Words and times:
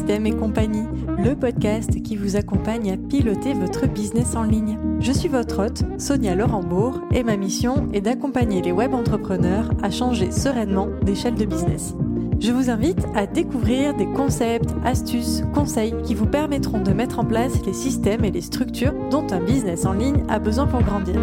Système 0.00 0.26
et 0.26 0.34
compagnie, 0.34 0.86
le 1.22 1.34
podcast 1.36 2.02
qui 2.02 2.16
vous 2.16 2.36
accompagne 2.36 2.90
à 2.90 2.96
piloter 2.96 3.52
votre 3.52 3.86
business 3.86 4.34
en 4.34 4.44
ligne. 4.44 4.78
Je 4.98 5.12
suis 5.12 5.28
votre 5.28 5.66
hôte, 5.66 5.82
Sonia 5.98 6.34
Laurent-Bourg, 6.34 7.02
et 7.12 7.22
ma 7.22 7.36
mission 7.36 7.86
est 7.92 8.00
d'accompagner 8.00 8.62
les 8.62 8.72
web 8.72 8.94
entrepreneurs 8.94 9.68
à 9.82 9.90
changer 9.90 10.30
sereinement 10.30 10.88
d'échelle 11.02 11.34
de 11.34 11.44
business. 11.44 11.94
Je 12.40 12.50
vous 12.50 12.70
invite 12.70 13.06
à 13.14 13.26
découvrir 13.26 13.94
des 13.94 14.06
concepts, 14.06 14.70
astuces, 14.86 15.42
conseils 15.52 15.94
qui 16.02 16.14
vous 16.14 16.24
permettront 16.24 16.80
de 16.80 16.92
mettre 16.92 17.18
en 17.18 17.26
place 17.26 17.62
les 17.66 17.74
systèmes 17.74 18.24
et 18.24 18.30
les 18.30 18.40
structures 18.40 18.94
dont 19.10 19.26
un 19.30 19.40
business 19.40 19.84
en 19.84 19.92
ligne 19.92 20.24
a 20.30 20.38
besoin 20.38 20.66
pour 20.66 20.80
grandir. 20.80 21.20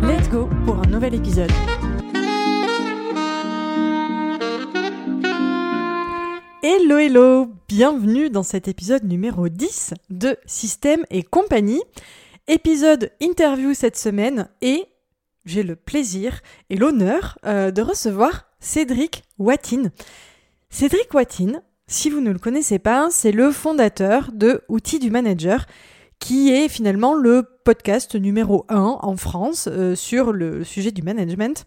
Let's 0.00 0.30
go 0.30 0.48
pour 0.64 0.78
un 0.78 0.86
nouvel 0.86 1.14
épisode. 1.14 1.52
Hello 6.62 6.96
hello, 6.96 7.57
bienvenue 7.68 8.30
dans 8.30 8.42
cet 8.42 8.66
épisode 8.66 9.04
numéro 9.04 9.50
10 9.50 9.92
de 10.08 10.38
Système 10.46 11.04
et 11.10 11.22
compagnie. 11.22 11.82
Épisode 12.46 13.12
interview 13.20 13.74
cette 13.74 13.98
semaine 13.98 14.48
et 14.62 14.86
j'ai 15.44 15.62
le 15.62 15.76
plaisir 15.76 16.40
et 16.70 16.76
l'honneur 16.76 17.38
euh, 17.44 17.70
de 17.70 17.82
recevoir 17.82 18.46
Cédric 18.58 19.22
Watine. 19.38 19.92
Cédric 20.70 21.12
Watine, 21.12 21.62
si 21.86 22.08
vous 22.08 22.22
ne 22.22 22.32
le 22.32 22.38
connaissez 22.38 22.78
pas, 22.78 23.08
c'est 23.10 23.32
le 23.32 23.50
fondateur 23.50 24.30
de 24.32 24.62
Outils 24.70 24.98
du 24.98 25.10
Manager 25.10 25.66
qui 26.20 26.50
est 26.50 26.68
finalement 26.68 27.12
le 27.12 27.44
podcast 27.64 28.14
numéro 28.14 28.64
1 28.70 28.98
en 29.02 29.16
France 29.18 29.68
euh, 29.70 29.94
sur 29.94 30.32
le 30.32 30.64
sujet 30.64 30.90
du 30.90 31.02
management. 31.02 31.66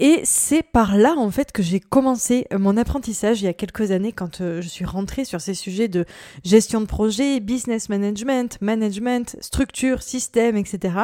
Et 0.00 0.22
c'est 0.24 0.64
par 0.64 0.96
là 0.96 1.14
en 1.16 1.30
fait 1.30 1.52
que 1.52 1.62
j'ai 1.62 1.78
commencé 1.78 2.46
mon 2.52 2.76
apprentissage 2.76 3.42
il 3.42 3.44
y 3.44 3.48
a 3.48 3.52
quelques 3.52 3.92
années 3.92 4.10
quand 4.10 4.40
euh, 4.40 4.60
je 4.60 4.68
suis 4.68 4.84
rentrée 4.84 5.24
sur 5.24 5.40
ces 5.40 5.54
sujets 5.54 5.86
de 5.86 6.04
gestion 6.44 6.80
de 6.80 6.86
projet, 6.86 7.38
business 7.38 7.88
management, 7.88 8.58
management, 8.60 9.36
structure, 9.40 10.02
système, 10.02 10.56
etc. 10.56 10.96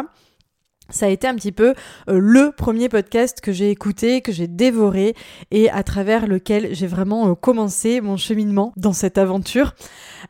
Ça 0.88 1.06
a 1.06 1.08
été 1.08 1.28
un 1.28 1.36
petit 1.36 1.52
peu 1.52 1.74
euh, 2.08 2.19
le 2.19 2.50
premier 2.50 2.88
podcast 2.88 3.41
que 3.41 3.52
j'ai 3.52 3.70
écouté, 3.70 4.22
que 4.22 4.32
j'ai 4.32 4.48
dévoré 4.48 5.14
et 5.52 5.70
à 5.70 5.84
travers 5.84 6.27
lequel 6.27 6.75
j'ai 6.75 6.88
vraiment 6.88 7.30
euh, 7.30 7.34
commencé 7.36 8.00
mon 8.00 8.16
cheminement 8.16 8.72
dans 8.77 8.92
cette 8.92 9.19
aventure. 9.19 9.77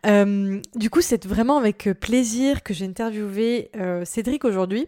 du 0.05 0.91
coup, 0.91 1.01
c'est 1.01 1.25
vraiment 1.25 1.57
avec 1.57 1.89
plaisir 1.99 2.63
que 2.63 2.75
j'ai 2.75 2.85
interviewé 2.85 3.71
Cédric 4.05 4.45
aujourd'hui 4.45 4.87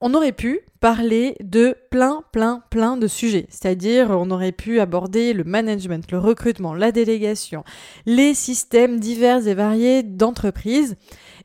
on 0.00 0.14
aurait 0.14 0.32
pu 0.32 0.60
parler 0.80 1.36
de 1.42 1.76
plein, 1.90 2.22
plein, 2.32 2.62
plein 2.70 2.96
de 2.96 3.06
sujets. 3.06 3.46
C'est-à-dire, 3.50 4.10
on 4.10 4.30
aurait 4.30 4.52
pu 4.52 4.80
aborder 4.80 5.32
le 5.34 5.44
management, 5.44 6.10
le 6.10 6.18
recrutement, 6.18 6.74
la 6.74 6.90
délégation, 6.90 7.64
les 8.06 8.32
systèmes 8.34 8.98
divers 8.98 9.46
et 9.46 9.54
variés 9.54 10.02
d'entreprises. 10.02 10.96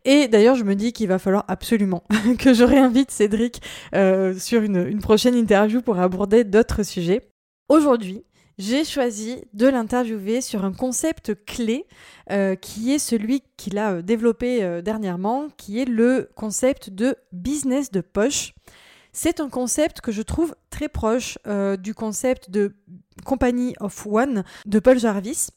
Et 0.05 0.27
d'ailleurs, 0.27 0.55
je 0.55 0.63
me 0.63 0.75
dis 0.75 0.93
qu'il 0.93 1.07
va 1.07 1.19
falloir 1.19 1.43
absolument 1.47 2.03
que 2.39 2.53
je 2.53 2.63
réinvite 2.63 3.11
Cédric 3.11 3.61
euh, 3.93 4.37
sur 4.37 4.61
une, 4.61 4.87
une 4.87 5.01
prochaine 5.01 5.35
interview 5.35 5.81
pour 5.81 5.99
aborder 5.99 6.43
d'autres 6.43 6.83
sujets. 6.83 7.21
Aujourd'hui, 7.67 8.23
j'ai 8.57 8.85
choisi 8.85 9.43
de 9.53 9.67
l'interviewer 9.67 10.41
sur 10.41 10.63
un 10.63 10.71
concept 10.71 11.33
clé 11.45 11.85
euh, 12.31 12.55
qui 12.55 12.93
est 12.93 12.99
celui 12.99 13.43
qu'il 13.57 13.77
a 13.77 13.93
euh, 13.93 14.01
développé 14.01 14.63
euh, 14.63 14.81
dernièrement, 14.81 15.49
qui 15.57 15.79
est 15.79 15.85
le 15.85 16.29
concept 16.35 16.89
de 16.89 17.15
business 17.33 17.91
de 17.91 18.01
poche. 18.01 18.53
C'est 19.11 19.39
un 19.39 19.49
concept 19.49 20.01
que 20.01 20.11
je 20.11 20.21
trouve 20.21 20.55
très 20.69 20.89
proche 20.89 21.37
du 21.79 21.93
concept 21.93 22.49
de 22.49 22.75
Company 23.23 23.73
of 23.79 24.05
One 24.05 24.43
de 24.65 24.79
Paul 24.79 24.99
Jarvis. 24.99 25.47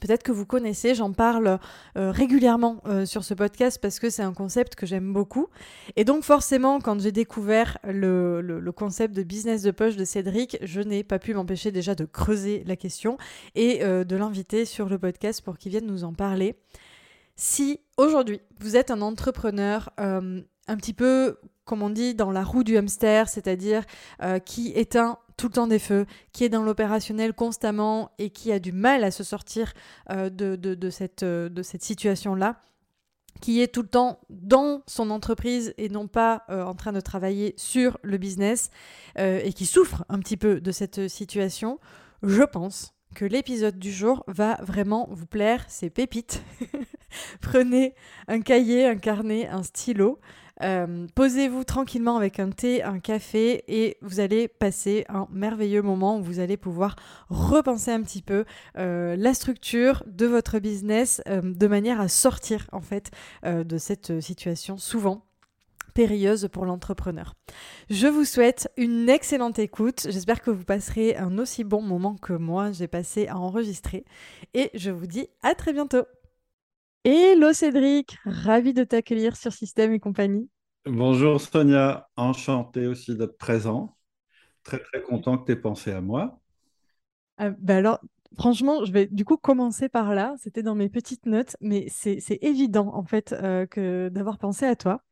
Peut-être 0.00 0.22
que 0.22 0.32
vous 0.32 0.46
connaissez, 0.46 0.94
j'en 0.94 1.12
parle 1.12 1.58
euh, 1.96 2.10
régulièrement 2.10 2.82
euh, 2.86 3.04
sur 3.06 3.22
ce 3.22 3.34
podcast 3.34 3.78
parce 3.80 4.00
que 4.00 4.10
c'est 4.10 4.22
un 4.22 4.32
concept 4.32 4.74
que 4.74 4.86
j'aime 4.86 5.12
beaucoup. 5.12 5.48
Et 5.96 6.04
donc 6.04 6.24
forcément, 6.24 6.80
quand 6.80 7.00
j'ai 7.00 7.12
découvert 7.12 7.78
le, 7.84 8.70
concept 8.74 9.14
de 9.14 9.22
business 9.22 9.62
de 9.62 9.70
poche 9.70 9.96
de 9.96 10.04
Cédric, 10.04 10.58
je 10.62 10.80
n'ai 10.80 11.04
pas 11.04 11.18
pu 11.18 11.34
m'empêcher 11.34 11.70
déjà 11.70 11.94
de 11.94 12.04
creuser 12.04 12.64
la 12.66 12.76
question 12.76 13.18
et 13.54 13.82
euh, 13.82 14.04
de 14.04 14.16
l'inviter 14.16 14.64
sur 14.64 14.88
le 14.88 14.98
podcast 14.98 15.42
pour 15.42 15.58
qu'il 15.58 15.72
vienne 15.72 15.86
nous 15.86 16.04
en 16.04 16.14
parler. 16.14 16.56
Si 17.36 17.80
aujourd'hui 17.96 18.40
vous 18.60 18.76
êtes 18.76 18.90
un 18.90 19.00
entrepreneur 19.00 19.90
un 20.70 20.76
petit 20.76 20.94
peu, 20.94 21.38
comme 21.64 21.82
on 21.82 21.90
dit, 21.90 22.14
dans 22.14 22.30
la 22.30 22.44
roue 22.44 22.64
du 22.64 22.76
hamster, 22.76 23.28
c'est-à-dire 23.28 23.84
qui 24.44 24.72
éteint 24.74 25.18
tout 25.40 25.46
le 25.46 25.52
temps 25.54 25.66
des 25.66 25.78
feux, 25.78 26.04
qui 26.32 26.44
est 26.44 26.50
dans 26.50 26.62
l'opérationnel 26.62 27.32
constamment 27.32 28.10
et 28.18 28.28
qui 28.28 28.52
a 28.52 28.58
du 28.58 28.72
mal 28.72 29.04
à 29.04 29.10
se 29.10 29.24
sortir 29.24 29.72
euh, 30.10 30.28
de, 30.28 30.54
de, 30.54 30.90
cette, 30.90 31.22
euh, 31.22 31.48
de 31.48 31.62
cette 31.62 31.82
situation-là, 31.82 32.60
qui 33.40 33.62
est 33.62 33.68
tout 33.68 33.80
le 33.80 33.88
temps 33.88 34.20
dans 34.28 34.82
son 34.86 35.08
entreprise 35.08 35.72
et 35.78 35.88
non 35.88 36.08
pas 36.08 36.44
euh, 36.50 36.62
en 36.62 36.74
train 36.74 36.92
de 36.92 37.00
travailler 37.00 37.54
sur 37.56 37.96
le 38.02 38.18
business 38.18 38.70
et 39.16 39.54
qui 39.54 39.64
souffre 39.64 40.04
un 40.10 40.18
petit 40.18 40.36
peu 40.36 40.60
de 40.60 40.72
cette 40.72 41.08
situation, 41.08 41.80
je 42.22 42.42
pense 42.42 42.92
que 43.14 43.24
l'épisode 43.24 43.78
du 43.78 43.92
jour 43.92 44.22
va 44.28 44.56
vraiment 44.62 45.08
vous 45.10 45.26
plaire, 45.26 45.64
c'est 45.68 45.90
pépite. 45.90 46.42
Prenez 47.40 47.94
un 48.28 48.40
cahier, 48.40 48.86
un 48.86 48.96
carnet, 48.96 49.48
un 49.48 49.62
stylo. 49.62 50.20
Euh, 50.62 51.06
posez-vous 51.14 51.64
tranquillement 51.64 52.16
avec 52.16 52.38
un 52.38 52.50
thé, 52.50 52.82
un 52.82 52.98
café 52.98 53.64
et 53.68 53.96
vous 54.02 54.20
allez 54.20 54.48
passer 54.48 55.04
un 55.08 55.26
merveilleux 55.30 55.82
moment 55.82 56.18
où 56.18 56.22
vous 56.22 56.40
allez 56.40 56.56
pouvoir 56.56 56.96
repenser 57.28 57.90
un 57.90 58.02
petit 58.02 58.22
peu 58.22 58.44
euh, 58.76 59.16
la 59.16 59.34
structure 59.34 60.02
de 60.06 60.26
votre 60.26 60.58
business 60.58 61.22
euh, 61.28 61.40
de 61.42 61.66
manière 61.66 62.00
à 62.00 62.08
sortir 62.08 62.66
en 62.72 62.80
fait 62.80 63.10
de 63.44 63.78
cette 63.78 64.20
situation 64.20 64.76
souvent 64.76 65.24
périlleuse 65.94 66.48
pour 66.52 66.64
l'entrepreneur. 66.64 67.34
Je 67.88 68.06
vous 68.06 68.24
souhaite 68.24 68.70
une 68.76 69.08
excellente 69.08 69.58
écoute. 69.58 70.06
J'espère 70.08 70.40
que 70.42 70.50
vous 70.50 70.64
passerez 70.64 71.16
un 71.16 71.38
aussi 71.38 71.64
bon 71.64 71.82
moment 71.82 72.16
que 72.16 72.32
moi 72.32 72.72
j'ai 72.72 72.88
passé 72.88 73.26
à 73.26 73.36
enregistrer. 73.36 74.04
Et 74.54 74.70
je 74.74 74.90
vous 74.90 75.06
dis 75.06 75.28
à 75.42 75.54
très 75.54 75.72
bientôt. 75.72 76.04
Hello 77.04 77.52
Cédric, 77.52 78.16
ravi 78.24 78.72
de 78.72 78.84
t'accueillir 78.84 79.36
sur 79.36 79.52
Système 79.52 79.92
et 79.92 80.00
compagnie. 80.00 80.48
Bonjour 80.84 81.40
Sonia, 81.40 82.10
enchanté 82.16 82.86
aussi 82.86 83.16
d'être 83.16 83.38
présent. 83.38 83.96
Très 84.64 84.78
très 84.80 85.02
content 85.02 85.38
que 85.38 85.46
tu 85.46 85.52
aies 85.52 85.56
pensé 85.56 85.92
à 85.92 86.00
moi. 86.02 86.40
Ah, 87.38 87.50
bah 87.58 87.76
alors, 87.76 88.00
franchement, 88.38 88.84
je 88.84 88.92
vais 88.92 89.06
du 89.06 89.24
coup 89.24 89.36
commencer 89.36 89.88
par 89.88 90.14
là. 90.14 90.34
C'était 90.38 90.62
dans 90.62 90.74
mes 90.74 90.88
petites 90.88 91.26
notes, 91.26 91.56
mais 91.60 91.86
c'est 91.88 92.20
évident 92.42 92.90
en 92.94 93.04
fait 93.04 93.32
euh, 93.32 93.66
que 93.66 94.08
d'avoir 94.10 94.38
pensé 94.38 94.66
à 94.66 94.76
toi. 94.76 95.02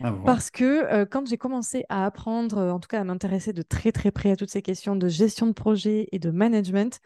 Ah 0.00 0.12
Parce 0.24 0.50
que 0.50 0.64
euh, 0.92 1.06
quand 1.06 1.26
j'ai 1.28 1.38
commencé 1.38 1.84
à 1.88 2.06
apprendre, 2.06 2.58
en 2.72 2.80
tout 2.80 2.88
cas 2.88 3.00
à 3.00 3.04
m'intéresser 3.04 3.52
de 3.52 3.62
très 3.62 3.92
très 3.92 4.10
près 4.12 4.32
à 4.32 4.36
toutes 4.36 4.50
ces 4.50 4.62
questions 4.62 4.96
de 4.96 5.08
gestion 5.08 5.46
de 5.46 5.52
projet 5.52 6.08
et 6.12 6.18
de 6.18 6.30
management, 6.30 7.00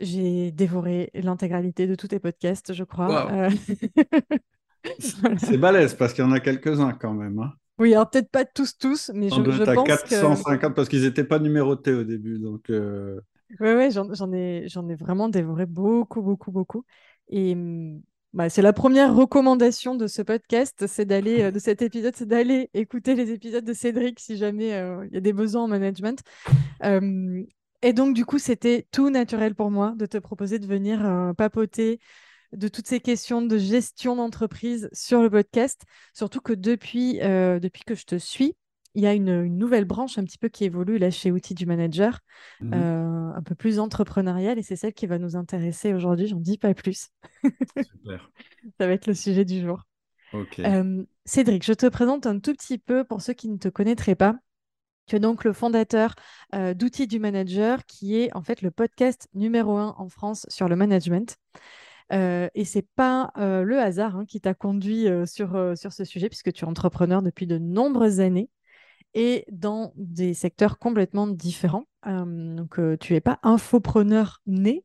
j'ai 0.00 0.50
dévoré 0.50 1.10
l'intégralité 1.14 1.86
de 1.86 1.94
tous 1.94 2.08
tes 2.08 2.18
podcasts, 2.18 2.72
je 2.72 2.84
crois. 2.84 3.32
Euh. 3.32 3.50
C'est 5.38 5.56
balèze 5.56 5.94
parce 5.94 6.12
qu'il 6.12 6.24
y 6.24 6.26
en 6.26 6.32
a 6.32 6.40
quelques-uns 6.40 6.92
quand 6.92 7.14
même. 7.14 7.38
Hein. 7.38 7.52
Oui, 7.78 7.94
alors 7.94 8.08
peut-être 8.08 8.30
pas 8.30 8.44
tous, 8.44 8.76
tous, 8.78 9.10
mais 9.14 9.30
je, 9.30 9.50
je 9.50 9.64
pense 9.64 9.86
450 9.86 10.74
parce 10.74 10.88
qu'ils 10.88 11.02
n'étaient 11.02 11.24
pas 11.24 11.38
numérotés 11.38 11.92
au 11.92 12.04
début. 12.04 12.38
Donc, 12.38 12.70
euh... 12.70 13.20
Oui, 13.60 13.72
ouais, 13.72 13.90
j'en 13.90 14.32
ai, 14.32 14.66
ai 14.66 14.94
vraiment 14.94 15.28
dévoré 15.28 15.66
beaucoup, 15.66 16.22
beaucoup, 16.22 16.52
beaucoup. 16.52 16.84
Et 17.28 17.54
mmh, 17.54 18.02
bah, 18.32 18.48
c'est 18.48 18.62
la 18.62 18.72
première 18.72 19.14
recommandation 19.14 19.94
de 19.94 20.06
ce 20.06 20.20
podcast, 20.20 20.86
c'est 20.86 21.04
d'aller, 21.04 21.42
euh, 21.42 21.50
de 21.50 21.58
cet 21.58 21.82
épisode, 21.82 22.14
c'est 22.16 22.26
d'aller 22.26 22.68
écouter 22.74 23.14
les 23.14 23.30
épisodes 23.30 23.64
de 23.64 23.72
Cédric 23.72 24.18
si 24.20 24.36
jamais 24.36 24.74
euh, 24.74 25.06
il 25.06 25.14
y 25.14 25.16
a 25.16 25.20
des 25.20 25.32
besoins 25.32 25.62
en 25.62 25.68
management. 25.68 26.20
Et 27.84 27.92
donc, 27.92 28.14
du 28.14 28.24
coup, 28.24 28.38
c'était 28.38 28.86
tout 28.92 29.10
naturel 29.10 29.54
pour 29.54 29.70
moi 29.70 29.92
de 29.98 30.06
te 30.06 30.16
proposer 30.16 30.58
de 30.58 30.66
venir 30.66 31.04
euh, 31.04 31.34
papoter 31.34 32.00
de 32.52 32.66
toutes 32.68 32.86
ces 32.86 32.98
questions 32.98 33.42
de 33.42 33.58
gestion 33.58 34.16
d'entreprise 34.16 34.88
sur 34.94 35.20
le 35.20 35.28
podcast. 35.28 35.82
Surtout 36.14 36.40
que 36.40 36.54
depuis, 36.54 37.20
euh, 37.20 37.60
depuis 37.60 37.82
que 37.84 37.94
je 37.94 38.06
te 38.06 38.16
suis, 38.16 38.56
il 38.94 39.02
y 39.02 39.06
a 39.06 39.12
une, 39.12 39.48
nouvelle 39.48 39.84
branche 39.84 40.16
un 40.16 40.24
petit 40.24 40.38
peu 40.38 40.48
qui 40.48 40.64
évolue 40.64 40.96
là 40.96 41.10
chez 41.10 41.30
Outils 41.30 41.52
du 41.52 41.66
Manager, 41.66 42.20
mmh 42.62 42.72
euh, 42.72 43.32
un 43.34 43.42
peu 43.42 43.54
plus 43.54 43.78
entrepreneuriale, 43.78 44.58
et 44.58 44.62
c'est 44.62 44.76
celle 44.76 44.94
qui 44.94 45.06
va 45.06 45.18
nous 45.18 45.36
intéresser 45.36 45.92
aujourd'hui. 45.92 46.28
J'en 46.28 46.40
dis 46.40 46.56
pas 46.56 46.72
plus. 46.72 47.08
Super. 47.76 48.30
Ça 48.80 48.86
va 48.86 48.94
être 48.94 49.08
le 49.08 49.14
sujet 49.14 49.44
du 49.44 49.60
jour. 49.60 49.82
Cédric, 51.26 51.66
je 51.66 51.74
te 51.74 51.86
présente 51.86 52.26
un 52.26 52.38
tout 52.38 52.54
petit 52.54 52.78
peu 52.78 53.04
pour 53.04 53.20
ceux 53.20 53.34
qui 53.34 53.50
ne 53.50 53.58
te 53.58 53.68
connaîtraient 53.68 54.14
pas. 54.14 54.38
Tu 55.06 55.16
es 55.16 55.20
donc 55.20 55.44
le 55.44 55.52
fondateur 55.52 56.14
euh, 56.54 56.74
d'Outils 56.74 57.06
du 57.06 57.18
Manager, 57.18 57.84
qui 57.86 58.16
est 58.16 58.34
en 58.34 58.42
fait 58.42 58.62
le 58.62 58.70
podcast 58.70 59.28
numéro 59.34 59.76
un 59.76 59.94
en 59.98 60.08
France 60.08 60.46
sur 60.48 60.68
le 60.68 60.76
management. 60.76 61.36
Euh, 62.12 62.48
et 62.54 62.64
c'est 62.64 62.86
pas 62.96 63.32
euh, 63.38 63.62
le 63.62 63.78
hasard 63.78 64.16
hein, 64.16 64.24
qui 64.26 64.40
t'a 64.40 64.54
conduit 64.54 65.06
sur, 65.26 65.76
sur 65.76 65.92
ce 65.92 66.04
sujet, 66.04 66.28
puisque 66.28 66.52
tu 66.52 66.64
es 66.64 66.68
entrepreneur 66.68 67.22
depuis 67.22 67.46
de 67.46 67.58
nombreuses 67.58 68.20
années 68.20 68.50
et 69.14 69.44
dans 69.50 69.92
des 69.96 70.34
secteurs 70.34 70.78
complètement 70.78 71.26
différents. 71.26 71.84
Euh, 72.06 72.54
donc 72.54 72.78
euh, 72.78 72.96
tu 72.96 73.12
n'es 73.12 73.20
pas 73.20 73.38
infopreneur 73.42 74.40
né. 74.46 74.84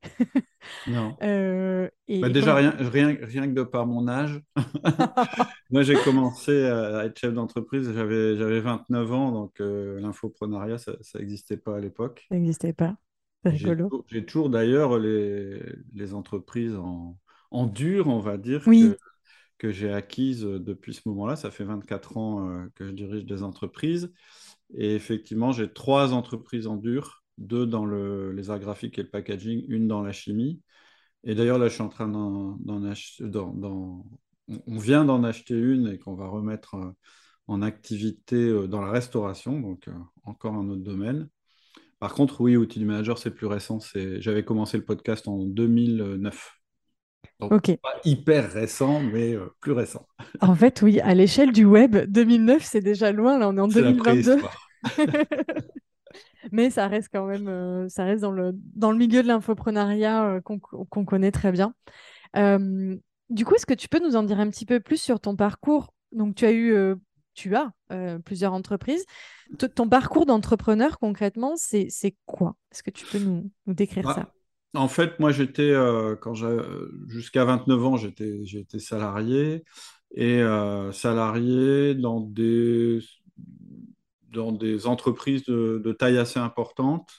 Non. 0.88 1.18
Euh, 1.24 1.90
et, 2.08 2.20
Bah, 2.20 2.30
déjà, 2.30 2.54
rien, 2.56 2.72
rien, 2.78 3.18
rien 3.22 3.48
que 3.48 3.54
de 3.54 3.64
par 3.64 3.86
mon 3.88 4.08
âge. 4.08 4.42
Moi, 5.72 5.84
j'ai 5.84 5.96
commencé 5.96 6.66
à 6.66 7.06
être 7.06 7.18
chef 7.18 7.34
d'entreprise, 7.34 7.92
j'avais, 7.94 8.36
j'avais 8.36 8.60
29 8.60 9.12
ans, 9.14 9.32
donc 9.32 9.56
l'infoprenariat, 9.60 10.78
ça 10.78 10.94
n'existait 11.16 11.58
pas 11.58 11.78
à 11.78 11.80
l'époque. 11.80 12.26
Ça 12.30 12.36
n'existait 12.36 12.74
pas. 12.74 12.98
C'est 13.46 13.56
J'ai 13.58 13.70
toujours, 13.76 14.06
j'ai 14.10 14.26
toujours 14.26 14.50
d'ailleurs 14.50 15.00
les, 15.00 15.62
les 15.94 16.14
entreprises 16.14 16.76
en, 16.76 17.18
en 17.52 17.66
dur, 17.68 18.08
on 18.08 18.20
va 18.20 18.38
dire, 18.38 18.64
Oui, 18.68 18.92
que, 18.92 18.98
que 19.60 19.72
j'ai 19.72 19.94
acquises 19.94 20.42
depuis 20.42 20.94
ce 20.94 21.02
moment-là. 21.06 21.36
Ça 21.38 21.52
fait 21.52 21.64
24 21.64 22.18
ans 22.18 22.66
que 22.76 22.86
je 22.86 22.92
dirige 22.92 23.26
des 23.26 23.44
entreprises. 23.44 24.12
Et 24.74 24.96
effectivement, 24.96 25.52
j'ai 25.52 25.72
trois 25.72 26.14
entreprises 26.14 26.68
en 26.68 26.76
dur, 26.76 27.24
deux 27.38 27.66
dans 27.66 27.86
le, 27.86 28.32
les 28.32 28.50
arts 28.50 28.60
graphiques 28.60 29.00
et 29.00 29.04
le 29.04 29.10
packaging, 29.10 29.66
une 29.68 29.88
dans 29.88 30.02
la 30.02 30.12
chimie. 30.12 30.62
Et 31.24 31.36
d'ailleurs, 31.36 31.58
là, 31.60 31.68
je 31.68 31.74
suis 31.74 31.84
en 31.84 31.90
train 31.90 32.08
d'en 32.08 32.84
acheter, 32.84 33.26
on 34.68 34.78
vient 34.78 35.06
d'en 35.06 35.24
acheter 35.24 35.56
une 35.56 35.88
et 35.88 36.00
qu'on 36.00 36.16
va 36.16 36.28
remettre 36.28 36.76
euh, 36.76 36.92
en 37.48 37.62
activité 37.62 38.36
euh, 38.36 38.68
dans 38.68 38.82
la 38.82 38.92
restauration, 38.92 39.60
donc 39.60 39.88
euh, 39.88 39.94
encore 40.24 40.54
un 40.56 40.70
autre 40.70 40.84
domaine. 40.84 41.30
Par 42.00 42.14
contre, 42.14 42.42
oui, 42.42 42.56
outil 42.56 42.80
du 42.80 42.86
manager, 42.86 43.18
c'est 43.18 43.32
plus 43.32 43.48
récent. 43.48 43.80
J'avais 44.20 44.46
commencé 44.46 44.78
le 44.78 44.86
podcast 44.86 45.28
en 45.28 45.40
2009. 45.44 46.59
Donc, 47.40 47.54
ok. 47.54 47.78
pas 47.82 48.00
hyper 48.06 48.52
récent, 48.52 49.00
mais 49.00 49.34
euh, 49.34 49.54
plus 49.60 49.72
récent. 49.72 50.08
En 50.42 50.56
fait, 50.56 50.82
oui, 50.82 51.00
à 51.02 51.14
l'échelle 51.14 51.52
du 51.52 51.66
web, 51.66 51.98
2009, 52.08 52.64
c'est 52.64 52.82
déjà 52.82 53.12
loin. 53.12 53.38
Là, 53.38 53.50
on 53.50 53.58
est 53.58 53.62
en 53.62 53.70
C'est 53.70 53.82
la 53.82 53.92
2022. 53.92 54.38
préhistoire. 54.38 54.68
Mais 56.52 56.70
ça 56.70 56.88
reste 56.88 57.10
quand 57.12 57.26
même, 57.26 57.48
euh, 57.48 57.90
ça 57.90 58.06
reste 58.06 58.22
dans 58.22 58.32
le, 58.32 58.52
dans 58.76 58.92
le 58.92 58.98
milieu 58.98 59.22
de 59.22 59.28
l'infoprenariat 59.28 60.26
euh, 60.26 60.42
qu'on 60.42 61.06
connaît 61.06 61.32
très 61.32 61.52
bien. 61.52 61.74
Euh, 62.36 62.96
du 63.30 63.46
coup, 63.46 63.56
est-ce 63.56 63.66
que 63.66 63.74
tu 63.74 63.90
peux 63.90 64.00
nous 64.00 64.16
en 64.16 64.24
dire 64.24 64.40
un 64.40 64.50
petit 64.50 64.66
peu 64.66 64.80
plus 64.80 65.02
sur 65.02 65.20
ton 65.20 65.36
parcours? 65.36 65.94
Donc, 66.12 66.36
tu 66.36 66.46
as 66.46 66.54
eu, 66.54 66.74
tu 67.36 67.56
as 67.56 67.72
plusieurs 68.26 68.54
entreprises. 68.54 69.06
T- 69.58 69.70
ton 69.70 69.88
parcours 69.88 70.26
d'entrepreneur, 70.26 70.98
concrètement, 70.98 71.54
c'est, 71.56 71.88
c'est 71.90 72.16
quoi? 72.26 72.56
Est-ce 72.72 72.84
que 72.84 72.92
tu 72.92 73.06
peux 73.06 73.20
nous, 73.20 73.52
nous 73.68 73.74
décrire 73.74 74.12
ça? 74.14 74.32
En 74.76 74.88
fait, 74.88 75.20
moi, 75.20 75.32
j'étais, 75.32 75.72
euh, 75.72 76.16
jusqu'à 77.08 77.44
29 77.46 77.86
ans, 77.86 77.98
j'étais, 77.98 78.80
salarié 78.80 79.64
et 80.14 80.42
euh, 80.42 80.92
salarié 80.92 81.96
dans 81.96 82.20
des, 82.20 83.02
entreprises 84.86 85.44
de, 85.46 85.92
taille 85.98 86.18
assez 86.18 86.40
importante, 86.40 87.10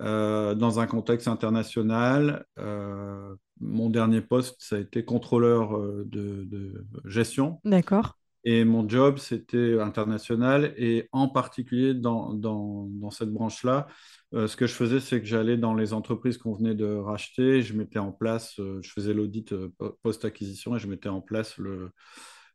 euh, 0.00 0.54
dans 0.54 0.80
un 0.80 0.86
contexte 0.86 1.28
international. 1.28 2.44
Euh, 2.58 3.34
mon 3.60 3.88
dernier 3.88 4.20
poste, 4.20 4.56
ça 4.58 4.76
a 4.76 4.80
été 4.80 5.04
contrôleur 5.04 5.78
de 6.04 6.84
gestion. 7.04 7.60
D'accord. 7.64 8.18
Et 8.46 8.64
mon 8.64 8.86
job, 8.88 9.16
c'était 9.18 9.80
international. 9.80 10.74
Et 10.76 11.08
en 11.12 11.28
particulier 11.28 11.94
dans, 11.94 12.34
dans, 12.34 12.86
dans 12.90 13.10
cette 13.10 13.30
branche-là, 13.32 13.86
euh, 14.34 14.46
ce 14.48 14.56
que 14.56 14.66
je 14.66 14.74
faisais, 14.74 15.00
c'est 15.00 15.20
que 15.20 15.26
j'allais 15.26 15.56
dans 15.56 15.74
les 15.74 15.92
entreprises 15.94 16.36
qu'on 16.38 16.54
venait 16.54 16.74
de 16.74 16.86
racheter. 16.86 17.62
Je 17.62 17.74
mettais 17.74 17.98
en 17.98 18.12
place, 18.12 18.58
euh, 18.60 18.80
je 18.82 18.90
faisais 18.90 19.14
l'audit 19.14 19.52
euh, 19.52 19.72
po- 19.78 19.98
post-acquisition 20.02 20.76
et 20.76 20.78
je 20.78 20.88
mettais 20.88 21.08
en 21.08 21.22
place 21.22 21.56
le, 21.58 21.90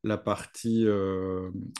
la 0.03 0.17
partie 0.17 0.85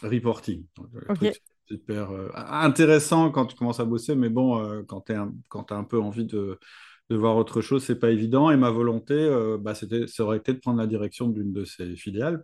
reporting. 0.04 0.66
Le 0.94 1.10
Ok. 1.10 1.24
truc 1.24 1.34
c'est 1.68 1.76
super 1.76 2.10
intéressant 2.36 3.32
quand 3.32 3.46
tu 3.46 3.56
commences 3.56 3.80
à 3.80 3.86
bosser, 3.86 4.16
mais 4.16 4.30
bon, 4.30 4.84
quand 4.88 5.02
tu 5.02 5.14
as 5.14 5.76
un 5.78 5.84
peu 5.84 6.00
envie 6.02 6.26
de, 6.26 6.60
de 7.10 7.16
voir 7.16 7.38
autre 7.38 7.62
chose, 7.62 7.84
c'est 7.84 8.00
pas 8.00 8.12
évident. 8.12 8.50
Et 8.52 8.58
ma 8.58 8.72
volonté, 8.72 9.16
bah, 9.60 9.76
c'était, 9.76 10.08
ça 10.08 10.24
aurait 10.24 10.38
été 10.38 10.54
de 10.54 10.60
prendre 10.60 10.80
la 10.80 10.88
direction 10.88 11.28
d'une 11.28 11.54
de 11.54 11.66
ces 11.66 11.96
filiales. 11.96 12.44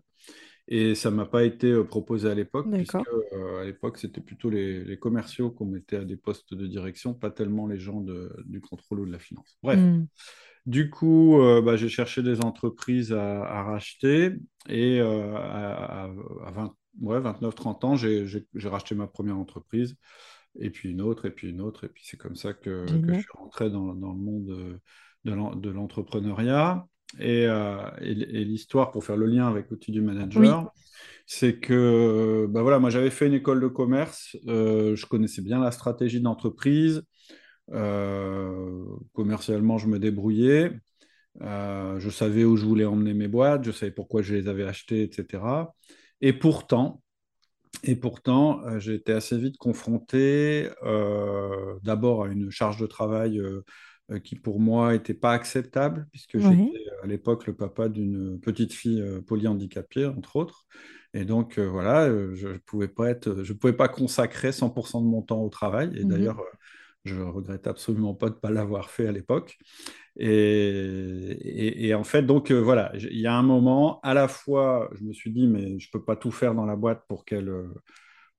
Et 0.67 0.95
ça 0.95 1.11
ne 1.11 1.15
m'a 1.15 1.25
pas 1.25 1.43
été 1.43 1.83
proposé 1.83 2.29
à 2.29 2.33
l'époque, 2.35 2.73
puisque 2.75 3.07
euh, 3.33 3.61
à 3.61 3.65
l'époque, 3.65 3.97
c'était 3.99 4.21
plutôt 4.21 4.49
les, 4.49 4.83
les 4.83 4.97
commerciaux 4.97 5.51
qu'on 5.51 5.65
mettait 5.65 5.97
à 5.97 6.05
des 6.05 6.17
postes 6.17 6.53
de 6.55 6.65
direction, 6.67 7.13
pas 7.13 7.29
tellement 7.31 7.67
les 7.67 7.79
gens 7.79 8.01
de- 8.01 8.35
du 8.45 8.61
contrôle 8.61 9.01
ou 9.01 9.05
de 9.05 9.11
la 9.11 9.19
finance. 9.19 9.57
Bref, 9.61 9.79
Hmm. 9.79 10.05
du 10.65 10.89
coup, 10.89 11.39
euh, 11.41 11.61
bah, 11.61 11.75
j'ai 11.77 11.89
cherché 11.89 12.23
des 12.23 12.41
entreprises 12.41 13.13
à, 13.13 13.43
à 13.45 13.63
racheter 13.63 14.33
et 14.69 14.99
euh, 14.99 15.35
à, 15.35 16.05
à- 16.05 16.13
à 16.47 16.51
20 16.51 16.75
ouais, 17.01 17.19
29-30 17.19 17.83
ans, 17.83 17.95
j'ai 17.95 18.25
racheté 18.65 18.95
ma 18.95 19.07
première 19.07 19.37
entreprise 19.37 19.97
et 20.59 20.69
puis 20.69 20.89
une 20.91 21.01
autre 21.01 21.25
et 21.25 21.31
puis 21.31 21.49
une 21.49 21.61
autre. 21.61 21.83
Et 21.85 21.89
puis 21.89 22.03
c'est 22.05 22.17
comme 22.17 22.35
ça 22.35 22.53
que, 22.53 22.97
que 22.99 23.13
je 23.13 23.19
suis 23.19 23.31
rentré 23.33 23.69
dans, 23.69 23.93
dans 23.95 24.11
le 24.13 24.19
monde 24.19 24.79
de 25.25 25.69
l'entrepreneuriat. 25.69 26.87
Et, 27.19 27.45
euh, 27.47 27.77
et, 28.01 28.11
et 28.11 28.45
l'histoire, 28.45 28.91
pour 28.91 29.03
faire 29.05 29.17
le 29.17 29.25
lien 29.27 29.47
avec 29.47 29.69
l'outil 29.69 29.91
du 29.91 30.01
Oui, 30.35 30.55
manager, 30.57 30.71
c'est 31.27 31.59
que 31.59 32.47
bah 32.49 32.61
voilà, 32.61 32.79
moi 32.79 32.89
j'avais 32.89 33.09
fait 33.09 33.27
une 33.27 33.33
école 33.33 33.61
de 33.61 33.67
commerce, 33.67 34.35
euh, 34.47 34.95
je 34.95 35.05
connaissais 35.05 35.41
bien 35.41 35.59
la 35.59 35.71
stratégie 35.71 36.21
d'entreprise, 36.21 37.03
euh, 37.73 38.83
commercialement 39.13 39.77
je 39.77 39.87
me 39.87 39.99
débrouillais, 39.99 40.71
je 41.41 42.09
savais 42.11 42.43
où 42.45 42.57
je 42.57 42.65
voulais 42.65 42.85
emmener 42.85 43.13
mes 43.13 43.27
boîtes, 43.27 43.63
je 43.65 43.71
savais 43.71 43.91
pourquoi 43.91 44.21
je 44.21 44.35
les 44.35 44.47
avais 44.47 44.65
achetées, 44.65 45.03
etc. 45.03 45.73
Et 46.21 46.33
pourtant, 46.33 47.01
et 47.83 47.95
pourtant, 47.95 48.61
j'ai 48.79 48.95
été 48.95 49.13
assez 49.13 49.37
vite 49.37 49.57
confronté 49.57 50.69
d'abord 51.83 52.23
à 52.25 52.27
une 52.27 52.51
charge 52.51 52.77
de 52.77 52.87
travail 52.87 53.41
euh, 54.11 54.15
euh, 54.15 54.19
qui 54.19 54.35
pour 54.35 54.59
moi 54.59 54.93
n'était 54.93 55.13
pas 55.13 55.33
acceptable, 55.33 56.07
puisque 56.11 56.39
j'étais 56.39 56.63
à 57.03 57.07
l'époque 57.07 57.47
le 57.47 57.55
papa 57.55 57.89
d'une 57.89 58.39
petite 58.39 58.73
fille 58.73 59.01
euh, 59.01 59.21
polyhandicapée, 59.21 60.05
entre 60.05 60.35
autres. 60.37 60.65
Et 61.13 61.25
donc 61.25 61.57
euh, 61.59 61.67
voilà, 61.69 62.05
euh, 62.07 62.35
je 62.35 62.49
ne 62.49 62.57
pouvais 62.57 62.87
pas 62.87 63.09
être, 63.09 63.43
je 63.43 63.53
pouvais 63.53 63.73
pas 63.73 63.87
consacrer 63.87 64.51
100% 64.51 65.01
de 65.01 65.07
mon 65.07 65.21
temps 65.21 65.41
au 65.41 65.49
travail. 65.49 65.91
Et 65.97 66.03
Mhm. 66.03 66.05
d'ailleurs, 66.05 66.39
euh, 66.39 66.45
je 67.05 67.15
regrette 67.21 67.67
absolument 67.67 68.15
pas 68.15 68.29
de 68.29 68.35
ne 68.35 68.39
pas 68.39 68.49
l'avoir 68.51 68.89
fait 68.89 69.07
à 69.07 69.11
l'époque. 69.11 69.57
Et, 70.17 70.27
et- 70.29 71.87
et 71.87 71.93
en 71.93 72.03
fait, 72.03 72.23
donc 72.23 72.51
euh, 72.51 72.61
voilà, 72.61 72.91
il 72.95 73.19
y 73.19 73.27
a 73.27 73.33
un 73.35 73.43
moment, 73.43 73.99
à 74.01 74.13
la 74.13 74.27
fois, 74.27 74.89
je 74.95 75.03
me 75.03 75.13
suis 75.13 75.31
dit, 75.31 75.47
mais 75.47 75.79
je 75.79 75.89
peux 75.91 76.03
pas 76.03 76.15
tout 76.15 76.31
faire 76.31 76.55
dans 76.55 76.65
la 76.65 76.75
boîte 76.75 77.03
pour 77.07 77.25
qu'elle 77.25 77.49
euh, 77.49 77.67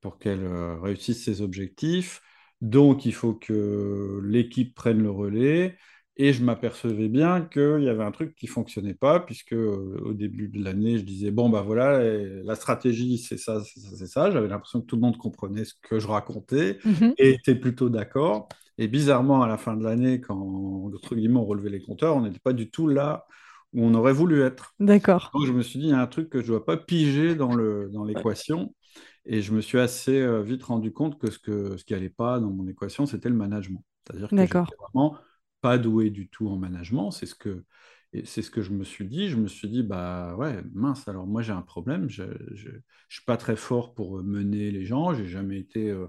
pour 0.00 0.18
qu'elle 0.18 0.44
euh, 0.44 0.78
réussisse 0.80 1.24
ses 1.24 1.42
objectifs. 1.42 2.20
Donc, 2.60 3.04
il 3.06 3.12
faut 3.14 3.34
que 3.34 4.20
l'équipe 4.24 4.74
prenne 4.74 5.02
le 5.02 5.10
relais. 5.10 5.76
Et 6.18 6.32
je 6.32 6.42
m'apercevais 6.42 7.08
bien 7.08 7.42
qu'il 7.42 7.82
y 7.82 7.88
avait 7.90 8.02
un 8.02 8.10
truc 8.10 8.34
qui 8.36 8.46
fonctionnait 8.46 8.94
pas, 8.94 9.20
puisque 9.20 9.52
euh, 9.52 10.00
au 10.02 10.14
début 10.14 10.48
de 10.48 10.64
l'année, 10.64 10.96
je 10.98 11.04
disais, 11.04 11.30
bon, 11.30 11.50
bah 11.50 11.60
voilà, 11.60 11.98
la 12.02 12.54
stratégie, 12.54 13.18
c'est 13.18 13.36
ça, 13.36 13.62
c'est 13.64 13.80
ça, 13.80 13.90
c'est 13.96 14.06
ça. 14.06 14.30
J'avais 14.30 14.48
l'impression 14.48 14.80
que 14.80 14.86
tout 14.86 14.96
le 14.96 15.02
monde 15.02 15.18
comprenait 15.18 15.64
ce 15.66 15.74
que 15.82 15.98
je 16.00 16.06
racontais 16.06 16.78
Mhm. 16.84 17.14
et 17.18 17.32
était 17.32 17.54
plutôt 17.54 17.90
d'accord. 17.90 18.48
Et 18.78 18.88
bizarrement, 18.88 19.42
à 19.42 19.46
la 19.48 19.58
fin 19.58 19.76
de 19.76 19.84
l'année, 19.84 20.20
quand, 20.22 20.36
entre 20.94 21.14
guillemets, 21.16 21.38
on 21.38 21.44
relevait 21.44 21.70
les 21.70 21.80
compteurs, 21.82 22.16
on 22.16 22.22
n'était 22.22 22.38
pas 22.38 22.52
du 22.54 22.70
tout 22.70 22.88
là 22.88 23.26
où 23.74 23.84
on 23.84 23.92
aurait 23.94 24.12
voulu 24.14 24.40
être. 24.42 24.74
D'accord. 24.80 25.34
Donc, 25.34 25.46
je 25.46 25.52
me 25.52 25.62
suis 25.62 25.78
dit, 25.78 25.86
il 25.86 25.90
y 25.90 25.92
a 25.94 26.00
un 26.00 26.06
truc 26.06 26.30
que 26.30 26.38
je 26.40 26.44
ne 26.44 26.48
dois 26.48 26.64
pas 26.64 26.76
piger 26.76 27.34
dans 27.34 27.54
le, 27.54 27.90
dans 27.92 28.04
l'équation. 28.04 28.74
Et 29.26 29.42
je 29.42 29.52
me 29.52 29.60
suis 29.60 29.78
assez 29.78 30.20
euh, 30.20 30.42
vite 30.42 30.62
rendu 30.62 30.92
compte 30.92 31.18
que 31.18 31.30
ce, 31.30 31.38
que, 31.38 31.76
ce 31.76 31.84
qui 31.84 31.92
n'allait 31.92 32.08
pas 32.08 32.38
dans 32.40 32.50
mon 32.50 32.66
équation, 32.68 33.06
c'était 33.06 33.28
le 33.28 33.34
management. 33.34 33.84
C'est-à-dire 34.06 34.28
que 34.28 34.36
j'étais 34.36 34.76
vraiment 34.80 35.16
pas 35.60 35.78
doué 35.78 36.10
du 36.10 36.28
tout 36.28 36.48
en 36.48 36.56
management. 36.56 37.10
C'est 37.10 37.26
ce 37.26 37.34
que, 37.34 37.64
c'est 38.24 38.42
ce 38.42 38.50
que 38.50 38.62
je 38.62 38.72
me 38.72 38.84
suis 38.84 39.06
dit. 39.06 39.28
Je 39.28 39.36
me 39.36 39.48
suis 39.48 39.68
dit, 39.68 39.82
bah 39.82 40.36
ouais, 40.36 40.62
mince, 40.72 41.08
alors 41.08 41.26
moi 41.26 41.42
j'ai 41.42 41.52
un 41.52 41.62
problème. 41.62 42.08
Je 42.08 42.22
ne 42.22 42.80
suis 43.08 43.24
pas 43.26 43.36
très 43.36 43.56
fort 43.56 43.94
pour 43.94 44.22
mener 44.22 44.70
les 44.70 44.84
gens. 44.84 45.12
J'ai 45.12 45.26
jamais 45.26 45.58
été 45.58 45.90
euh, 45.90 46.06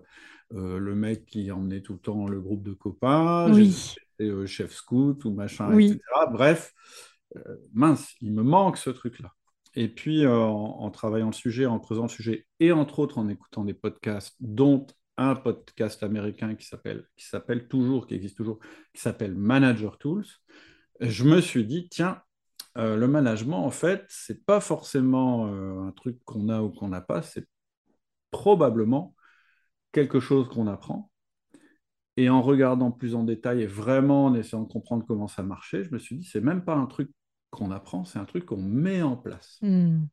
euh, 0.54 0.78
le 0.78 0.96
mec 0.96 1.26
qui 1.26 1.52
emmenait 1.52 1.82
tout 1.82 1.94
le 1.94 2.00
temps 2.00 2.28
le 2.28 2.40
groupe 2.40 2.64
de 2.64 2.74
copains. 2.74 3.52
Oui, 3.52 3.96
été 4.20 4.30
euh, 4.30 4.46
chef 4.46 4.72
scout 4.72 5.24
ou 5.26 5.32
machin, 5.32 5.74
oui, 5.74 5.88
etc. 5.88 6.28
Bref, 6.32 6.74
euh, 7.36 7.58
mince, 7.74 8.16
il 8.22 8.34
me 8.34 8.44
manque 8.44 8.78
ce 8.78 8.90
truc-là. 8.90 9.34
Et 9.80 9.90
puis, 9.90 10.26
euh, 10.26 10.36
en, 10.36 10.90
travaillant 10.90 11.28
le 11.28 11.34
sujet, 11.34 11.68
en 11.68 11.78
creusant 11.78 12.02
le 12.02 12.10
sujet, 12.10 12.48
et 12.60 12.72
entre 12.72 12.98
autres 12.98 13.20
en 13.20 13.30
écoutant 13.30 13.64
des 13.64 13.76
podcasts, 13.76 14.36
dont 14.40 14.88
un 15.18 15.36
podcast 15.36 16.02
américain 16.02 16.56
qui 16.56 16.66
s'appelle, 16.66 17.06
qui 17.16 17.28
s'appelle 17.28 17.68
toujours, 17.68 18.08
qui 18.08 18.16
existe 18.16 18.38
toujours, 18.38 18.58
qui 18.92 19.02
s'appelle 19.02 19.36
Manager 19.36 20.00
Tools, 20.00 20.26
je 21.00 21.24
me 21.26 21.42
suis 21.42 21.64
dit, 21.64 21.90
tiens, 21.90 22.24
euh, 22.80 22.96
le 22.96 23.08
management, 23.08 23.64
en 23.64 23.70
fait, 23.70 24.04
c'est 24.10 24.44
pas 24.48 24.62
forcément 24.62 25.46
euh, 25.46 25.88
un 25.88 25.92
truc 25.92 26.18
qu'on 26.26 26.50
a 26.50 26.60
ou 26.64 26.72
qu'on 26.72 26.88
n'a 26.88 27.02
pas, 27.02 27.22
c'est 27.22 27.48
probablement 28.32 29.14
quelque 29.92 30.20
chose 30.20 30.50
qu'on 30.50 30.66
apprend. 30.66 31.12
Et 32.18 32.30
en 32.30 32.42
regardant 32.42 32.92
plus 32.92 33.14
en 33.14 33.24
détail 33.24 33.62
et 33.62 33.68
vraiment 33.68 34.26
en 34.26 34.34
essayant 34.34 34.64
de 34.64 34.74
comprendre 34.74 35.06
comment 35.08 35.28
ça 35.28 35.44
marchait, 35.44 35.84
je 35.84 35.92
me 35.92 36.00
suis 36.00 36.18
dit, 36.18 36.26
c'est 36.26 36.42
même 36.42 36.66
pas 36.66 36.74
un 36.74 36.88
truc 36.88 37.12
qu'on 37.50 37.72
apprend, 37.72 38.06
c'est 38.06 38.20
un 38.20 38.26
truc 38.26 38.46
qu'on 38.46 38.62
met 38.62 39.02
en 39.02 39.16
place. 39.16 39.58
Hmm. 39.62 40.06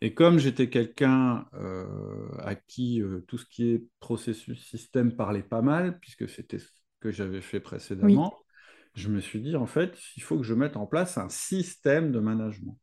Et 0.00 0.14
comme 0.14 0.38
j'étais 0.38 0.70
quelqu'un 0.70 1.46
euh, 1.54 2.28
à 2.40 2.54
qui 2.54 3.00
euh, 3.02 3.20
tout 3.28 3.38
ce 3.38 3.46
qui 3.46 3.70
est 3.70 3.84
processus 4.00 4.64
système 4.68 5.14
parlait 5.14 5.42
pas 5.42 5.62
mal, 5.62 5.98
puisque 6.00 6.28
c'était 6.28 6.58
que 7.00 7.10
j'avais 7.10 7.40
fait 7.40 7.60
précédemment, 7.60 8.36
je 8.94 9.08
me 9.08 9.20
suis 9.20 9.40
dit, 9.40 9.54
en 9.54 9.66
fait, 9.66 9.96
il 10.16 10.22
faut 10.22 10.36
que 10.36 10.42
je 10.42 10.54
mette 10.54 10.76
en 10.76 10.86
place 10.86 11.18
un 11.18 11.28
système 11.28 12.10
de 12.10 12.18
management. 12.18 12.78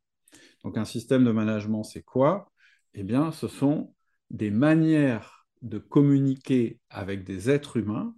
Donc 0.64 0.78
un 0.78 0.86
système 0.86 1.26
de 1.26 1.32
management, 1.32 1.84
c'est 1.84 2.04
quoi? 2.04 2.52
Eh 2.94 3.04
bien, 3.04 3.32
ce 3.32 3.48
sont 3.48 3.94
des 4.30 4.52
manières 4.52 5.48
de 5.62 5.78
communiquer 5.78 6.80
avec 6.90 7.24
des 7.24 7.50
êtres 7.50 7.78
humains, 7.78 8.16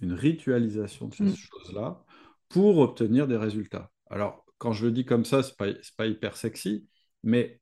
une 0.00 0.12
ritualisation 0.12 1.08
de 1.08 1.14
ces 1.14 1.24
mm. 1.24 1.36
choses-là, 1.36 2.04
pour 2.48 2.78
obtenir 2.78 3.26
des 3.26 3.36
résultats. 3.36 3.90
Alors, 4.08 4.45
quand 4.58 4.72
je 4.72 4.86
le 4.86 4.92
dis 4.92 5.04
comme 5.04 5.24
ça, 5.24 5.42
ce 5.42 5.50
n'est 5.50 5.56
pas, 5.56 5.80
pas, 5.96 6.06
hyper 6.06 6.36
sexy, 6.36 6.86
mais 7.22 7.60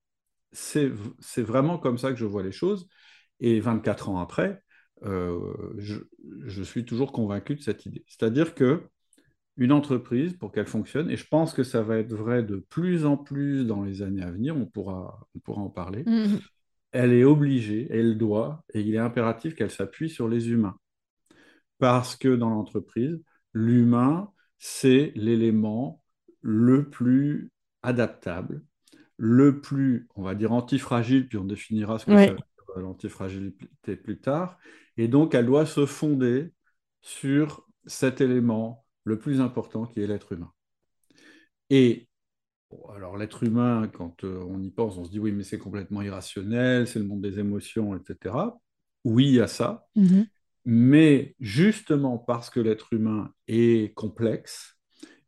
c'est 0.52 0.88
vraiment 1.38 1.78
comme 1.78 1.98
ça 1.98 2.10
que 2.10 2.18
je 2.18 2.24
vois 2.24 2.42
les 2.42 2.52
choses. 2.52 2.88
Et 3.40 3.60
24 3.60 4.08
ans 4.08 4.20
après, 4.20 4.62
euh, 5.04 5.52
je, 5.78 5.98
je, 6.46 6.62
suis 6.62 6.84
toujours 6.84 7.12
convaincu 7.12 7.56
de 7.56 7.60
cette 7.60 7.84
idée. 7.86 8.04
C'est-à-dire 8.06 8.54
que 8.54 8.84
une 9.56 9.72
entreprise, 9.72 10.34
pour 10.34 10.52
qu'elle 10.52 10.66
fonctionne, 10.66 11.10
et 11.10 11.16
je 11.16 11.26
pense 11.26 11.52
que 11.52 11.62
ça 11.62 11.82
va 11.82 11.98
être 11.98 12.12
vrai 12.12 12.42
de 12.42 12.56
plus 12.56 13.06
en 13.06 13.16
plus 13.16 13.64
dans 13.64 13.82
les 13.82 14.02
années 14.02 14.22
à 14.22 14.30
venir, 14.30 14.56
on 14.56 14.66
pourra, 14.66 15.28
on 15.34 15.38
pourra 15.38 15.62
en 15.62 15.70
parler, 15.70 16.02
mhm. 16.06 16.40
elle 16.92 17.12
est 17.12 17.24
obligée, 17.24 17.86
elle 17.90 18.18
doit, 18.18 18.64
et 18.72 18.80
il 18.80 18.94
est 18.94 18.98
impératif 18.98 19.54
qu'elle 19.54 19.70
s'appuie 19.70 20.10
sur 20.10 20.28
les 20.28 20.50
humains. 20.50 20.76
Parce 21.78 22.16
que 22.16 22.34
dans 22.34 22.50
l'entreprise, 22.50 23.22
l'humain, 23.52 24.30
c'est 24.58 25.12
l'élément 25.14 26.02
le 26.46 26.90
plus 26.90 27.50
adaptable, 27.82 28.62
le 29.16 29.60
plus, 29.62 30.06
on 30.14 30.22
va 30.22 30.34
dire, 30.34 30.52
antifragile, 30.52 31.26
puis 31.26 31.38
on 31.38 31.44
définira 31.44 31.98
ce 31.98 32.04
que 32.04 32.16
c'est 32.16 32.36
l'antifragilité 32.76 33.96
plus 33.96 34.20
tard. 34.20 34.58
Et 34.96 35.08
donc, 35.08 35.34
elle 35.34 35.46
doit 35.46 35.64
se 35.64 35.86
fonder 35.86 36.52
sur 37.00 37.66
cet 37.86 38.20
élément 38.20 38.84
le 39.04 39.18
plus 39.18 39.40
important 39.40 39.86
qui 39.86 40.02
est 40.02 40.06
l'être 40.06 40.32
humain. 40.32 40.52
Et 41.70 42.08
alors 42.94 43.16
l'être 43.16 43.44
humain, 43.44 43.88
quand 43.92 44.24
euh, 44.24 44.44
on 44.48 44.60
y 44.60 44.70
pense, 44.70 44.98
on 44.98 45.04
se 45.04 45.10
dit 45.10 45.20
oui, 45.20 45.32
mais 45.32 45.44
c'est 45.44 45.58
complètement 45.58 46.02
irrationnel, 46.02 46.86
c'est 46.86 46.98
le 46.98 47.04
monde 47.06 47.22
des 47.22 47.38
émotions, 47.38 47.96
etc. 47.96 48.58
Oui, 49.04 49.28
il 49.28 49.34
y 49.34 49.40
a 49.40 49.46
ça. 49.46 49.86
Mhm. 49.94 50.26
Mais 50.66 51.36
justement 51.40 52.18
parce 52.18 52.50
que 52.50 52.60
l'être 52.60 52.92
humain 52.92 53.32
est 53.46 53.94
complexe, 53.94 54.73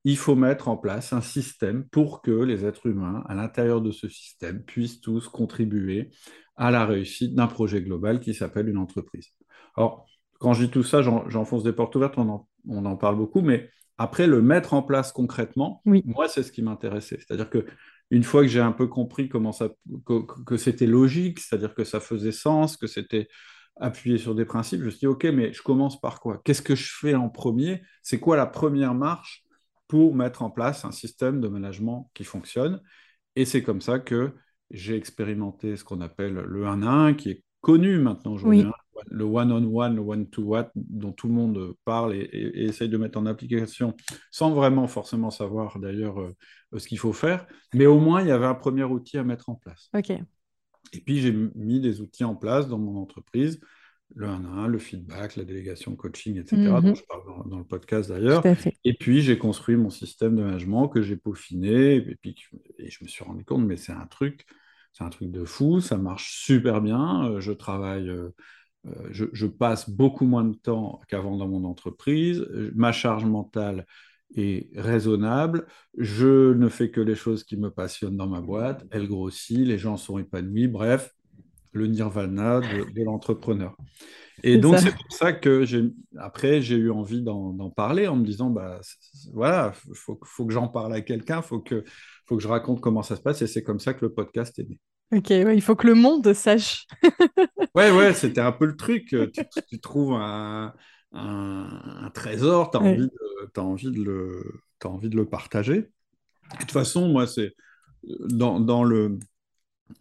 il 0.07 0.17
faut 0.17 0.37
mettre 0.37 0.69
en 0.69 0.77
place 0.77 1.13
un 1.13 1.21
système 1.21 1.85
pour 1.89 2.23
que 2.23 2.31
les 2.31 2.65
êtres 2.65 2.87
humains, 2.87 3.25
à 3.29 3.35
l'intérieur 3.35 3.81
de 3.81 3.91
ce 3.91 4.09
système, 4.09 4.63
puissent 4.63 5.01
tous 5.01 5.29
contribuer 5.29 6.11
à 6.55 6.71
la 6.71 6.87
réussite 6.87 7.35
d'un 7.35 7.49
projet 7.49 7.83
global 7.83 8.21
qui 8.21 8.33
s'appelle 8.33 8.69
une 8.69 8.79
entreprise. 8.79 9.31
Alors, 9.77 10.07
quand 10.39 10.53
je 10.53 10.67
dis 10.67 10.71
tout 10.71 10.85
ça, 10.85 11.03
j'enfonce 11.03 11.65
des 11.65 11.73
portes 11.73 11.97
ouvertes, 11.97 12.19
on 12.19 12.29
en 12.29 12.49
on 12.69 12.85
en 12.85 12.97
parle 12.97 13.17
beaucoup, 13.17 13.41
mais 13.41 13.69
après, 13.99 14.29
le 14.29 14.43
mettre 14.43 14.75
en 14.75 14.83
place 14.83 15.11
concrètement, 15.11 15.83
moi, 15.85 16.29
c'est 16.29 16.45
ce 16.45 16.53
qui 16.53 16.63
m'intéressait. 16.63 17.19
C'est-à-dire 17.19 17.51
que 17.51 17.67
une 18.11 18.23
fois 18.23 18.43
que 18.43 18.49
j'ai 18.49 18.61
un 18.61 18.73
peu 18.73 18.87
compris 18.87 19.29
comment 19.29 19.53
ça, 19.53 19.71
que, 20.05 20.57
c'était 20.57 20.87
logique, 20.87 21.41
c'est-à-dire 21.41 21.75
que 21.75 21.83
ça 21.83 21.99
faisait 21.99 22.33
sens, 22.33 22.77
que 22.77 22.87
c'était 22.87 23.27
appuyé 23.81 24.19
sur 24.19 24.37
des 24.37 24.45
principes, 24.45 24.81
je 24.81 24.87
me 24.87 24.91
suis 24.91 25.01
dit, 25.01 25.07
OK, 25.07 25.25
mais 25.25 25.53
je 25.53 25.63
commence 25.63 26.01
par 26.01 26.21
quoi? 26.21 26.41
Qu'est-ce 26.45 26.63
que 26.63 26.77
je 26.77 26.93
fais 26.95 27.15
en 27.15 27.29
premier? 27.29 27.83
C'est 28.03 28.21
quoi 28.21 28.37
la 28.37 28.47
première 28.47 28.95
marche? 28.95 29.46
Pour 29.89 30.15
mettre 30.15 30.43
en 30.43 30.51
place 30.51 30.85
un 30.85 30.93
système 30.93 31.41
de 31.41 31.49
management 31.49 32.11
qui 32.15 32.25
fonctionne 32.25 32.81
Et 33.37 33.45
c'est 33.45 33.63
comme 33.63 33.81
ça 33.81 33.99
que 33.99 34.35
j'ai 34.71 34.97
expérimenté 34.97 35.77
ce 35.77 35.85
qu'on 35.85 36.01
appelle 36.01 36.35
le 36.35 36.67
1 36.67 36.83
à 36.83 36.91
1, 36.91 37.15
qui 37.15 37.31
est 37.31 37.45
connu 37.61 37.99
maintenant 37.99 38.33
aujourd'hui, 38.33 38.63
hein 38.63 38.73
le 39.11 39.25
one-on-one, 39.25 39.97
le 39.97 40.03
one-to-one 40.03 40.71
dont 40.75 41.13
tout 41.13 41.29
le 41.29 41.35
monde 41.35 41.75
parle 41.85 42.15
et, 42.15 42.29
essaye 42.55 42.89
de 42.89 42.97
mettre 42.97 43.19
en 43.19 43.27
application 43.27 43.95
sans 44.31 44.53
vraiment 44.53 44.89
forcément 44.89 45.31
savoir 45.31 45.79
d'ailleurs 45.79 46.21
euh, 46.21 46.35
ce 46.77 46.87
qu'il 46.87 46.99
faut 46.99 47.13
faire. 47.13 47.47
Mais 47.75 47.87
au 47.87 47.99
moins, 47.99 48.23
il 48.23 48.29
y 48.29 48.33
avait 48.33 48.47
un 48.47 48.55
premier 48.55 48.85
outil 48.85 49.19
à 49.19 49.25
mettre 49.25 49.49
en 49.49 49.55
place. 49.55 49.91
OK. 49.95 50.11
Et 50.93 51.01
puis, 51.01 51.19
j'ai 51.19 51.33
mis 51.33 51.81
des 51.81 52.01
outils 52.01 52.25
en 52.25 52.37
place 52.37 52.69
dans 52.69 52.79
mon 52.79 53.01
entreprise, 53.01 53.61
le 54.15 54.27
1 54.27 54.45
1, 54.45 54.67
le 54.69 54.79
feedback, 54.79 55.37
la 55.37 55.45
délégation 55.45 55.97
coaching, 55.97 56.39
etc., 56.39 56.57
mhm. 56.57 56.81
dont 56.81 56.95
je 56.95 57.05
parle 57.05 57.49
dans, 57.49 57.59
le 57.59 57.65
podcast 57.65 58.09
d'ailleurs. 58.09 58.43
Et 58.85 58.95
puis, 58.95 59.21
j'ai 59.21 59.39
construit 59.39 59.77
mon 59.77 59.91
système 59.91 60.37
de 60.37 60.43
management 60.43 60.89
que 60.89 61.03
j'ai 61.03 61.17
peaufiné. 61.17 61.97
Et 61.97 62.15
puis, 62.15 62.37
et 62.79 62.91
je 62.91 63.03
me 63.03 63.09
suis 63.09 63.25
rendu 63.25 63.45
compte, 63.45 63.65
mais 63.65 63.77
c'est 63.77 63.93
un 63.93 64.07
truc... 64.07 64.47
C'est 64.97 65.05
un 65.05 65.11
truc 65.11 65.31
de 65.31 65.45
fou, 65.45 65.83
ça 65.83 65.99
marche 65.99 66.43
super 66.43 66.81
bien. 66.81 67.29
Euh, 67.29 67.41
je 67.41 67.53
travaille 67.53 68.09
euh, 68.09 68.31
euh, 68.87 69.09
je, 69.11 69.47
passe 69.47 69.91
beaucoup 69.91 70.25
moins 70.25 70.45
de 70.45 70.55
temps 70.55 71.03
qu'avant 71.09 71.37
dans 71.37 71.49
mon 71.49 71.65
entreprise, 71.65 72.47
ma 72.75 72.93
charge 72.93 73.27
mentale 73.27 73.85
est 74.37 74.71
raisonnable, 74.75 75.67
je 75.99 76.55
ne 76.55 76.69
fais 76.69 76.91
que 76.91 77.01
les 77.01 77.15
choses 77.15 77.45
qui 77.45 77.57
me 77.57 77.71
passionnent 77.71 78.17
dans 78.17 78.27
ma 78.27 78.41
boîte, 78.41 78.87
elle 78.91 79.07
grossit, 79.07 79.67
les 79.67 79.79
gens 79.79 79.97
sont 79.97 80.19
épanouis, 80.19 80.67
bref, 80.67 81.15
le 81.77 81.87
nirvana 81.87 82.61
de, 82.61 83.05
l'entrepreneur. 83.05 83.77
Et 84.43 84.59
donc, 84.59 84.79
c'est 84.79 84.95
pour 84.95 85.13
ça 85.13 85.33
que 85.33 85.65
j'ai, 85.65 85.85
après, 86.19 86.61
j'ai 86.61 86.77
eu 86.77 86.91
envie 86.91 87.23
d'en, 87.23 87.71
parler 87.71 88.07
en 88.07 88.17
me 88.17 88.25
disant, 88.25 88.51
bah, 88.51 88.81
voilà, 89.33 89.73
il 89.89 89.95
faut, 89.95 90.47
que 90.47 90.53
j'en 90.53 90.69
parle 90.69 90.95
à 90.95 91.01
quelqu'un, 91.01 91.39
il 91.39 91.47
faut 91.47 91.61
que, 91.61 91.85
faut 92.27 92.37
que 92.37 92.43
je 92.43 92.49
raconte 92.49 92.81
comment 92.81 93.03
ça 93.03 93.17
se 93.17 93.23
passe, 93.23 93.43
et 93.43 93.47
c'est 93.47 93.63
comme 93.63 93.81
ça 93.81 93.95
que 93.95 94.05
le 94.05 94.13
podcast 94.13 94.59
est 94.59 94.69
né. 94.69 94.79
Ok, 95.15 95.31
il 95.31 95.63
faut 95.63 95.77
que 95.77 95.87
le 95.87 95.95
monde 95.95 96.33
sache. 96.33 96.87
ouais, 97.77 97.93
ouais, 97.93 98.13
c'était 98.13 98.41
un 98.41 98.53
peu 98.53 98.67
le 98.67 98.77
truc. 98.77 99.15
Tu, 99.69 99.81
trouves 99.81 100.15
un, 100.15 100.73
trésor, 102.13 102.71
tu 102.71 102.79
as, 102.79 102.81
envie 102.81 103.07
de, 103.07 103.61
envie, 103.61 103.91
de 103.93 104.03
le, 104.03 104.61
as 104.83 104.89
envie 104.89 105.09
de 105.09 105.17
le 105.17 105.25
partager. 105.25 105.77
de 106.53 106.59
toute 106.59 106.73
façon, 106.73 107.09
moi, 107.09 107.27
c'est 107.27 107.55
dans, 108.03 108.61
dans, 108.61 108.85
le, 108.85 109.19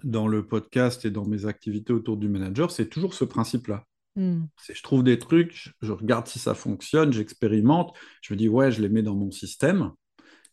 dans 0.03 0.27
le 0.27 0.45
podcast 0.45 1.05
et 1.05 1.11
dans 1.11 1.25
mes 1.25 1.45
activités 1.45 1.93
autour 1.93 2.17
du 2.17 2.29
manager, 2.29 2.71
c'est 2.71 2.87
toujours 2.87 3.13
ce 3.13 3.25
principe-là. 3.25 3.85
Hmm. 4.15 4.43
Je 4.71 4.81
trouve 4.81 5.03
des 5.03 5.19
trucs, 5.19 5.73
je 5.81 5.91
regarde 5.91 6.27
si 6.27 6.39
ça 6.39 6.53
fonctionne, 6.53 7.11
j'expérimente, 7.11 7.93
je 8.21 8.33
me 8.33 8.37
dis, 8.37 8.47
ouais, 8.47 8.71
je 8.71 8.81
les 8.81 8.89
mets 8.89 9.03
dans 9.03 9.15
mon 9.15 9.31
système. 9.31 9.91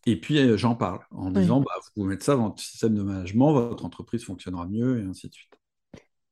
Et 0.04 0.20
puis, 0.20 0.38
euh, 0.38 0.56
j'en 0.56 0.74
parle 0.74 0.98
en 1.12 1.30
disant, 1.30 1.60
bah, 1.60 1.70
vous 1.76 1.90
pouvez 1.94 2.08
mettre 2.08 2.24
ça 2.24 2.34
dans 2.34 2.48
votre 2.48 2.60
système 2.60 2.94
de 2.94 3.02
management, 3.02 3.52
votre 3.52 3.84
entreprise 3.84 4.24
fonctionnera 4.24 4.66
mieux, 4.66 4.98
et 5.00 5.02
ainsi 5.04 5.28
de 5.28 5.34
suite. 5.34 5.52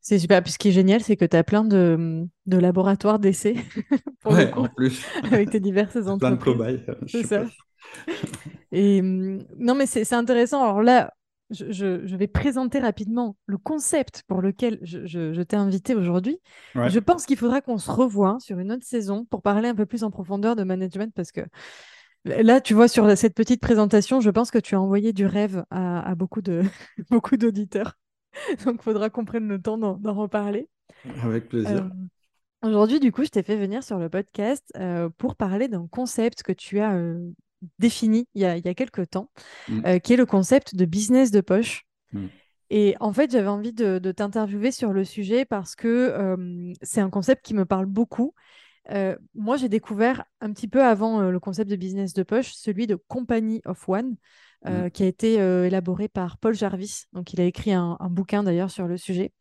C'est 0.00 0.18
super. 0.18 0.42
Puis 0.42 0.52
ce 0.52 0.58
qui 0.58 0.68
est 0.68 0.72
génial, 0.72 1.02
c'est 1.02 1.16
que 1.16 1.24
tu 1.24 1.36
as 1.36 1.44
plein 1.44 1.62
de, 1.62 2.26
de 2.46 2.58
laboratoires 2.58 3.18
d'essais. 3.18 3.54
ouais, 4.24 4.52
en 4.54 4.66
plus. 4.66 5.04
avec 5.30 5.50
tes 5.50 5.60
diverses 5.60 5.96
entreprises. 5.96 6.18
Plein 6.18 6.30
de 6.32 6.42
cobayes. 6.42 6.86
C'est 7.06 7.26
ça. 7.26 7.44
Et 8.72 9.00
hum, 9.00 9.44
non, 9.58 9.74
mais 9.74 9.86
c'est 9.86 10.12
intéressant. 10.12 10.62
Alors 10.62 10.82
là, 10.82 11.12
je, 11.50 11.70
je, 11.70 12.16
vais 12.16 12.26
présenter 12.26 12.78
rapidement 12.78 13.36
le 13.46 13.58
concept 13.58 14.22
pour 14.26 14.40
lequel 14.40 14.78
je, 14.82 15.06
je 15.06 15.42
t'ai 15.42 15.56
invité 15.56 15.94
aujourd'hui. 15.94 16.38
Je 16.74 16.98
pense 16.98 17.26
qu'il 17.26 17.36
faudra 17.36 17.60
qu'on 17.60 17.78
se 17.78 17.90
revoie 17.90 18.38
sur 18.40 18.58
une 18.58 18.72
autre 18.72 18.84
saison 18.84 19.24
pour 19.24 19.42
parler 19.42 19.68
un 19.68 19.74
peu 19.74 19.86
plus 19.86 20.04
en 20.04 20.10
profondeur 20.10 20.56
de 20.56 20.64
management 20.64 21.12
parce 21.14 21.32
que 21.32 21.42
Là, 22.24 22.60
tu 22.60 22.74
vois, 22.74 22.88
sur 22.88 23.16
cette 23.16 23.34
petite 23.34 23.62
présentation, 23.62 24.20
je 24.20 24.28
pense 24.28 24.50
que 24.50 24.58
tu 24.58 24.74
as 24.74 24.80
envoyé 24.80 25.12
du 25.12 25.24
rêve 25.24 25.64
à, 25.70 26.14
beaucoup 26.14 26.42
de 26.42 26.62
beaucoup 27.10 27.36
d'auditeurs. 27.36 27.96
Donc, 28.64 28.76
il 28.80 28.82
faudra 28.82 29.10
qu'on 29.10 29.24
prenne 29.24 29.48
le 29.48 29.60
temps 29.60 29.78
d'en 29.78 30.14
reparler. 30.14 30.68
Avec 31.22 31.48
plaisir. 31.48 31.88
Euh, 32.62 32.68
aujourd'hui, 32.68 33.00
du 33.00 33.10
coup, 33.10 33.24
je 33.24 33.30
t'ai 33.30 33.42
fait 33.42 33.56
venir 33.56 33.82
sur 33.82 33.98
le 33.98 34.10
podcast 34.10 34.70
euh, 34.76 35.08
pour 35.16 35.34
parler 35.34 35.68
d'un 35.68 35.86
concept 35.86 36.42
que 36.42 36.52
tu 36.52 36.80
as 36.80 36.94
euh, 36.94 37.30
défini 37.78 38.26
il 38.34 38.42
y 38.42 38.44
a, 38.44 38.56
il 38.56 38.64
y 38.64 38.68
a 38.68 38.74
quelques 38.74 39.10
temps, 39.10 39.30
mm. 39.68 39.98
qui 40.00 40.12
est 40.12 40.16
le 40.16 40.26
concept 40.26 40.74
de 40.74 40.84
business 40.84 41.30
de 41.30 41.40
poche. 41.40 41.84
Mm. 42.12 42.26
Et 42.70 42.94
en 43.00 43.12
fait, 43.12 43.32
j'avais 43.32 43.48
envie 43.48 43.72
de, 43.72 43.98
de 43.98 44.12
t'interviewer 44.12 44.70
sur 44.70 44.92
le 44.92 45.04
sujet 45.04 45.44
parce 45.44 45.74
que 45.74 46.36
c'est 46.82 47.00
un 47.00 47.10
concept 47.10 47.44
qui 47.44 47.54
me 47.54 47.64
parle 47.64 47.86
beaucoup 47.86 48.32
euh, 48.90 49.16
moi, 49.34 49.56
j'ai 49.56 49.68
découvert 49.68 50.24
un 50.40 50.52
petit 50.52 50.68
peu 50.68 50.82
avant 50.82 51.20
euh, 51.20 51.30
le 51.30 51.40
concept 51.40 51.70
de 51.70 51.76
business 51.76 52.12
de 52.12 52.22
poche, 52.22 52.52
celui 52.52 52.86
de 52.86 52.96
Company 52.96 53.60
of 53.64 53.88
One, 53.88 54.16
euh, 54.66 54.86
mmh. 54.86 54.90
qui 54.90 55.02
a 55.02 55.06
été 55.06 55.34
élaboré 55.34 56.08
par 56.08 56.38
Paul 56.38 56.54
Jarvis. 56.54 57.04
Donc, 57.12 57.32
il 57.32 57.40
a 57.40 57.44
écrit 57.44 57.72
un, 57.72 57.96
bouquin 58.10 58.42
d'ailleurs 58.42 58.70
sur 58.70 58.86
le 58.86 58.96
sujet. 58.96 59.32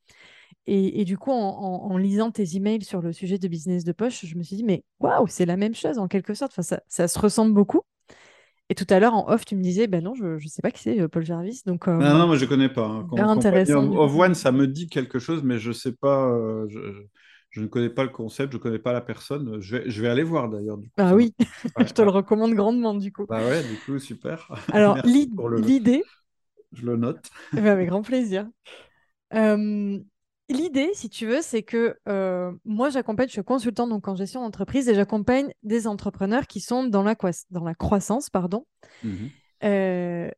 Et, 0.71 1.03
du 1.03 1.17
coup, 1.17 1.31
en, 1.31 1.97
lisant 1.97 2.29
tes 2.29 2.55
emails 2.55 2.83
sur 2.83 3.01
le 3.01 3.11
sujet 3.11 3.39
de 3.39 3.47
business 3.47 3.83
de 3.83 3.91
poche, 3.91 4.23
je 4.23 4.35
me 4.35 4.43
suis 4.43 4.55
dit, 4.55 4.63
mais 4.63 4.83
waouh, 4.99 5.25
c'est 5.25 5.47
la 5.47 5.57
même 5.57 5.73
chose 5.73 5.97
en 5.97 6.07
quelque 6.07 6.35
sorte. 6.35 6.53
Enfin, 6.55 6.77
ça, 6.87 7.07
se 7.07 7.19
ressemble 7.19 7.55
beaucoup. 7.55 7.81
Et 8.69 8.75
tout 8.75 8.85
à 8.89 8.99
l'heure, 8.99 9.15
en 9.15 9.27
off, 9.29 9.45
tu 9.45 9.55
me 9.55 9.63
disais, 9.63 9.87
ben 9.87 10.03
non, 10.03 10.13
je 10.13 10.25
ne 10.25 10.47
sais 10.47 10.61
pas 10.61 10.71
qui 10.71 10.83
c'est, 10.83 11.07
Paul 11.07 11.25
Jarvis. 11.25 11.63
Donc, 11.65 11.87
non, 11.87 11.99
non, 11.99 12.27
moi, 12.27 12.35
je 12.35 12.45
ne 12.45 12.49
connais 12.49 12.69
pas. 12.69 12.85
Hein. 12.85 13.07
intéressant. 13.17 13.95
Of 13.95 14.15
One, 14.15 14.35
ça 14.35 14.51
me 14.51 14.67
dit 14.67 14.87
quelque 14.87 15.19
chose, 15.19 15.41
mais 15.43 15.57
je 15.57 15.69
ne 15.69 15.73
sais 15.73 15.93
pas. 15.93 16.31
Je 16.67 16.79
je 17.51 17.61
ne 17.61 17.67
connais 17.67 17.89
pas 17.89 18.03
le 18.03 18.09
concept, 18.09 18.51
je 18.51 18.57
ne 18.57 18.61
connais 18.61 18.79
pas 18.79 18.93
la 18.93 19.01
personne. 19.01 19.59
Je 19.59 19.77
vais, 19.77 19.89
je 19.89 20.01
vais 20.01 20.07
aller 20.07 20.23
voir 20.23 20.49
d'ailleurs. 20.49 20.77
Ah 20.97 21.15
oui, 21.15 21.33
je 21.79 21.91
te 21.93 22.01
le 22.01 22.09
recommande 22.09 22.53
grandement 22.53 22.93
du 22.93 23.11
coup. 23.11 23.25
Bah 23.27 23.43
ouais, 23.43 23.63
du 23.63 23.77
coup, 23.79 23.97
super. 23.99 24.51
Alors, 24.71 24.97
l'idée. 25.05 26.03
Je 26.71 26.85
le 26.85 26.97
note. 26.97 27.31
Eh 27.53 27.61
ben, 27.61 27.71
avec 27.71 27.89
grand 27.89 28.03
plaisir. 28.03 28.47
Euh, 29.33 29.97
L'idée, 30.49 30.91
si 30.93 31.09
tu 31.09 31.27
veux, 31.27 31.41
c'est 31.41 31.61
que 31.61 31.95
euh, 32.07 32.51
moi, 32.65 32.89
j'accompagne, 32.89 33.27
je 33.27 33.33
suis 33.33 33.43
consultante 33.43 33.89
donc 33.89 34.07
en 34.07 34.15
gestion 34.15 34.41
d'entreprise 34.41 34.89
et 34.89 34.95
j'accompagne 34.95 35.51
des 35.63 35.85
entrepreneurs 35.87 36.47
qui 36.47 36.59
sont 36.59 36.83
dans 36.85 37.03
la, 37.03 37.15
dans 37.51 37.63
la 37.63 37.75
croissance, 37.75 38.29
pardon, 38.29 38.65
Mhm. 39.03 39.29
euh, 39.63 40.29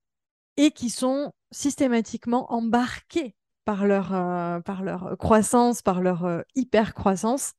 et 0.58 0.72
qui 0.72 0.90
sont 0.90 1.32
systématiquement 1.52 2.52
embarqués 2.52 3.36
par 3.64 3.86
leur, 3.86 4.14
euh, 4.14 4.60
par 4.60 4.84
leur 4.84 5.18
croissance, 5.18 5.82
par 5.82 6.02
leur 6.02 6.44
hyper-croissance, 6.56 7.54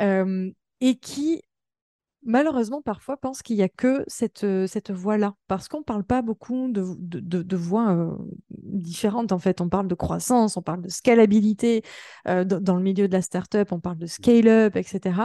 euh, 0.00 0.50
et 0.80 0.96
qui 0.96 1.42
malheureusement, 2.24 2.82
parfois, 2.82 3.16
pensent 3.16 3.42
qu'il 3.42 3.56
n'y 3.56 3.62
a 3.62 3.68
que 3.68 4.04
cette, 4.06 4.44
euh, 4.44 4.66
cette 4.66 4.90
voie-là, 4.90 5.34
parce 5.46 5.68
qu'on 5.68 5.78
ne 5.78 5.84
parle 5.84 6.04
pas 6.04 6.22
beaucoup 6.22 6.68
de, 6.70 6.84
de, 6.98 7.20
de- 7.20 7.42
de 7.42 7.56
voies 7.56 7.90
euh, 7.92 8.16
différentes, 8.50 9.32
en 9.32 9.38
fait. 9.38 9.60
On 9.60 9.68
parle 9.68 9.88
de 9.88 9.94
croissance, 9.94 10.56
on 10.56 10.62
parle 10.62 10.82
de 10.82 10.88
scalabilité 10.88 11.82
euh, 12.28 12.44
dans, 12.44 12.76
le 12.76 12.82
milieu 12.82 13.08
de 13.08 13.12
la 13.12 13.22
startup, 13.22 13.72
on 13.72 13.80
parle 13.80 13.98
de 13.98 14.06
scale-up, 14.06 14.76
etc. 14.76 15.20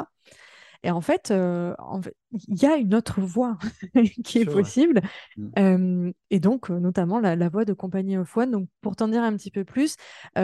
Et 0.85 0.91
en 0.91 0.99
fait, 0.99 1.31
euh, 1.31 1.73
en 1.79 2.01
fait, 2.01 2.13
il 2.49 2.61
y 2.61 2.65
a 2.65 2.75
une 2.75 2.93
autre 2.93 3.21
voie 3.21 3.57
qui 4.25 4.39
est 4.39 4.45
possible, 4.45 5.01
Mm. 5.37 5.49
euh, 5.57 6.11
et 6.29 6.39
donc 6.39 6.69
notamment 6.69 7.19
la, 7.19 7.35
la 7.37 7.49
voie 7.49 7.63
de 7.65 7.73
compagnie 7.73 8.17
of 8.17 8.35
one. 8.35 8.51
Donc, 8.51 8.67
pour 8.81 8.95
t'en 8.97 9.07
dire 9.07 9.23
un 9.23 9.33
petit 9.35 9.51
peu 9.51 9.63
plus, 9.63 9.95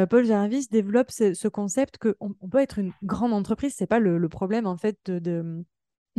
Paul 0.10 0.26
Jarvis 0.26 0.68
développe 0.72 1.12
ce, 1.12 1.34
ce 1.34 1.48
concept 1.48 1.98
qu'on 1.98 2.14
on 2.22 2.36
on 2.42 2.50
peut 2.50 2.60
être 2.60 2.80
une 2.80 2.94
grande 3.04 3.34
entreprise, 3.34 3.74
c'est 3.78 3.88
pas 3.88 4.00
le, 4.00 4.18
le 4.18 4.30
problème 4.30 4.66
en 4.66 4.78
fait 4.78 4.98
de, 5.08 5.64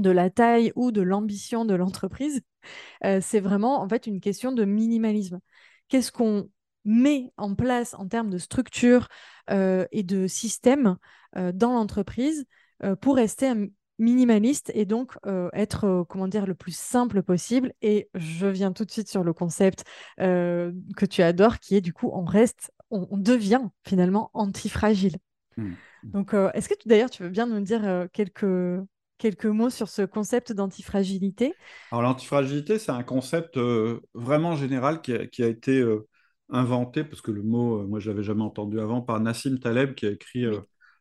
de 0.01 0.11
la 0.11 0.31
taille 0.31 0.73
ou 0.77 0.93
de 0.93 1.03
l'ambition 1.03 1.65
de 1.65 1.75
l'entreprise. 1.75 2.43
Euh, 3.05 3.21
c'est 3.23 3.41
vraiment 3.41 3.81
en 3.81 3.89
fait 3.89 4.07
une 4.07 4.21
question 4.21 4.53
de 4.53 4.65
minimalisme. 4.65 5.41
Qu'est-ce 5.89 6.13
qu'on 6.13 6.49
met 6.85 7.33
en 7.37 7.55
place 7.55 7.95
en 7.95 8.07
termes 8.07 8.31
de 8.31 8.39
structure 8.39 9.09
euh, 9.51 9.87
et 9.93 10.03
de 10.03 10.27
système 10.27 10.97
euh, 11.37 11.53
dans 11.53 11.73
l'entreprise 11.73 12.47
pour 13.03 13.17
rester 13.17 13.53
minimaliste 13.99 14.73
et 14.75 14.87
donc 14.87 15.19
être 15.53 16.07
comment 16.09 16.29
dire 16.29 16.47
le 16.47 16.55
plus 16.55 16.75
simple 16.75 17.23
possible? 17.23 17.75
Et 17.83 18.09
je 18.15 18.47
viens 18.47 18.73
tout 18.73 18.87
de 18.87 18.91
suite 18.91 19.11
sur 19.11 19.23
le 19.23 19.35
concept 19.35 19.85
que 20.17 21.05
tu 21.05 21.21
adores 21.21 21.59
qui 21.59 21.77
est 21.77 21.83
du 21.83 21.93
coup 21.93 22.09
on 22.11 22.25
reste 22.25 22.73
on, 22.89 23.07
on 23.11 23.19
devient 23.19 23.61
finalement 23.85 24.31
antifragile 24.33 25.19
Mm. 25.57 25.75
donc, 26.05 26.35
euh, 26.35 26.51
est-ce 26.55 26.69
que 26.69 26.75
d'ailleurs, 26.87 27.11
tu 27.11 27.23
veux 27.23 27.29
bien 27.29 27.47
nous 27.47 27.61
dire 27.61 28.07
quelques, 28.13 28.47
quelques 29.21 29.47
mots 29.47 29.71
sur 29.71 29.89
ce 29.89 30.03
concept 30.03 30.53
d'antifragilité? 30.53 31.55
Alors, 31.93 32.03
l'antifragilité, 32.03 32.79
c'est 32.79 32.91
un 32.91 33.03
concept 33.03 33.57
euh, 33.57 34.01
vraiment 34.15 34.57
général 34.57 35.03
qui 35.03 35.13
a, 35.13 35.27
qui 35.27 35.43
a 35.43 35.47
été 35.47 35.79
euh, 35.81 36.09
inventé, 36.49 37.05
parce 37.05 37.21
que 37.21 37.31
le 37.31 37.43
mot, 37.43 37.81
euh, 37.81 37.87
moi, 37.87 38.01
je 38.01 38.11
l'avais 38.11 38.23
jamais 38.23 38.43
entendu 38.43 38.81
avant, 38.81 39.03
par 39.03 39.21
Nassim 39.21 39.59
Taleb, 39.59 39.95
qui 39.95 40.07
a 40.07 40.11
écrit 40.11 40.47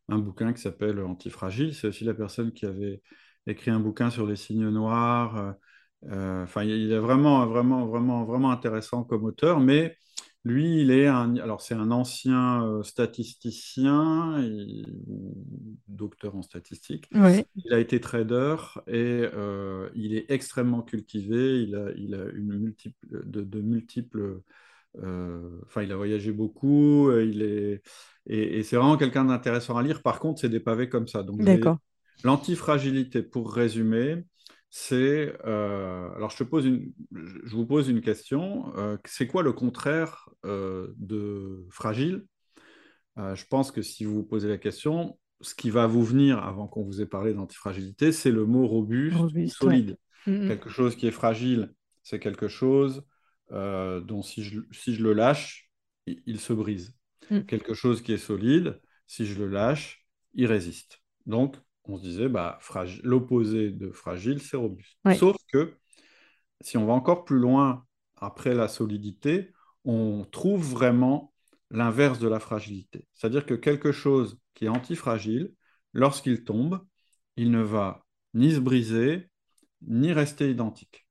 un 0.10 0.18
bouquin 0.20 0.54
qui 0.54 0.62
s'appelle 0.62 1.00
Antifragile. 1.00 1.74
C'est 1.74 1.88
aussi 1.88 2.04
la 2.04 2.14
personne 2.14 2.52
qui 2.52 2.66
avait 2.66 3.02
écrit 3.48 3.72
un 3.72 3.80
bouquin 3.80 4.10
sur 4.10 4.28
les 4.28 4.36
signes 4.36 4.70
noirs. 4.70 5.56
Enfin, 6.12 6.64
il 6.64 6.92
est 6.92 7.00
vraiment, 7.00 7.46
vraiment, 7.46 7.86
vraiment, 7.88 8.26
vraiment 8.26 8.52
intéressant 8.52 9.04
comme 9.04 9.24
auteur, 9.24 9.60
mais 9.60 9.96
lui, 10.46 10.82
il 10.82 10.92
est 10.92 11.08
un, 11.08 11.36
alors 11.38 11.62
c'est 11.62 11.76
un 11.76 11.92
ancien 11.92 12.66
euh, 12.66 12.84
statisticien, 12.84 14.38
docteur 15.88 16.36
en 16.36 16.42
statistique. 16.42 17.10
Ouais, 17.14 17.46
Il 17.56 17.74
a 17.74 17.80
été 17.80 18.00
trader 18.00 18.56
et 18.88 19.28
euh, 19.34 19.90
il 19.96 20.16
est 20.16 20.30
extrêmement 20.32 20.82
cultivé. 20.82 21.64
Il 21.64 21.76
a, 21.76 21.92
il 21.98 22.14
a 22.16 22.24
une 22.34 22.58
multiple, 22.58 22.98
de, 23.12 23.42
de 23.42 23.62
multiples. 23.62 24.42
euh, 25.04 25.60
Enfin, 25.66 25.84
il 25.84 25.92
a 25.92 25.98
voyagé 25.98 26.32
beaucoup. 26.32 27.12
Il 27.14 27.42
est, 27.44 27.82
et, 28.28 28.60
et 28.60 28.64
c'est 28.64 28.78
vraiment 28.78 28.98
quelqu'un 28.98 29.26
d'intéressant 29.26 29.78
à 29.78 29.84
lire. 29.84 30.02
Par 30.04 30.20
contre, 30.20 30.42
c'est 30.42 30.50
des 30.50 30.60
pavés 30.62 30.90
comme 30.90 31.08
ça. 31.08 31.24
Donc, 31.24 31.44
l'antifragilité, 32.24 33.24
pour 33.24 33.54
résumer, 33.54 34.24
c'est. 34.70 35.34
euh, 35.46 36.10
alors, 36.16 36.30
je 36.32 36.38
te 36.38 36.44
pose 36.44 36.66
une, 36.66 36.94
je 37.14 37.56
vous 37.56 37.66
pose 37.66 37.90
une 37.90 38.02
question. 38.02 38.74
Euh, 38.78 38.98
c'est 39.06 39.28
quoi 39.28 39.44
le 39.44 39.54
contraire 39.54 40.29
de 40.44 41.66
fragile? 41.70 42.26
Euh, 43.18 43.36
je 43.36 43.46
pense 43.46 43.72
que 43.72 43.82
si 43.82 44.06
vous 44.06 44.16
vous 44.16 44.24
posez 44.24 44.48
la 44.48 44.58
question, 44.58 45.20
ce 45.42 45.56
qui 45.56 45.70
va 45.70 45.88
vous 45.88 46.04
venir 46.04 46.40
avant 46.40 46.68
qu'on 46.68 46.84
vous 46.84 47.02
ait 47.02 47.06
parlé 47.06 47.34
d'antifragilité, 47.34 48.12
c'est 48.12 48.32
le 48.32 48.46
mot 48.46 48.68
robuste 48.68 49.20
ouais. 49.34 49.48
solide. 49.48 49.98
Mm, 50.26 50.48
Quelque 50.48 50.70
chose 50.70 50.96
qui 50.96 51.08
est 51.08 51.12
fragile, 51.12 51.74
c'est 52.04 52.20
quelque 52.20 52.48
chose 52.48 53.04
euh, 53.52 54.00
dont 54.02 54.22
si 54.22 54.44
je, 54.44 54.62
si 54.72 54.96
je 54.96 55.04
le 55.04 55.14
lâche, 55.14 55.70
il, 56.06 56.22
il 56.26 56.40
se 56.40 56.54
brise. 56.54 56.96
mm, 57.30 57.38
mm. 57.38 57.46
Quelque 57.46 57.74
chose 57.74 58.02
qui 58.02 58.14
est 58.14 58.18
solide, 58.18 58.80
si 59.08 59.26
je 59.26 59.38
le 59.40 59.48
lâche, 59.48 60.06
il 60.34 60.46
résiste. 60.46 61.02
Donc, 61.26 61.58
on 61.86 61.98
se 61.98 62.04
disait, 62.04 62.30
bah, 62.30 62.60
l'opposé 63.04 63.72
de 63.72 63.92
fragile, 63.92 64.40
c'est 64.42 64.58
robuste. 64.58 64.98
Ouais. 65.06 65.16
Sauf 65.16 65.36
que 65.52 65.74
si 66.62 66.78
on 66.78 66.86
va 66.86 66.94
encore 66.94 67.26
plus 67.26 67.40
loin 67.40 67.86
après 68.16 68.54
la 68.54 68.68
solidité, 68.68 69.52
on 69.86 70.26
trouve 70.32 70.64
vraiment 70.64 71.34
l'inverse 71.72 72.20
de 72.20 72.28
la 72.28 72.40
fragilité. 72.40 73.08
C'est-à-dire 73.14 73.46
que 73.46 73.54
quelque 73.54 73.92
chose 73.92 74.40
qui 74.54 74.66
est 74.66 74.70
antifragile, 74.70 75.54
lorsqu'il 75.94 76.44
tombe, 76.44 76.86
il 77.38 77.52
ne 77.52 77.62
va 77.62 78.06
ni 78.34 78.54
se 78.54 78.60
briser, 78.60 79.30
ni 79.88 80.12
rester 80.14 80.50
identique. 80.52 81.08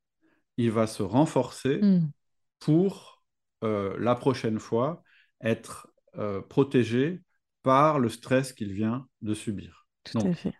Il 0.57 0.71
va 0.73 0.87
se 0.87 1.03
renforcer 1.03 1.81
Mm, 1.83 2.13
pour 2.61 3.23
euh, 3.65 3.97
la 3.99 4.15
prochaine 4.15 4.59
fois 4.59 5.03
être 5.41 5.89
euh, 6.17 6.41
protégé 6.43 7.23
par 7.63 7.99
le 7.99 8.09
stress 8.09 8.53
qu'il 8.53 8.73
vient 8.73 9.07
de 9.23 9.35
subir. 9.35 9.87
tout 10.05 10.19
à 10.19 10.21
Donc, 10.21 10.35
fait. 10.35 10.55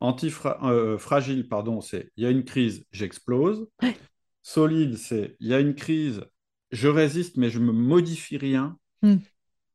antifra- 0.00 0.58
euh, 0.70 0.98
fragile, 0.98 1.48
pardon, 1.48 1.80
c'est 1.80 2.10
il 2.16 2.24
y 2.24 2.26
a 2.26 2.30
une 2.30 2.44
crise, 2.44 2.84
j'explose. 2.92 3.68
Ouais. 3.82 3.96
Solide, 4.42 4.96
c'est 4.96 5.36
il 5.40 5.48
y 5.48 5.54
a 5.54 5.60
une 5.60 5.74
crise, 5.74 6.24
je 6.74 6.88
résiste, 6.88 7.36
mais 7.36 7.50
je 7.50 7.58
ne 7.58 7.66
me 7.66 7.72
modifie 7.72 8.36
rien. 8.36 8.78
Mm, 9.02 9.16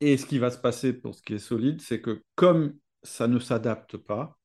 Et 0.01 0.17
ce 0.17 0.25
qui 0.25 0.37
va 0.37 0.51
se 0.51 0.57
passer 0.57 0.93
pour 0.93 1.15
ce 1.15 1.21
qui 1.21 1.33
est 1.33 1.39
solide, 1.39 1.81
c'est 1.81 2.01
que 2.01 2.21
comme 2.35 2.75
ça 3.03 3.27
ne 3.27 3.39
s'adapte 3.39 3.97
pas, 3.97 4.37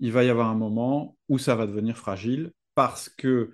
il 0.00 0.12
va 0.12 0.24
y 0.24 0.28
avoir 0.28 0.48
un 0.48 0.54
moment 0.54 1.16
où 1.28 1.38
ça 1.38 1.56
va 1.56 1.66
devenir 1.66 1.96
fragile 1.96 2.52
parce 2.74 3.08
que 3.08 3.52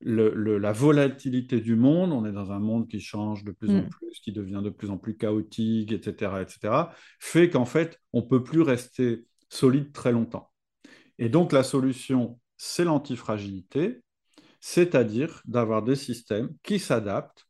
le- 0.00 0.34
le- 0.34 0.58
la 0.58 0.72
volatilité 0.72 1.60
du 1.60 1.76
monde, 1.76 2.12
on 2.12 2.26
est 2.26 2.32
dans 2.32 2.52
un 2.52 2.58
monde 2.58 2.88
qui 2.88 3.00
change 3.00 3.44
de 3.44 3.52
plus 3.52 3.70
en 3.70 3.82
mm. 3.82 3.88
plus, 3.88 4.20
qui 4.20 4.32
devient 4.32 4.60
de 4.62 4.70
plus 4.70 4.90
en 4.90 4.98
plus 4.98 5.16
chaotique, 5.16 5.92
etc., 5.92 6.42
etc., 6.42 6.94
fait 7.18 7.48
qu'en 7.50 7.64
fait, 7.64 7.98
on 8.12 8.20
ne 8.20 8.26
peut 8.26 8.42
plus 8.42 8.62
rester 8.62 9.24
solide 9.48 9.92
très 9.92 10.12
longtemps. 10.12 10.50
Et 11.18 11.28
donc, 11.28 11.52
la 11.52 11.62
solution, 11.62 12.38
c'est 12.56 12.84
l'antifragilité, 12.84 14.02
c'est-à-dire 14.60 15.40
d'avoir 15.46 15.82
des 15.82 15.96
systèmes 15.96 16.50
qui 16.62 16.78
s'adaptent 16.78 17.45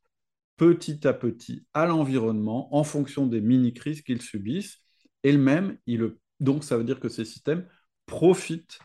petit 0.57 1.07
à 1.07 1.13
petit 1.13 1.67
à 1.75 1.87
l'environnement 1.87 2.75
en 2.77 2.85
fonction 2.85 3.27
des 3.27 3.41
mini-crises 3.41 4.03
qu'ils 4.03 4.23
subissent. 4.23 4.79
Et 5.25 5.33
le 5.33 5.39
même, 5.39 5.79
il, 5.87 6.15
donc 6.41 6.65
ça 6.65 6.77
veut 6.79 6.85
dire 6.85 7.01
que 7.01 7.09
ces 7.09 7.25
systèmes 7.25 7.67
profitent, 8.07 8.79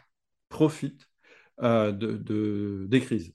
profitent 0.50 1.08
euh, 1.64 1.92
de, 1.92 2.14
de- 2.18 2.86
des 2.90 3.02
crises. 3.02 3.34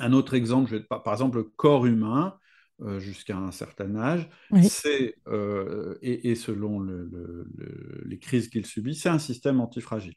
Un 0.00 0.12
autre 0.12 0.34
exemple, 0.34 0.70
je 0.70 0.76
vais- 0.76 0.84
par 0.84 1.12
exemple, 1.12 1.38
le 1.38 1.44
corps 1.44 1.86
humain, 1.86 2.38
euh, 2.82 3.00
jusqu'à 3.00 3.36
un 3.36 3.50
certain 3.52 3.96
âge, 3.96 4.28
Oui, 4.50 4.70
c'est, 4.70 5.16
euh, 5.28 5.98
et, 6.02 6.30
et 6.30 6.34
selon 6.36 6.80
le- 6.80 7.06
le- 7.06 7.46
le- 7.56 8.02
les 8.06 8.18
crises 8.18 8.48
qu'il 8.48 8.66
subit, 8.66 8.94
c'est 8.94 9.08
un 9.08 9.18
système 9.18 9.60
antifragile 9.60 10.14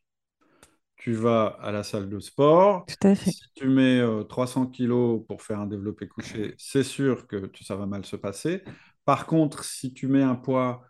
tu 1.04 1.14
vas 1.14 1.48
à 1.62 1.72
la 1.72 1.84
salle 1.84 2.10
de 2.10 2.20
sport. 2.20 2.88
tout 2.88 3.08
à 3.08 3.16
fait. 3.16 3.36
Si 3.36 3.44
tu 3.56 3.68
mets 3.68 4.00
euh, 4.00 4.24
300 4.24 4.68
kilos 4.68 5.24
pour 5.28 5.42
faire 5.42 5.60
un 5.60 5.68
développé 5.68 6.08
couché, 6.08 6.56
c'est 6.58 6.84
sûr 6.84 7.28
que 7.28 7.48
tu- 7.48 7.64
ça 7.66 7.76
va 7.76 7.86
mal 7.86 8.06
se 8.06 8.16
passer. 8.16 8.64
Par 9.06 9.26
contre, 9.28 9.64
si 9.66 9.94
tu 9.94 10.08
mets 10.08 10.24
un 10.24 10.36
poids 10.36 10.84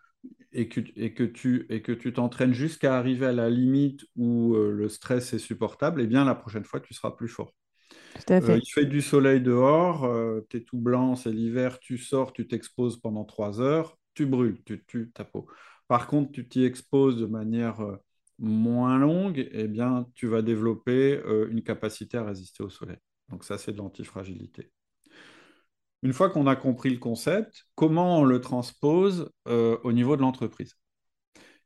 et 0.54 0.70
que, 0.70 0.82
et 0.96 1.14
que 1.14 1.24
tu 1.24 1.66
et 1.70 1.82
que 1.82 1.92
tu 1.94 2.14
t'entraînes 2.14 2.54
jusqu'à 2.54 2.98
arriver 2.98 3.28
à 3.28 3.34
la 3.34 3.50
limite 3.50 4.06
où 4.16 4.56
euh, 4.56 4.72
le 4.72 4.90
stress 4.90 5.34
est 5.34 5.40
supportable, 5.40 6.02
eh 6.02 6.08
bien 6.08 6.26
la 6.26 6.36
prochaine 6.36 6.66
fois, 6.66 6.80
tu 6.82 6.94
seras 6.94 7.12
plus 7.12 7.30
fort. 7.30 7.54
Tout 8.14 8.34
à 8.34 8.42
Euh, 8.42 8.58
fait. 8.58 8.64
il 8.64 8.70
fait 8.72 8.86
du 8.86 9.02
soleil 9.02 9.42
dehors, 9.42 10.08
tu 10.50 10.58
es 10.58 10.62
tout 10.64 10.78
blanc, 10.80 11.16
c'est 11.16 11.32
l'hiver, 11.32 11.80
tu 11.80 11.98
sors, 11.98 12.34
tu 12.34 12.48
t'exposes 12.48 12.98
pendant 13.00 13.26
trois 13.26 13.62
heures, 13.62 13.98
tu 14.14 14.26
brûles, 14.26 14.62
tu 14.66 14.84
tues 14.86 15.12
ta 15.14 15.24
peau. 15.26 15.48
Par 15.88 16.08
contre, 16.08 16.32
tu 16.32 16.48
t'y 16.48 16.64
exposes 16.66 17.18
de 17.20 17.26
manière 17.26 17.82
euh, 17.82 17.98
moins 18.40 18.98
longue, 18.98 19.48
eh 19.52 19.68
bien, 19.68 20.08
tu 20.16 20.28
vas 20.28 20.42
développer 20.42 21.18
euh, 21.26 21.48
une 21.50 21.64
capacité 21.64 22.18
à 22.18 22.24
résister 22.24 22.64
au 22.64 22.70
soleil. 22.70 22.98
Donc 23.30 23.44
ça, 23.44 23.58
c'est 23.58 23.72
de 23.72 23.78
l'antifragilité. 23.78 24.72
Une 26.02 26.14
fois 26.14 26.30
qu'on 26.30 26.48
a 26.48 26.56
compris 26.56 26.90
le 26.90 26.98
concept, 26.98 27.66
comment 27.76 28.20
on 28.20 28.26
le 28.26 28.42
transpose 28.42 29.32
euh, 29.48 29.78
au 29.84 29.94
niveau 29.94 30.18
de 30.18 30.22
l'entreprise? 30.22 30.76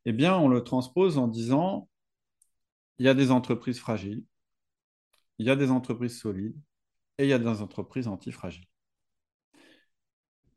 Eh 0.05 0.13
bien, 0.13 0.37
on 0.37 0.47
le 0.47 0.63
transpose 0.63 1.17
en 1.17 1.27
disant, 1.27 1.89
il 2.99 3.05
y 3.05 3.09
a 3.09 3.13
des 3.13 3.31
entreprises 3.31 3.79
fragiles, 3.79 4.23
il 5.39 5.45
y 5.45 5.49
a 5.49 5.55
des 5.55 5.71
entreprises 5.71 6.19
solides 6.19 6.59
et 7.17 7.25
il 7.25 7.29
y 7.29 7.33
a 7.33 7.39
des 7.39 7.47
entreprises 7.47 8.07
antifragiles. 8.07 8.67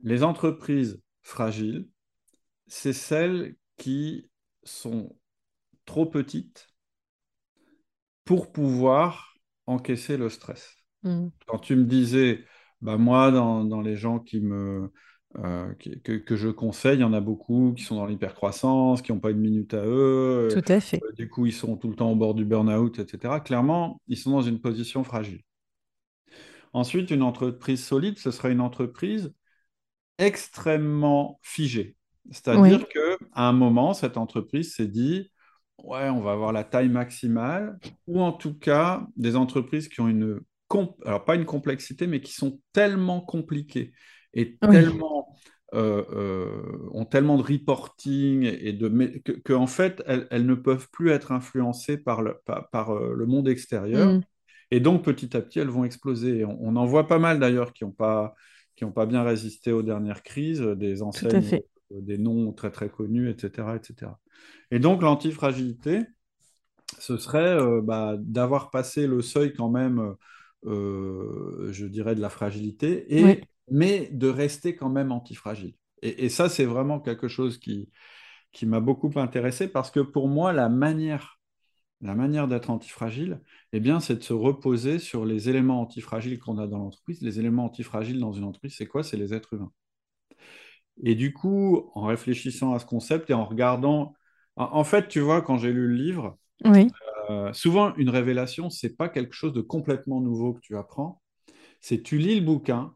Les 0.03 0.23
entreprises 0.23 1.01
fragiles, 1.23 1.89
c'est 2.67 2.93
celles 2.93 3.57
qui 3.77 4.31
sont 4.63 5.15
trop 5.91 6.07
petites 6.07 6.69
pour 8.25 8.53
pouvoir 8.53 9.35
encaisser 9.67 10.17
le 10.17 10.29
stress. 10.29 10.77
Mm. 11.05 11.31
Quand 11.47 11.59
tu 11.59 11.77
me 11.77 11.85
disais, 11.85 12.45
bah 12.83 12.99
moi, 12.99 13.31
dans, 13.33 13.65
dans 13.65 13.81
les 13.83 13.97
gens 13.97 14.21
qui 14.21 14.41
me, 14.41 14.93
euh, 15.39 15.75
qui- 15.77 16.01
que, 16.03 16.13
que 16.15 16.37
je 16.37 16.49
conseille, 16.49 16.99
il 16.99 17.03
y 17.03 17.05
en 17.05 17.13
a 17.15 17.21
beaucoup 17.21 17.75
qui 17.77 17.85
sont 17.85 17.97
dans 17.97 18.07
l'hypercroissance, 18.07 19.03
qui 19.03 19.13
n'ont 19.13 19.21
pas 19.21 19.31
une 19.33 19.41
minute 19.41 19.75
à 19.75 19.85
eux, 19.87 20.61
Tout 20.63 20.73
à 20.73 20.81
fait. 20.81 21.01
euh, 21.05 21.13
du 21.15 21.29
coup, 21.31 21.47
ils 21.47 21.53
sont 21.55 21.77
tout 21.77 21.91
le 21.91 21.97
temps 21.97 22.13
au 22.13 22.17
bord 22.17 22.35
du 22.35 22.45
burn-out, 22.45 22.99
etc. 23.01 23.41
Clairement, 23.41 24.01
ils 24.09 24.19
sont 24.19 24.33
dans 24.33 24.43
une 24.43 24.61
position 24.61 25.05
fragile. 25.05 25.43
Ensuite, 26.73 27.11
une 27.11 27.23
entreprise 27.23 27.85
solide, 27.85 28.19
ce 28.19 28.31
sera 28.31 28.51
une 28.51 28.61
entreprise 28.61 29.33
extrêmement 30.19 31.41
figée. 31.43 31.97
C'est-à-dire 32.31 32.81
Oui. 32.81 32.87
que 32.89 33.19
à 33.33 33.49
un 33.49 33.53
moment, 33.53 33.95
cette 33.95 34.17
entreprise 34.17 34.75
s'est 34.75 34.89
dit, 34.89 35.31
ouais, 35.85 36.09
on 36.09 36.21
va 36.21 36.33
avoir 36.33 36.53
la 36.53 36.65
taille 36.65 36.89
maximale, 36.89 37.79
ou 38.07 38.21
en 38.21 38.33
tout 38.33 38.59
cas 38.59 39.07
des 39.17 39.37
entreprises 39.37 39.89
qui 39.89 40.01
ont 40.01 40.09
une, 40.09 40.41
alors 41.05 41.25
pas 41.25 41.35
une 41.35 41.47
complexité, 41.47 42.07
mais 42.07 42.21
qui 42.21 42.33
sont 42.33 42.61
tellement 42.73 43.21
compliquées 43.21 43.93
et 44.35 44.59
Oui. 44.63 44.71
tellement 44.71 45.37
euh, 45.73 46.03
euh, 46.13 46.89
ont 46.91 47.05
tellement 47.05 47.39
de 47.39 47.45
reporting 47.45 48.43
et 48.43 48.73
de 48.73 48.89
que, 49.25 49.31
que, 49.31 49.53
en 49.53 49.69
fait 49.69 50.03
elles, 50.05 50.27
elles 50.33 50.45
ne 50.45 50.57
peuvent 50.57 50.89
plus 50.91 51.11
être 51.11 51.31
influencées 51.31 51.97
par 51.97 52.23
le, 52.23 52.39
par, 52.45 52.69
par, 52.71 52.91
euh, 52.91 53.15
le 53.15 53.27
monde 53.27 53.49
extérieur. 53.49 54.15
Mm. 54.15 54.21
Et 54.73 54.81
donc, 54.81 55.05
petit 55.05 55.37
à 55.37 55.41
petit, 55.41 55.61
elles 55.61 55.69
vont 55.69 55.85
exploser. 55.85 56.45
On, 56.45 56.59
on 56.61 56.77
en 56.77 56.87
voit 56.87 57.07
pas 57.07 57.21
mal 57.21 57.39
d'ailleurs 57.39 57.73
qui 57.73 57.85
n'ont 57.85 57.93
pas, 57.93 58.35
qui 58.75 58.85
ont 58.85 58.91
pas 58.91 59.07
bien 59.07 59.23
résisté 59.23 59.71
aux 59.71 59.83
dernières 59.83 60.25
crises, 60.25 60.61
des 60.61 61.03
enseignes, 61.03 61.61
des 61.91 62.19
noms 62.19 62.53
très 62.53 62.73
très 62.73 62.89
connus, 62.89 63.31
etc. 63.31 63.69
etc. 63.77 64.13
Et 64.71 64.79
donc, 64.79 65.03
l'antifragilité, 65.03 66.03
ce 66.99 67.17
serait 67.17 67.57
euh, 67.61 67.81
bah, 67.83 68.17
d'avoir 68.19 68.71
passé 68.71 69.07
le 69.07 69.23
seuil 69.23 69.53
quand 69.53 69.71
même, 69.71 70.15
euh, 70.67 71.69
je 71.73 71.87
dirais, 71.87 72.15
de 72.15 72.21
la 72.21 72.31
fragilité, 72.31 73.21
et, 73.21 73.25
Oui. 73.25 73.41
mais 73.71 74.09
de 74.13 74.29
rester 74.29 74.77
quand 74.77 74.91
même 74.91 75.13
antifragile. 75.13 75.75
Et, 76.03 76.25
et 76.27 76.29
ça, 76.29 76.49
c'est 76.49 76.65
vraiment 76.65 77.01
quelque 77.01 77.29
chose 77.29 77.59
qui, 77.59 77.91
qui 78.53 78.67
m'a 78.67 78.81
beaucoup 78.81 79.11
intéressé 79.17 79.69
parce 79.69 79.91
que 79.91 80.01
pour 80.01 80.29
moi, 80.29 80.53
la 80.53 80.69
manière 80.69 81.39
la 82.03 82.15
manière 82.15 82.49
d'être 82.49 82.71
antifragile, 82.71 83.41
eh 83.73 83.81
bien, 83.81 84.01
c'est 84.01 84.17
de 84.17 84.23
se 84.23 84.33
reposer 84.33 84.99
sur 84.99 85.25
les 85.25 85.49
éléments 85.49 85.81
antifragiles 85.83 86.39
qu'on 86.39 86.59
a 86.59 86.67
dans 86.67 86.79
l'entreprise. 86.79 87.21
Les 87.23 87.39
éléments 87.41 87.65
antifragiles 87.67 88.19
dans 88.21 88.33
une 88.33 88.45
entreprise, 88.45 88.75
c'est 88.77 88.87
quoi? 88.87 89.03
C'est 89.03 89.17
les 89.17 89.35
êtres 89.35 89.55
humains. 89.55 89.73
Et 91.03 91.15
du 91.15 91.33
coup, 91.33 91.91
en 91.95 92.03
réfléchissant 92.03 92.75
à 92.75 92.79
ce 92.79 92.87
concept 92.87 93.31
et 93.31 93.35
en 93.35 93.45
regardant, 93.45 94.15
en 94.57 94.85
fait, 94.85 95.09
tu 95.09 95.21
vois, 95.21 95.43
quand 95.43 95.57
j'ai 95.59 95.73
lu 95.73 95.87
le 95.89 95.95
livre, 95.95 96.39
Oui. 96.65 96.91
euh, 97.31 97.53
souvent 97.53 97.95
une 97.97 98.11
révélation, 98.11 98.71
c'est 98.71 98.97
pas 98.97 99.09
quelque 99.09 99.35
chose 99.35 99.53
de 99.53 99.61
complètement 99.61 100.21
nouveau 100.21 100.55
que 100.55 100.61
tu 100.61 100.77
apprends. 100.77 101.21
C'est 101.81 102.03
tu 102.03 102.19
lis 102.19 102.41
le 102.41 102.47
bouquin 102.47 102.95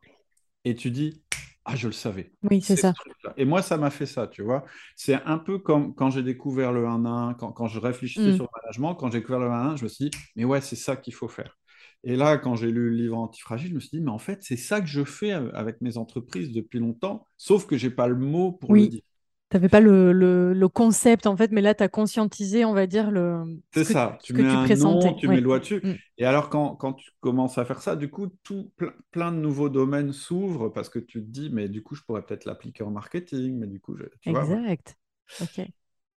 et 0.65 0.75
tu 0.75 0.91
dis, 0.91 1.23
ah, 1.65 1.77
je 1.77 1.87
le 1.89 1.93
savais. 1.93 2.33
Oui, 2.51 2.61
c'est 2.61 2.77
C'est 2.77 2.83
ce 2.83 2.83
ça. 2.83 2.95
Et 3.37 3.45
moi, 3.45 3.63
ça 3.63 3.77
m'a 3.79 3.91
fait 3.91 4.07
ça, 4.07 4.27
tu 4.29 4.43
vois. 4.43 4.65
C'est 4.97 5.15
un 5.25 5.39
peu 5.39 5.59
comme 5.59 5.95
quand 5.95 6.11
j'ai 6.11 6.23
découvert 6.23 6.73
le 6.73 6.87
1-1, 6.87 7.35
quand, 7.35 7.53
quand 7.53 7.67
je 7.69 7.79
réfléchissais 7.81 8.31
Mm. 8.31 8.35
sur 8.37 8.45
le 8.45 8.49
management, 8.63 8.95
quand 8.97 9.11
j'ai 9.11 9.19
découvert 9.21 9.41
le 9.41 9.51
1-1, 9.51 9.77
je 9.77 9.85
me 9.85 9.89
suis 9.89 10.11
dit, 10.11 10.19
mais 10.37 10.45
ouais, 10.45 10.61
c'est 10.61 10.77
ça 10.77 10.97
qu'il 10.97 11.15
faut 11.15 11.29
faire. 11.29 11.59
Et 12.05 12.17
là, 12.17 12.37
quand 12.37 12.55
j'ai 12.57 12.71
lu 12.71 12.91
le 12.91 12.97
livre 12.97 13.17
Antifragile, 13.17 13.71
je 13.71 13.75
me 13.75 13.81
suis 13.81 13.99
dit, 13.99 14.01
mais 14.01 14.11
en 14.11 14.19
fait, 14.19 14.43
c'est 14.43 14.57
ça 14.59 14.81
que 14.81 14.87
je 14.87 15.05
fais 15.05 15.33
avec 15.33 15.81
mes 15.81 15.97
entreprises 15.97 16.53
depuis 16.53 16.79
longtemps, 16.79 17.27
sauf 17.39 17.67
que 17.67 17.77
j'ai 17.79 17.91
pas 17.91 18.09
le 18.09 18.17
mot 18.17 18.53
pour 18.53 18.75
le 18.75 18.87
dire. 18.87 19.03
Tu 19.51 19.57
n'avais 19.57 19.69
pas 19.69 19.81
le, 19.81 20.13
le, 20.13 20.53
le 20.53 20.69
concept, 20.69 21.27
en 21.27 21.37
fait, 21.37 21.53
mais 21.53 21.61
là, 21.61 21.75
tu 21.75 21.83
as 21.83 21.89
conscientisé, 21.89 22.65
on 22.65 22.73
va 22.75 22.87
dire, 22.87 23.11
le, 23.11 23.45
ce 23.73 23.81
C'est 23.81 23.85
ça, 23.85 24.19
tu 24.23 24.33
mets 24.35 24.45
tu 24.49 24.57
un 24.57 24.67
nom, 24.77 25.15
tu 25.15 25.27
mets 25.29 25.37
Oui. 25.37 25.43
doigt 25.43 25.59
dessus. 25.59 25.83
Mm. 25.83 25.95
Et 26.17 26.25
alors, 26.25 26.49
quand, 26.49 26.77
quand 26.77 26.93
tu 26.95 27.11
commences 27.21 27.59
à 27.59 27.65
faire 27.65 27.83
ça, 27.83 27.97
du 27.97 28.09
coup, 28.09 28.29
tout, 28.45 28.73
plein, 28.77 28.93
plein 29.11 29.33
de 29.33 29.37
nouveaux 29.39 29.69
domaines 29.69 30.13
s'ouvrent 30.13 30.69
parce 30.69 30.89
que 30.89 31.01
tu 31.01 31.21
te 31.25 31.29
dis, 31.29 31.51
mais 31.51 31.69
du 31.69 31.83
coup, 31.83 31.97
je 31.97 32.03
pourrais 32.03 32.25
peut-être 32.25 32.45
l'appliquer 32.45 32.85
en 32.85 32.91
marketing, 32.93 33.59
mais 33.59 33.67
du 33.67 33.81
coup, 33.81 33.97
je- 33.97 34.05
tu 34.21 34.31
vois. 34.31 34.49
Exact. 34.49 34.97
Ok. 35.41 35.61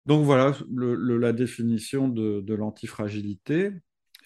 Donc 0.06 0.24
voilà 0.26 0.54
le- 0.74 0.96
le- 0.96 1.18
la 1.18 1.34
définition 1.34 2.08
de, 2.08 2.42
de 2.42 2.54
l'antifragilité 2.54 3.72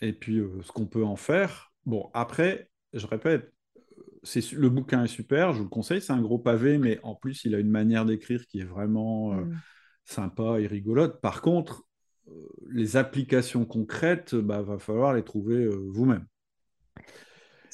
et 0.01 0.13
puis 0.13 0.37
euh, 0.39 0.61
ce 0.63 0.71
qu'on 0.71 0.85
peut 0.87 1.03
en 1.03 1.15
faire. 1.15 1.73
Bon, 1.85 2.09
après, 2.13 2.69
je 2.93 3.07
répète, 3.07 3.51
c'est, 4.23 4.51
le 4.53 4.69
bouquin 4.69 5.03
est 5.03 5.07
super, 5.07 5.51
je 5.53 5.57
vous 5.59 5.63
le 5.63 5.69
conseille, 5.69 6.01
c'est 6.01 6.13
un 6.13 6.21
gros 6.21 6.39
pavé, 6.39 6.77
mais 6.77 6.99
en 7.03 7.15
plus, 7.15 7.43
il 7.45 7.55
a 7.55 7.59
une 7.59 7.69
manière 7.69 8.05
d'écrire 8.05 8.45
qui 8.47 8.59
est 8.59 8.65
vraiment 8.65 9.33
euh, 9.33 9.41
Mm. 9.41 9.59
sympa 10.05 10.59
et 10.59 10.67
rigolote. 10.67 11.21
Par 11.21 11.41
contre, 11.41 11.83
euh, 12.27 12.31
les 12.69 12.97
applications 12.97 13.65
concrètes, 13.65 14.35
bah, 14.35 14.61
va 14.61 14.77
falloir 14.77 15.13
les 15.13 15.23
trouver 15.23 15.63
euh, 15.63 15.87
vous-même. 15.91 16.25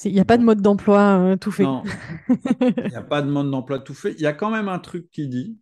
Il 0.05 0.13
n'y 0.13 0.19
a 0.19 0.25
pas 0.25 0.37
de 0.37 0.43
mode 0.43 0.61
d'emploi 0.61 1.35
tout 1.41 1.51
fait. 1.51 1.63
non, 1.63 1.83
il 2.29 2.89
n'y 2.89 2.95
a 2.95 3.01
pas 3.01 3.21
de 3.21 3.29
mode 3.29 3.49
d'emploi 3.49 3.79
tout 3.79 3.95
fait. 3.95 4.13
Il 4.13 4.21
y 4.21 4.27
a 4.27 4.33
quand 4.33 4.51
même 4.51 4.69
un 4.69 4.79
truc 4.79 5.09
qui 5.11 5.27
dit, 5.27 5.57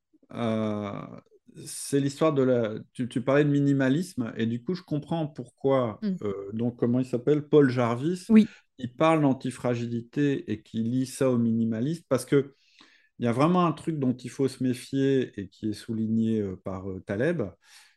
c'est 1.65 2.01
l'histoire 2.01 2.33
de 2.33 2.43
la... 2.43 2.73
Tu, 2.91 3.07
tu 3.07 3.21
parlais 3.21 3.45
de 3.45 3.49
minimalisme, 3.49 4.33
et 4.35 4.45
du 4.45 4.61
coup, 4.61 4.73
je 4.75 4.83
comprends 4.83 5.25
pourquoi, 5.27 5.99
Mm. 6.01 6.15
euh, 6.23 6.33
donc, 6.53 6.75
comment 6.75 6.99
il 6.99 7.05
s'appelle? 7.05 7.47
Paul 7.47 7.69
Jarvis, 7.69 8.25
Oui. 8.29 8.47
Il 8.77 8.93
parle 8.95 9.21
d'antifragilité 9.21 10.51
et 10.51 10.61
qui 10.61 10.79
lie 10.83 11.05
ça 11.07 11.29
au 11.31 11.37
minimalisme, 11.37 12.03
parce 12.09 12.25
que 12.25 12.55
il 13.19 13.25
y 13.25 13.27
a 13.27 13.31
vraiment 13.31 13.65
un 13.65 13.71
truc 13.73 13.99
dont 13.99 14.13
il 14.15 14.29
faut 14.29 14.47
se 14.47 14.63
méfier 14.63 15.31
et 15.39 15.47
qui 15.49 15.69
est 15.69 15.73
souligné 15.73 16.41
euh, 16.41 16.55
par 16.63 16.89
euh, 16.91 17.01
Taleb, 17.01 17.43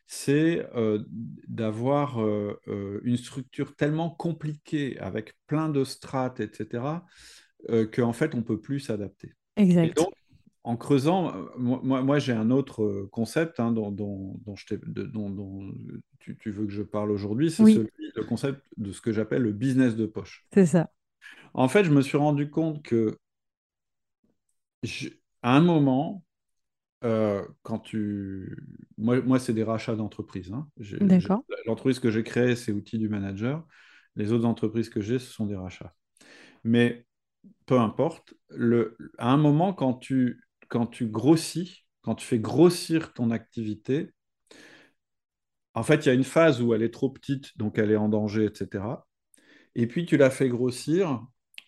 c'est 0.07 0.67
euh, 0.75 1.03
d'avoir 1.47 2.21
euh, 2.21 2.59
une 3.03 3.17
structure 3.17 3.75
tellement 3.75 4.09
compliquée 4.09 4.97
avec 4.99 5.33
plein 5.47 5.69
de 5.69 5.83
strates, 5.83 6.39
etc., 6.39 7.05
euh, 7.69 7.85
qu'en 7.87 8.13
fait, 8.13 8.33
on 8.35 8.39
ne 8.39 8.43
peut 8.43 8.59
plus 8.61 8.79
s'adapter. 8.79 9.33
Et 9.81 9.89
Exact. 9.89 9.91
donc, 9.91 10.13
en 10.63 10.77
creusant, 10.77 11.33
euh, 11.35 11.45
moi, 11.57 12.19
j'ai 12.19 12.33
un 12.33 12.51
autre 12.51 12.83
euh, 12.83 13.09
concept 13.11 13.59
hein, 13.59 13.71
dont, 13.71 13.91
dont- 13.91 14.35
dont 14.45 14.55
je 14.55 14.65
t'ai- 14.67 14.77
de- 14.77 15.03
dont- 15.03 15.29
dont 15.29 15.71
tu, 16.19 16.37
tu 16.37 16.51
veux 16.51 16.65
que 16.65 16.71
je 16.73 16.83
parle 16.83 17.11
aujourd'hui, 17.11 17.49
c'est 17.49 17.63
Oui, 17.63 17.87
le 18.15 18.23
concept 18.23 18.61
de 18.77 18.91
ce 18.91 19.01
que 19.01 19.11
j'appelle 19.11 19.41
le 19.43 19.53
business 19.53 19.95
de 19.95 20.05
poche. 20.05 20.45
c'est 20.53 20.65
ça. 20.65 20.89
En 21.53 21.67
fait, 21.67 21.83
je 21.83 21.91
me 21.91 22.01
suis 22.01 22.17
rendu 22.17 22.49
compte 22.49 22.81
que 22.83 23.17
je- 24.83 25.09
à 25.41 25.55
un 25.55 25.61
moment, 25.61 26.23
euh, 27.03 27.45
quand 27.63 27.79
tu... 27.79 28.57
Moi, 28.97 29.21
moi 29.21 29.39
c'est 29.39 29.53
des 29.53 29.63
rachats 29.63 29.95
d'entreprises. 29.95 30.51
hein. 30.53 30.67
D'accord. 30.99 31.43
L'entreprise 31.65 31.99
que 31.99 32.11
j'ai 32.11 32.23
créée, 32.23 32.55
c'est 32.55 32.71
Outils 32.71 32.99
du 32.99 33.09
Manager. 33.09 33.65
Les 34.15 34.31
autres 34.31 34.45
entreprises 34.45 34.89
que 34.89 35.01
j'ai, 35.01 35.19
ce 35.19 35.31
sont 35.31 35.45
des 35.45 35.55
rachats. 35.55 35.93
Mais 36.63 37.05
peu 37.65 37.79
importe, 37.79 38.33
le... 38.49 38.97
à 39.17 39.31
un 39.31 39.37
moment, 39.37 39.73
quand 39.73 39.95
tu... 39.95 40.41
quand 40.69 40.87
tu 40.87 41.07
grossis, 41.07 41.85
quand 42.01 42.15
tu 42.15 42.25
fais 42.25 42.39
grossir 42.39 43.13
ton 43.13 43.31
activité, 43.31 44.11
en 45.73 45.83
fait, 45.83 46.05
il 46.05 46.07
y 46.07 46.11
a 46.11 46.13
une 46.13 46.23
phase 46.23 46.61
où 46.61 46.73
elle 46.73 46.81
est 46.83 46.93
trop 46.93 47.09
petite, 47.09 47.57
donc 47.57 47.77
elle 47.77 47.91
est 47.91 47.95
en 47.95 48.09
danger, 48.09 48.45
etc. 48.45 49.07
Et 49.75 49.87
puis 49.87 50.05
tu 50.05 50.17
la 50.17 50.29
fais 50.29 50.49
grossir, 50.49 51.25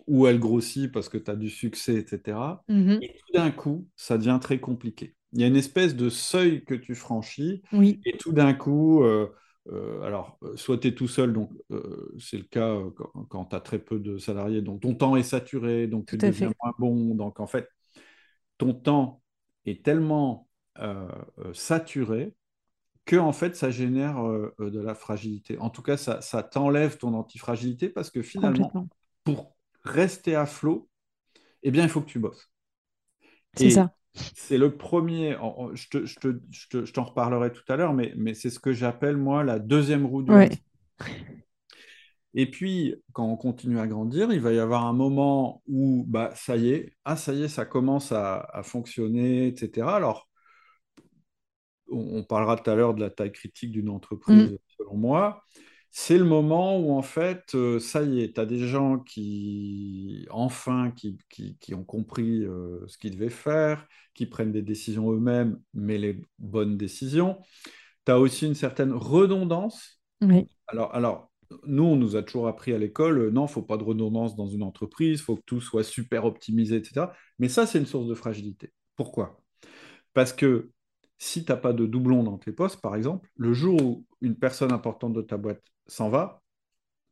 ou 0.07 0.27
elle 0.27 0.39
grossit 0.39 0.91
parce 0.91 1.09
que 1.09 1.17
tu 1.17 1.31
as 1.31 1.35
du 1.35 1.49
succès, 1.49 1.95
etc. 1.95 2.63
Mhm. 2.67 2.99
Et 3.01 3.13
tout 3.13 3.33
d'un 3.33 3.51
coup, 3.51 3.87
ça 3.95 4.17
devient 4.17 4.39
très 4.41 4.59
compliqué. 4.59 5.15
Il 5.33 5.41
y 5.41 5.43
a 5.43 5.47
une 5.47 5.55
espèce 5.55 5.95
de 5.95 6.09
seuil 6.09 6.65
que 6.65 6.75
tu 6.75 6.95
franchis, 6.95 7.61
Oui, 7.71 8.01
et 8.05 8.17
tout 8.17 8.33
d'un 8.33 8.53
coup, 8.53 9.03
euh, 9.03 9.29
euh, 9.71 10.01
alors, 10.01 10.37
euh, 10.43 10.57
soit 10.57 10.79
tu 10.79 10.87
es 10.87 10.95
tout 10.95 11.07
seul, 11.07 11.31
donc 11.33 11.51
euh, 11.71 12.13
c'est 12.19 12.37
le 12.37 12.43
cas 12.43 12.77
quand, 12.95 13.25
quand 13.29 13.45
tu 13.45 13.55
as 13.55 13.61
très 13.61 13.79
peu 13.79 13.99
de 13.99 14.17
salariés, 14.17 14.61
donc 14.61 14.81
ton 14.81 14.95
temps 14.95 15.15
est 15.15 15.23
saturé, 15.23 15.87
donc 15.87 16.07
tu 16.07 16.17
tout 16.17 16.25
deviens 16.25 16.49
fait. 16.49 16.55
moins 16.61 16.73
bon. 16.79 17.15
Donc 17.15 17.39
en 17.39 17.47
fait, 17.47 17.69
ton 18.61 18.73
temps 18.75 19.23
est 19.65 19.83
tellement 19.83 20.47
euh, 20.79 21.09
euh, 21.39 21.53
saturé 21.55 22.35
que 23.05 23.17
en 23.17 23.33
fait, 23.33 23.55
ça 23.55 23.71
génère 23.71 24.25
euh, 24.25 24.53
de 24.59 24.79
la 24.79 24.95
fragilité. 24.95 25.57
En 25.59 25.69
tout 25.71 25.81
cas, 25.81 25.97
ça, 25.97 26.21
ça 26.21 26.43
t'enlève 26.43 26.97
ton 26.97 27.13
antifragilité 27.15 27.89
parce 27.89 28.11
que 28.11 28.21
finalement, 28.21 28.79
pour 29.23 29.55
rester 29.83 30.35
à 30.35 30.45
flot, 30.45 30.89
eh 31.63 31.71
bien, 31.71 31.83
il 31.83 31.89
faut 31.89 32.01
que 32.01 32.09
tu 32.09 32.19
bosses. 32.19 32.51
C'est 33.55 33.69
ça. 33.69 33.93
c'est 34.33 34.57
le 34.57 34.75
premier, 34.77 35.37
je 35.73 35.87
te- 35.89 36.05
je 36.05 36.19
te- 36.19 36.39
je 36.51 36.67
te- 36.69 36.85
je 36.85 36.93
t'en 36.93 37.03
reparlerai 37.05 37.51
tout 37.51 37.63
à 37.69 37.75
l'heure, 37.75 37.93
mais, 37.93 38.13
mais 38.17 38.33
c'est 38.33 38.49
ce 38.49 38.59
que 38.59 38.73
j'appelle, 38.73 39.17
moi, 39.17 39.43
la 39.43 39.59
deuxième 39.59 40.05
roue 40.05 40.23
du 40.23 40.31
Ouais. 40.31 40.49
Et 42.33 42.49
puis, 42.49 42.95
quand 43.13 43.25
on 43.27 43.37
continue 43.37 43.79
à 43.79 43.87
grandir, 43.87 44.31
il 44.31 44.39
va 44.41 44.53
y 44.53 44.59
avoir 44.59 44.85
un 44.85 44.93
moment 44.93 45.61
où, 45.67 46.05
bah, 46.07 46.31
ça 46.35 46.55
y 46.57 46.69
est, 46.71 46.93
ah, 47.05 47.15
ça 47.17 47.33
y 47.33 47.43
est, 47.43 47.47
ça 47.49 47.65
commence 47.65 48.11
à, 48.11 48.39
à 48.53 48.63
fonctionner, 48.63 49.47
etc. 49.47 49.95
Alors, 49.97 50.29
on, 51.91 52.19
on 52.19 52.23
parlera 52.23 52.57
tout 52.57 52.69
à 52.69 52.75
l'heure 52.75 52.93
de 52.93 53.01
la 53.01 53.09
taille 53.09 53.31
critique 53.31 53.71
d'une 53.71 53.89
Mm. 54.27 54.47
entreprise, 54.47 54.57
selon 54.77 54.95
moi. 54.95 55.43
c'est 55.91 56.17
le 56.17 56.23
moment 56.25 56.79
où, 56.79 56.93
en 56.97 57.01
fait, 57.01 57.53
euh, 57.55 57.79
ça 57.79 58.03
y 58.03 58.21
est, 58.21 58.33
tu 58.35 58.39
as 58.41 58.45
des 58.45 58.65
gens 58.67 58.99
qui, 58.99 60.25
enfin, 60.31 60.91
qui, 60.91 61.17
qui- 61.29 61.57
qui 61.59 61.73
ont 61.75 61.83
compris 61.83 62.43
euh, 62.45 62.85
ce 62.87 62.97
qu'ils 62.97 63.11
devaient 63.13 63.29
faire, 63.29 63.85
qui 64.13 64.25
prennent 64.25 64.51
des 64.53 64.61
décisions 64.61 65.11
eux-mêmes, 65.11 65.59
mais 65.73 65.97
les 65.97 66.21
bonnes 66.39 66.77
décisions. 66.77 67.39
Tu 68.05 68.11
as 68.13 68.19
aussi 68.19 68.47
une 68.47 68.55
certaine 68.55 68.93
redondance. 68.93 70.01
Oui. 70.21 70.47
Alors, 70.67 70.95
alors, 70.95 71.30
nous, 71.65 71.83
on 71.83 71.95
nous 71.95 72.15
a 72.15 72.23
toujours 72.23 72.47
appris 72.47 72.73
à 72.73 72.77
l'école, 72.77 73.19
euh, 73.19 73.31
non, 73.31 73.41
il 73.41 73.49
ne 73.49 73.51
faut 73.51 73.61
pas 73.61 73.77
de 73.77 73.83
redondance 73.83 74.35
dans 74.35 74.47
une 74.47 74.63
entreprise, 74.63 75.19
il 75.19 75.23
faut 75.23 75.35
que 75.35 75.43
tout 75.45 75.61
soit 75.61 75.83
super 75.83 76.25
optimisé, 76.25 76.75
etc. 76.75 77.07
Mais 77.39 77.49
ça, 77.49 77.65
c'est 77.65 77.79
une 77.79 77.85
source 77.85 78.07
de 78.07 78.15
fragilité. 78.15 78.71
Pourquoi? 78.95 79.41
Parce 80.13 80.33
que 80.33 80.69
si 81.17 81.45
tu 81.45 81.51
n'as 81.51 81.57
pas 81.57 81.73
de 81.73 81.85
doublon 81.85 82.23
dans 82.23 82.37
tes 82.37 82.51
postes, 82.51 82.81
par 82.81 82.95
exemple, 82.95 83.29
le 83.35 83.53
jour 83.53 83.81
où 83.81 84.05
une 84.21 84.35
personne 84.35 84.71
importante 84.71 85.13
de 85.13 85.21
ta 85.21 85.37
boîte 85.37 85.61
s'en 85.87 86.09
va, 86.09 86.41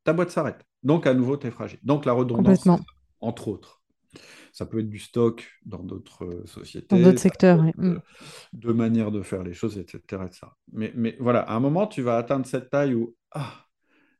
ta 0.04 0.14
boîte 0.14 0.32
s'arrête. 0.32 0.66
Donc, 0.84 1.06
à 1.06 1.14
nouveau, 1.14 1.38
tu 1.38 1.48
es 1.48 1.52
fragile. 1.52 1.80
Donc, 1.84 2.06
la 2.06 2.14
redondance, 2.14 2.68
entre 3.22 3.48
autres. 3.50 3.82
Ça 4.52 4.66
peut 4.66 4.80
être 4.80 4.90
du 4.90 4.98
stock 4.98 5.48
dans 5.66 5.84
d'autres 5.84 6.26
euh, 6.26 6.40
Dans 6.42 6.48
sociétés, 6.48 7.04
d'autres 7.04 7.18
ça 7.18 7.24
secteurs, 7.24 7.60
oui. 7.60 7.72
euh, 7.80 8.00
de 8.54 8.74
manières 8.74 9.12
de 9.12 9.22
faire 9.22 9.44
les 9.44 9.54
choses, 9.54 9.78
etc. 9.78 10.00
etc. 10.26 10.48
Mais, 10.72 10.92
mais 10.96 11.16
voilà, 11.20 11.42
à 11.42 11.54
un 11.54 11.60
moment, 11.60 11.86
tu 11.86 12.02
vas 12.02 12.18
atteindre 12.18 12.48
cette 12.48 12.72
taille 12.72 12.96
où, 12.96 13.16
ah, 13.32 13.68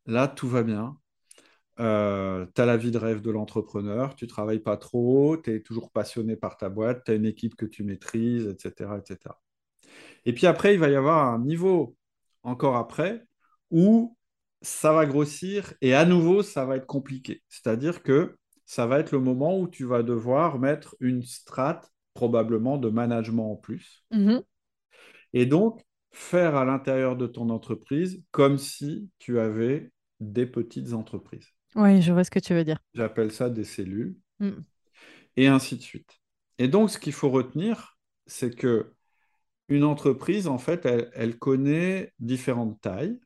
là, 0.10 0.28
tout 0.28 0.48
va 0.48 0.64
bien. 0.64 0.98
tu 1.78 1.84
as 1.84 2.66
la 2.66 2.78
vie 2.78 2.92
de 2.92 2.98
rêve 2.98 3.22
de 3.22 3.32
l'entrepreneur, 3.32 4.16
tu 4.16 4.28
travailles 4.28 4.60
pas 4.60 4.78
trop, 4.78 5.38
tu 5.38 5.56
es 5.56 5.62
toujours 5.62 5.92
passionné 5.92 6.36
par 6.36 6.58
ta 6.58 6.70
boîte, 6.70 7.04
tu 7.06 7.12
as 7.12 7.16
une 7.16 7.26
équipe 7.26 7.56
que 7.56 7.66
tu 7.66 7.84
maîtrises, 7.84 8.48
etc., 8.48 8.98
etc. 9.00 9.36
Et 10.26 10.34
puis 10.34 10.48
après, 10.48 10.74
il 10.74 10.80
va 10.80 10.90
y 10.90 10.96
avoir 10.96 11.28
un 11.28 11.40
niveau 11.40 11.96
encore 12.44 12.76
après 12.76 13.26
où 13.72 14.18
ça 14.62 14.92
va 14.92 15.06
grossir 15.06 15.74
et 15.82 15.94
à 15.94 16.06
nouveau, 16.06 16.44
ça 16.44 16.66
va 16.66 16.76
être 16.76 16.86
compliqué. 16.86 17.44
C'est-à-dire 17.48 18.04
que 18.04 18.36
ça 18.66 18.86
va 18.86 19.00
être 19.00 19.12
le 19.12 19.20
moment 19.20 19.58
où 19.58 19.68
tu 19.68 19.86
vas 19.86 20.04
devoir 20.04 20.60
mettre 20.60 20.96
une 21.00 21.24
strate 21.24 21.90
probablement 22.14 22.78
de 22.78 22.90
management 22.90 23.54
en 23.54 23.56
plus. 23.56 24.04
Mhm. 24.12 24.44
Et 25.34 25.46
donc, 25.46 25.82
faire 26.12 26.56
à 26.56 26.66
l'intérieur 26.66 27.16
de 27.16 27.28
ton 27.28 27.50
entreprise 27.50 28.22
comme 28.32 28.58
si 28.58 29.10
tu 29.20 29.40
avais 29.40 29.92
des 30.20 30.46
petites 30.46 30.94
entreprises. 30.94 31.48
Oui, 31.76 32.02
je 32.02 32.12
vois 32.12 32.24
ce 32.24 32.32
que 32.32 32.40
tu 32.40 32.54
veux 32.54 32.64
dire. 32.64 32.80
J'appelle 32.94 33.32
ça 33.32 33.50
des 33.50 33.64
cellules, 33.64 34.18
Mm. 34.40 34.62
et 35.38 35.48
ainsi 35.48 35.78
de 35.78 35.82
suite. 35.82 36.20
Et 36.58 36.68
donc, 36.68 36.90
ce 36.90 36.98
qu'il 37.00 37.14
faut 37.14 37.30
retenir, 37.30 37.98
c'est 38.28 38.56
que 38.56 38.94
une 39.70 39.84
entreprise, 39.84 40.48
en 40.48 40.58
fait, 40.58 40.86
elle, 40.86 41.12
elle 41.14 41.38
connaît 41.38 42.14
différentes 42.20 42.82
tailles. 42.82 43.20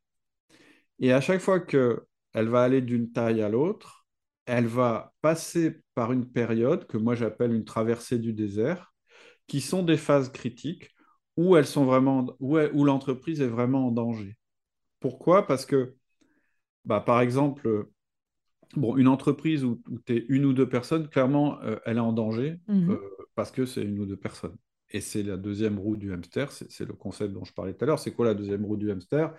Et 1.00 1.12
à 1.12 1.22
chaque 1.22 1.42
fois 1.42 1.60
qu'elle 1.60 1.98
va 2.34 2.64
aller 2.64 2.82
d'une 2.82 3.12
taille 3.12 3.42
à 3.42 3.50
l'autre, 3.50 4.06
elle 4.46 4.68
va 4.68 5.14
passer 5.22 5.82
par 5.96 6.12
une 6.12 6.30
période 6.30 6.86
que 6.88 6.98
moi 6.98 7.16
j'appelle 7.16 7.54
une 7.54 7.66
traversée 7.66 8.20
du 8.20 8.34
désert, 8.34 8.94
qui 9.48 9.62
sont 9.62 9.84
des 9.84 9.98
phases 9.98 10.32
critiques 10.32 10.92
où 11.38 11.56
elles 11.58 11.66
sont 11.68 11.86
vraiment, 11.86 12.36
où, 12.40 12.58
elle- 12.58 12.72
où 12.74 12.86
l'entreprise 12.86 13.42
est 13.42 13.48
vraiment 13.48 13.88
en 13.88 13.92
danger. 13.92 14.38
Pourquoi? 15.00 15.48
Parce 15.48 15.66
que, 15.66 15.96
bah, 16.86 17.02
par 17.02 17.22
exemple, 17.22 17.88
bon, 18.76 18.98
une 18.98 19.08
entreprise 19.08 19.63
où, 19.63 19.82
tu 20.06 20.15
es 20.17 20.26
une 20.30 20.46
ou 20.46 20.54
deux 20.54 20.67
personnes, 20.67 21.08
clairement, 21.10 21.62
euh, 21.63 21.78
elle 21.86 21.98
est 21.98 22.02
en 22.02 22.13
danger 22.13 22.60
Mhm. 22.67 22.91
euh, 22.91 22.98
parce 23.36 23.52
que 23.52 23.65
c'est 23.65 23.84
une 23.84 24.00
ou 24.00 24.06
deux 24.06 24.17
personnes. 24.17 24.56
Et 24.89 25.02
c'est 25.02 25.24
la 25.24 25.38
deuxième 25.38 25.80
roue 25.80 25.96
du 25.98 26.13
hamster, 26.13 26.52
c'est 26.52 26.86
le 26.86 26.93
concept 26.93 27.34
dont 27.34 27.43
je 27.43 27.54
parlais 27.54 27.74
tout 27.74 27.84
à 27.84 27.88
l'heure. 27.88 28.00
C'est 28.00 28.13
quoi 28.13 28.26
la 28.26 28.36
deuxième 28.36 28.63
roue 28.65 28.78
du 28.78 28.91
hamster? 28.91 29.34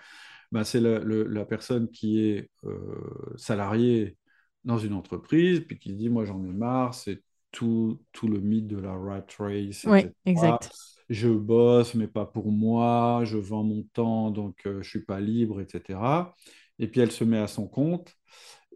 Ben, 0.53 0.65
c'est 0.65 0.81
la, 0.81 0.99
la 1.01 1.45
personne 1.45 1.89
qui 1.91 2.21
est 2.21 2.51
euh, 2.65 3.35
salariée 3.37 4.17
dans 4.65 4.79
une 4.79 4.95
entreprise, 4.95 5.61
puis 5.61 5.79
qui 5.79 5.91
se 5.91 5.95
dit, 5.95 6.09
moi 6.09 6.25
j'en 6.25 6.43
ai 6.45 6.53
marre, 6.53 6.95
c'est 6.95 7.23
tout, 7.53 8.01
tout 8.13 8.29
le 8.29 8.41
mythe 8.41 8.67
de 8.67 8.79
la 8.79 8.93
rat 8.95 9.25
race, 9.39 9.87
Oui, 9.87 10.07
exact. 10.25 10.71
Je 11.11 11.29
bosse, 11.29 11.95
mais 11.95 12.09
pas 12.09 12.25
pour 12.25 12.51
moi, 12.51 13.23
je 13.25 13.37
vends 13.37 13.63
mon 13.63 13.83
temps, 13.93 14.31
donc 14.31 14.57
euh, 14.67 14.83
je 14.83 14.89
suis 14.89 15.05
pas 15.05 15.21
libre, 15.21 15.61
etc. 15.61 16.35
Et 16.79 16.89
puis 16.89 17.01
elle 17.01 17.13
se 17.13 17.25
met 17.25 17.39
à 17.39 17.47
son 17.47 17.67
compte. 17.67 18.15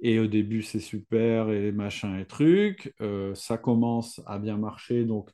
Et 0.01 0.21
au 0.21 0.27
début, 0.27 0.63
c'est 0.63 0.81
super 0.81 1.51
et 1.51 1.73
machin 1.73 2.19
et 2.19 2.25
truc. 2.25 2.95
Euh, 3.01 3.35
ça 3.35 3.59
commence 3.59 4.21
à 4.27 4.39
bien 4.39 4.57
marcher. 4.57 5.05
Donc, 5.05 5.31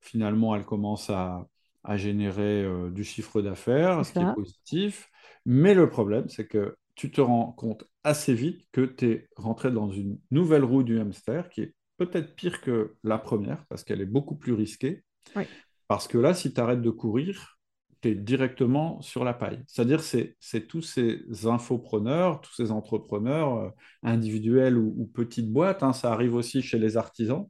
finalement, 0.00 0.56
elle 0.56 0.64
commence 0.64 1.10
à, 1.10 1.46
à 1.84 1.96
générer 1.96 2.64
euh, 2.64 2.90
du 2.90 3.04
chiffre 3.04 3.40
d'affaires, 3.40 4.04
ce 4.04 4.12
qui 4.12 4.18
est 4.18 4.34
positif. 4.34 5.08
Mais 5.46 5.74
le 5.74 5.88
problème, 5.88 6.28
c'est 6.28 6.46
que 6.46 6.76
tu 6.94 7.10
te 7.10 7.20
rends 7.20 7.52
compte 7.52 7.84
assez 8.04 8.34
vite 8.34 8.66
que 8.72 8.82
tu 8.82 9.10
es 9.10 9.28
rentré 9.36 9.70
dans 9.70 9.90
une 9.90 10.18
nouvelle 10.30 10.64
roue 10.64 10.82
du 10.82 10.98
hamster 10.98 11.48
qui 11.48 11.62
est 11.62 11.74
peut-être 11.96 12.34
pire 12.34 12.60
que 12.60 12.96
la 13.04 13.18
première 13.18 13.64
parce 13.66 13.84
qu'elle 13.84 14.00
est 14.00 14.06
beaucoup 14.06 14.36
plus 14.36 14.52
risquée. 14.52 15.04
Oui. 15.36 15.44
Parce 15.86 16.08
que 16.08 16.18
là, 16.18 16.34
si 16.34 16.52
tu 16.52 16.60
arrêtes 16.60 16.82
de 16.82 16.90
courir, 16.90 17.59
tu 18.00 18.10
es 18.10 18.14
directement 18.14 19.00
sur 19.02 19.24
la 19.24 19.34
paille. 19.34 19.62
C'est-à-dire, 19.66 20.02
c'est 20.02 20.36
c'est 20.40 20.66
tous 20.66 20.82
ces 20.82 21.22
infopreneurs, 21.46 22.40
tous 22.40 22.54
ces 22.54 22.70
entrepreneurs 22.70 23.54
euh, 23.58 23.70
individuels 24.02 24.76
ou, 24.78 24.94
ou 24.98 25.06
petites 25.06 25.50
boîtes, 25.52 25.82
hein, 25.82 25.92
ça 25.92 26.12
arrive 26.12 26.34
aussi 26.34 26.62
chez 26.62 26.78
les 26.78 26.96
artisans, 26.96 27.48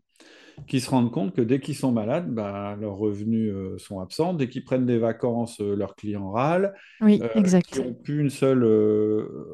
qui 0.67 0.81
se 0.81 0.91
rendent 0.91 1.13
compte 1.13 1.35
que 1.35 1.41
dès 1.43 1.61
qu'ils 1.61 1.77
sont 1.77 1.93
malades, 1.93 2.33
bah, 2.35 2.77
leurs 2.81 2.97
revenus 2.97 3.53
euh, 3.53 3.79
sont 3.79 4.01
absents. 4.01 4.35
Dès 4.35 4.49
qu'ils 4.49 4.65
prennent 4.65 4.87
des 4.87 4.99
vacances, 4.99 5.61
euh, 5.61 5.75
leurs 5.77 5.97
clients 5.97 6.31
râlent. 6.31 6.75
Oui, 7.01 7.21
Euh, 7.23 7.29
exact. 7.35 7.67
qui 7.73 7.81
ont 7.81 7.95
plus 7.95 8.21
une 8.21 8.31
seule, 8.31 8.65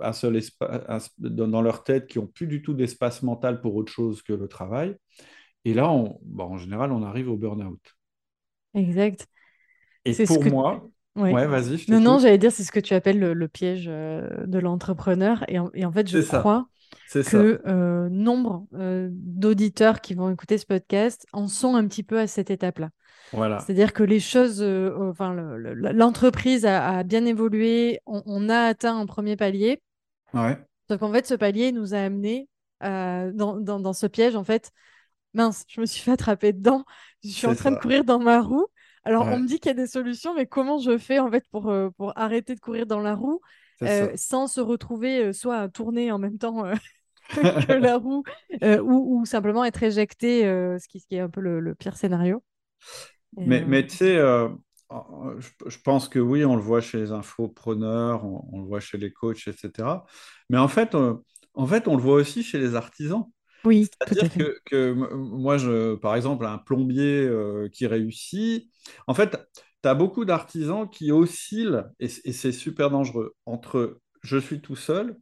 un 0.02 0.12
seul 0.12 0.36
espace 0.36 1.10
dans, 1.18 1.48
dans 1.48 1.62
leur 1.62 1.84
tête, 1.84 2.06
qui 2.06 2.18
ont 2.18 2.26
plus 2.26 2.46
du 2.46 2.62
tout 2.62 2.74
d'espace 2.74 3.22
mental 3.22 3.60
pour 3.60 3.74
autre 3.76 3.92
chose 3.92 4.22
que 4.22 4.32
le 4.32 4.48
travail. 4.48 4.96
Et 5.64 5.74
là, 5.74 5.90
on, 5.90 6.18
bah, 6.24 6.44
en 6.44 6.58
général, 6.58 6.92
on 6.92 7.02
arrive 7.02 7.30
au 7.30 7.36
burn-out. 7.36 7.80
Exact. 8.74 9.26
Et 10.06 10.24
pour 10.26 10.40
que... 10.40 10.48
moi, 10.48 10.88
Oui. 11.16 11.30
ouais, 11.32 11.46
vas-y, 11.46 11.84
Non, 11.88 12.00
non, 12.00 12.18
j'allais 12.18 12.38
dire, 12.38 12.52
c'est 12.52 12.64
ce 12.64 12.72
que 12.72 12.80
tu 12.80 12.94
appelles 12.94 13.18
le, 13.18 13.34
le 13.34 13.48
piège 13.48 13.86
euh, 13.88 14.28
de 14.46 14.58
l'entrepreneur. 14.58 15.44
Et 15.48 15.58
en, 15.58 15.70
et 15.74 15.84
en 15.84 15.92
fait, 15.92 16.08
je 16.08 16.18
crois 16.20 16.68
ça. 17.08 17.22
que 17.22 17.60
euh, 17.66 18.08
nombre 18.08 18.66
euh, 18.74 19.08
d'auditeurs 19.12 20.00
qui 20.00 20.14
vont 20.14 20.30
écouter 20.30 20.58
ce 20.58 20.66
podcast 20.66 21.26
en 21.32 21.48
sont 21.48 21.74
un 21.74 21.86
petit 21.86 22.02
peu 22.02 22.18
à 22.18 22.26
cette 22.26 22.50
étape-là. 22.50 22.90
Voilà. 23.32 23.58
C'est-à-dire 23.60 23.92
que 23.92 24.02
les 24.04 24.20
choses, 24.20 24.62
enfin, 24.62 25.32
le- 25.34 25.58
le- 25.74 25.92
l'entreprise 25.92 26.64
a, 26.64 26.98
a 26.98 27.02
bien 27.02 27.24
évolué, 27.24 28.00
on, 28.06 28.22
on 28.26 28.48
a 28.48 28.58
atteint 28.60 28.96
un 28.98 29.06
premier 29.06 29.36
palier. 29.36 29.82
Ouais, 30.34 30.56
Sauf 30.88 31.00
qu'en 31.00 31.12
fait, 31.12 31.26
ce 31.26 31.34
palier 31.34 31.72
nous 31.72 31.94
a 31.94 31.98
amené 31.98 32.48
dans, 32.82 33.56
dans, 33.58 33.80
dans 33.80 33.92
ce 33.92 34.06
piège. 34.06 34.36
En 34.36 34.44
fait, 34.44 34.70
mince, 35.34 35.64
je 35.68 35.80
me 35.80 35.86
suis 35.86 36.02
fait 36.02 36.12
attraper 36.12 36.52
dedans. 36.52 36.84
Je 37.24 37.30
suis 37.30 37.46
en 37.46 37.54
train 37.54 37.70
de 37.72 37.76
courir 37.76 38.04
dans 38.04 38.18
ma 38.18 38.40
roue. 38.40 38.66
Alors, 39.06 39.28
on 39.30 39.38
me 39.38 39.46
dit 39.46 39.60
qu'il 39.60 39.70
y 39.70 39.72
a 39.72 39.74
des 39.74 39.86
solutions, 39.86 40.34
mais 40.34 40.46
comment 40.46 40.78
je 40.78 40.98
fais 40.98 41.18
en 41.20 41.30
fait 41.30 41.44
pour, 41.50 41.70
euh, 41.70 41.90
pour 41.96 42.12
arrêter 42.18 42.54
de 42.56 42.60
courir 42.60 42.86
dans 42.86 43.00
la 43.00 43.14
roue 43.14 43.40
euh, 43.86 44.10
sans 44.16 44.48
se 44.48 44.60
retrouver 44.60 45.26
euh, 45.26 45.32
soit 45.32 45.58
à 45.58 45.68
tourner 45.68 46.12
en 46.12 46.18
même 46.18 46.38
temps 46.38 46.66
euh, 46.66 46.74
que 47.68 47.72
la 47.72 47.98
roue 47.98 48.24
euh, 48.64 48.80
ou, 48.82 49.20
ou 49.20 49.26
simplement 49.26 49.64
être 49.64 49.82
éjecté, 49.82 50.42
ce 50.44 50.88
qui, 50.88 51.00
ce 51.00 51.06
qui 51.06 51.16
est 51.16 51.20
un 51.20 51.30
peu 51.30 51.40
le, 51.40 51.60
le 51.60 51.74
pire 51.76 51.96
scénario. 51.96 52.42
Mais, 53.44 53.64
mais 53.64 53.86
tu 53.86 53.96
sais, 53.96 54.16
je, 54.18 55.48
je 55.66 55.78
pense 55.84 56.08
que 56.08 56.18
oui, 56.18 56.44
on 56.44 56.56
le 56.56 56.62
voit 56.62 56.80
chez 56.80 56.98
les 56.98 57.12
infopreneurs, 57.12 58.24
on, 58.24 58.48
on 58.52 58.60
le 58.60 58.66
voit 58.66 58.80
chez 58.80 58.98
les 58.98 59.12
coachs, 59.12 59.48
etc. 59.48 60.06
Mais 60.50 60.58
en 60.58 60.68
fait, 60.68 60.94
en 61.54 61.66
fait, 61.66 61.88
on 61.88 61.96
le 61.96 62.02
voit 62.02 62.16
aussi 62.16 62.42
chez 62.42 62.58
les 62.58 62.74
artisans. 62.74 63.24
Oui, 63.66 63.88
tout 64.06 64.08
C'est-à-dire 64.08 64.60
que, 64.64 64.92
moi, 65.14 65.58
je, 65.58 65.94
par 65.96 66.16
exemple, 66.16 66.46
un 66.46 66.58
plombier 66.58 67.22
euh, 67.26 67.68
qui 67.70 67.86
réussit, 67.86 68.70
en 69.06 69.14
fait, 69.14 69.36
tu 69.82 69.88
as 69.88 69.94
beaucoup 69.94 70.24
d'artisans 70.24 70.88
qui 70.88 71.12
oscillent, 71.12 71.82
et, 72.00 72.08
c'est 72.08 72.52
super 72.52 72.90
dangereux, 72.90 73.34
entre 73.46 74.00
je 74.22 74.38
suis 74.38 74.60
tout 74.60 74.76
seul, 74.76 75.16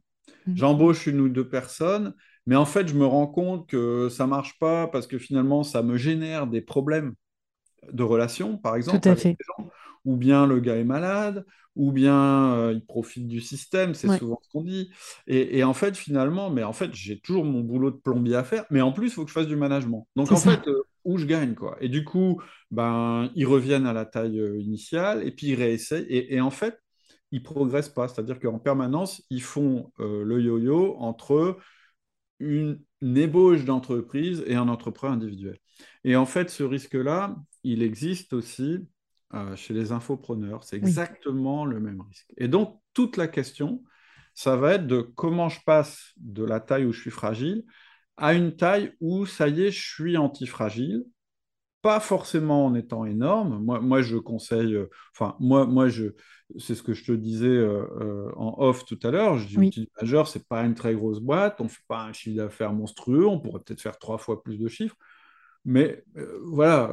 Mm. 0.47 0.55
j'embauche 0.55 1.07
une 1.07 1.21
ou 1.21 1.29
deux 1.29 1.47
personnes, 1.49 2.15
mais 2.47 2.55
en 2.55 2.65
fait, 2.65 2.87
je 2.87 2.95
me 2.95 3.05
rends 3.05 3.27
compte 3.27 3.67
que 3.69 4.09
ça 4.09 4.27
marche 4.27 4.59
pas 4.59 4.87
parce 4.87 5.07
que 5.07 5.19
finalement, 5.19 5.63
ça 5.63 5.83
me 5.83 5.97
génère 5.97 6.47
des 6.47 6.61
problèmes 6.61 7.15
de 7.91 8.03
relations, 8.03 8.57
par 8.57 8.75
Tout 8.87 9.01
exemple, 9.01 9.07
à 9.07 9.15
avec 9.15 9.15
fait. 9.15 9.37
les 9.39 9.45
gens, 9.45 9.69
ou 10.05 10.17
bien 10.17 10.47
le 10.47 10.59
gars 10.59 10.77
est 10.77 10.83
malade, 10.83 11.45
ou 11.75 11.91
bien 11.91 12.53
euh, 12.55 12.73
il 12.73 12.85
profite 12.85 13.27
du 13.27 13.41
système, 13.41 13.93
c'est 13.93 14.07
Ouais, 14.07 14.19
souvent 14.19 14.39
ce 14.43 14.49
qu'on 14.49 14.63
dit. 14.63 14.91
Et, 15.27 15.57
et 15.59 15.63
en 15.63 15.73
fait, 15.73 15.97
finalement, 15.97 16.49
mais 16.49 16.63
en 16.63 16.73
fait, 16.73 16.93
j'ai 16.93 17.19
toujours 17.19 17.43
mon 17.45 17.61
boulot 17.61 17.91
de 17.91 17.97
plombier 17.97 18.35
à 18.35 18.43
faire, 18.43 18.65
mais 18.69 18.81
en 18.81 18.91
plus, 18.93 19.07
il 19.07 19.11
faut 19.11 19.23
que 19.23 19.29
je 19.29 19.33
fasse 19.33 19.47
du 19.47 19.55
management. 19.57 20.07
Donc, 20.15 20.31
en 20.31 20.35
ça. 20.35 20.39
fait, 20.39 20.67
euh, 20.67 20.83
où 21.03 21.17
je 21.17 21.25
gagne, 21.25 21.53
quoi. 21.55 21.77
Et 21.81 21.89
du 21.89 22.03
coup, 22.05 22.41
ben, 22.71 23.29
ils 23.35 23.45
reviennent 23.45 23.85
à 23.87 23.93
la 23.93 24.05
taille 24.05 24.39
euh, 24.39 24.59
initiale, 24.59 25.23
et 25.27 25.31
puis 25.31 25.47
ils 25.47 25.55
réessayent, 25.55 26.05
et, 26.09 26.35
et 26.35 26.41
en 26.41 26.51
fait, 26.51 26.77
ils 27.31 27.43
progressent 27.43 27.89
pas. 27.89 28.07
C'est-à-dire 28.07 28.39
qu'en 28.39 28.59
permanence, 28.59 29.23
ils 29.29 29.41
font 29.41 29.91
euh, 29.99 30.23
le 30.23 30.41
yo-yo 30.41 30.95
entre 30.99 31.57
une, 32.39 32.81
une 33.01 33.17
ébauche 33.17 33.65
d'entreprise 33.65 34.43
et 34.47 34.55
un 34.55 34.67
entrepreneur 34.67 35.15
individuel. 35.15 35.57
Et 36.03 36.15
en 36.15 36.25
fait, 36.25 36.49
ce 36.49 36.63
risque-là, 36.63 37.35
il 37.63 37.81
existe 37.83 38.33
aussi 38.33 38.87
euh, 39.33 39.55
chez 39.55 39.73
les 39.73 39.91
infopreneurs. 39.91 40.63
C'est 40.63 40.77
Oui. 40.77 40.83
exactement 40.83 41.65
le 41.65 41.79
même 41.79 42.01
risque. 42.01 42.31
Et 42.37 42.47
donc, 42.47 42.79
toute 42.93 43.17
la 43.17 43.27
question, 43.27 43.83
ça 44.33 44.55
va 44.55 44.73
être 44.73 44.87
de 44.87 45.01
comment 45.01 45.49
je 45.49 45.59
passe 45.65 46.11
de 46.17 46.43
la 46.43 46.59
taille 46.59 46.85
où 46.85 46.91
je 46.93 47.01
suis 47.01 47.11
fragile 47.11 47.63
à 48.17 48.33
une 48.33 48.55
taille 48.55 48.93
où, 49.01 49.25
ça 49.25 49.49
y 49.49 49.63
est, 49.63 49.71
je 49.71 49.93
suis 49.93 50.15
antifragile, 50.17 51.03
pas 51.81 51.99
forcément 51.99 52.65
en 52.65 52.75
étant 52.75 53.05
énorme. 53.05 53.63
Moi, 53.63 53.79
moi 53.79 54.01
je 54.01 54.17
conseille, 54.17 54.73
euh, 54.73 54.89
enfin, 55.13 55.35
moi, 55.39 55.65
moi 55.65 55.87
je, 55.87 56.05
c'est 56.57 56.75
ce 56.75 56.81
que 56.81 56.93
je 56.93 57.03
te 57.05 57.11
disais 57.11 57.47
euh, 57.47 58.31
en 58.37 58.55
off 58.57 58.85
tout 58.85 58.99
à 59.03 59.11
l'heure. 59.11 59.37
Je 59.37 59.47
dis 59.47 59.57
Oui. 59.57 59.67
Outil 59.67 59.89
Major, 60.01 60.27
c'est 60.27 60.47
pas 60.47 60.63
une 60.63 60.73
très 60.75 60.95
grosse 60.95 61.19
boîte, 61.19 61.61
on 61.61 61.67
fait 61.67 61.83
pas 61.87 62.03
un 62.03 62.13
chiffre 62.13 62.37
d'affaires 62.37 62.73
monstrueux, 62.73 63.27
on 63.27 63.39
pourrait 63.39 63.59
peut-être 63.59 63.81
faire 63.81 63.99
trois 63.99 64.17
fois 64.17 64.41
plus 64.41 64.57
de 64.57 64.67
chiffres. 64.67 64.95
Mais 65.65 66.03
euh, 66.17 66.39
voilà, 66.45 66.91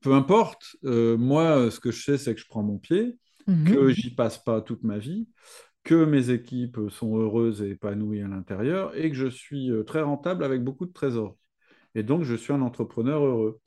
peu 0.00 0.14
importe. 0.14 0.76
Euh, 0.84 1.16
moi, 1.16 1.70
ce 1.70 1.80
que 1.80 1.90
je 1.90 2.02
sais, 2.02 2.18
c'est 2.18 2.34
que 2.34 2.40
je 2.40 2.46
prends 2.48 2.62
mon 2.62 2.78
pied, 2.78 3.16
Mhm. 3.46 3.72
que 3.72 3.88
j'y 3.90 4.14
passe 4.14 4.38
pas 4.38 4.60
toute 4.60 4.84
ma 4.84 4.98
vie, 4.98 5.28
que 5.82 6.04
mes 6.04 6.30
équipes 6.30 6.78
sont 6.90 7.16
heureuses 7.18 7.62
et 7.62 7.70
épanouies 7.70 8.22
à 8.22 8.28
l'intérieur 8.28 8.94
et 8.96 9.10
que 9.10 9.16
je 9.16 9.26
suis 9.26 9.70
euh, 9.70 9.82
très 9.82 10.02
rentable 10.02 10.44
avec 10.44 10.62
beaucoup 10.62 10.86
de 10.86 10.92
trésorerie. 10.92 11.36
Et 11.94 12.02
donc, 12.02 12.22
je 12.22 12.34
suis 12.36 12.52
un 12.52 12.60
entrepreneur 12.62 13.24
heureux. 13.24 13.60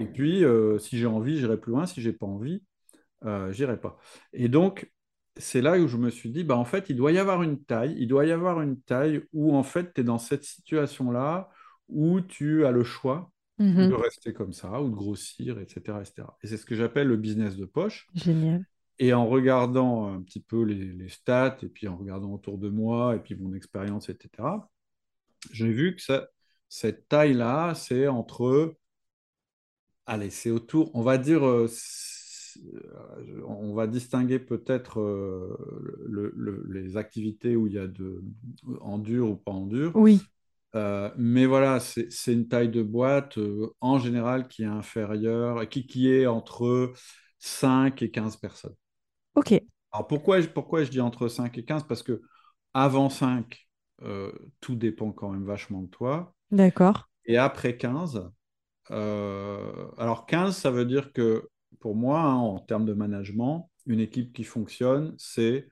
Et 0.00 0.06
puis, 0.06 0.44
euh, 0.44 0.78
si 0.78 0.98
j'ai 0.98 1.06
envie, 1.06 1.38
j'irai 1.38 1.58
plus 1.58 1.70
loin. 1.72 1.86
Si 1.86 2.00
j'ai 2.00 2.12
pas 2.12 2.26
envie, 2.26 2.62
euh, 3.24 3.52
j'irai 3.52 3.78
pas. 3.78 3.98
Et 4.32 4.48
donc, 4.48 4.90
c'est 5.36 5.60
là 5.60 5.78
où 5.78 5.86
je 5.86 5.96
me 5.96 6.10
suis 6.10 6.30
dit, 6.30 6.42
bah, 6.42 6.56
en 6.56 6.64
fait, 6.64 6.86
il 6.88 6.96
doit 6.96 7.12
y 7.12 7.18
avoir 7.18 7.42
une 7.42 7.62
taille, 7.62 7.94
il 7.98 8.08
doit 8.08 8.26
y 8.26 8.32
avoir 8.32 8.60
une 8.60 8.80
taille 8.80 9.22
où, 9.32 9.54
en 9.54 9.62
fait, 9.62 9.94
tu 9.94 10.00
es 10.00 10.04
dans 10.04 10.18
cette 10.18 10.42
situation-là 10.42 11.50
où 11.88 12.20
tu 12.20 12.64
as 12.66 12.72
le 12.72 12.82
choix 12.82 13.30
de 13.58 13.94
Mhm. 13.94 13.94
rester 13.94 14.32
comme 14.32 14.52
ça 14.52 14.80
ou 14.82 14.90
de 14.90 14.94
grossir, 14.94 15.58
etc. 15.58 16.00
etc. 16.00 16.36
Et 16.42 16.46
c'est 16.48 16.56
ce 16.56 16.66
que 16.66 16.74
j'appelle 16.74 17.08
le 17.08 17.16
business 17.16 17.56
de 17.56 17.64
poche. 17.66 18.08
Génial. 18.14 18.64
Et 18.98 19.12
en 19.14 19.26
regardant 19.28 20.06
un 20.12 20.20
petit 20.22 20.40
peu 20.40 20.62
les, 20.64 20.92
les 20.92 21.08
stats, 21.08 21.58
et 21.62 21.68
puis 21.68 21.88
en 21.88 21.96
regardant 21.96 22.32
autour 22.32 22.58
de 22.58 22.68
moi, 22.68 23.16
et 23.16 23.20
puis 23.20 23.36
mon 23.36 23.54
expérience, 23.54 24.08
etc., 24.08 24.68
j'ai 25.52 25.70
vu 25.72 25.96
que 25.96 26.02
ça, 26.02 26.28
cette 26.68 27.08
taille-là, 27.08 27.74
c'est 27.74 28.08
entre, 28.08 28.76
allez, 30.06 30.30
c'est 30.30 30.50
autour, 30.50 30.90
on 30.94 31.02
va 31.02 31.18
dire, 31.18 31.44
euh, 31.46 31.68
on 33.46 33.74
va 33.74 33.86
distinguer 33.86 34.38
peut-être 34.38 35.00
euh, 35.00 35.56
le- 36.06 36.32
le- 36.36 36.64
les 36.70 36.96
activités 36.96 37.56
où 37.56 37.66
il 37.66 37.74
y 37.74 37.78
a 37.78 37.86
de 37.86 38.22
en 38.80 38.98
dur 38.98 39.30
ou 39.30 39.36
pas 39.36 39.52
en 39.52 39.66
dur. 39.66 39.92
Oui. 39.94 40.20
Euh, 40.74 41.10
mais 41.16 41.46
voilà, 41.46 41.80
c'est 41.80 42.32
une 42.32 42.48
taille 42.48 42.68
de 42.68 42.82
boîte 42.82 43.38
euh, 43.38 43.70
en 43.80 43.98
général 43.98 44.48
qui 44.48 44.62
est 44.62 44.66
inférieure, 44.66 45.68
qui, 45.68 45.86
qui 45.86 46.10
est 46.12 46.26
entre 46.26 46.92
5 47.38 48.02
et 48.02 48.10
15 48.10 48.36
personnes. 48.36 48.74
Ok. 49.34 49.52
Alors 49.92 50.06
pourquoi, 50.06 50.40
je- 50.40 50.48
pourquoi 50.48 50.84
je 50.84 50.90
dis 50.90 51.00
entre 51.00 51.28
5 51.28 51.56
et 51.58 51.64
15? 51.64 51.84
Parce 51.86 52.02
que 52.02 52.20
avant 52.74 53.10
5, 53.10 53.66
euh, 54.02 54.32
tout 54.60 54.74
dépend 54.76 55.12
quand 55.12 55.30
même 55.30 55.44
vachement 55.46 55.82
de 55.82 55.88
toi. 55.88 56.34
D'accord. 56.50 57.08
Et 57.26 57.38
après 57.38 57.76
15, 57.78 58.30
euh, 58.92 59.88
alors 59.98 60.26
15, 60.26 60.56
ça 60.56 60.70
veut 60.70 60.86
dire 60.86 61.12
que 61.12 61.48
pour 61.80 61.96
moi, 61.96 62.20
hein, 62.22 62.36
en 62.36 62.60
termes 62.60 62.86
de 62.86 62.94
management, 62.94 63.70
une 63.86 64.00
équipe 64.00 64.32
qui 64.34 64.44
fonctionne, 64.44 65.14
c'est 65.18 65.68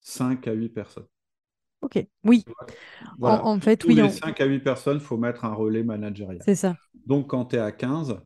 5 0.00 0.48
à 0.48 0.52
8 0.54 0.70
personnes. 0.70 1.06
Ok. 1.82 1.98
Oui. 2.24 2.44
Voilà. 3.18 3.44
En, 3.44 3.56
en 3.56 3.60
fait, 3.60 3.82
Tous 3.82 3.88
oui. 3.88 3.96
les 3.96 4.08
en- 4.08 4.10
5 4.10 4.40
à 4.40 4.44
8 4.46 4.60
personnes, 4.60 4.98
il 4.98 5.04
faut 5.04 5.16
mettre 5.16 5.44
un 5.44 5.54
relais 5.54 5.82
managérial. 5.82 6.42
C'est 6.44 6.54
ça. 6.54 6.76
Donc, 7.06 7.28
quand 7.28 7.46
tu 7.46 7.56
es 7.56 7.58
à 7.58 7.72
15, 7.72 8.18